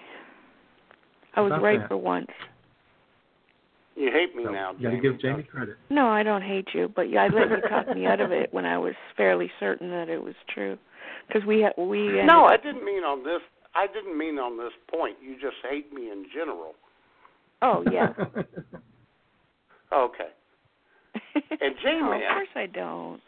I 1.35 1.41
was 1.41 1.51
right 1.61 1.79
that. 1.79 1.89
for 1.89 1.97
once. 1.97 2.27
You 3.95 4.11
hate 4.11 4.35
me 4.35 4.43
So 4.45 4.51
now, 4.51 4.71
you 4.77 4.83
gotta 4.83 4.97
Jamie. 4.97 5.01
give 5.01 5.21
Jamie 5.21 5.43
credit. 5.43 5.77
No, 5.89 6.07
I 6.07 6.21
don't 6.23 6.41
hate 6.41 6.67
you, 6.73 6.91
but 6.93 7.05
I 7.17 7.27
let 7.27 7.49
you 7.49 7.61
talk 7.69 7.87
me 7.95 8.05
out 8.05 8.19
of 8.19 8.31
it 8.31 8.53
when 8.53 8.65
I 8.65 8.77
was 8.77 8.93
fairly 9.15 9.49
certain 9.59 9.89
that 9.89 10.09
it 10.09 10.21
was 10.21 10.35
true. 10.53 10.77
Because 11.27 11.45
we 11.47 11.61
had 11.61 11.73
we 11.77 12.21
No, 12.25 12.45
I 12.45 12.57
didn't 12.57 12.83
mean 12.83 13.03
on 13.03 13.23
this. 13.23 13.41
I 13.73 13.87
didn't 13.87 14.17
mean 14.17 14.37
on 14.37 14.57
this 14.57 14.73
point. 14.91 15.15
You 15.21 15.35
just 15.35 15.55
hate 15.69 15.93
me 15.93 16.11
in 16.11 16.25
general. 16.33 16.73
Oh 17.61 17.83
yeah. 17.91 18.09
Okay. 19.93 20.27
And 21.35 21.75
Jamie, 21.83 22.01
no, 22.01 22.13
of 22.15 22.21
course 22.33 22.47
I 22.55 22.65
don't. 22.65 23.21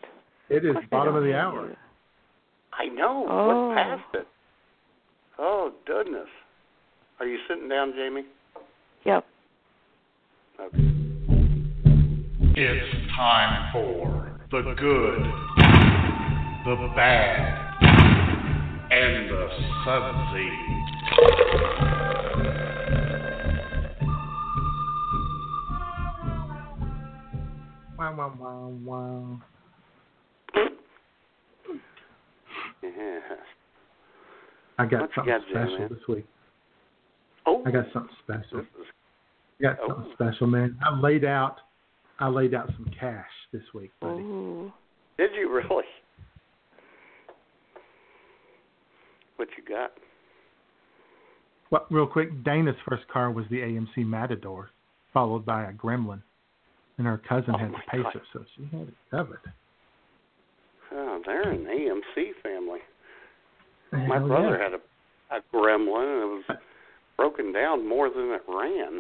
it 0.49 0.65
is 0.65 0.73
course 0.73 0.85
bottom 0.91 1.15
of 1.15 1.23
the 1.23 1.33
hour. 1.35 1.69
you. 1.69 1.75
I 2.73 2.85
know. 2.93 3.25
Oh. 3.29 3.67
What 3.69 3.75
past 3.77 4.15
it? 4.15 4.27
Oh 5.39 5.71
goodness. 5.85 6.27
Are 7.19 7.25
you 7.25 7.37
sitting 7.47 7.69
down, 7.69 7.93
Jamie? 7.95 8.25
Yep. 9.05 9.25
Okay. 10.59 10.93
It's 12.59 13.15
time 13.15 13.71
for 13.71 14.39
the 14.49 14.73
good, 14.75 15.23
the 16.65 16.93
bad, 16.95 17.83
and 18.91 19.29
the 19.29 19.49
sudsy. 19.85 21.57
Wow, 27.97 28.15
wow, 28.15 28.33
wow, 28.39 28.67
wow. 28.83 29.41
Yeah. 32.83 33.19
I 34.79 34.85
got 34.85 35.01
What 35.01 35.09
something 35.15 35.33
got, 35.33 35.41
special 35.49 35.79
man? 35.79 35.89
this 35.89 36.07
week. 36.07 36.25
Oh. 37.47 37.63
I 37.65 37.71
got 37.71 37.85
something 37.93 38.15
special. 38.23 38.59
This 38.59 38.67
is- 38.79 38.87
I 38.91 38.96
got 39.61 39.79
Oh. 39.81 39.87
something 39.87 40.13
special, 40.13 40.47
man. 40.47 40.77
I 40.83 40.97
laid 40.99 41.25
out 41.25 41.57
I 42.19 42.27
laid 42.29 42.55
out 42.55 42.67
some 42.75 42.89
cash 42.99 43.29
this 43.51 43.61
week, 43.75 43.91
buddy. 43.99 44.21
Ooh. 44.23 44.73
Did 45.17 45.35
you 45.35 45.51
really? 45.53 45.83
What 49.35 49.49
you 49.55 49.63
got? 49.63 49.91
Well, 51.69 51.85
real 51.91 52.07
quick, 52.07 52.43
Dana's 52.43 52.75
first 52.89 53.07
car 53.07 53.29
was 53.29 53.45
the 53.51 53.57
AMC 53.61 53.97
Matador, 53.97 54.71
followed 55.13 55.45
by 55.45 55.65
a 55.65 55.73
Gremlin, 55.73 56.23
and 56.97 57.05
her 57.05 57.19
cousin 57.29 57.53
Oh 57.53 57.57
had 57.59 57.71
my 57.71 57.79
the 57.79 58.03
Pacer, 58.03 58.03
God. 58.15 58.21
so 58.33 58.45
she 58.55 58.63
had 58.75 58.87
it 58.87 58.93
covered. 59.11 59.41
Oh, 60.91 61.21
they're 61.23 61.51
an 61.51 61.65
AMC 61.65 62.31
family. 62.41 62.79
My 63.91 64.17
brother 64.19 64.57
yeah. 64.57 64.63
had 64.63 64.73
a 64.73 64.79
a 65.29 65.41
gremlin 65.53 66.23
and 66.23 66.23
it 66.23 66.25
was 66.25 66.43
uh, 66.49 66.53
broken 67.17 67.51
down 67.51 67.87
more 67.87 68.09
than 68.09 68.31
it 68.31 68.41
ran. 68.47 68.99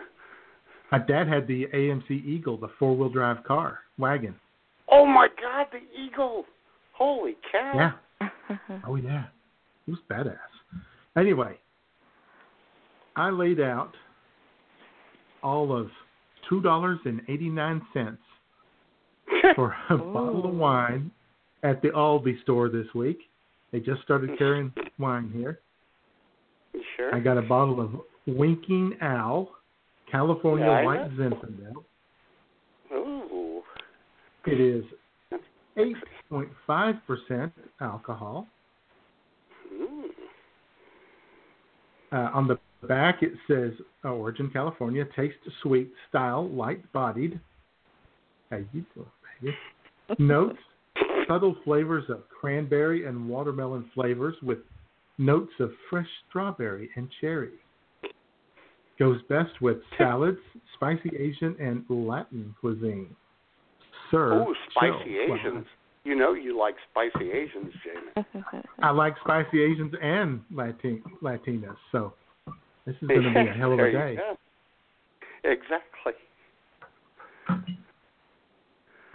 My 0.91 0.99
dad 0.99 1.27
had 1.27 1.47
the 1.47 1.65
AMC 1.73 2.09
Eagle, 2.25 2.57
the 2.57 2.69
four-wheel 2.79 3.09
drive 3.09 3.43
car 3.43 3.79
wagon. 3.97 4.35
Oh 4.89 5.05
my 5.05 5.27
god, 5.41 5.67
the 5.71 5.79
eagle. 5.99 6.45
Holy 6.93 7.35
cow. 7.51 7.73
Yeah. 8.21 8.29
Oh 8.87 8.95
yeah, 8.95 9.25
it 9.87 9.91
was 9.91 9.99
badass. 10.09 10.37
Anyway, 11.17 11.57
I 13.15 13.29
laid 13.29 13.59
out 13.59 13.91
all 15.43 15.75
of 15.77 15.89
two 16.49 16.61
dollars 16.61 16.99
and 17.05 17.21
eighty-nine 17.27 17.81
cents 17.93 18.21
for 19.55 19.75
a 19.89 19.97
bottle 19.97 20.47
of 20.47 20.55
wine 20.55 21.11
at 21.63 21.81
the 21.81 21.89
Aldi 21.89 22.41
store 22.43 22.69
this 22.69 22.87
week. 22.95 23.19
They 23.71 23.79
just 23.79 24.01
started 24.03 24.37
carrying 24.37 24.71
wine 24.97 25.29
here. 25.33 25.59
You 26.73 26.81
sure? 26.95 27.13
I 27.13 27.19
got 27.19 27.37
a 27.37 27.41
bottle 27.41 27.81
of 27.81 27.91
Winking 28.25 28.97
Owl, 29.01 29.49
California 30.11 30.65
Yeah, 30.65 30.83
White. 30.83 31.17
Zinfandel. 31.17 31.83
Ooh. 32.93 33.61
It 34.45 34.59
is 34.59 34.83
8.5% 35.77 37.51
alcohol. 37.81 38.47
Mm. 39.73 40.03
Uh, 42.11 42.15
on 42.33 42.47
the 42.47 42.57
back, 42.87 43.21
it 43.21 43.33
says 43.47 43.73
uh, 44.05 44.09
Origin, 44.09 44.49
California, 44.51 45.05
taste 45.15 45.35
sweet, 45.61 45.91
style 46.09 46.47
light 46.49 46.81
bodied. 46.93 47.39
How 48.49 48.57
you 48.57 48.85
doing, 48.95 49.07
baby? 49.41 49.55
Notes 50.19 50.57
subtle 51.27 51.55
flavors 51.63 52.05
of 52.09 52.23
cranberry 52.29 53.05
and 53.05 53.27
watermelon 53.27 53.89
flavors 53.93 54.35
with 54.41 54.59
notes 55.17 55.51
of 55.59 55.71
fresh 55.89 56.07
strawberry 56.29 56.89
and 56.95 57.09
cherry. 57.19 57.51
Goes 58.99 59.21
best 59.29 59.61
with 59.61 59.77
salads, 59.97 60.39
spicy 60.73 61.11
Asian, 61.17 61.55
and 61.59 61.83
Latin 61.89 62.55
cuisine. 62.59 63.15
Sir, 64.11 64.33
oh, 64.33 64.53
spicy 64.71 65.15
chilled. 65.25 65.39
Asians. 65.39 65.65
You 66.03 66.15
know 66.15 66.33
you 66.33 66.57
like 66.57 66.75
spicy 66.89 67.31
Asians, 67.31 67.73
Jamie. 67.83 68.43
I 68.81 68.91
like 68.91 69.15
spicy 69.21 69.61
Asians 69.61 69.93
and 70.01 70.39
Latin 70.55 71.03
Latinas, 71.21 71.75
so 71.91 72.13
this 72.85 72.95
is 73.01 73.07
going 73.09 73.23
to 73.23 73.29
be 73.33 73.49
a 73.49 73.53
hell 73.53 73.73
of 73.73 73.79
a 73.79 73.91
day. 73.91 74.17
Exactly. 75.43 76.13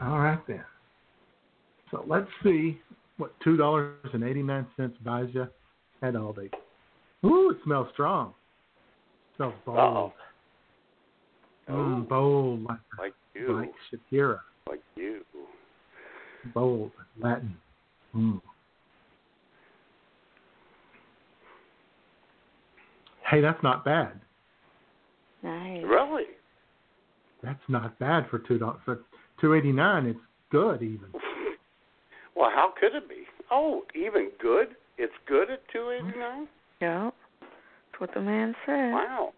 All 0.02 0.18
right 0.18 0.40
then. 0.46 0.64
So 1.90 2.04
let's 2.06 2.28
see 2.42 2.78
what 3.16 3.32
two 3.42 3.56
dollars 3.56 3.96
and 4.12 4.24
eighty 4.24 4.42
nine 4.42 4.66
cents 4.76 4.96
buys 5.04 5.28
you 5.32 5.46
at 6.02 6.14
Aldi. 6.14 6.50
Ooh, 7.24 7.50
it 7.50 7.58
smells 7.64 7.88
strong. 7.92 8.34
Smells 9.36 9.54
bold. 9.64 9.78
Uh-oh. 9.78 10.12
Mm, 11.70 12.08
bold 12.08 12.64
like, 12.64 12.78
Like 12.98 13.14
you. 13.34 13.52
like 13.56 13.72
Shakira. 13.92 14.38
Like 14.68 14.82
you. 14.96 15.22
Bold 16.54 16.90
Latin. 17.20 17.56
Mm. 18.14 18.40
Hey, 23.30 23.40
that's 23.40 23.62
not 23.62 23.84
bad. 23.84 24.20
Nice. 25.42 25.82
Really? 25.84 26.24
That's 27.42 27.60
not 27.68 27.98
bad 27.98 28.26
for 28.30 28.38
two 28.40 28.58
dollars 28.58 28.80
for 28.84 29.00
two 29.40 29.54
eighty 29.54 29.72
nine. 29.72 30.06
It's 30.06 30.18
good 30.50 30.82
even. 30.82 31.06
Well, 32.34 32.48
how 32.52 32.72
could 32.80 32.94
it 32.94 33.08
be? 33.10 33.24
Oh, 33.50 33.82
even 33.94 34.30
good? 34.40 34.68
It's 34.96 35.12
good 35.28 35.50
at 35.50 35.60
two 35.70 35.90
eighty 35.90 36.18
nine? 36.18 36.48
Yeah. 36.80 37.10
That's 37.92 38.00
what 38.00 38.14
the 38.14 38.20
man 38.20 38.54
said. 38.66 38.92
Wow. 38.92 39.32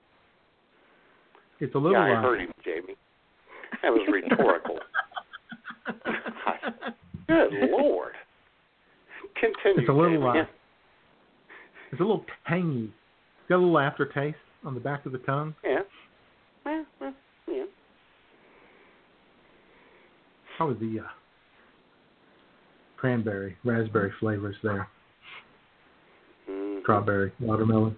It's 1.60 1.74
a 1.74 1.78
little. 1.78 1.92
yeah, 1.92 2.18
I 2.18 2.22
heard 2.22 2.40
him, 2.40 2.52
Jamie. 2.64 2.96
That 3.82 3.90
was 3.90 4.06
rhetorical. 4.10 4.78
Good 7.28 7.70
lord. 7.70 8.12
Continue. 9.40 9.80
It's 9.80 9.88
a 9.88 9.92
little. 9.92 10.32
Jamie. 10.32 10.40
Uh, 10.40 10.44
it's 11.92 12.00
a 12.00 12.04
little 12.04 12.24
tangy. 12.48 12.84
It's 12.84 13.48
got 13.48 13.56
a 13.56 13.58
little 13.58 13.78
aftertaste 13.78 14.36
on 14.64 14.74
the 14.74 14.80
back 14.80 15.06
of 15.06 15.12
the 15.12 15.18
tongue. 15.18 15.54
yeah. 15.64 15.78
Yeah. 16.66 16.82
Yeah. 17.00 17.10
yeah. 17.48 17.64
Probably 20.56 20.88
the 20.94 21.00
uh, 21.00 21.06
cranberry, 22.96 23.56
raspberry 23.64 24.12
flavors 24.20 24.56
there. 24.62 24.88
Mhm. 26.48 26.82
Strawberry, 26.82 27.32
watermelon. 27.40 27.96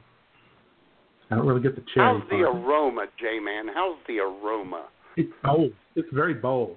I 1.31 1.35
don't 1.37 1.47
really 1.47 1.63
get 1.63 1.75
the 1.75 1.83
cherry. 1.93 2.19
How's 2.19 2.29
the 2.31 2.45
part. 2.45 2.57
aroma, 2.57 3.07
J 3.19 3.41
Man? 3.41 3.67
How's 3.73 3.97
the 4.07 4.19
aroma? 4.21 4.87
It's 5.17 5.33
bold. 5.43 5.73
It's 5.97 6.09
very 6.13 6.35
bold. 6.35 6.77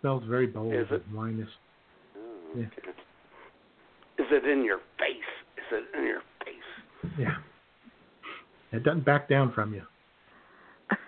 smells 0.00 0.22
very 0.28 0.46
bold 0.46 0.74
Is 0.74 0.86
it? 0.90 1.02
Oh, 1.14 1.28
Yeah. 2.56 2.64
Is 4.18 4.26
it 4.30 4.44
in 4.48 4.64
your 4.64 4.78
face? 4.98 5.16
Is 5.58 5.64
it 5.72 5.98
in 5.98 6.04
your 6.06 6.22
face? 6.44 6.54
Yeah. 7.18 7.36
It 8.72 8.82
doesn't 8.84 9.04
back 9.04 9.28
down 9.28 9.52
from 9.52 9.74
you. 9.74 9.82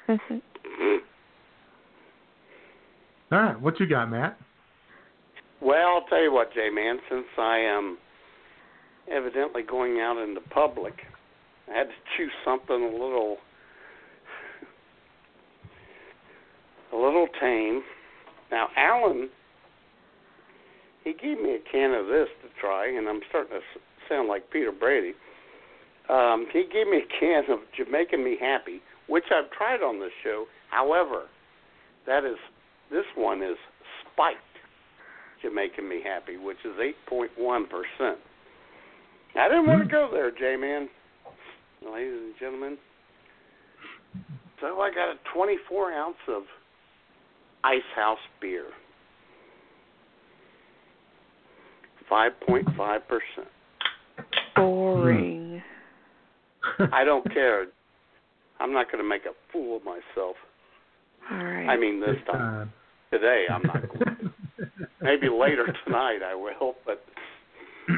All 3.31 3.39
right, 3.39 3.61
what 3.61 3.79
you 3.79 3.87
got, 3.87 4.11
Matt? 4.11 4.39
Well, 5.61 5.87
I'll 5.87 6.07
tell 6.09 6.23
you 6.23 6.33
what, 6.33 6.53
J 6.55 6.71
Man, 6.71 6.99
since 7.11 7.27
I 7.37 7.59
am 7.59 7.99
evidently 9.11 9.63
going 9.63 10.01
out 10.01 10.17
into 10.23 10.41
public, 10.49 10.95
I 11.71 11.79
had 11.79 11.85
to 11.85 11.95
choose 12.17 12.33
something 12.45 12.75
a 12.75 12.93
little 12.93 13.39
a 16.93 16.97
little 16.97 17.27
tame. 17.41 17.83
Now, 18.51 18.69
Alan, 18.77 19.29
he 21.05 21.13
gave 21.13 21.41
me 21.41 21.57
a 21.57 21.71
can 21.71 21.93
of 21.93 22.07
this 22.07 22.29
to 22.43 22.61
try, 22.61 22.89
and 22.89 23.09
I'm 23.09 23.21
starting 23.29 23.53
to 23.53 23.81
sound 24.09 24.29
like 24.29 24.51
Peter 24.51 24.73
Brady. 24.73 25.13
Um, 26.09 26.47
he 26.53 26.65
gave 26.73 26.87
me 26.87 27.03
a 27.05 27.21
can 27.21 27.45
of 27.51 27.59
Jamaican 27.77 28.25
Me 28.25 28.37
Happy, 28.41 28.81
which 29.09 29.25
I've 29.31 29.51
tried 29.51 29.83
on 29.83 30.01
this 30.01 30.13
show. 30.25 30.47
However, 30.71 31.25
that 32.07 32.25
is 32.25 32.37
this 32.91 33.05
one 33.15 33.43
is 33.43 33.57
spiked 34.13 34.39
Jamaican 35.43 35.87
Me 35.87 36.01
Happy, 36.03 36.39
which 36.39 36.57
is 36.65 36.73
8.1 37.11 37.65
percent. 37.69 38.19
I 39.39 39.49
didn't 39.49 39.67
want 39.67 39.83
to 39.83 39.89
go 39.89 40.09
there, 40.11 40.31
J-Man, 40.31 40.89
ladies 41.85 42.13
and 42.13 42.35
gentlemen. 42.39 42.79
So 44.61 44.81
I 44.81 44.91
got 44.91 45.11
a 45.11 45.15
24 45.35 45.93
ounce 45.93 46.17
of 46.29 46.43
Ice 47.65 47.81
House 47.95 48.19
beer, 48.41 48.67
5.5 52.11 53.01
percent. 53.07 53.49
Boring. 54.57 55.63
Hmm. 56.61 56.85
I 56.93 57.05
don't 57.05 57.25
care. 57.33 57.67
I'm 58.61 58.73
not 58.73 58.91
going 58.91 59.03
to 59.03 59.09
make 59.09 59.25
a 59.25 59.35
fool 59.53 59.77
of 59.77 59.85
myself. 59.85 60.37
All 61.31 61.37
right. 61.45 61.69
I 61.69 61.77
mean, 61.77 62.01
this 62.01 62.17
time. 62.31 62.73
Today, 63.13 63.45
I'm 63.51 63.63
not 63.63 63.89
going 63.89 64.01
to. 64.59 64.69
Maybe 65.01 65.29
later 65.29 65.73
tonight 65.85 66.19
I 66.25 66.35
will, 66.35 66.75
but 66.85 67.05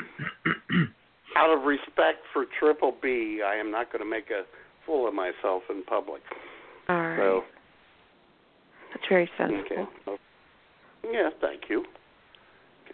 out 1.41 1.57
of 1.57 1.65
respect 1.65 2.19
for 2.33 2.45
Triple 2.59 2.95
B, 3.03 3.41
I 3.45 3.57
am 3.57 3.71
not 3.71 3.91
going 3.93 4.05
to 4.05 4.09
make 4.11 4.31
a 4.31 4.43
fool 4.85 5.09
of 5.09 5.15
myself 5.15 5.63
in 5.71 5.83
public. 5.85 6.21
All 6.89 6.97
right. 6.97 7.19
So, 7.19 7.43
That's 8.93 9.07
very 9.09 9.31
sensible. 9.39 9.63
okay. 9.65 9.83
Oh, 10.07 10.17
yeah, 11.11 11.31
thank 11.41 11.63
you. 11.71 11.85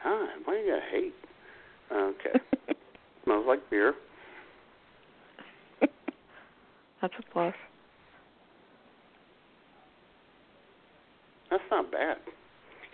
God, 0.03 0.29
why 0.45 0.55
do 0.55 0.61
you 0.61 0.79
hate? 0.93 1.15
Okay. 1.93 2.39
Smells 3.25 3.45
like 3.49 3.69
beer. 3.69 3.95
That's 5.81 7.15
a 7.19 7.33
plus. 7.33 7.55
That's 11.51 11.63
not 11.71 11.91
bad. 11.91 12.19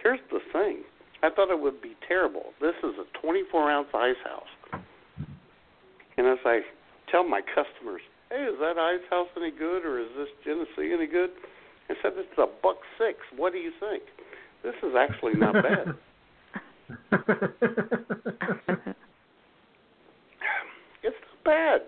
Here's 0.03 0.21
the 0.31 0.41
thing. 0.53 0.83
I 1.23 1.31
thought 1.31 1.51
it 1.51 1.61
would 1.61 1.81
be 1.81 1.95
terrible. 2.07 2.47
This 2.61 2.75
is 2.83 2.95
a 2.99 3.19
24 3.21 3.71
ounce 3.71 3.89
ice 3.95 4.15
house. 4.25 4.49
And 6.17 6.27
as 6.27 6.39
I 6.45 6.61
tell 7.11 7.25
my 7.29 7.41
customers, 7.41 8.03
hey, 8.31 8.45
is 8.45 8.59
that 8.61 8.79
ice 8.79 9.01
house 9.11 9.29
any 9.37 9.51
good 9.51 9.85
or 9.85 10.01
is 10.01 10.09
this 10.17 10.29
Genesee 10.45 10.93
any 10.93 11.07
good? 11.07 11.31
I 11.91 11.95
said, 12.03 12.13
it's 12.17 12.39
a 12.39 12.47
buck 12.63 12.77
six. 12.99 13.19
What 13.37 13.53
do 13.53 13.59
you 13.59 13.73
think? 13.81 14.03
This 14.63 14.75
is 14.83 14.95
actually 14.97 15.35
not 15.35 15.55
bad. 15.55 15.95
it's 21.03 21.17
not 21.21 21.45
bad. 21.45 21.81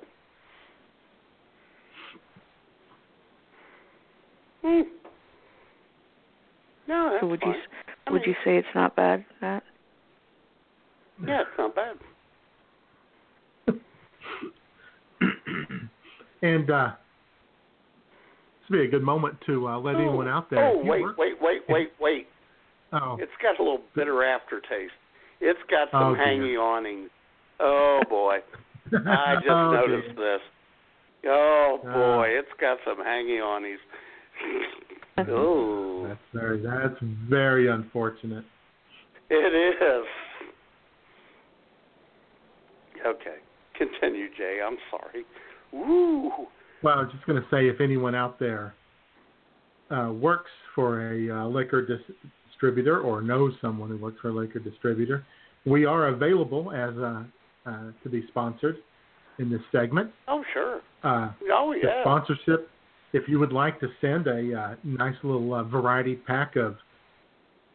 Hmm. 4.62 4.80
No, 6.88 7.10
that's 7.12 7.22
so 7.22 7.26
would 7.28 7.40
you 7.44 7.52
fine. 7.52 7.60
s- 7.60 8.12
would 8.12 8.22
you 8.26 8.34
say 8.44 8.56
it's 8.56 8.66
not 8.74 8.96
bad, 8.96 9.24
Matt? 9.40 9.62
Yeah, 11.26 11.42
it's 11.42 11.50
not 11.58 11.74
bad. 11.74 11.96
And 16.44 16.70
uh, 16.70 16.88
this 18.60 18.70
would 18.70 18.76
be 18.78 18.84
a 18.84 18.90
good 18.90 19.02
moment 19.02 19.36
to 19.46 19.66
uh, 19.68 19.78
let 19.78 19.96
anyone 19.96 20.28
out 20.28 20.50
there. 20.50 20.64
Oh, 20.68 20.78
wait, 20.84 21.02
work- 21.02 21.16
wait, 21.18 21.34
wait, 21.40 21.62
wait, 21.68 21.88
wait. 22.00 22.26
Oh, 22.92 23.16
It's 23.20 23.32
got 23.42 23.58
a 23.58 23.62
little 23.62 23.80
bitter 23.96 24.22
aftertaste. 24.24 24.92
It's 25.40 25.58
got 25.70 25.88
Oh, 25.92 26.00
some 26.10 26.14
dear. 26.14 26.24
hanging 26.24 26.56
awnings. 26.56 27.10
Oh 27.60 28.00
boy, 28.08 28.38
I 28.92 29.34
just 29.42 29.46
Oh, 29.50 29.70
dear. 29.70 29.88
noticed 29.88 30.16
this. 30.16 30.40
Oh 31.26 31.80
Ah. 31.86 31.92
boy, 31.94 32.26
it's 32.30 32.48
got 32.60 32.78
some 32.86 32.98
hanging 33.04 33.40
awnings. 33.40 33.78
oh, 35.28 36.06
That's 36.08 36.20
very 36.32 36.60
that's 36.62 37.00
very 37.28 37.68
unfortunate. 37.68 38.44
it 39.30 39.34
is. 39.82 40.06
Okay, 43.06 43.36
continue, 43.76 44.28
Jay. 44.36 44.60
I'm 44.64 44.76
sorry. 44.90 45.24
Woo. 45.74 46.30
Well, 46.82 46.98
I 46.98 47.02
was 47.02 47.10
just 47.12 47.26
going 47.26 47.40
to 47.40 47.48
say, 47.50 47.68
if 47.68 47.80
anyone 47.80 48.14
out 48.14 48.38
there 48.38 48.74
uh, 49.90 50.12
works 50.12 50.50
for 50.74 51.12
a 51.12 51.30
uh, 51.42 51.46
liquor 51.48 51.84
dis- 51.84 52.16
distributor 52.48 53.00
or 53.00 53.22
knows 53.22 53.52
someone 53.60 53.88
who 53.88 53.96
works 53.96 54.18
for 54.20 54.28
a 54.28 54.32
liquor 54.32 54.58
distributor, 54.58 55.24
we 55.66 55.84
are 55.84 56.08
available 56.08 56.70
as 56.72 56.94
uh, 56.98 57.22
uh, 57.66 57.90
to 58.02 58.08
be 58.10 58.24
sponsored 58.28 58.76
in 59.38 59.50
this 59.50 59.60
segment. 59.72 60.10
Oh, 60.28 60.44
sure. 60.52 60.80
Uh, 61.02 61.30
Oh, 61.50 61.72
yeah. 61.72 62.02
sponsorship. 62.02 62.68
If 63.12 63.28
you 63.28 63.38
would 63.38 63.52
like 63.52 63.80
to 63.80 63.88
send 64.00 64.26
a 64.26 64.60
uh, 64.60 64.74
nice 64.84 65.14
little 65.22 65.54
uh, 65.54 65.64
variety 65.64 66.16
pack 66.16 66.56
of 66.56 66.76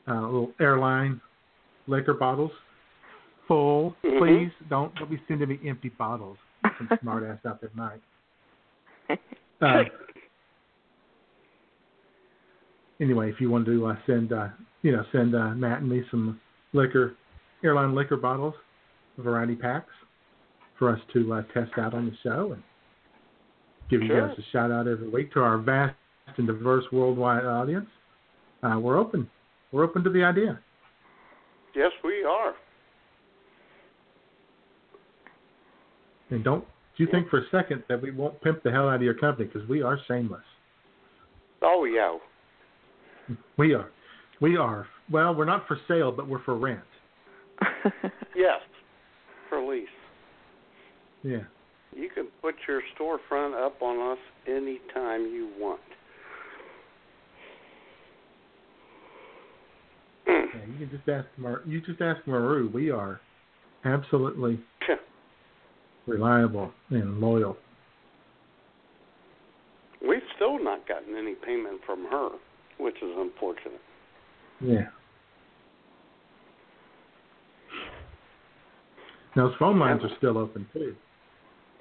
uh, 0.07 0.21
little 0.21 0.51
airline 0.59 1.19
liquor 1.87 2.13
bottles, 2.13 2.51
full, 3.47 3.95
Mhm. 4.03 4.19
please 4.19 4.51
don't 4.69 4.93
don't 4.95 5.09
be 5.09 5.19
sending 5.27 5.49
me 5.49 5.59
empty 5.65 5.89
bottles. 5.89 6.37
Some 6.77 6.89
smart 7.01 7.23
ass 7.23 7.39
out 7.45 7.61
there 7.61 7.71
might. 7.73 8.01
Uh, 9.61 9.83
anyway, 13.01 13.29
if 13.29 13.41
you 13.41 13.49
want 13.49 13.65
to 13.65 13.87
uh, 13.87 13.95
send, 14.07 14.31
uh, 14.31 14.47
you 14.83 14.93
know, 14.93 15.03
send 15.11 15.35
uh, 15.35 15.49
Matt 15.49 15.81
and 15.81 15.89
me 15.89 16.01
some 16.09 16.39
liquor, 16.71 17.17
airline 17.61 17.93
liquor 17.93 18.15
bottles, 18.15 18.53
variety 19.17 19.55
packs, 19.55 19.91
for 20.77 20.89
us 20.89 20.99
to 21.11 21.33
uh, 21.33 21.41
test 21.53 21.71
out 21.77 21.93
on 21.93 22.05
the 22.05 22.13
show 22.23 22.53
and 22.53 22.63
give 23.89 24.01
you 24.01 24.07
guys 24.07 24.33
a 24.37 24.41
shout 24.53 24.71
out 24.71 24.87
every 24.87 25.09
week 25.09 25.33
to 25.33 25.41
our 25.41 25.57
vast 25.57 25.93
and 26.37 26.47
diverse 26.47 26.85
worldwide 26.91 27.43
audience. 27.43 27.89
Uh, 28.63 28.79
we're 28.79 28.97
open. 28.97 29.29
We're 29.71 29.83
open 29.83 30.03
to 30.03 30.09
the 30.09 30.23
idea. 30.23 30.59
Yes, 31.75 31.91
we 32.03 32.23
are. 32.23 32.53
And 36.29 36.43
don't 36.43 36.63
you 36.97 37.07
think 37.09 37.29
for 37.29 37.39
a 37.39 37.49
second 37.49 37.83
that 37.89 38.01
we 38.01 38.11
won't 38.11 38.41
pimp 38.41 38.61
the 38.63 38.71
hell 38.71 38.89
out 38.89 38.95
of 38.95 39.01
your 39.01 39.13
company 39.13 39.49
because 39.51 39.67
we 39.67 39.81
are 39.81 39.97
shameless. 40.07 40.43
Oh, 41.61 41.85
yeah. 41.85 42.17
We 43.57 43.73
are. 43.73 43.89
We 44.41 44.57
are. 44.57 44.87
Well, 45.11 45.33
we're 45.33 45.45
not 45.45 45.67
for 45.67 45.77
sale, 45.87 46.11
but 46.11 46.27
we're 46.27 46.43
for 46.43 46.55
rent. 46.57 46.81
Yes. 48.35 48.61
For 49.49 49.61
lease. 49.61 49.87
Yeah. 51.23 51.41
You 51.93 52.09
can 52.13 52.27
put 52.41 52.55
your 52.67 52.81
storefront 52.97 53.53
up 53.65 53.81
on 53.81 54.13
us 54.13 54.17
anytime 54.47 55.23
you 55.23 55.49
want. 55.59 55.81
yeah 60.27 60.43
you 60.71 60.87
can 60.87 60.89
just 60.89 61.09
ask 61.09 61.27
Mar- 61.37 61.63
you 61.65 61.81
just 61.81 62.01
ask 62.01 62.25
Maru. 62.25 62.69
We 62.73 62.91
are 62.91 63.19
absolutely 63.83 64.59
reliable 66.09 66.71
and 66.89 67.19
loyal. 67.19 67.57
We've 70.07 70.21
still 70.35 70.63
not 70.63 70.87
gotten 70.87 71.15
any 71.15 71.35
payment 71.35 71.81
from 71.85 72.05
her, 72.09 72.29
which 72.79 72.95
is 72.95 73.11
unfortunate. 73.17 73.81
Yeah. 74.61 74.87
Those 79.35 79.53
phone 79.59 79.79
lines 79.79 80.01
are 80.03 80.15
still 80.17 80.37
open 80.37 80.67
too. 80.73 80.95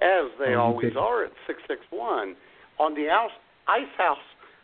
As 0.01 0.31
they 0.39 0.51
you 0.51 0.57
always 0.57 0.93
are 0.97 1.25
at 1.25 1.31
661 1.47 2.35
on 2.79 2.93
the 2.95 3.07
House, 3.09 3.31
Ice 3.67 3.91
House 3.97 4.17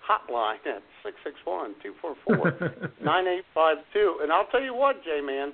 hotline 0.05 0.61
at 0.65 0.83
661 1.03 1.75
244 1.81 2.91
9852. 3.03 4.19
And 4.21 4.31
I'll 4.31 4.47
tell 4.47 4.61
you 4.61 4.73
what, 4.73 5.03
J 5.03 5.19
Man, 5.21 5.51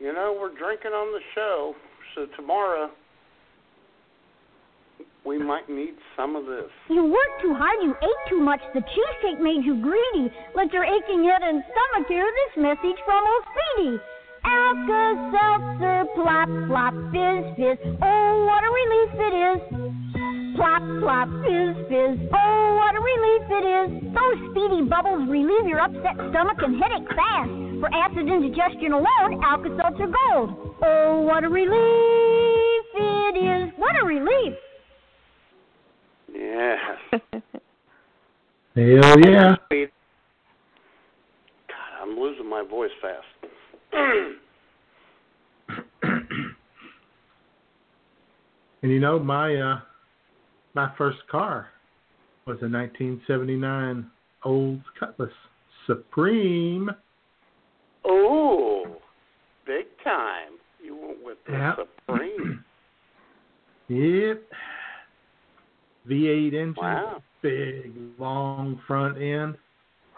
you 0.00 0.12
know, 0.12 0.36
we're 0.38 0.52
drinking 0.58 0.90
on 0.92 1.12
the 1.12 1.22
show, 1.34 1.74
so 2.14 2.26
tomorrow 2.36 2.90
we 5.24 5.38
might 5.38 5.68
need 5.68 5.94
some 6.16 6.34
of 6.36 6.46
this. 6.46 6.70
You 6.88 7.04
worked 7.04 7.42
too 7.42 7.54
hard, 7.54 7.78
you 7.82 7.94
ate 8.02 8.22
too 8.28 8.40
much, 8.40 8.60
the 8.74 8.80
cheesecake 8.80 9.40
made 9.40 9.64
you 9.64 9.80
greedy. 9.80 10.34
Let 10.54 10.72
your 10.72 10.84
aching 10.84 11.24
head 11.24 11.42
and 11.42 11.62
stomach 11.62 12.08
hear 12.08 12.26
this 12.26 12.62
message 12.62 12.98
from 13.04 13.22
old 13.24 13.44
Speedy. 13.52 13.98
Alka-Seltzer, 14.44 16.04
plop, 16.16 16.48
plop, 16.66 16.94
fizz, 17.14 17.54
fizz. 17.54 17.78
Oh, 18.02 18.44
what 18.44 18.64
a 18.64 18.70
relief 18.74 19.10
it 19.14 19.34
is. 19.46 20.11
Plop, 20.62 20.82
plop, 21.02 21.26
fizz, 21.42 21.74
fizz. 21.90 22.30
Oh, 22.32 22.78
what 22.78 22.94
a 22.94 23.02
relief 23.02 23.42
it 23.50 23.66
is. 23.66 23.90
Those 24.14 24.38
speedy 24.52 24.86
bubbles 24.88 25.28
relieve 25.28 25.66
your 25.66 25.80
upset 25.80 26.14
stomach 26.30 26.58
and 26.62 26.80
headache 26.80 27.08
fast. 27.16 27.50
For 27.80 27.92
acid 27.92 28.28
indigestion 28.28 28.92
alone, 28.92 29.42
Alka-Seltzer 29.42 30.06
Gold. 30.06 30.76
Oh, 30.84 31.22
what 31.22 31.42
a 31.42 31.48
relief 31.48 32.86
it 32.94 33.36
is. 33.42 33.72
What 33.76 33.96
a 34.00 34.06
relief. 34.06 34.54
Yeah. 36.32 36.76
Hell 38.76 39.18
yeah. 39.18 39.56
God, 41.66 41.92
I'm 42.00 42.16
losing 42.16 42.48
my 42.48 42.62
voice 42.62 42.92
fast. 43.00 43.26
And 48.82 48.90
you 48.90 48.98
know 48.98 49.20
my 49.20 49.54
uh 49.54 49.78
my 50.74 50.90
first 50.96 51.18
car 51.30 51.68
was 52.46 52.56
a 52.62 52.68
1979 52.68 54.10
Olds 54.44 54.84
Cutlass 54.98 55.30
Supreme. 55.86 56.90
oh, 58.04 58.96
big 59.66 59.86
time. 60.02 60.52
You 60.82 60.96
went 60.96 61.24
with 61.24 61.38
the 61.46 61.52
Yep. 61.52 61.88
Supreme. 62.06 62.64
Yep. 63.88 64.42
V8 66.08 66.54
engine, 66.54 66.74
Wow. 66.76 67.22
big 67.42 67.92
long 68.18 68.80
front 68.86 69.18
end, 69.18 69.56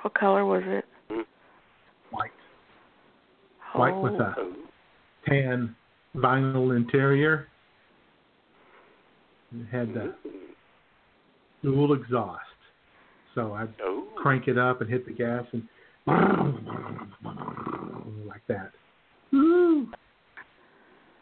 What 0.02 0.14
color 0.14 0.44
was 0.44 0.62
it? 0.66 0.84
white, 2.10 2.30
white 3.74 3.96
with 3.96 4.12
Oh. 4.20 4.54
a 5.26 5.28
tan 5.28 5.74
vinyl 6.14 6.76
interior. 6.76 7.48
Had 9.70 9.94
the 9.94 10.14
dual 11.62 11.92
exhaust, 11.92 12.40
so 13.34 13.52
I'd 13.54 13.68
Oh. 13.82 14.08
crank 14.16 14.48
it 14.48 14.58
up 14.58 14.80
and 14.80 14.90
hit 14.90 15.04
the 15.06 15.12
gas 15.12 15.44
and 15.52 15.68
like 18.26 18.42
that. 18.48 18.72
Woo. 19.32 19.86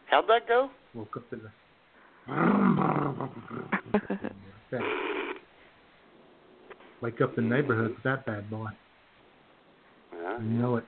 How'd 0.07 0.27
that 0.29 0.47
go? 0.49 0.71
Woke 0.95 1.17
up 1.17 1.33
in 1.33 1.41
the 1.43 1.51
wake 7.03 7.21
up 7.21 7.35
the 7.35 7.43
neighborhood 7.43 7.91
with 7.95 8.03
that 8.05 8.25
bad 8.27 8.49
boy. 8.51 8.69
Yeah. 10.15 10.39
You 10.39 10.45
know 10.45 10.77
it. 10.77 10.85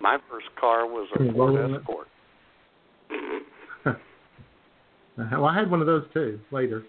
My 0.00 0.18
first 0.30 0.46
car 0.58 0.86
was 0.86 1.08
a 1.14 1.18
Ford. 1.32 1.74
Escort. 1.80 2.08
Well, 5.18 5.46
I 5.46 5.54
had 5.54 5.70
one 5.70 5.80
of 5.80 5.86
those 5.86 6.04
too 6.14 6.40
later. 6.50 6.84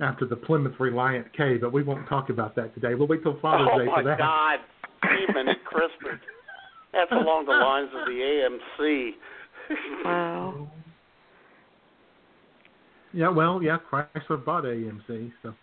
After 0.00 0.26
the 0.26 0.34
Plymouth 0.34 0.74
Reliant 0.80 1.32
K, 1.36 1.58
but 1.58 1.72
we 1.72 1.84
won't 1.84 2.08
talk 2.08 2.28
about 2.28 2.56
that 2.56 2.74
today. 2.74 2.94
We'll 2.94 3.06
wait 3.06 3.22
till 3.22 3.38
Father's 3.40 3.68
oh 3.72 3.78
Day 3.78 3.86
my 3.86 3.98
for 3.98 4.02
that. 4.02 4.20
Oh 4.20 4.24
my 4.24 4.56
God, 4.58 5.16
Steven 5.26 5.48
and 5.48 5.64
Christmas. 5.64 6.18
That's 6.92 7.12
along 7.12 7.46
the 7.46 7.52
lines 7.52 7.88
of 7.94 8.06
the 8.06 8.58
AMC. 8.80 9.10
Wow. 10.04 10.70
Yeah, 13.12 13.28
well, 13.28 13.62
yeah, 13.62 13.78
Chrysler 13.90 14.44
bought 14.44 14.64
AMC, 14.64 15.32
so 15.42 15.54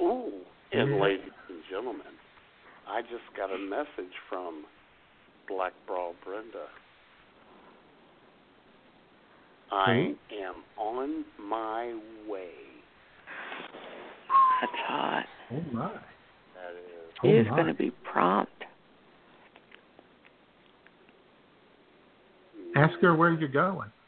Ooh, 0.00 0.32
and 0.72 0.90
Yeah. 0.90 0.96
ladies 0.96 1.32
and 1.48 1.62
gentlemen, 1.68 2.06
I 2.88 3.00
just 3.02 3.24
got 3.36 3.52
a 3.52 3.58
message 3.58 4.12
from 4.28 4.64
Black 5.48 5.72
Bra 5.86 6.12
Brenda. 6.24 6.66
I 9.72 10.14
am 10.42 10.54
on 10.78 11.24
my 11.40 11.98
way. 12.28 12.50
That's 14.60 14.72
hot. 14.86 15.24
oh 15.52 15.62
my. 15.72 15.88
That 15.88 16.72
is. 16.76 17.12
He 17.22 17.28
Oh 17.28 17.40
is 17.40 17.46
going 17.48 17.66
to 17.66 17.74
be 17.74 17.90
prompt. 18.10 18.52
Ask 22.76 22.94
her 23.00 23.14
where 23.14 23.32
you're 23.32 23.48
going. 23.48 23.90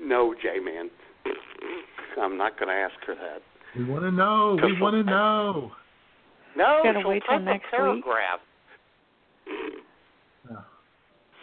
No, 0.00 0.34
J 0.40 0.60
Man. 0.60 0.88
I'm 2.22 2.38
not 2.38 2.56
going 2.60 2.68
to 2.68 2.74
ask 2.74 2.94
her 3.08 3.14
that. 3.16 3.42
We 3.76 3.84
want 3.84 4.04
to 4.04 4.12
know. 4.12 4.56
We 4.62 4.80
want 4.80 4.94
to 4.94 5.02
know. 5.02 5.72
No, 6.56 6.80
Gotta 6.82 7.00
she'll 7.00 7.10
wait 7.10 7.22
till 7.28 7.38
next 7.40 7.66
a 7.78 7.92
week. 7.92 8.04
paragraph. 8.04 8.40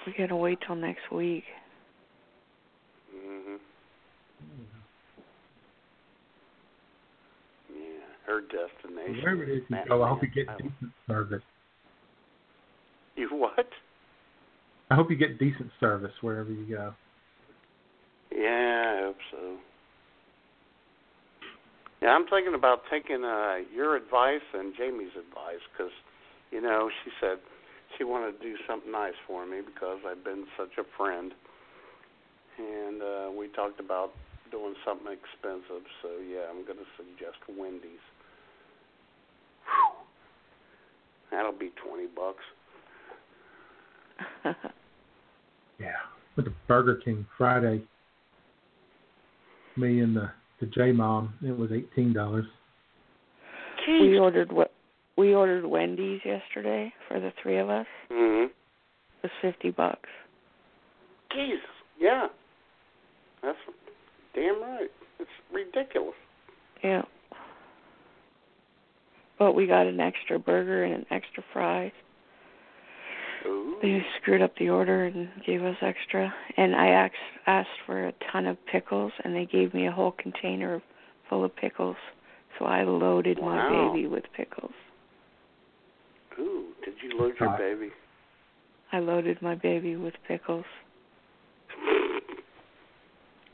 We 0.05 0.13
got 0.17 0.27
to 0.27 0.35
wait 0.35 0.59
till 0.65 0.75
next 0.75 1.11
week. 1.11 1.43
hmm 3.09 3.55
Yeah, 7.73 7.99
her 8.25 8.41
destination. 8.41 9.23
Wherever 9.23 9.43
it 9.43 9.49
is 9.49 9.63
you 9.69 9.75
Matt 9.75 9.87
go, 9.87 10.03
I 10.03 10.09
hope 10.09 10.23
you 10.23 10.29
get 10.29 10.49
Island. 10.49 10.73
decent 10.79 10.91
service. 11.07 11.43
You 13.15 13.29
what? 13.29 13.67
I 14.91 14.95
hope 14.95 15.09
you 15.09 15.15
get 15.15 15.39
decent 15.39 15.69
service 15.79 16.11
wherever 16.21 16.51
you 16.51 16.65
go. 16.65 16.93
Yeah, 18.35 18.95
I 18.97 19.03
hope 19.05 19.17
so. 19.31 19.57
Yeah, 22.03 22.09
I'm 22.09 22.27
thinking 22.27 22.53
about 22.53 22.81
taking 22.91 23.23
uh, 23.23 23.63
your 23.73 23.95
advice 23.95 24.43
and 24.53 24.73
Jamie's 24.77 25.15
advice 25.15 25.63
because, 25.71 25.93
you 26.51 26.59
know, 26.59 26.89
she 27.01 27.11
said 27.21 27.37
she 27.97 28.03
wanted 28.03 28.33
to 28.37 28.43
do 28.43 28.55
something 28.67 28.91
nice 28.91 29.15
for 29.25 29.45
me 29.45 29.61
because 29.65 29.99
I've 30.05 30.21
been 30.21 30.43
such 30.57 30.75
a 30.77 30.83
friend, 30.97 31.31
and 32.57 33.01
uh, 33.01 33.31
we 33.31 33.47
talked 33.47 33.79
about 33.79 34.11
doing 34.51 34.75
something 34.85 35.07
expensive. 35.07 35.87
So 36.01 36.09
yeah, 36.29 36.51
I'm 36.51 36.65
going 36.65 36.79
to 36.79 36.91
suggest 36.97 37.37
Wendy's. 37.47 38.03
Whew. 39.63 40.03
That'll 41.31 41.53
be 41.57 41.71
twenty 41.87 42.07
bucks. 42.07 42.43
Yeah. 45.79 45.95
With 46.35 46.45
the 46.45 46.53
Burger 46.67 47.01
King 47.03 47.25
Friday. 47.37 47.81
Me 49.75 50.01
and 50.01 50.15
the 50.15 50.29
the 50.63 50.69
J 50.71 50.91
Mom, 50.91 51.33
it 51.43 51.57
was 51.57 51.71
eighteen 51.71 52.13
dollars. 52.13 52.45
We 53.87 54.17
ordered 54.17 54.51
what 54.51 54.71
we 55.17 55.33
ordered 55.33 55.65
Wendy's 55.65 56.21
yesterday 56.23 56.93
for 57.07 57.19
the 57.19 57.33
three 57.41 57.59
of 57.59 57.69
us. 57.69 57.85
Mm-hmm. 58.11 58.45
It 58.45 58.51
was 59.23 59.31
fifty 59.41 59.71
bucks. 59.71 60.09
Jesus, 61.33 61.59
yeah. 61.99 62.27
That's 63.41 63.57
damn 64.33 64.61
right. 64.61 64.89
It's 65.19 65.29
ridiculous. 65.51 66.13
Yeah. 66.83 67.01
But 69.37 69.53
we 69.53 69.67
got 69.67 69.87
an 69.87 69.99
extra 69.99 70.39
burger 70.39 70.85
and 70.85 70.93
an 70.93 71.05
extra 71.11 71.43
fries. 71.51 71.91
Ooh. 73.45 73.75
They 73.81 74.01
screwed 74.21 74.41
up 74.41 74.53
the 74.57 74.69
order 74.69 75.05
and 75.05 75.29
gave 75.45 75.63
us 75.63 75.75
extra. 75.81 76.33
And 76.57 76.75
I 76.75 76.87
asked 76.87 77.15
asked 77.45 77.69
for 77.85 78.07
a 78.07 78.13
ton 78.31 78.45
of 78.45 78.57
pickles, 78.71 79.11
and 79.23 79.35
they 79.35 79.45
gave 79.45 79.73
me 79.73 79.87
a 79.87 79.91
whole 79.91 80.11
container 80.11 80.81
full 81.29 81.43
of 81.43 81.55
pickles. 81.55 81.97
So 82.57 82.65
I 82.65 82.83
loaded 82.83 83.39
Wow. 83.39 83.55
my 83.55 83.91
baby 83.93 84.07
with 84.07 84.23
pickles. 84.35 84.71
Ooh, 86.39 86.67
did 86.85 86.93
you 87.01 87.17
load 87.19 87.33
your 87.39 87.57
baby? 87.57 87.91
I 88.91 88.99
loaded 88.99 89.41
my 89.41 89.55
baby 89.55 89.95
with 89.95 90.13
pickles. 90.27 90.65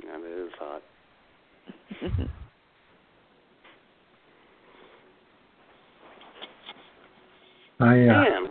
That 0.02 0.22
is 0.22 0.52
hot. 0.58 0.82
I 7.80 7.86
uh, 7.86 8.24
And 8.38 8.49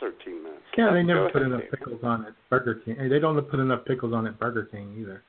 we 0.00 0.06
have 0.06 0.14
13 0.18 0.42
minutes. 0.42 0.62
yeah, 0.76 0.90
they 0.92 1.02
never 1.02 1.28
put 1.30 1.42
ahead, 1.42 1.52
enough 1.52 1.70
pickles 1.70 2.00
on 2.02 2.26
at 2.26 2.32
Burger 2.50 2.80
King. 2.84 2.96
They 3.08 3.18
don't 3.18 3.40
put 3.50 3.60
enough 3.60 3.84
pickles 3.84 4.12
on 4.12 4.26
at 4.26 4.38
Burger 4.38 4.64
King 4.70 4.96
either. 5.00 5.22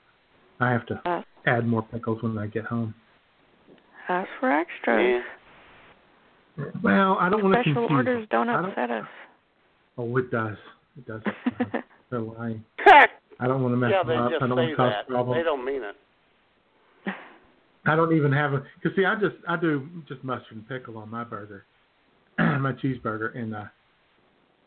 I 0.60 0.72
have 0.72 0.86
to 0.88 1.02
Uh, 1.10 1.22
add 1.46 1.68
more 1.68 1.84
pickles 1.84 2.22
when 2.22 2.38
I 2.38 2.48
get 2.48 2.66
home. 2.66 2.94
ask 4.08 4.30
for 4.40 4.52
extras. 4.52 5.24
Well, 6.84 7.18
I 7.20 7.30
don't 7.30 7.44
want 7.44 7.56
to 7.56 7.62
Special 7.62 7.88
confuse. 7.88 7.92
orders 8.08 8.28
don't 8.32 8.50
I 8.50 8.54
don't- 8.62 8.66
upset 8.72 8.92
us. 8.92 9.08
Oh, 9.98 10.18
it 10.18 10.32
does. 10.32 10.58
It 10.98 11.06
does. 11.08 11.22
They're 12.10 12.20
lying. 12.20 12.64
I 13.42 13.48
don't 13.48 13.62
want 13.62 13.74
to 13.74 13.78
mess 13.78 13.92
yeah, 13.94 14.04
them 14.04 14.24
up. 14.24 14.32
just 14.32 14.44
I 14.44 14.48
don't 14.48 14.58
want 14.58 14.70
to 14.72 14.76
cause 14.76 14.92
that. 14.92 15.08
problems. 15.08 15.40
They 15.40 15.44
don't 15.44 15.64
mean 15.64 15.84
it. 15.84 15.96
I 17.86 17.96
don't 17.96 18.14
even 18.14 18.32
have 18.34 18.54
a 18.54 18.64
because 18.82 18.96
see 18.98 19.06
I 19.06 19.16
just 19.16 19.36
I 19.48 19.56
do 19.56 19.88
just 20.08 20.22
mustard 20.24 20.52
and 20.58 20.68
pickle 20.68 20.98
on 20.98 21.10
my 21.10 21.24
burger, 21.24 21.66
my 22.38 22.74
cheeseburger, 22.74 23.36
and 23.38 23.56
uh, 23.56 23.64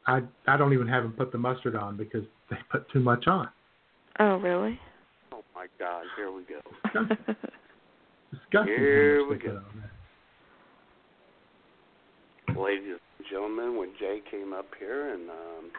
I 0.06 0.20
I 0.46 0.56
don't 0.56 0.72
even 0.72 0.88
have 0.88 1.02
them 1.04 1.12
put 1.12 1.32
the 1.32 1.38
mustard 1.38 1.76
on 1.76 1.96
because 1.96 2.24
they 2.50 2.56
put 2.70 2.88
too 2.90 3.00
much 3.00 3.26
on. 3.26 3.48
Oh, 4.18 4.36
really? 4.36 4.78
Oh 5.32 5.42
my 5.54 5.66
God, 5.78 6.04
here 6.16 6.30
we 6.30 6.42
go. 6.42 6.60
Disgusting. 8.30 8.74
Here 8.76 9.20
how 9.20 9.28
much 9.28 9.30
we 9.30 9.36
they 9.38 9.52
go. 9.52 9.56
on 9.56 9.64
there. 9.76 9.90
Ladies 12.62 12.98
and 13.18 13.26
gentlemen, 13.30 13.78
when 13.78 13.90
Jay 13.98 14.20
came 14.30 14.52
up 14.52 14.66
here 14.78 15.14
and 15.14 15.30
um, 15.30 15.70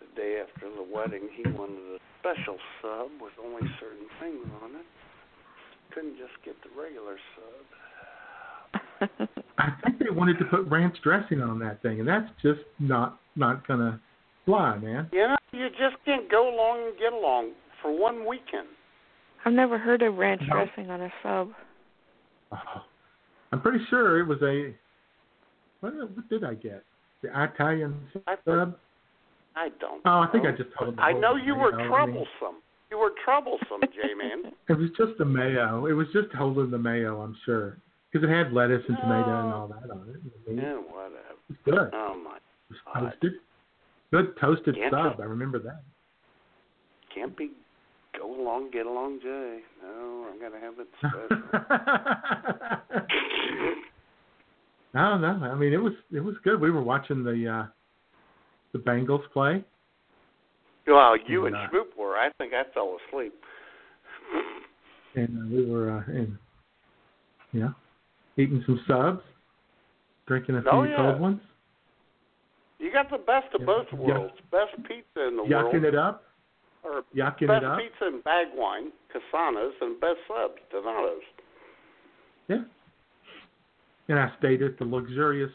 the 0.00 0.06
day 0.20 0.42
after 0.42 0.68
the 0.68 0.82
wedding, 0.94 1.28
he 1.34 1.44
wanted 1.46 1.78
a 1.96 1.98
special 2.20 2.58
sub 2.82 3.08
with 3.22 3.32
only 3.42 3.62
certain 3.80 4.06
things 4.20 4.46
on 4.62 4.72
it. 4.72 4.86
Couldn't 5.94 6.18
just 6.18 6.34
get 6.44 6.56
the 6.62 6.68
regular 6.78 7.16
sub. 9.00 9.28
I 9.58 9.70
think 9.84 9.98
they 9.98 10.10
wanted 10.10 10.38
to 10.38 10.44
put 10.46 10.66
ranch 10.66 10.96
dressing 11.02 11.40
on 11.40 11.58
that 11.60 11.80
thing, 11.82 12.00
and 12.00 12.08
that's 12.08 12.28
just 12.42 12.60
not 12.78 13.20
not 13.36 13.66
gonna 13.66 14.00
fly, 14.44 14.76
man. 14.78 15.08
You 15.12 15.28
know, 15.28 15.36
you 15.52 15.68
just 15.70 15.96
can't 16.04 16.30
go 16.30 16.52
along 16.54 16.88
and 16.88 16.98
get 16.98 17.12
along 17.12 17.52
for 17.80 17.96
one 17.96 18.26
weekend. 18.26 18.68
I've 19.44 19.52
never 19.52 19.78
heard 19.78 20.02
of 20.02 20.16
ranch 20.16 20.42
No. 20.48 20.54
dressing 20.64 20.90
on 20.90 21.02
a 21.02 21.12
sub. 21.22 21.50
Oh, 22.52 22.82
I'm 23.52 23.60
pretty 23.60 23.84
sure 23.90 24.18
it 24.20 24.26
was 24.26 24.38
a. 24.42 24.74
What, 25.80 25.94
what 26.14 26.28
did 26.28 26.44
I 26.44 26.54
get? 26.54 26.82
The 27.22 27.28
Italian 27.28 27.94
sub. 28.12 28.76
I 29.56 29.68
don't. 29.80 30.02
Oh, 30.04 30.20
I 30.20 30.28
think 30.32 30.44
know. 30.44 30.50
I 30.50 30.52
just 30.56 30.70
told 30.76 30.90
him. 30.90 30.96
the 30.96 31.02
I 31.02 31.12
know 31.12 31.36
you 31.36 31.54
were 31.54 31.70
know, 31.70 31.78
I 31.78 31.82
mean, 31.82 31.88
troublesome. 31.88 32.60
You 32.90 32.98
were 32.98 33.12
troublesome, 33.24 33.80
J 33.82 34.14
man. 34.16 34.52
It 34.68 34.78
was 34.78 34.90
just 34.96 35.16
the 35.18 35.24
mayo. 35.24 35.86
It 35.86 35.92
was 35.92 36.06
just 36.12 36.32
holding 36.36 36.70
the 36.70 36.78
mayo, 36.78 37.20
I'm 37.20 37.36
sure, 37.44 37.78
because 38.14 38.28
it 38.28 38.32
had 38.32 38.52
lettuce 38.52 38.82
and 38.86 38.96
tomato 38.98 39.42
and 39.44 39.52
all 39.52 39.66
that 39.66 39.90
on 39.90 40.08
it. 40.08 40.20
I 40.46 40.50
mean, 40.50 40.58
Yeah, 40.62 40.74
whatever. 40.74 41.16
It 41.18 41.36
was 41.48 41.58
good. 41.64 41.90
Oh 41.92 42.14
my. 42.22 42.36
It 42.36 42.42
was 42.70 42.78
toasted. 43.12 43.32
Good 44.12 44.36
toasted 44.40 44.76
Can't 44.76 44.92
sub. 44.92 45.18
you- 45.18 45.24
I 45.24 45.26
remember 45.26 45.58
that. 45.58 45.82
Can't 47.12 47.36
be 47.36 47.50
go 48.16 48.40
along, 48.40 48.70
get 48.72 48.86
along, 48.86 49.18
Jay. 49.20 49.60
No, 49.82 50.28
I'm 50.32 50.40
gonna 50.40 50.60
have 50.60 50.78
it 50.78 50.88
special. 50.98 51.28
No, 54.94 55.18
no. 55.18 55.44
I 55.44 55.56
mean, 55.56 55.72
it 55.72 55.82
was 55.82 55.92
it 56.12 56.20
was 56.20 56.36
good. 56.44 56.60
We 56.60 56.70
were 56.70 56.80
watching 56.82 57.24
the 57.24 57.48
uh 57.48 57.66
the 58.72 58.78
Bengals 58.78 59.28
play. 59.32 59.64
well, 60.86 61.16
you 61.26 61.46
and 61.46 61.54
Nah. 61.54 61.66
Schmoop 61.68 61.96
were. 61.98 62.16
I 62.16 62.30
think 62.38 62.52
I 62.54 62.62
fell 62.72 62.96
asleep. 63.08 63.34
and 65.16 65.36
uh, 65.36 65.46
we 65.52 65.68
were 65.68 65.90
uh, 65.98 66.12
in, 66.12 66.38
you 67.52 67.60
know, 67.62 67.74
eating 68.36 68.62
some 68.66 68.80
subs, 68.86 69.22
drinking 70.26 70.56
a 70.56 70.62
few 70.62 70.70
Oh, 70.70 70.82
yeah. 70.84 70.96
cold 70.96 71.20
ones, 71.20 71.40
You 72.80 72.92
got 72.92 73.08
the 73.08 73.18
best 73.18 73.52
of 73.54 73.64
both 73.64 73.86
Yeah. 73.92 73.98
worlds. 73.98 74.34
Best 74.50 74.76
pizza 74.84 75.22
in 75.28 75.36
the 75.36 75.44
world. 75.44 75.50
yucking 75.72 75.84
it 75.84 75.94
up, 75.94 76.24
Or 76.82 77.02
yucking 77.14 77.46
best 77.46 77.62
it 77.62 77.64
up. 77.64 77.78
pizza 77.78 78.04
and 78.06 78.22
bag 78.24 78.48
wine, 78.54 78.92
Cassano's, 79.10 79.74
and 79.80 79.98
best 80.00 80.18
subs, 80.28 80.60
Donatos. 80.70 81.22
Yeah. 82.48 82.64
And 84.08 84.18
I 84.18 84.30
stayed 84.38 84.60
at 84.62 84.76
the 84.78 84.84
luxurious 84.84 85.52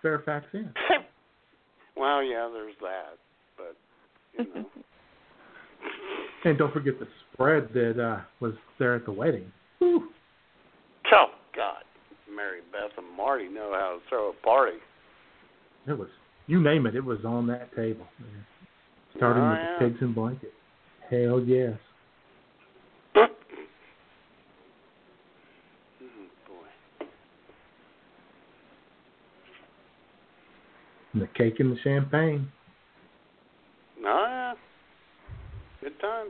Fairfax 0.00 0.46
Inn. 0.54 0.72
well, 1.96 2.22
yeah, 2.22 2.48
there's 2.52 2.76
that. 2.80 3.18
But 3.56 3.76
you 4.38 4.54
know. 4.54 4.70
And 6.44 6.56
don't 6.56 6.72
forget 6.72 6.98
the 7.00 7.08
spread 7.32 7.72
that 7.74 7.98
uh 8.00 8.20
was 8.40 8.54
there 8.78 8.94
at 8.94 9.04
the 9.04 9.10
wedding. 9.12 9.50
oh 9.82 10.06
God. 11.54 11.82
Mary 12.46 12.60
Beth 12.70 12.96
and 12.96 13.16
Marty 13.16 13.48
know 13.48 13.72
how 13.72 13.98
to 13.98 14.08
throw 14.08 14.30
a 14.30 14.32
party. 14.44 14.78
It 15.88 15.98
was 15.98 16.08
you 16.46 16.62
name 16.62 16.86
it, 16.86 16.94
it 16.94 17.04
was 17.04 17.18
on 17.24 17.46
that 17.48 17.74
table. 17.74 18.06
Starting 19.16 19.42
Oh, 19.42 19.50
with 19.50 19.58
yeah. 19.58 19.78
the 19.80 19.88
pigs 19.88 20.02
and 20.02 20.14
blankets. 20.14 20.52
Hell 21.10 21.40
yes. 21.40 21.76
Oh, 23.16 23.26
boy. 26.46 27.06
And 31.14 31.22
the 31.22 31.26
cake 31.28 31.58
and 31.58 31.72
the 31.72 31.80
champagne. 31.82 32.52
No, 34.00 34.24
yeah. 34.28 34.54
Good 35.80 35.98
time. 36.00 36.28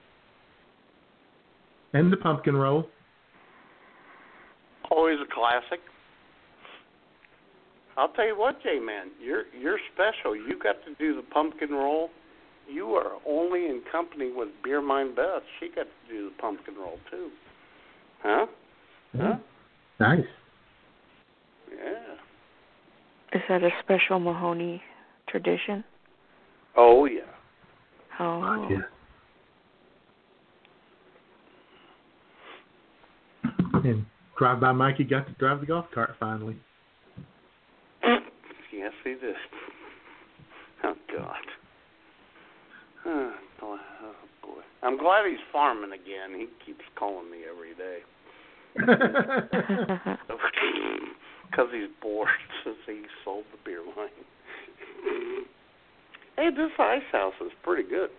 And 1.92 2.10
the 2.12 2.16
pumpkin 2.16 2.56
roll. 2.56 2.86
Always 4.90 5.18
a 5.20 5.34
classic. 5.34 5.80
I'll 7.96 8.08
tell 8.08 8.26
you 8.26 8.38
what, 8.38 8.62
J 8.62 8.78
man, 8.78 9.10
you're 9.20 9.44
you're 9.58 9.78
special. 9.94 10.36
You 10.36 10.58
got 10.62 10.76
to 10.84 10.94
do 10.98 11.16
the 11.16 11.22
pumpkin 11.22 11.70
roll. 11.70 12.10
You 12.68 12.88
are 12.90 13.12
only 13.26 13.66
in 13.66 13.82
company 13.90 14.32
with 14.34 14.48
Beer 14.62 14.82
Mine 14.82 15.14
Beth. 15.14 15.42
She 15.60 15.68
got 15.68 15.84
to 15.84 16.12
do 16.12 16.30
the 16.30 16.34
pumpkin 16.40 16.74
roll 16.74 16.98
too. 17.10 17.30
Huh? 18.22 18.46
Hmm. 19.12 19.20
Huh? 19.20 19.36
Nice. 20.00 20.20
Yeah. 21.70 22.16
Is 23.32 23.42
that 23.48 23.62
a 23.62 23.70
special 23.82 24.18
Mahoney 24.18 24.82
tradition? 25.28 25.84
Oh 26.76 27.06
yeah. 27.06 27.22
Oh. 28.20 28.68
Yeah. 28.70 28.78
And 33.84 34.04
drive 34.38 34.60
by 34.60 34.72
Mikey 34.72 35.04
got 35.04 35.26
to 35.26 35.32
drive 35.34 35.60
the 35.60 35.66
golf 35.66 35.86
cart 35.94 36.14
finally. 36.18 36.56
Yes, 39.06 39.16
he 39.20 39.26
did. 39.26 39.36
Oh 40.84 40.94
God. 41.16 41.46
Oh, 43.06 43.32
boy. 43.60 43.76
oh. 44.02 44.62
I'm 44.82 44.98
glad 44.98 45.26
he's 45.28 45.38
farming 45.52 45.92
again. 45.92 46.38
He 46.38 46.46
keeps 46.64 46.84
calling 46.98 47.30
me 47.30 47.38
every 47.48 47.74
day. 47.74 48.02
Because 51.48 51.68
he's 51.72 51.88
bored 52.02 52.28
since 52.64 52.76
he 52.86 53.02
sold 53.24 53.44
the 53.52 53.58
beer 53.64 53.80
line. 53.96 54.08
hey, 56.36 56.50
this 56.50 56.72
ice 56.78 57.00
house 57.12 57.34
is 57.40 57.52
pretty 57.62 57.88
good. 57.88 58.10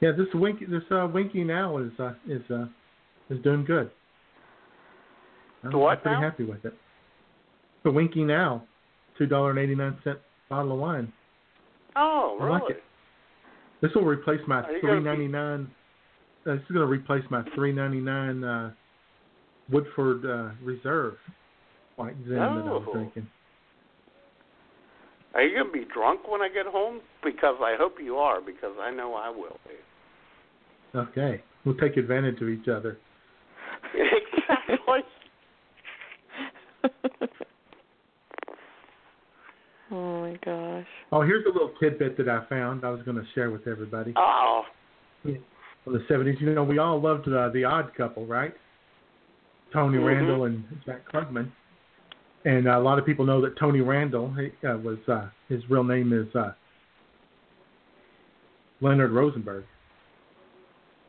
Yeah, 0.00 0.12
this 0.12 0.28
winky 0.34 0.66
this 0.66 0.82
uh, 0.90 1.08
Winking 1.12 1.50
Owl 1.50 1.78
is 1.78 1.92
uh, 1.98 2.12
is 2.28 2.42
uh, 2.50 2.66
is 3.30 3.42
doing 3.42 3.64
good. 3.64 3.90
I'm, 5.64 5.72
what 5.72 5.98
I'm 5.98 6.02
pretty 6.02 6.16
now? 6.16 6.22
happy 6.22 6.44
with 6.44 6.64
it. 6.64 6.74
The 7.84 7.90
Winking 7.90 8.30
Owl, 8.30 8.64
two 9.18 9.26
dollar 9.26 9.50
and 9.50 9.58
eighty 9.58 9.74
nine 9.74 9.96
cent 10.04 10.18
bottle 10.48 10.72
of 10.72 10.78
wine. 10.78 11.12
Oh, 11.96 12.36
I 12.40 12.44
really? 12.44 12.60
like 12.60 12.70
it. 12.70 12.82
This 13.80 13.90
will 13.94 14.04
replace 14.04 14.40
my 14.46 14.62
Are 14.62 14.72
you 14.72 14.82
gonna 14.82 14.92
three 14.94 14.98
be- 15.00 15.04
ninety 15.04 15.28
nine. 15.28 15.70
Uh, 16.46 16.54
this 16.54 16.62
is 16.62 16.68
going 16.74 16.80
to 16.86 16.86
replace 16.86 17.24
my 17.30 17.42
three 17.54 17.72
ninety 17.72 18.00
nine 18.00 18.42
uh, 18.44 18.70
Woodford 19.70 20.24
uh, 20.24 20.50
Reserve 20.62 21.14
White 21.96 22.14
Zen 22.28 22.38
that 22.38 22.38
I 22.38 22.70
was 22.70 22.84
Oh. 22.88 22.92
drinking. 22.94 23.26
Are 25.34 25.42
you 25.42 25.56
gonna 25.58 25.70
be 25.72 25.84
drunk 25.92 26.28
when 26.28 26.40
I 26.42 26.48
get 26.48 26.66
home? 26.66 27.00
Because 27.22 27.56
I 27.60 27.76
hope 27.78 27.94
you 28.02 28.16
are, 28.16 28.40
because 28.40 28.74
I 28.80 28.90
know 28.90 29.14
I 29.14 29.28
will 29.30 29.58
be. 29.66 30.98
Okay, 30.98 31.42
we'll 31.64 31.76
take 31.76 31.96
advantage 31.96 32.40
of 32.42 32.48
each 32.48 32.66
other. 32.68 32.98
exactly. 33.94 35.00
Oh 39.92 40.20
my 40.20 40.38
gosh. 40.44 40.86
Oh, 41.12 41.22
here's 41.22 41.44
a 41.46 41.48
little 41.48 41.72
tidbit 41.80 42.16
that 42.18 42.28
I 42.28 42.44
found. 42.48 42.84
I 42.84 42.90
was 42.90 43.02
going 43.02 43.16
to 43.16 43.24
share 43.34 43.50
with 43.50 43.66
everybody. 43.66 44.12
Oh, 44.16 44.62
From 45.22 45.92
the 45.92 45.98
'70s, 46.10 46.40
you 46.40 46.54
know, 46.54 46.62
we 46.64 46.78
all 46.78 47.00
loved 47.00 47.26
uh, 47.28 47.48
the 47.50 47.64
Odd 47.64 47.92
Couple, 47.96 48.26
right? 48.26 48.54
Tony 49.72 49.98
Mhm. 49.98 50.06
Randall 50.06 50.44
and 50.44 50.64
Jack 50.86 51.02
Klugman. 51.12 51.50
And 52.44 52.68
uh, 52.68 52.78
a 52.78 52.80
lot 52.80 52.98
of 52.98 53.04
people 53.06 53.24
know 53.26 53.40
that 53.42 53.56
Tony 53.58 53.80
Randall 53.80 54.32
he, 54.34 54.66
uh, 54.66 54.76
was 54.78 54.98
uh, 55.08 55.28
his 55.48 55.60
real 55.68 55.84
name 55.84 56.12
is 56.12 56.34
uh, 56.34 56.52
Leonard 58.80 59.12
Rosenberg. 59.12 59.64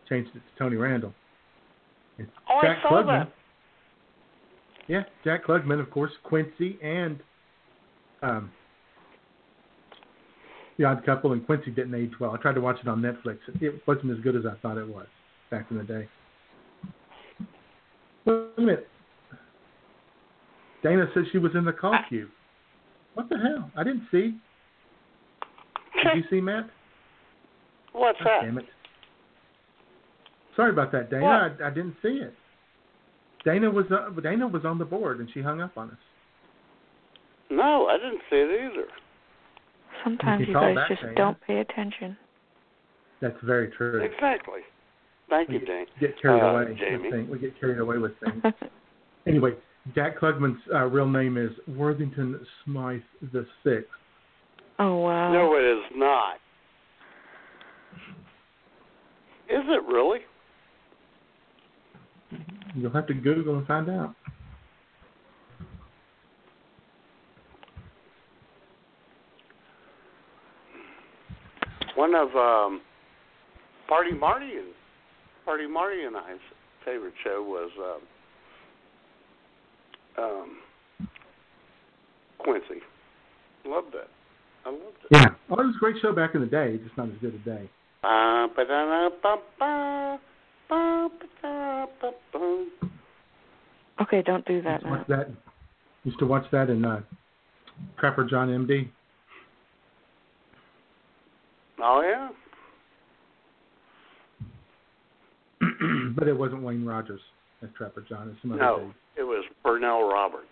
Changed 0.09 0.29
it 0.35 0.39
to 0.39 0.59
Tony 0.59 0.75
Randall. 0.75 1.13
And 2.17 2.27
Oh, 2.49 2.57
I 2.57 2.61
Jack 2.65 2.77
saw 2.83 2.89
Klugman. 2.89 3.25
that. 3.25 3.31
Yeah, 4.87 5.03
Jack 5.23 5.45
Klugman, 5.45 5.79
of 5.79 5.89
course, 5.89 6.11
Quincy 6.23 6.77
and 6.83 7.19
um, 8.21 8.51
The 10.81 10.87
Odd 10.87 11.05
Couple, 11.05 11.33
and 11.33 11.45
Quincy 11.45 11.69
didn't 11.69 11.93
age 11.93 12.13
well. 12.19 12.31
I 12.31 12.37
tried 12.37 12.55
to 12.55 12.61
watch 12.61 12.77
it 12.81 12.87
on 12.87 13.03
Netflix. 13.03 13.37
It 13.61 13.83
wasn't 13.85 14.17
as 14.17 14.19
good 14.23 14.35
as 14.35 14.47
I 14.47 14.55
thought 14.63 14.79
it 14.79 14.87
was 14.87 15.05
back 15.51 15.67
in 15.69 15.77
the 15.77 15.83
day. 15.83 16.09
Wait 18.25 18.47
a 18.57 18.61
minute. 18.61 18.87
Dana 20.81 21.05
said 21.13 21.25
she 21.31 21.37
was 21.37 21.51
in 21.53 21.65
the 21.65 21.71
call 21.71 21.95
queue. 22.09 22.29
What 23.13 23.29
the 23.29 23.37
hell? 23.37 23.69
I 23.77 23.83
didn't 23.83 24.07
see. 24.09 24.35
Did 26.03 26.15
you 26.15 26.23
see 26.31 26.41
Matt? 26.41 26.67
What's 27.93 28.17
God 28.17 28.27
that? 28.41 28.45
Damn 28.45 28.57
it. 28.57 28.65
Sorry 30.55 30.71
about 30.71 30.91
that, 30.93 31.11
Dana. 31.11 31.55
I, 31.61 31.67
I 31.67 31.69
didn't 31.69 31.95
see 32.01 32.21
it. 32.23 32.33
Dana 33.45 33.69
was 33.69 33.85
uh, 33.91 34.09
Dana 34.19 34.47
was 34.47 34.65
on 34.65 34.79
the 34.79 34.85
board 34.85 35.19
and 35.19 35.29
she 35.31 35.43
hung 35.43 35.61
up 35.61 35.77
on 35.77 35.91
us. 35.91 35.97
No, 37.51 37.85
I 37.85 37.97
didn't 37.97 38.21
see 38.31 38.37
it 38.37 38.71
either. 38.71 38.87
Sometimes 40.03 40.41
You 40.41 40.47
you 40.47 40.53
guys 40.53 40.75
just 40.89 41.01
Dana. 41.01 41.15
don't 41.15 41.37
pay 41.41 41.59
attention. 41.59 42.17
That's 43.21 43.37
very 43.43 43.69
true. 43.71 44.01
Exactly. 44.01 44.61
Thank 45.29 45.49
We 45.49 45.59
you, 45.59 45.65
Dane. 45.65 45.85
get 45.99 46.19
carried 46.21 46.41
Uh, 46.41 46.45
away 46.47 46.75
Jamie. 46.79 46.97
with 47.03 47.11
things. 47.11 47.29
We 47.29 47.39
get 47.39 47.59
carried 47.59 47.79
away 47.79 47.97
with 47.99 48.11
things. 48.19 48.43
anyway, 49.27 49.51
Jack 49.95 50.19
Klugman's 50.19 50.59
uh, 50.73 50.85
real 50.85 51.07
name 51.07 51.37
is 51.37 51.51
Worthington 51.77 52.39
Smythe 52.65 53.01
the 53.31 53.45
Sixth. 53.63 53.89
Oh 54.79 54.97
wow. 54.97 55.31
No, 55.31 55.55
it 55.55 55.63
is 55.63 55.83
not. 55.95 56.35
Is 59.49 59.63
it 59.67 59.83
really? 59.85 60.19
You'll 62.75 62.91
have 62.91 63.07
to 63.07 63.13
Google 63.13 63.57
and 63.57 63.67
find 63.67 63.89
out. 63.89 64.15
One 71.95 72.15
of 72.15 72.29
um, 72.35 72.81
Party 73.87 74.11
Marty 74.13 74.51
and 74.57 74.67
Party 75.45 75.67
Marty 75.67 76.03
and 76.03 76.15
I's 76.15 76.37
favorite 76.85 77.13
show 77.23 77.43
was 77.43 77.69
um, 80.17 80.23
um, 80.23 80.57
Quincy. 82.39 82.81
Loved 83.65 83.93
it. 83.95 84.07
I 84.65 84.69
loved 84.69 84.83
it. 84.83 85.07
Yeah. 85.11 85.27
Oh, 85.49 85.59
it 85.61 85.65
was 85.65 85.75
a 85.75 85.79
great 85.79 85.95
show 86.01 86.13
back 86.13 86.35
in 86.35 86.41
the 86.41 86.47
day, 86.47 86.77
just 86.83 86.95
not 86.97 87.07
as 87.09 87.15
good 87.21 87.43
today. 87.43 87.69
Okay, 94.01 94.21
don't 94.23 94.45
do 94.45 94.61
that 94.61 94.81
Used 94.81 94.83
to 94.83 94.89
now. 94.89 94.97
watch 94.97 95.07
that. 95.07 95.29
Used 96.03 96.19
to 96.19 96.25
watch 96.25 96.45
that 96.51 96.69
in 96.69 96.83
uh, 96.83 97.01
Trapper 97.99 98.23
John 98.23 98.49
MD. 98.49 98.89
Oh 101.83 102.01
yeah. 102.01 102.29
but 106.15 106.27
it 106.27 106.37
wasn't 106.37 106.61
Wayne 106.63 106.85
Rogers 106.85 107.21
as 107.61 107.69
Trapper 107.77 108.03
John. 108.07 108.29
It's 108.29 108.41
some 108.41 108.57
No, 108.57 108.79
dude. 108.79 108.93
it 109.17 109.23
was 109.23 109.45
Pernell 109.65 110.11
Roberts. 110.11 110.47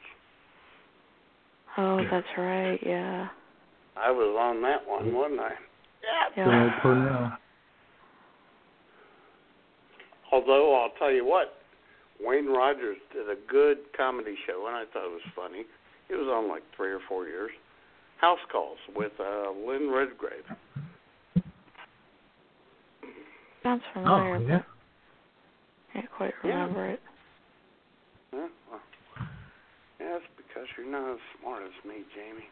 Oh, 1.77 2.01
that's 2.11 2.27
right. 2.37 2.79
Yeah. 2.85 3.27
I 3.95 4.11
was 4.11 4.35
on 4.39 4.61
that 4.63 4.87
one, 4.87 5.13
wasn't 5.13 5.39
I? 5.41 5.51
Good 6.35 6.47
old 6.47 6.71
Pernell. 6.83 7.37
Although 10.31 10.75
I'll 10.81 10.91
tell 10.99 11.11
you 11.11 11.25
what, 11.25 11.55
Wayne 12.21 12.47
Rogers 12.47 12.97
did 13.13 13.29
a 13.29 13.35
good 13.49 13.77
comedy 13.97 14.35
show, 14.45 14.67
and 14.67 14.75
I 14.75 14.83
thought 14.93 15.05
it 15.05 15.11
was 15.11 15.21
funny. 15.35 15.65
It 16.09 16.15
was 16.15 16.27
on 16.27 16.47
like 16.49 16.63
three 16.75 16.91
or 16.91 16.99
four 17.07 17.27
years. 17.27 17.51
House 18.21 18.39
Calls 18.51 18.77
with 18.95 19.11
uh, 19.19 19.51
Lynn 19.51 19.89
Redgrave. 19.91 20.43
Sounds 23.63 23.81
familiar, 23.93 24.35
Oh, 24.37 24.39
yeah. 24.41 24.57
but 24.57 24.65
can't 25.93 26.11
quite 26.15 26.33
remember 26.43 26.87
it. 26.87 27.01
Yeah, 28.33 28.47
well, 28.69 28.79
yeah, 29.99 30.17
it's 30.17 30.25
because 30.37 30.67
you're 30.77 30.89
not 30.89 31.11
as 31.13 31.19
smart 31.39 31.63
as 31.63 31.71
me, 31.87 32.03
Jamie. 32.15 32.47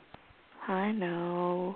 I 0.67 0.91
know. 0.91 1.75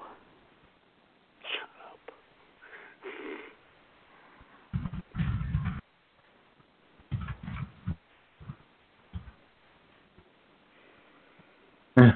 Yeah. 11.98 12.12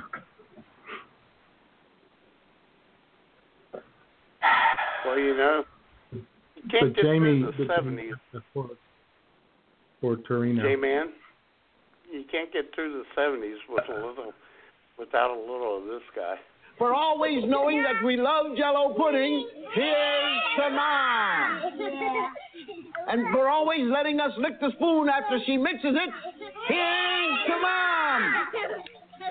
Well, 5.05 5.19
you 5.19 5.35
know, 5.35 5.63
you 6.11 6.23
So 6.71 6.79
can't 6.79 6.84
get 6.95 7.03
Jamie, 7.03 7.41
through 7.41 7.51
the 7.57 7.63
the- 7.65 7.73
seventies, 7.75 8.13
for, 8.53 8.69
for 10.01 10.15
Torino. 10.27 10.63
J-Man. 10.63 11.09
You 12.11 12.23
can't 12.31 12.51
get 12.53 12.73
through 12.75 12.93
the 12.93 13.03
seventies 13.15 13.57
with 13.67 13.83
a 13.89 13.93
little, 13.93 14.31
without 14.97 15.31
a 15.31 15.39
little 15.39 15.79
of 15.79 15.85
this 15.85 16.03
guy. 16.15 16.35
For 16.77 16.93
always 16.93 17.43
knowing 17.45 17.81
that 17.83 18.03
we 18.05 18.17
love 18.17 18.55
Jello 18.57 18.93
pudding, 18.97 19.47
here's 19.73 20.41
to 20.57 20.69
Mom. 20.69 21.61
And 23.07 23.33
for 23.33 23.47
always 23.47 23.85
letting 23.91 24.19
us 24.19 24.31
lick 24.37 24.59
the 24.59 24.71
spoon 24.75 25.07
after 25.09 25.39
she 25.45 25.57
mixes 25.57 25.95
it, 25.95 26.09
here's 26.67 27.39
to 27.47 27.61
Mom. 27.61 28.33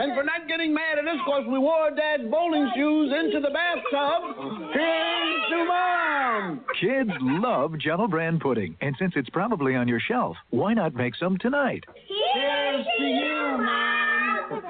And 0.00 0.14
for 0.14 0.24
not 0.24 0.48
getting 0.48 0.74
mad 0.74 0.98
at 0.98 1.06
us 1.06 1.16
because 1.24 1.44
we 1.46 1.58
wore 1.58 1.90
Dad's 1.90 2.24
bowling 2.30 2.68
shoes 2.74 3.12
into 3.18 3.40
the 3.40 3.50
bathtub, 3.50 4.70
here's 4.72 5.50
to 5.50 5.64
Mom. 5.66 6.60
Kids 6.80 7.10
love 7.20 7.78
Jello 7.78 8.08
brand 8.08 8.40
pudding, 8.40 8.76
and 8.80 8.94
since 8.98 9.12
it's 9.16 9.30
probably 9.30 9.76
on 9.76 9.86
your 9.86 10.00
shelf, 10.00 10.36
why 10.50 10.74
not 10.74 10.94
make 10.94 11.14
some 11.14 11.38
tonight? 11.38 11.84
Here's 11.94 12.86
to 12.98 13.04
you, 13.04 13.58
Mom. 13.58 14.62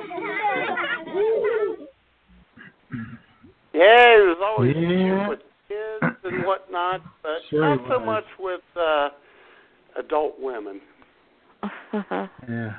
Yeah, 3.72 4.16
he 4.16 4.22
was 4.22 4.38
always 4.40 4.76
Yeah. 4.76 5.28
with 5.28 5.40
kids 5.68 6.16
and 6.24 6.44
whatnot, 6.44 7.00
but 7.22 7.42
Sure 7.50 7.60
not 7.76 7.88
so 7.88 7.98
was. 7.98 8.06
much 8.06 8.24
with 8.38 8.62
uh 8.76 9.10
adult 9.96 10.38
women. 10.38 10.80
Yeah. 12.48 12.74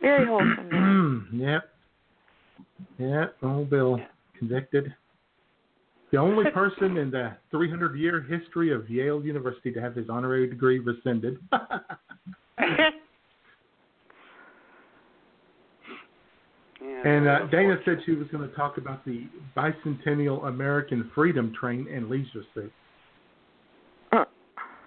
Very 0.00 0.26
wholesome. 0.26 0.68
man. 0.70 1.26
yep. 1.32 1.70
Yep. 2.98 3.36
Old 3.42 3.70
Bill 3.70 3.98
convicted. 4.38 4.94
The 6.12 6.18
only 6.18 6.50
person 6.54 6.96
in 6.96 7.10
the 7.10 7.36
300 7.50 7.98
year 7.98 8.22
history 8.22 8.72
of 8.72 8.88
Yale 8.88 9.24
University 9.24 9.72
to 9.72 9.80
have 9.80 9.94
his 9.94 10.08
honorary 10.08 10.48
degree 10.48 10.78
rescinded. 10.78 11.38
and 17.04 17.28
uh, 17.28 17.46
Dana 17.50 17.76
said 17.84 17.98
she 18.06 18.12
was 18.12 18.28
going 18.28 18.48
to 18.48 18.54
talk 18.54 18.78
about 18.78 19.04
the 19.04 19.26
bicentennial 19.56 20.46
American 20.46 21.10
Freedom 21.14 21.52
Train 21.58 21.86
and 21.92 22.08
leisure 22.08 22.44
suit. 22.54 22.72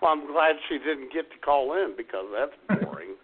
Well, 0.01 0.11
I'm 0.11 0.31
glad 0.31 0.55
she 0.69 0.77
didn't 0.77 1.11
get 1.11 1.29
to 1.31 1.37
call 1.43 1.73
in 1.73 1.95
because 1.97 2.25
that's 2.33 2.81
boring. 2.83 3.15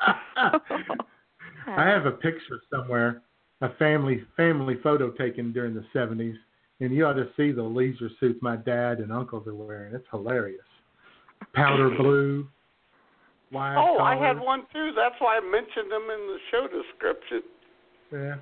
I 1.66 1.86
have 1.86 2.06
a 2.06 2.12
picture 2.12 2.60
somewhere, 2.70 3.22
a 3.60 3.74
family 3.74 4.22
family 4.36 4.76
photo 4.82 5.10
taken 5.10 5.52
during 5.52 5.74
the 5.74 5.84
70s, 5.94 6.34
and 6.80 6.94
you 6.94 7.06
ought 7.06 7.14
to 7.14 7.28
see 7.36 7.52
the 7.52 7.62
leisure 7.62 8.10
suits 8.20 8.38
my 8.42 8.56
dad 8.56 8.98
and 8.98 9.12
uncles 9.12 9.46
are 9.46 9.54
wearing. 9.54 9.94
It's 9.94 10.06
hilarious. 10.10 10.60
Powder 11.54 11.90
blue, 11.96 12.48
wide 13.52 13.76
oh, 13.78 14.02
I 14.02 14.16
had 14.16 14.38
one 14.38 14.62
too. 14.72 14.92
That's 14.96 15.14
why 15.20 15.38
I 15.38 15.40
mentioned 15.40 15.90
them 15.90 16.02
in 16.02 16.26
the 16.26 16.38
show 16.50 16.66
description. 16.66 17.42
Yeah. 18.12 18.34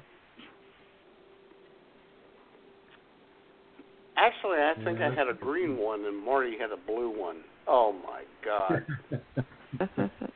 Actually, 4.17 4.59
I 4.59 4.75
think 4.85 4.99
Yeah, 4.99 5.11
I 5.11 5.15
had 5.15 5.29
a 5.29 5.35
green 5.35 5.77
one 5.79 6.05
and 6.05 6.25
Marty 6.25 6.57
had 6.59 6.71
a 6.71 6.77
blue 6.77 7.11
one. 7.19 7.39
Oh 7.67 7.95
my 8.05 8.23
god. 8.45 8.87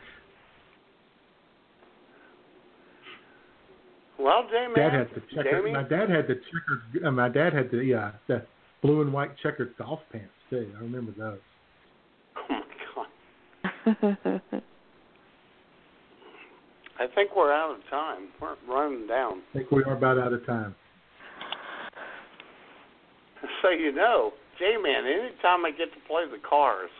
well, 4.19 4.45
J 4.51 4.67
Dad 4.75 4.93
man, 4.93 4.93
had 4.93 5.09
the 5.15 5.21
checkered. 5.35 5.63
Jamie, 5.63 5.73
My 5.73 5.83
dad 5.83 6.09
had 6.09 6.27
the 6.27 6.35
checkered. 6.35 7.07
Uh, 7.07 7.11
my 7.11 7.29
dad 7.29 7.53
had 7.53 7.71
the 7.71 7.95
uh, 7.95 8.11
the 8.29 8.47
blue 8.83 9.03
and 9.03 9.13
white 9.13 9.31
checkered 9.43 9.77
golf 9.77 10.01
pants 10.11 10.33
too. 10.49 10.73
I 10.77 10.81
remember 10.81 11.13
those. 11.17 11.39
oh 12.51 12.63
my 13.95 14.23
god. 14.25 14.63
I 16.99 17.07
think 17.15 17.37
we're 17.37 17.53
out 17.53 17.75
of 17.77 17.81
time. 17.91 18.29
We're 18.41 18.57
running 18.67 19.07
down. 19.07 19.43
I 19.51 19.59
think 19.59 19.71
we 19.71 19.85
are 19.85 19.97
about 19.97 20.19
out 20.19 20.33
of 20.33 20.45
time. 20.47 20.75
So 23.63 23.69
you 23.71 23.93
know, 23.93 24.33
J 24.59 24.77
man, 24.83 25.05
anytime 25.05 25.65
I 25.67 25.71
get 25.71 25.93
to 25.93 26.01
play 26.09 26.25
the 26.31 26.39
cars, 26.49 26.91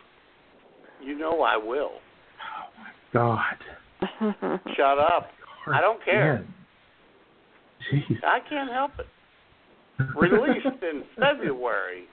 you 1.03 1.17
know 1.17 1.41
I 1.41 1.57
will. 1.57 1.91
Oh 2.39 2.69
my 2.77 2.91
god. 3.11 3.57
Shut 4.75 4.99
up. 4.99 5.29
I 5.67 5.81
don't 5.81 6.03
care. 6.05 6.35
Man. 6.35 6.53
Jeez. 7.91 8.23
I 8.23 8.39
can't 8.47 8.71
help 8.71 8.91
it. 8.99 9.07
Released 10.15 10.83
in 10.83 11.03
February, 11.19 12.03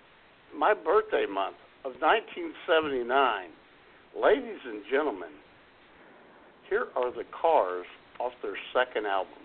my 0.56 0.74
birthday 0.74 1.26
month 1.30 1.56
of 1.84 1.92
1979. 2.00 3.50
Ladies 4.16 4.60
and 4.64 4.82
gentlemen, 4.90 5.30
here 6.70 6.86
are 6.96 7.12
the 7.12 7.24
cars 7.38 7.86
off 8.20 8.32
their 8.42 8.56
second 8.72 9.06
album. 9.06 9.43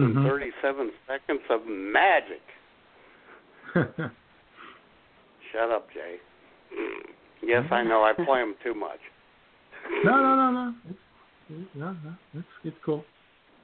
Mhm. 0.00 0.16
and 0.16 0.26
37 0.28 0.90
seconds 1.06 1.40
of 1.50 1.66
magic. 1.66 2.42
Shut 5.52 5.70
up, 5.70 5.88
Jay. 5.92 6.16
Yes, 7.42 7.64
I 7.70 7.82
know. 7.82 8.02
I 8.02 8.12
play 8.12 8.40
them 8.40 8.54
too 8.62 8.74
much. 8.74 8.98
no, 10.04 10.12
no, 10.20 10.36
no, 10.36 10.50
no. 10.50 10.74
It's, 10.90 11.74
no, 11.74 11.92
no. 12.04 12.14
It's 12.34 12.46
it's 12.64 12.76
cool. 12.84 13.02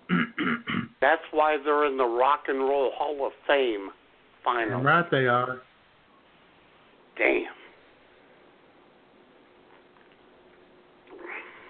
That's 1.03 1.21
why 1.31 1.59
they're 1.63 1.85
in 1.85 1.99
the 1.99 2.07
Rock 2.07 2.45
and 2.49 2.59
Roll 2.61 2.91
Hall 2.95 3.27
of 3.27 3.33
Fame 3.47 3.91
final. 4.43 4.81
Right, 4.81 5.05
they 5.11 5.27
are. 5.27 5.61
Damn. 7.19 7.45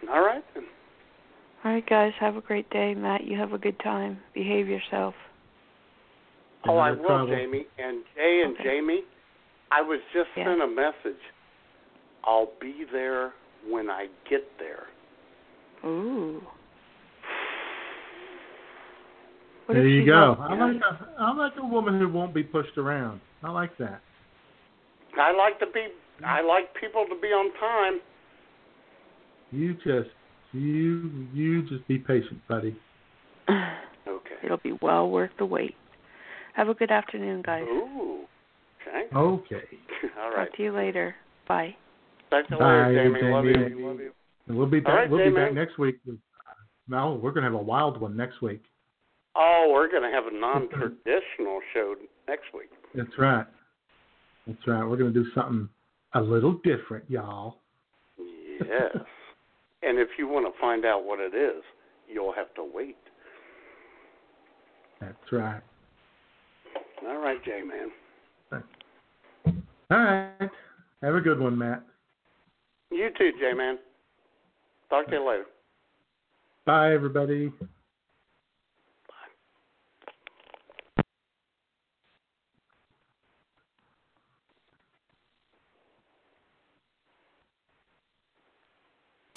All 0.08 0.20
right 0.24 0.44
then. 0.54 0.64
All 1.66 1.72
right, 1.72 1.84
guys. 1.90 2.12
Have 2.20 2.36
a 2.36 2.40
great 2.40 2.70
day, 2.70 2.94
Matt. 2.94 3.24
You 3.24 3.36
have 3.38 3.52
a 3.52 3.58
good 3.58 3.76
time. 3.80 4.20
Behave 4.34 4.68
yourself. 4.68 5.14
Oh, 6.68 6.76
I 6.76 6.92
will, 6.92 7.04
trouble. 7.04 7.26
Jamie. 7.26 7.66
And 7.76 8.04
Jay 8.14 8.42
and 8.44 8.54
Okay. 8.54 8.62
Jamie, 8.62 9.02
I 9.72 9.82
was 9.82 9.98
just 10.12 10.28
Yeah. 10.36 10.44
sent 10.44 10.62
a 10.62 10.66
message 10.68 11.20
I'll 12.22 12.52
be 12.60 12.84
there 12.84 13.34
when 13.68 13.90
I 13.90 14.08
get 14.26 14.44
there. 14.60 14.86
Ooh. 15.84 16.40
What 19.66 19.74
there 19.74 19.88
you 19.88 20.06
go. 20.06 20.36
won't? 20.38 20.40
I 20.52 20.54
like 20.54 20.82
a, 20.82 21.14
I 21.18 21.32
like 21.32 21.56
a 21.56 21.66
woman 21.66 21.98
who 21.98 22.08
won't 22.08 22.32
be 22.32 22.44
pushed 22.44 22.78
around. 22.78 23.20
I 23.42 23.50
like 23.50 23.76
that. 23.78 24.00
I 25.18 25.32
like 25.32 25.58
to 25.58 25.66
be. 25.66 25.88
I 26.24 26.42
like 26.42 26.72
people 26.74 27.06
to 27.06 27.16
be 27.16 27.32
on 27.32 27.52
time. 27.54 28.00
You 29.50 29.74
just 29.74 30.10
you 30.56 31.26
you 31.32 31.62
just 31.68 31.86
be 31.88 31.98
patient, 31.98 32.40
buddy. 32.48 32.76
Okay. 34.08 34.36
It'll 34.44 34.56
be 34.58 34.78
well 34.80 35.10
worth 35.10 35.32
the 35.36 35.44
wait. 35.44 35.74
Have 36.54 36.68
a 36.68 36.74
good 36.74 36.92
afternoon, 36.92 37.42
guys. 37.42 37.64
Ooh. 37.68 38.20
Okay. 38.80 39.14
Okay. 39.14 39.62
All 40.20 40.30
right. 40.30 40.46
Talk 40.46 40.56
to 40.56 40.62
you 40.62 40.72
later. 40.72 41.14
Bye. 41.48 41.74
Talk 42.30 42.46
to 42.48 42.54
you 42.54 42.58
Bye, 42.60 42.92
Jamie. 42.94 43.32
Love 43.32 43.44
Jamie. 43.44 43.70
you. 43.70 43.86
Love 43.88 43.98
you. 43.98 44.12
And 44.46 44.56
we'll 44.56 44.68
be 44.68 44.78
back. 44.78 44.90
All 44.90 44.96
right, 44.96 45.10
we'll 45.10 45.28
be 45.28 45.34
back 45.34 45.52
next 45.52 45.76
week. 45.76 45.96
With, 46.06 46.18
no, 46.88 47.18
we're 47.20 47.32
gonna 47.32 47.46
have 47.46 47.54
a 47.54 47.62
wild 47.62 48.00
one 48.00 48.16
next 48.16 48.40
week. 48.40 48.62
Oh, 49.36 49.70
we're 49.72 49.90
going 49.90 50.02
to 50.02 50.10
have 50.10 50.26
a 50.26 50.34
non-traditional 50.34 51.60
show 51.74 51.94
next 52.26 52.46
week. 52.54 52.70
That's 52.94 53.18
right. 53.18 53.46
That's 54.46 54.66
right. 54.66 54.84
We're 54.84 54.96
gonna 54.96 55.10
do 55.10 55.26
something 55.34 55.68
a 56.14 56.20
little 56.20 56.58
different, 56.64 57.04
y'all. 57.10 57.58
Yes. 58.18 58.96
And 59.82 59.98
if 59.98 60.08
you 60.18 60.26
want 60.28 60.46
to 60.46 60.60
find 60.60 60.84
out 60.84 61.04
what 61.04 61.20
it 61.20 61.34
is, 61.34 61.62
you'll 62.08 62.32
have 62.32 62.52
to 62.54 62.64
wait. 62.72 62.96
That's 65.00 65.32
right. 65.32 65.60
All 67.06 67.18
right, 67.18 67.42
J 67.44 67.62
man. 67.62 68.62
All 69.90 69.98
right. 69.98 70.50
Have 71.02 71.14
a 71.14 71.20
good 71.20 71.38
one, 71.38 71.56
Matt. 71.56 71.82
You 72.90 73.10
too, 73.16 73.30
J 73.38 73.52
man. 73.54 73.78
Talk 74.88 75.06
to 75.08 75.12
you 75.12 75.28
later. 75.28 75.46
Bye, 76.64 76.92
everybody. 76.92 77.52